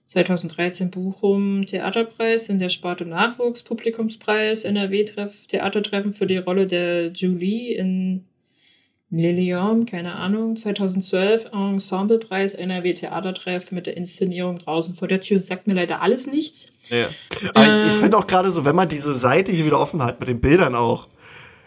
2013 0.08 0.92
Bochum 0.92 1.66
Theaterpreis 1.66 2.50
in 2.50 2.60
der 2.60 2.68
Sparte 2.68 3.06
Nachwuchs, 3.06 3.64
Publikumspreis, 3.64 4.66
NRW 4.66 5.06
-Treff, 5.06 5.48
Theatertreffen 5.48 6.14
für 6.14 6.28
die 6.28 6.38
Rolle 6.38 6.68
der 6.68 7.12
Julie 7.14 7.76
in 7.76 8.26
Lilium, 9.12 9.86
keine 9.86 10.16
Ahnung, 10.16 10.56
2012 10.56 11.48
Ensemblepreis 11.52 12.54
NRW 12.56 12.94
Theatertreff 12.94 13.74
mit 13.74 13.86
der 13.86 13.98
Inszenierung 13.98 14.60
draußen 14.60 14.96
vor 14.96 15.10
der 15.10 15.20
Tür. 15.20 15.40
Sagt 15.42 15.68
mir 15.68 15.74
leider 15.74 16.02
alles 16.02 16.28
nichts. 16.28 16.72
Ja. 16.88 17.08
Aber 17.54 17.66
äh, 17.66 17.88
ich, 17.88 17.94
ich 17.94 18.00
finde 18.00 18.18
auch 18.18 18.26
gerade 18.26 18.52
so, 18.54 18.64
wenn 18.64 18.76
man 18.76 18.88
diese 18.88 19.14
Seite 19.14 19.52
hier 19.52 19.66
wieder 19.66 19.80
offen 19.80 20.02
hat, 20.02 20.22
mit 20.22 20.30
den 20.30 20.40
Bildern 20.40 20.76
auch, 20.76 21.10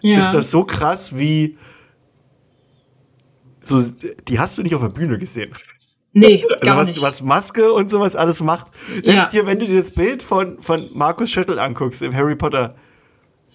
ja. 0.03 0.19
ist 0.19 0.31
das 0.31 0.51
so 0.51 0.65
krass 0.65 1.19
wie. 1.19 1.59
So, 3.61 3.83
die 4.29 4.39
hast 4.39 4.57
du 4.57 4.63
nicht 4.63 4.75
auf 4.75 4.83
der 4.83 4.89
Bühne 4.89 5.19
gesehen. 5.19 5.53
Nee, 6.15 6.45
also 6.51 6.65
gar 6.65 6.79
was, 6.79 6.89
nicht. 6.89 7.03
was 7.03 7.21
Maske 7.21 7.73
und 7.75 7.91
sowas 7.91 8.17
alles 8.17 8.41
macht. 8.43 8.69
Selbst 9.03 9.09
ja. 9.09 9.31
hier, 9.31 9.47
wenn 9.47 9.59
du 9.59 9.67
dir 9.67 9.77
das 9.77 9.91
Bild 9.91 10.23
von, 10.23 10.63
von 10.63 10.89
Markus 10.95 11.31
Schüttel 11.31 11.59
anguckst 11.59 12.01
im 12.03 12.15
Harry 12.15 12.37
Potter, 12.37 12.75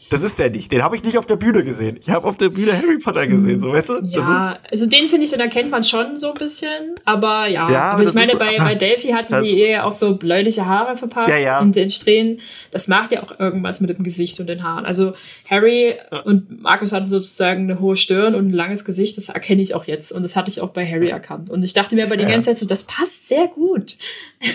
das 0.09 0.23
ist 0.23 0.39
der 0.39 0.49
nicht. 0.49 0.71
Den 0.71 0.83
habe 0.83 0.95
ich 0.95 1.03
nicht 1.03 1.17
auf 1.17 1.25
der 1.25 1.35
Bühne 1.35 1.63
gesehen. 1.63 1.97
Ich 2.01 2.09
habe 2.09 2.27
auf 2.27 2.37
der 2.37 2.49
Bühne 2.49 2.75
Harry 2.75 2.97
Potter 2.97 3.27
gesehen, 3.27 3.59
so 3.59 3.71
weißt 3.71 3.89
du? 3.89 4.01
Ja, 4.05 4.57
also 4.69 4.87
den 4.87 5.05
finde 5.05 5.25
ich, 5.25 5.31
den 5.31 5.39
erkennt 5.39 5.69
man 5.69 5.83
schon 5.83 6.17
so 6.17 6.29
ein 6.29 6.33
bisschen. 6.33 6.95
Aber 7.05 7.47
ja, 7.47 7.69
ja 7.69 7.81
aber 7.91 8.03
ich 8.03 8.13
meine, 8.13 8.35
bei, 8.35 8.57
bei 8.57 8.75
Delphi 8.75 9.09
hatten 9.09 9.35
sie 9.35 9.57
eher 9.57 9.85
auch 9.85 9.91
so 9.91 10.15
bläuliche 10.15 10.65
Haare 10.65 10.97
verpasst 10.97 11.29
ja, 11.29 11.39
ja. 11.39 11.59
in 11.59 11.71
den 11.71 11.89
Strähnen. 11.89 12.39
Das 12.71 12.87
macht 12.87 13.11
ja 13.11 13.23
auch 13.23 13.39
irgendwas 13.39 13.81
mit 13.81 13.89
dem 13.89 14.03
Gesicht 14.03 14.39
und 14.39 14.47
den 14.47 14.63
Haaren. 14.63 14.85
Also 14.85 15.13
Harry 15.49 15.95
ja. 16.11 16.19
und 16.21 16.61
Markus 16.61 16.91
hatten 16.91 17.09
sozusagen 17.09 17.63
eine 17.63 17.79
hohe 17.79 17.95
Stirn 17.95 18.35
und 18.35 18.49
ein 18.49 18.53
langes 18.53 18.85
Gesicht. 18.85 19.17
Das 19.17 19.29
erkenne 19.29 19.61
ich 19.61 19.75
auch 19.75 19.85
jetzt. 19.85 20.11
Und 20.11 20.23
das 20.23 20.35
hatte 20.35 20.49
ich 20.49 20.61
auch 20.61 20.69
bei 20.69 20.85
Harry 20.87 21.09
erkannt. 21.09 21.49
Und 21.49 21.63
ich 21.63 21.73
dachte 21.73 21.95
mir 21.95 22.05
aber 22.05 22.17
die 22.17 22.25
ganze 22.25 22.47
Zeit 22.47 22.57
so, 22.57 22.65
das 22.65 22.83
passt 22.83 23.27
sehr 23.27 23.47
gut. 23.47 23.97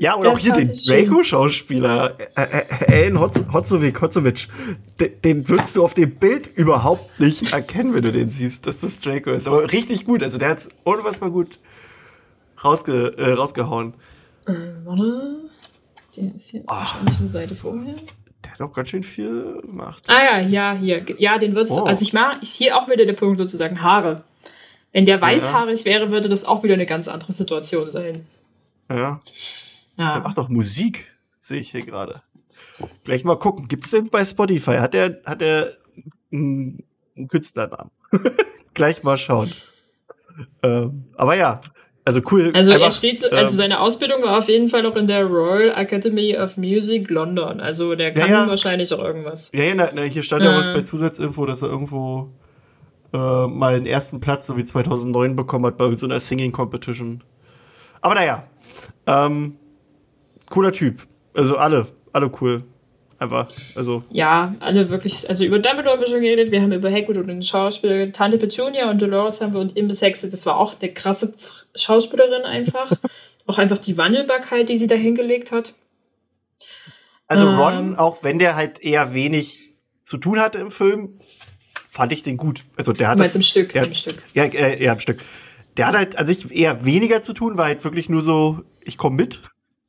Ja, 0.00 0.14
und 0.14 0.24
das 0.24 0.34
auch 0.34 0.38
hier 0.38 0.52
den 0.52 0.72
Draco-Schauspieler, 0.72 2.16
äh, 2.36 2.42
äh, 2.42 3.06
Alan 3.06 3.20
Hotzovic, 3.20 4.00
Hotzovic, 4.00 4.48
den, 5.24 5.48
würdest 5.48 5.76
du 5.76 5.84
auf 5.84 5.94
dem 5.94 6.16
Bild 6.16 6.48
überhaupt 6.54 7.18
nicht 7.20 7.52
erkennen, 7.52 7.94
wenn 7.94 8.02
du 8.02 8.12
den 8.12 8.28
siehst, 8.28 8.66
dass 8.66 8.80
das 8.80 9.00
Draco 9.00 9.30
ist. 9.30 9.46
Aber 9.46 9.72
richtig 9.72 10.04
gut, 10.04 10.22
also 10.22 10.38
der 10.38 10.50
hat's 10.50 10.68
unfassbar 10.84 11.30
gut 11.30 11.58
rausge, 12.62 13.14
äh, 13.16 13.32
rausgehauen. 13.32 13.94
Äh, 14.46 14.52
warte, 14.84 15.50
der 16.16 16.34
ist 16.34 16.50
hier 16.50 16.62
Ach, 16.66 16.94
wahrscheinlich 16.94 17.20
eine 17.20 17.28
Seite 17.28 17.54
vorher. 17.54 17.94
Der 18.44 18.52
hat 18.52 18.60
auch 18.60 18.72
ganz 18.72 18.90
schön 18.90 19.02
viel 19.02 19.60
gemacht. 19.62 20.04
Ah 20.06 20.22
ja, 20.22 20.40
ja, 20.40 20.74
hier. 20.78 21.04
Ja, 21.18 21.38
den 21.38 21.54
wird's, 21.54 21.78
oh. 21.78 21.84
also 21.84 22.02
ich 22.02 22.12
mag, 22.12 22.42
ist 22.42 22.56
hier 22.56 22.76
auch 22.76 22.88
wieder 22.88 23.04
der 23.04 23.12
Punkt 23.12 23.38
sozusagen 23.38 23.82
Haare. 23.82 24.24
Wenn 24.92 25.04
der 25.04 25.20
weißhaarig 25.20 25.80
ja. 25.80 25.92
wäre, 25.92 26.10
würde 26.10 26.28
das 26.28 26.44
auch 26.44 26.62
wieder 26.62 26.74
eine 26.74 26.86
ganz 26.86 27.08
andere 27.08 27.32
Situation 27.32 27.90
sein. 27.90 28.26
Ja. 28.88 29.20
ja. 29.96 30.12
Der 30.12 30.22
macht 30.22 30.38
doch 30.38 30.48
Musik, 30.48 31.16
sehe 31.38 31.60
ich 31.60 31.70
hier 31.70 31.84
gerade. 31.84 32.22
Gleich 33.04 33.24
mal 33.24 33.38
gucken. 33.38 33.68
Gibt 33.68 33.84
es 33.84 33.90
denn 33.90 34.08
bei 34.10 34.24
Spotify? 34.24 34.78
Hat 34.78 34.94
er 34.94 35.20
hat 35.24 35.42
er 35.42 35.76
einen, 36.32 36.82
Künstlernamen? 37.28 37.90
Gleich 38.74 39.02
mal 39.02 39.16
schauen. 39.16 39.52
Ähm, 40.62 41.04
aber 41.16 41.34
ja, 41.34 41.60
also 42.04 42.20
cool. 42.30 42.52
Also 42.54 42.72
einfach, 42.72 42.86
er 42.86 42.90
steht, 42.90 43.20
so, 43.20 43.30
also 43.30 43.50
ähm, 43.50 43.56
seine 43.56 43.80
Ausbildung 43.80 44.22
war 44.22 44.38
auf 44.38 44.48
jeden 44.48 44.68
Fall 44.68 44.82
noch 44.82 44.96
in 44.96 45.06
der 45.06 45.24
Royal 45.24 45.70
Academy 45.76 46.36
of 46.36 46.56
Music 46.56 47.10
London. 47.10 47.60
Also 47.60 47.94
der 47.94 48.12
kann 48.12 48.30
ja, 48.30 48.42
ja. 48.42 48.48
wahrscheinlich 48.48 48.92
auch 48.92 49.02
irgendwas. 49.02 49.50
Ja, 49.52 49.64
ja 49.64 49.74
na, 49.74 49.90
na, 49.94 50.02
hier 50.02 50.22
stand 50.22 50.44
ja 50.44 50.52
äh, 50.52 50.56
was 50.56 50.66
bei 50.66 50.82
Zusatzinfo, 50.82 51.46
dass 51.46 51.62
er 51.62 51.70
irgendwo 51.70 52.30
äh, 53.12 53.46
mal 53.46 53.74
den 53.74 53.86
ersten 53.86 54.20
Platz, 54.20 54.46
so 54.46 54.56
wie 54.56 54.64
2009 54.64 55.34
bekommen 55.36 55.66
hat 55.66 55.78
bei 55.78 55.96
so 55.96 56.06
einer 56.06 56.20
Singing 56.20 56.52
Competition. 56.52 57.24
Aber 58.02 58.14
naja, 58.14 58.44
ähm, 59.06 59.56
cooler 60.50 60.72
Typ. 60.72 61.06
Also 61.34 61.56
alle, 61.56 61.86
alle 62.12 62.30
cool. 62.40 62.64
Einfach, 63.18 63.48
also. 63.74 64.04
Ja, 64.10 64.54
alle 64.60 64.90
wirklich, 64.90 65.26
also 65.28 65.44
über 65.44 65.58
Dumbledore 65.58 65.94
haben 65.94 66.00
wir 66.00 66.08
schon 66.08 66.20
geredet, 66.20 66.50
wir 66.52 66.60
haben 66.60 66.72
über 66.72 66.90
Hagrid 66.90 67.16
und 67.16 67.28
den 67.28 67.42
Schauspieler, 67.42 68.12
Tante 68.12 68.36
Petunia 68.36 68.90
und 68.90 69.00
Dolores 69.00 69.40
haben 69.40 69.54
wir 69.54 69.60
und 69.60 69.74
Imbus 69.74 70.02
Hexe, 70.02 70.28
das 70.28 70.44
war 70.44 70.58
auch 70.58 70.74
eine 70.78 70.92
krasse 70.92 71.32
Schauspielerin 71.74 72.42
einfach. 72.42 72.92
auch 73.46 73.58
einfach 73.58 73.78
die 73.78 73.96
Wandelbarkeit, 73.96 74.68
die 74.68 74.76
sie 74.76 74.86
da 74.86 74.94
hingelegt 74.94 75.52
hat. 75.52 75.74
Also 77.28 77.48
Ron, 77.48 77.74
ähm, 77.74 77.94
auch 77.96 78.22
wenn 78.22 78.38
der 78.38 78.56
halt 78.56 78.80
eher 78.80 79.14
wenig 79.14 79.70
zu 80.02 80.18
tun 80.18 80.38
hatte 80.38 80.58
im 80.58 80.70
Film, 80.70 81.18
fand 81.88 82.12
ich 82.12 82.22
den 82.22 82.36
gut. 82.36 82.60
Also 82.76 82.92
der 82.92 83.08
hat 83.08 83.18
das, 83.18 83.34
im 83.34 83.42
Stück, 83.42 83.72
der, 83.72 83.84
im 83.84 83.94
Stück. 83.94 84.22
Ja, 84.34 84.44
äh, 84.44 84.82
ja, 84.82 84.92
im 84.92 85.00
Stück. 85.00 85.20
Der 85.76 85.88
hat 85.88 85.94
halt 85.94 86.18
an 86.18 86.26
sich 86.26 86.54
eher 86.54 86.84
weniger 86.84 87.22
zu 87.22 87.32
tun, 87.32 87.58
war 87.58 87.66
halt 87.66 87.84
wirklich 87.84 88.08
nur 88.08 88.22
so, 88.22 88.62
ich 88.82 88.96
komme 88.96 89.16
mit. 89.16 89.42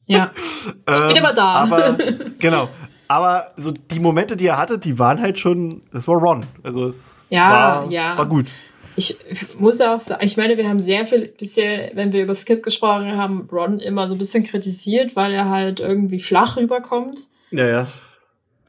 Ja. 0.06 0.32
ich 0.36 1.08
bin 1.08 1.16
immer 1.16 1.34
da. 1.34 1.54
Aber, 1.54 1.98
genau. 2.40 2.70
Aber 3.08 3.52
so 3.56 3.72
die 3.72 4.00
Momente, 4.00 4.36
die 4.36 4.48
er 4.48 4.58
hatte, 4.58 4.78
die 4.78 5.00
waren 5.00 5.22
halt 5.22 5.40
schon, 5.40 5.84
das 5.94 6.08
war 6.08 6.16
Ron. 6.16 6.46
Also 6.64 6.88
es 6.88 7.28
ja, 7.30 7.52
war, 7.52 7.92
ja. 7.92 8.18
war 8.18 8.26
gut. 8.26 8.48
ich 8.98 9.18
muss 9.58 9.80
auch 9.80 10.02
sagen, 10.02 10.26
ich 10.26 10.36
meine, 10.36 10.58
wir 10.58 10.68
haben 10.68 10.82
sehr 10.82 11.06
viel 11.06 11.30
bisher, 11.38 11.92
wenn 11.94 12.12
wir 12.12 12.24
über 12.24 12.36
Skip 12.36 12.64
gesprochen 12.64 13.18
haben, 13.18 13.48
Ron 13.50 13.80
immer 13.80 14.08
so 14.08 14.16
ein 14.16 14.18
bisschen 14.18 14.44
kritisiert, 14.44 15.16
weil 15.16 15.34
er 15.34 15.50
halt 15.50 15.80
irgendwie 15.80 16.20
flach 16.20 16.58
rüberkommt. 16.58 17.28
Ja, 17.52 17.66
ja. 17.66 17.88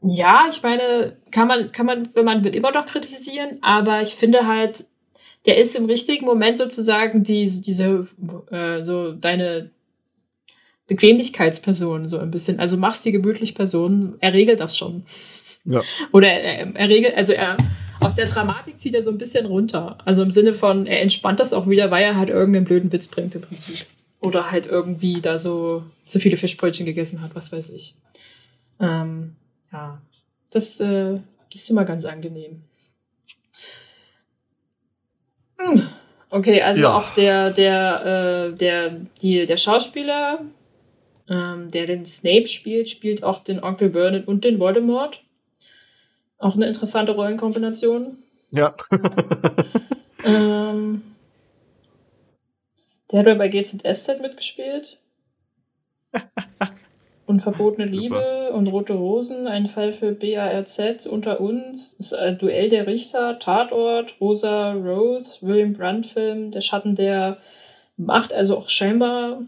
Ja, 0.01 0.45
ich 0.49 0.63
meine, 0.63 1.17
kann 1.31 1.47
man, 1.47 1.71
kann 1.71 1.85
man, 1.85 2.07
wenn 2.13 2.23
man 2.23 2.43
wird 2.43 2.55
immer 2.55 2.71
noch 2.71 2.85
kritisieren, 2.85 3.57
aber 3.61 4.01
ich 4.01 4.15
finde 4.15 4.47
halt, 4.47 4.85
der 5.45 5.57
ist 5.57 5.75
im 5.75 5.85
richtigen 5.85 6.25
Moment 6.25 6.57
sozusagen 6.57 7.23
die, 7.23 7.45
diese, 7.61 8.07
äh, 8.51 8.83
so 8.83 9.13
deine 9.13 9.71
Bequemlichkeitsperson, 10.87 12.09
so 12.09 12.19
ein 12.19 12.31
bisschen. 12.31 12.59
Also 12.59 12.75
machst 12.75 13.05
die 13.05 13.11
gemütlich 13.11 13.55
Person, 13.55 14.15
er 14.19 14.33
regelt 14.33 14.59
das 14.59 14.77
schon. 14.77 15.03
Ja. 15.63 15.81
Oder 16.11 16.29
er, 16.29 16.75
er 16.75 16.89
regelt, 16.89 17.15
also 17.15 17.33
er, 17.33 17.57
aus 17.99 18.15
der 18.15 18.25
Dramatik 18.25 18.79
zieht 18.79 18.95
er 18.95 19.03
so 19.03 19.11
ein 19.11 19.17
bisschen 19.17 19.45
runter. 19.45 19.97
Also 20.03 20.23
im 20.23 20.31
Sinne 20.31 20.53
von, 20.53 20.87
er 20.87 21.01
entspannt 21.01 21.39
das 21.39 21.53
auch 21.53 21.69
wieder, 21.69 21.91
weil 21.91 22.03
er 22.03 22.17
halt 22.17 22.29
irgendeinen 22.29 22.65
blöden 22.65 22.91
Witz 22.91 23.07
bringt 23.07 23.35
im 23.35 23.41
Prinzip. 23.41 23.85
Oder 24.21 24.51
halt 24.51 24.67
irgendwie 24.67 25.21
da 25.21 25.37
so, 25.37 25.83
so 26.05 26.19
viele 26.19 26.37
Fischbrötchen 26.37 26.85
gegessen 26.85 27.21
hat, 27.21 27.35
was 27.35 27.51
weiß 27.51 27.69
ich. 27.69 27.95
Ähm, 28.79 29.35
ja, 29.71 30.01
das, 30.51 30.79
äh, 30.79 31.15
das 31.51 31.61
ist 31.61 31.69
immer 31.69 31.85
ganz 31.85 32.05
angenehm. 32.05 32.63
Okay, 36.29 36.61
also 36.61 36.83
Ja. 36.83 36.97
auch 36.97 37.13
der, 37.15 37.51
der, 37.51 38.51
äh, 38.51 38.55
der, 38.55 39.01
die, 39.21 39.45
der 39.45 39.57
Schauspieler, 39.57 40.41
ähm, 41.27 41.69
der 41.69 41.87
den 41.87 42.05
Snape 42.05 42.47
spielt, 42.47 42.89
spielt 42.89 43.23
auch 43.23 43.39
den 43.39 43.63
Onkel 43.63 43.91
Vernon 43.91 44.23
und 44.23 44.45
den 44.45 44.59
Voldemort. 44.59 45.23
Auch 46.37 46.55
eine 46.55 46.67
interessante 46.67 47.13
Rollenkombination. 47.13 48.17
Ja. 48.51 48.75
Ähm, 50.21 51.01
der 53.09 53.19
hat 53.19 53.37
bei 53.37 53.47
GZSZ 53.47 54.19
mitgespielt. 54.21 54.99
Und 57.29 57.41
Verbotene 57.41 57.87
Super. 57.87 58.01
Liebe 58.01 58.51
und 58.53 58.65
Rote 58.69 58.93
Rosen, 58.93 59.45
ein 59.45 59.67
Fall 59.67 59.91
für 59.91 60.13
BARZ 60.13 61.05
unter 61.05 61.39
uns, 61.39 61.95
Duell 62.39 62.69
der 62.69 62.87
Richter, 62.87 63.37
Tatort, 63.37 64.15
Rosa 64.19 64.71
Rose, 64.71 65.37
William 65.41 65.73
Brandt-Film, 65.73 66.49
Der 66.49 66.61
Schatten 66.61 66.95
der 66.95 67.37
Macht, 67.97 68.33
also 68.33 68.57
auch 68.57 68.67
scheinbar 68.67 69.43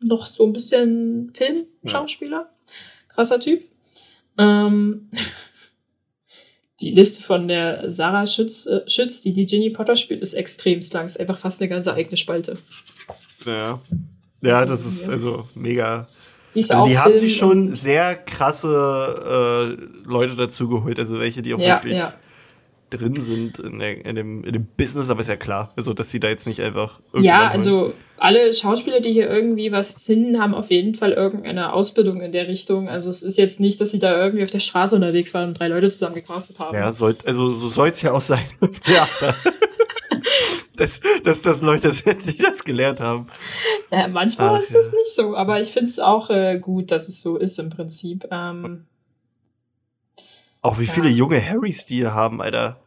noch 0.00 0.24
so 0.24 0.46
ein 0.46 0.54
bisschen 0.54 1.30
Filmschauspieler. 1.34 2.48
Krasser 3.10 3.38
Typ. 3.38 3.64
Ähm, 4.38 5.10
die 6.80 6.92
Liste 6.92 7.22
von 7.22 7.48
der 7.48 7.90
Sarah 7.90 8.26
Schütz, 8.26 8.64
äh, 8.64 8.88
Schütz, 8.88 9.20
die 9.20 9.34
die 9.34 9.44
Ginny 9.44 9.68
Potter 9.68 9.94
spielt, 9.94 10.22
ist 10.22 10.32
extrem 10.32 10.80
lang. 10.94 11.04
Ist 11.04 11.20
einfach 11.20 11.36
fast 11.36 11.60
eine 11.60 11.68
ganze 11.68 11.92
eigene 11.92 12.16
Spalte. 12.16 12.54
ja. 13.44 13.78
Ja, 14.40 14.64
das 14.64 14.86
ist 14.86 15.10
also 15.10 15.46
mega. 15.54 16.08
Die, 16.54 16.64
Also 16.68 16.84
die 16.84 16.98
haben 16.98 17.16
sich 17.16 17.36
schon 17.36 17.70
sehr 17.70 18.14
krasse 18.16 19.76
äh, 19.78 20.08
Leute 20.08 20.34
dazu 20.36 20.68
geholt, 20.68 20.98
also 20.98 21.18
welche, 21.20 21.42
die 21.42 21.54
auch 21.54 21.58
Ja, 21.60 21.76
wirklich 21.76 21.98
ja. 21.98 22.14
drin 22.90 23.20
sind 23.20 23.58
in, 23.58 23.78
der, 23.78 24.04
in, 24.06 24.16
dem, 24.16 24.44
in 24.44 24.52
dem 24.54 24.66
Business, 24.76 25.10
aber 25.10 25.20
ist 25.20 25.28
ja 25.28 25.36
klar, 25.36 25.72
also 25.76 25.92
dass 25.92 26.10
sie 26.10 26.20
da 26.20 26.28
jetzt 26.28 26.46
nicht 26.46 26.60
einfach 26.62 27.00
Ja, 27.14 27.40
holen. 27.40 27.50
also 27.50 27.92
alle 28.16 28.52
Schauspieler, 28.54 29.00
die 29.00 29.12
hier 29.12 29.28
irgendwie 29.28 29.70
was 29.72 30.02
finden, 30.02 30.40
haben 30.40 30.54
auf 30.54 30.70
jeden 30.70 30.94
Fall 30.94 31.12
irgendeine 31.12 31.72
Ausbildung 31.74 32.20
in 32.22 32.32
der 32.32 32.48
Richtung. 32.48 32.88
Also 32.88 33.10
es 33.10 33.22
ist 33.22 33.36
jetzt 33.38 33.60
nicht, 33.60 33.80
dass 33.80 33.90
sie 33.92 33.98
da 33.98 34.18
irgendwie 34.20 34.42
auf 34.42 34.50
der 34.50 34.58
Straße 34.60 34.96
unterwegs 34.96 35.34
waren 35.34 35.48
und 35.50 35.58
drei 35.60 35.68
Leute 35.68 35.90
zusammen 35.90 36.14
gecastet 36.16 36.58
haben. 36.58 36.74
Ja, 36.76 36.90
sollt, 36.92 37.26
also 37.26 37.50
so 37.52 37.68
soll 37.68 37.90
es 37.90 38.00
ja 38.02 38.12
auch 38.12 38.22
sein. 38.22 38.42
ja, 38.86 39.06
da, 40.78 40.84
dass, 40.84 41.00
dass 41.24 41.42
das 41.42 41.62
Leute 41.62 41.90
sind, 41.92 42.26
die 42.26 42.38
das 42.38 42.64
gelernt 42.64 43.00
haben. 43.00 43.26
Äh, 43.90 44.08
manchmal 44.08 44.56
Ach, 44.56 44.60
ist 44.62 44.74
das 44.74 44.92
ja. 44.92 44.98
nicht 44.98 45.10
so, 45.14 45.36
aber 45.36 45.60
ich 45.60 45.72
finde 45.72 45.86
es 45.88 45.98
auch 45.98 46.30
äh, 46.30 46.58
gut, 46.58 46.90
dass 46.90 47.08
es 47.08 47.20
so 47.20 47.36
ist 47.36 47.58
im 47.58 47.70
Prinzip. 47.70 48.26
Ähm, 48.30 48.86
Auch 50.62 50.78
wie 50.78 50.84
Ja. 50.84 50.92
viele 50.92 51.08
junge 51.08 51.40
Harrys 51.44 51.86
die 51.86 51.96
hier 51.96 52.14
haben, 52.14 52.40
Alter. 52.42 52.80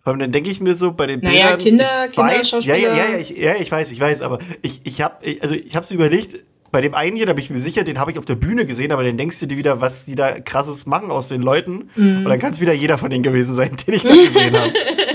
Vor 0.00 0.12
allem 0.12 0.20
dann 0.20 0.32
denke 0.32 0.48
ich 0.50 0.60
mir 0.60 0.74
so 0.74 0.92
bei 0.92 1.06
den 1.06 1.20
Naja, 1.20 1.56
Bildern, 1.56 1.58
Kinder- 1.58 2.08
ich 2.10 2.16
weiß, 2.16 2.64
ja, 2.64 2.76
ja, 2.76 2.94
ja, 2.96 3.08
ja, 3.10 3.18
ich, 3.18 3.30
ja, 3.30 3.54
ich 3.56 3.70
weiß, 3.70 3.90
ich 3.92 4.00
weiß, 4.00 4.22
aber 4.22 4.38
ich, 4.62 4.80
ich 4.84 5.02
habe 5.02 5.16
also 5.42 5.54
ich 5.54 5.74
habe 5.76 5.86
überlegt, 5.92 6.38
bei 6.70 6.80
dem 6.82 6.94
einen 6.94 7.16
hier, 7.16 7.26
da 7.26 7.32
bin 7.32 7.42
ich 7.44 7.50
mir 7.50 7.58
sicher, 7.58 7.82
den 7.84 7.98
habe 7.98 8.12
ich 8.12 8.18
auf 8.18 8.24
der 8.26 8.34
Bühne 8.36 8.64
gesehen, 8.66 8.92
aber 8.92 9.02
dann 9.02 9.16
denkst 9.18 9.40
du 9.40 9.46
dir 9.46 9.56
wieder, 9.56 9.80
was 9.80 10.04
die 10.04 10.14
da 10.14 10.38
krasses 10.40 10.86
machen 10.86 11.10
aus 11.10 11.28
den 11.28 11.42
Leuten 11.42 11.90
Mhm. 11.96 12.18
und 12.18 12.24
dann 12.26 12.38
kann 12.38 12.52
es 12.52 12.60
wieder 12.60 12.72
jeder 12.72 12.96
von 12.98 13.10
denen 13.10 13.22
gewesen 13.22 13.54
sein, 13.54 13.76
den 13.86 13.94
ich 13.94 14.02
da 14.02 14.14
gesehen 14.14 14.56
habe. 14.58 14.72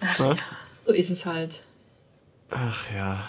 Ne? 0.00 0.36
so 0.86 0.92
ist 0.92 1.10
es 1.10 1.26
halt. 1.26 1.62
Ach 2.50 2.84
ja. 2.94 3.28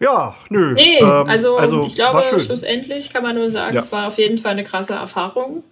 Ja, 0.00 0.36
nö. 0.48 0.74
Nee, 0.74 0.98
ähm, 0.98 1.06
also, 1.28 1.58
ich 1.84 1.96
glaube, 1.96 2.22
schlussendlich 2.22 3.12
kann 3.12 3.22
man 3.22 3.34
nur 3.34 3.50
sagen, 3.50 3.74
Ja. 3.74 3.80
es 3.80 3.90
war 3.90 4.06
auf 4.06 4.18
jeden 4.18 4.38
Fall 4.38 4.52
eine 4.52 4.64
krasse 4.64 4.94
Erfahrung. 4.94 5.64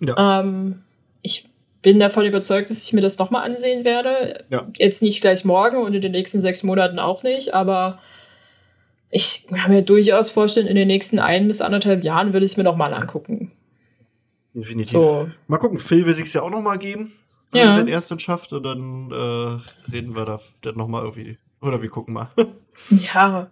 Ja. 0.00 0.40
Ähm, 0.40 0.82
ich 1.22 1.48
bin 1.82 1.98
davon 1.98 2.24
überzeugt, 2.24 2.70
dass 2.70 2.82
ich 2.84 2.92
mir 2.92 3.02
das 3.02 3.18
nochmal 3.18 3.44
ansehen 3.44 3.84
werde. 3.84 4.44
Ja. 4.48 4.66
Jetzt 4.78 5.02
nicht 5.02 5.20
gleich 5.20 5.44
morgen 5.44 5.76
und 5.78 5.94
in 5.94 6.00
den 6.02 6.12
nächsten 6.12 6.40
sechs 6.40 6.62
Monaten 6.62 6.98
auch 6.98 7.22
nicht, 7.22 7.54
aber 7.54 7.98
ich 9.10 9.46
kann 9.48 9.70
mir 9.70 9.82
durchaus 9.82 10.30
vorstellen, 10.30 10.66
in 10.66 10.76
den 10.76 10.88
nächsten 10.88 11.18
ein 11.18 11.46
bis 11.46 11.60
anderthalb 11.60 12.04
Jahren 12.04 12.32
will 12.32 12.42
ich 12.42 12.52
es 12.52 12.56
mir 12.56 12.64
nochmal 12.64 12.94
angucken. 12.94 13.52
Definitiv. 14.54 14.98
So. 15.00 15.30
Mal 15.46 15.58
gucken, 15.58 15.78
Phil 15.78 16.04
will 16.06 16.14
sich 16.14 16.32
ja 16.32 16.42
auch 16.42 16.50
noch 16.50 16.62
mal 16.62 16.78
geben, 16.78 17.12
Ja. 17.52 17.76
wenn 17.78 17.88
er 17.88 17.98
es 17.98 18.08
dann 18.08 18.18
schafft. 18.20 18.52
Und 18.52 18.62
dann 18.64 19.10
äh, 19.10 19.90
reden 19.92 20.14
wir 20.14 20.24
da 20.24 20.38
dann 20.62 20.76
noch 20.76 20.88
mal 20.88 21.02
irgendwie. 21.02 21.38
Oder 21.60 21.82
wir 21.82 21.88
gucken 21.90 22.14
mal. 22.14 22.30
Ja. 23.14 23.48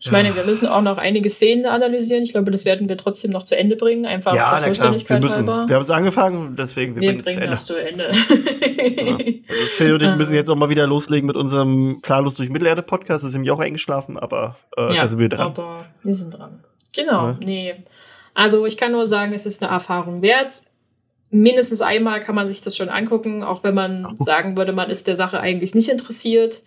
Ich 0.00 0.12
meine, 0.12 0.34
wir 0.36 0.44
müssen 0.44 0.68
auch 0.68 0.80
noch 0.82 0.96
einige 0.96 1.28
Szenen 1.28 1.66
analysieren. 1.66 2.22
Ich 2.22 2.30
glaube, 2.32 2.52
das 2.52 2.64
werden 2.64 2.88
wir 2.88 2.96
trotzdem 2.96 3.32
noch 3.32 3.42
zu 3.44 3.56
Ende 3.56 3.74
bringen, 3.74 4.06
einfach 4.06 4.30
der 4.32 4.42
na 4.42 4.46
klar. 4.48 4.58
Wir, 4.60 4.64
Vollständigkeit 4.66 5.22
müssen, 5.22 5.48
halber. 5.48 5.68
wir 5.68 5.74
haben 5.74 5.82
es 5.82 5.90
angefangen, 5.90 6.54
deswegen 6.56 6.94
wir, 6.94 7.02
Wir 7.02 7.20
bringen 7.22 7.52
es 7.52 7.66
zu 7.66 7.74
Ende. 7.80 8.04
das 8.04 8.26
zu 8.26 8.34
Ende. 8.38 9.42
Also 9.48 9.66
Phil 9.70 9.94
und 9.94 10.02
ich 10.02 10.14
müssen 10.14 10.34
jetzt 10.34 10.48
auch 10.50 10.54
mal 10.56 10.68
wieder 10.68 10.86
loslegen 10.86 11.26
mit 11.26 11.36
unserem 11.36 12.00
Planlos 12.00 12.36
durch 12.36 12.48
Mittelerde-Podcast. 12.48 13.24
Das 13.24 13.28
ist 13.30 13.34
nämlich 13.34 13.50
auch 13.50 13.58
eingeschlafen, 13.58 14.18
aber 14.18 14.56
äh, 14.76 14.94
da 14.94 15.06
sind 15.08 15.18
wir 15.18 15.28
dran. 15.28 15.48
Aber 15.48 15.86
wir 16.04 16.14
sind 16.14 16.30
dran. 16.30 16.60
Genau, 16.94 17.28
Ja. 17.28 17.36
nee. 17.40 17.74
Also 18.34 18.66
ich 18.66 18.76
kann 18.76 18.92
nur 18.92 19.08
sagen, 19.08 19.32
es 19.32 19.46
ist 19.46 19.62
eine 19.64 19.72
Erfahrung 19.72 20.22
wert. 20.22 20.62
Mindestens 21.30 21.82
einmal 21.82 22.20
kann 22.20 22.34
man 22.34 22.48
sich 22.48 22.62
das 22.62 22.76
schon 22.76 22.88
angucken, 22.88 23.42
auch 23.42 23.62
wenn 23.62 23.74
man 23.74 24.16
sagen 24.18 24.56
würde, 24.56 24.72
man 24.72 24.90
ist 24.90 25.06
der 25.06 25.16
Sache 25.16 25.40
eigentlich 25.40 25.74
nicht 25.74 25.88
interessiert. 25.88 26.62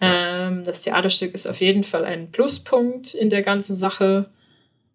Ähm, 0.00 0.64
das 0.64 0.82
Theaterstück 0.82 1.34
ist 1.34 1.46
auf 1.46 1.60
jeden 1.60 1.84
Fall 1.84 2.04
ein 2.04 2.30
Pluspunkt 2.30 3.14
in 3.14 3.30
der 3.30 3.42
ganzen 3.42 3.74
Sache. 3.74 4.30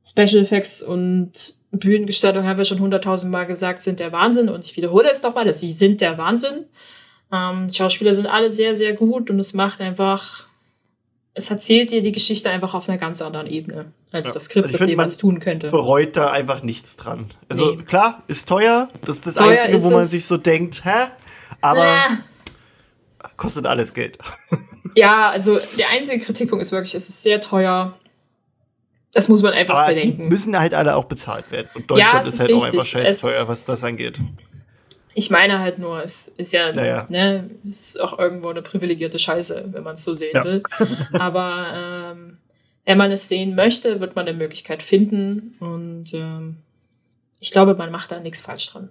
Special 0.03 0.43
Effects 0.43 0.83
und 0.83 1.55
Bühnengestaltung 1.71 2.45
haben 2.45 2.57
wir 2.57 2.65
schon 2.65 2.79
hunderttausend 2.79 3.31
Mal 3.31 3.45
gesagt, 3.45 3.81
sind 3.81 3.99
der 3.99 4.11
Wahnsinn. 4.11 4.49
Und 4.49 4.65
ich 4.65 4.75
wiederhole 4.77 5.09
es 5.09 5.23
nochmal, 5.23 5.45
dass 5.45 5.59
sie 5.59 5.73
sind 5.73 6.01
der 6.01 6.17
Wahnsinn. 6.17 6.65
Ähm, 7.31 7.67
Schauspieler 7.71 8.13
sind 8.13 8.27
alle 8.27 8.49
sehr, 8.49 8.75
sehr 8.75 8.93
gut 8.93 9.29
und 9.29 9.39
es 9.39 9.53
macht 9.53 9.81
einfach, 9.81 10.44
es 11.35 11.51
erzählt 11.51 11.91
dir 11.91 12.01
die 12.01 12.11
Geschichte 12.11 12.49
einfach 12.49 12.73
auf 12.73 12.89
einer 12.89 12.97
ganz 12.97 13.21
anderen 13.21 13.45
Ebene, 13.47 13.91
als 14.11 14.29
Ja. 14.29 14.33
das 14.35 14.45
Skript, 14.45 14.65
Also 14.67 14.77
das 14.79 14.87
jemals 14.87 15.17
tun 15.17 15.39
könnte. 15.39 15.69
Bereut 15.69 16.15
da 16.17 16.31
einfach 16.31 16.63
nichts 16.63 16.95
dran. 16.95 17.29
Also 17.49 17.75
Nee. 17.75 17.83
klar, 17.83 18.23
ist 18.27 18.47
teuer. 18.49 18.89
Das 19.05 19.17
ist 19.17 19.27
das 19.27 19.35
Teuer 19.35 19.51
Einzige, 19.51 19.75
ist 19.75 19.83
wo 19.85 19.91
man 19.91 19.99
es. 20.01 20.09
sich 20.11 20.25
so 20.25 20.37
denkt, 20.37 20.83
hä? 20.85 21.07
Aber 21.61 21.85
Äh, 21.85 23.27
kostet 23.37 23.65
alles 23.67 23.93
Geld. 23.93 24.17
ja, 24.95 25.29
also 25.29 25.59
der 25.77 25.89
einzige 25.89 26.23
Kritikpunkt 26.23 26.61
ist 26.63 26.71
wirklich, 26.71 26.95
es 26.95 27.09
ist 27.09 27.21
sehr 27.21 27.41
teuer. 27.41 27.97
Das 29.11 29.27
muss 29.29 29.41
man 29.41 29.53
einfach 29.53 29.75
Aber 29.75 29.93
die 29.93 30.01
bedenken. 30.01 30.27
müssen 30.27 30.57
halt 30.59 30.73
alle 30.73 30.95
auch 30.95 31.05
bezahlt 31.05 31.49
werden. 31.51 31.67
Und 31.73 31.81
Ja, 31.83 31.87
Deutschland 31.87 32.21
es 32.21 32.27
ist 32.27 32.33
ist 32.35 32.39
halt 32.41 32.51
auch 32.51 32.55
richtig. 32.55 32.73
einfach 32.73 32.85
scheiß 32.85 33.21
teuer, 33.21 33.47
was 33.47 33.65
das 33.65 33.83
angeht. 33.83 34.19
Ich 35.17 35.29
meine 35.31 35.59
halt 35.59 35.79
nur, 35.79 36.03
es 36.03 36.27
ist 36.37 36.51
ja, 36.53 36.71
Naja. 36.73 37.07
ne, 37.09 37.49
ist 37.67 37.99
auch 37.99 38.19
irgendwo 38.19 38.49
eine 38.49 38.61
privilegierte 38.61 39.17
Scheiße, 39.17 39.69
wenn 39.71 39.81
man 39.83 39.95
es 39.95 40.03
so 40.03 40.13
sehen 40.13 40.31
Ja. 40.35 40.43
will. 40.43 40.61
Aber 41.13 42.11
ähm, 42.13 42.37
wenn 42.83 42.97
man 42.97 43.11
es 43.11 43.27
sehen 43.29 43.55
möchte, 43.55 43.99
wird 44.01 44.15
man 44.15 44.27
eine 44.27 44.37
Möglichkeit 44.37 44.83
finden. 44.83 45.55
Und 45.59 46.13
ähm, 46.13 46.57
ich 47.39 47.51
glaube, 47.51 47.75
man 47.75 47.91
macht 47.91 48.11
da 48.11 48.19
nichts 48.19 48.41
falsch 48.41 48.67
dran. 48.67 48.89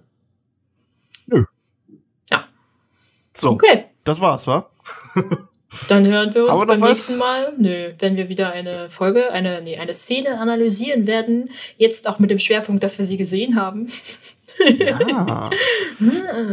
So, 3.37 3.51
Okay, 3.51 3.85
das 4.05 4.21
war's, 4.21 4.47
wa? 4.47 4.69
dann 5.89 6.05
hören 6.07 6.33
wir 6.33 6.45
uns 6.45 6.61
wir 6.61 6.67
beim 6.67 6.79
was? 6.79 6.89
nächsten 6.89 7.17
Mal. 7.17 7.53
Nö, 7.57 7.91
wenn 7.99 8.15
wir 8.15 8.29
wieder 8.29 8.51
eine 8.51 8.89
Folge, 8.89 9.29
eine, 9.31 9.61
nee, 9.61 9.77
eine 9.77 9.93
Szene 9.93 10.39
analysieren 10.39 11.05
werden. 11.05 11.49
Jetzt 11.77 12.07
auch 12.07 12.17
mit 12.19 12.31
dem 12.31 12.39
Schwerpunkt, 12.39 12.81
dass 12.83 12.97
wir 12.97 13.05
sie 13.05 13.17
gesehen 13.17 13.59
haben. 13.59 13.87
Ja. 14.77 15.49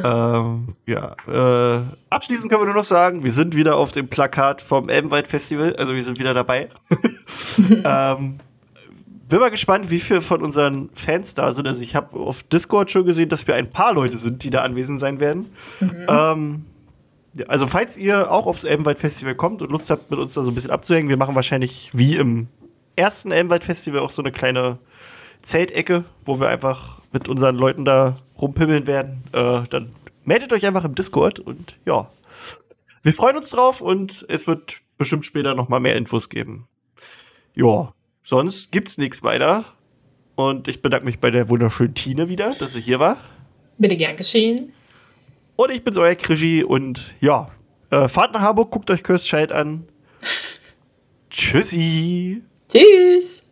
ähm, 0.46 0.74
ja. 0.86 1.16
Äh, 1.26 1.82
abschließend 2.10 2.50
können 2.50 2.62
wir 2.62 2.66
nur 2.66 2.74
noch 2.74 2.84
sagen, 2.84 3.24
wir 3.24 3.30
sind 3.30 3.56
wieder 3.56 3.76
auf 3.76 3.92
dem 3.92 4.08
Plakat 4.08 4.60
vom 4.62 4.88
Elbenwald 4.88 5.28
Festival, 5.28 5.74
also 5.76 5.94
wir 5.94 6.02
sind 6.02 6.18
wieder 6.18 6.34
dabei. 6.34 6.68
ähm, 7.68 8.40
bin 9.28 9.40
mal 9.40 9.50
gespannt, 9.50 9.90
wie 9.90 10.00
viele 10.00 10.20
von 10.20 10.42
unseren 10.42 10.90
Fans 10.94 11.34
da 11.34 11.52
sind. 11.52 11.66
Also 11.66 11.82
ich 11.82 11.94
habe 11.94 12.18
auf 12.18 12.42
Discord 12.42 12.90
schon 12.90 13.06
gesehen, 13.06 13.28
dass 13.28 13.46
wir 13.46 13.54
ein 13.54 13.70
paar 13.70 13.94
Leute 13.94 14.18
sind, 14.18 14.44
die 14.44 14.50
da 14.50 14.60
anwesend 14.62 15.00
sein 15.00 15.20
werden. 15.20 15.50
Ähm, 16.06 16.66
also 17.48 17.66
falls 17.66 17.96
ihr 17.96 18.30
auch 18.30 18.46
aufs 18.46 18.64
Elbenwald 18.64 18.98
Festival 18.98 19.34
kommt 19.34 19.62
und 19.62 19.70
Lust 19.70 19.88
habt, 19.90 20.10
mit 20.10 20.20
uns 20.20 20.34
da 20.34 20.42
so 20.42 20.50
ein 20.50 20.54
bisschen 20.54 20.70
abzuhängen, 20.70 21.08
wir 21.08 21.16
machen 21.16 21.34
wahrscheinlich 21.34 21.90
wie 21.94 22.16
im 22.16 22.48
ersten 22.94 23.32
Elbenwald 23.32 23.64
Festival 23.64 24.00
auch 24.00 24.10
so 24.10 24.20
eine 24.22 24.32
kleine 24.32 24.78
Zeltecke, 25.40 26.04
wo 26.24 26.38
wir 26.38 26.48
einfach 26.48 27.00
mit 27.12 27.28
unseren 27.28 27.56
Leuten 27.56 27.84
da 27.84 28.16
rumpimmeln 28.40 28.86
werden. 28.86 29.24
Äh, 29.32 29.62
dann 29.70 29.90
meldet 30.24 30.52
euch 30.52 30.66
einfach 30.66 30.84
im 30.84 30.94
Discord 30.94 31.40
und 31.40 31.74
ja, 31.84 32.10
wir 33.02 33.14
freuen 33.14 33.36
uns 33.36 33.50
drauf 33.50 33.80
und 33.80 34.24
es 34.28 34.46
wird 34.46 34.80
bestimmt 34.96 35.26
später 35.26 35.54
noch 35.54 35.68
mal 35.68 35.80
mehr 35.80 35.96
Infos 35.96 36.28
geben. 36.28 36.68
Ja, 37.54 37.92
sonst 38.22 38.70
gibt's 38.72 38.98
nichts 38.98 39.22
weiter. 39.22 39.64
Und 40.34 40.68
ich 40.68 40.80
bedanke 40.80 41.04
mich 41.04 41.18
bei 41.18 41.30
der 41.30 41.48
wunderschönen 41.48 41.94
Tine 41.94 42.28
wieder, 42.28 42.54
dass 42.54 42.72
sie 42.72 42.80
hier 42.80 42.98
war. 42.98 43.16
Bitte 43.78 43.96
gern 43.96 44.16
geschehen. 44.16 44.72
Und 45.56 45.70
ich 45.70 45.84
bin's 45.84 45.98
euer 45.98 46.14
Krischi 46.14 46.64
und 46.64 47.14
ja, 47.20 47.50
äh, 47.90 48.08
fahrt 48.08 48.32
nach 48.32 48.40
Hamburg, 48.40 48.70
guckt 48.70 48.90
euch 48.90 49.02
Kirstscheid 49.02 49.52
an. 49.52 49.86
Tschüssi. 51.30 52.42
Tschüss. 52.68 53.51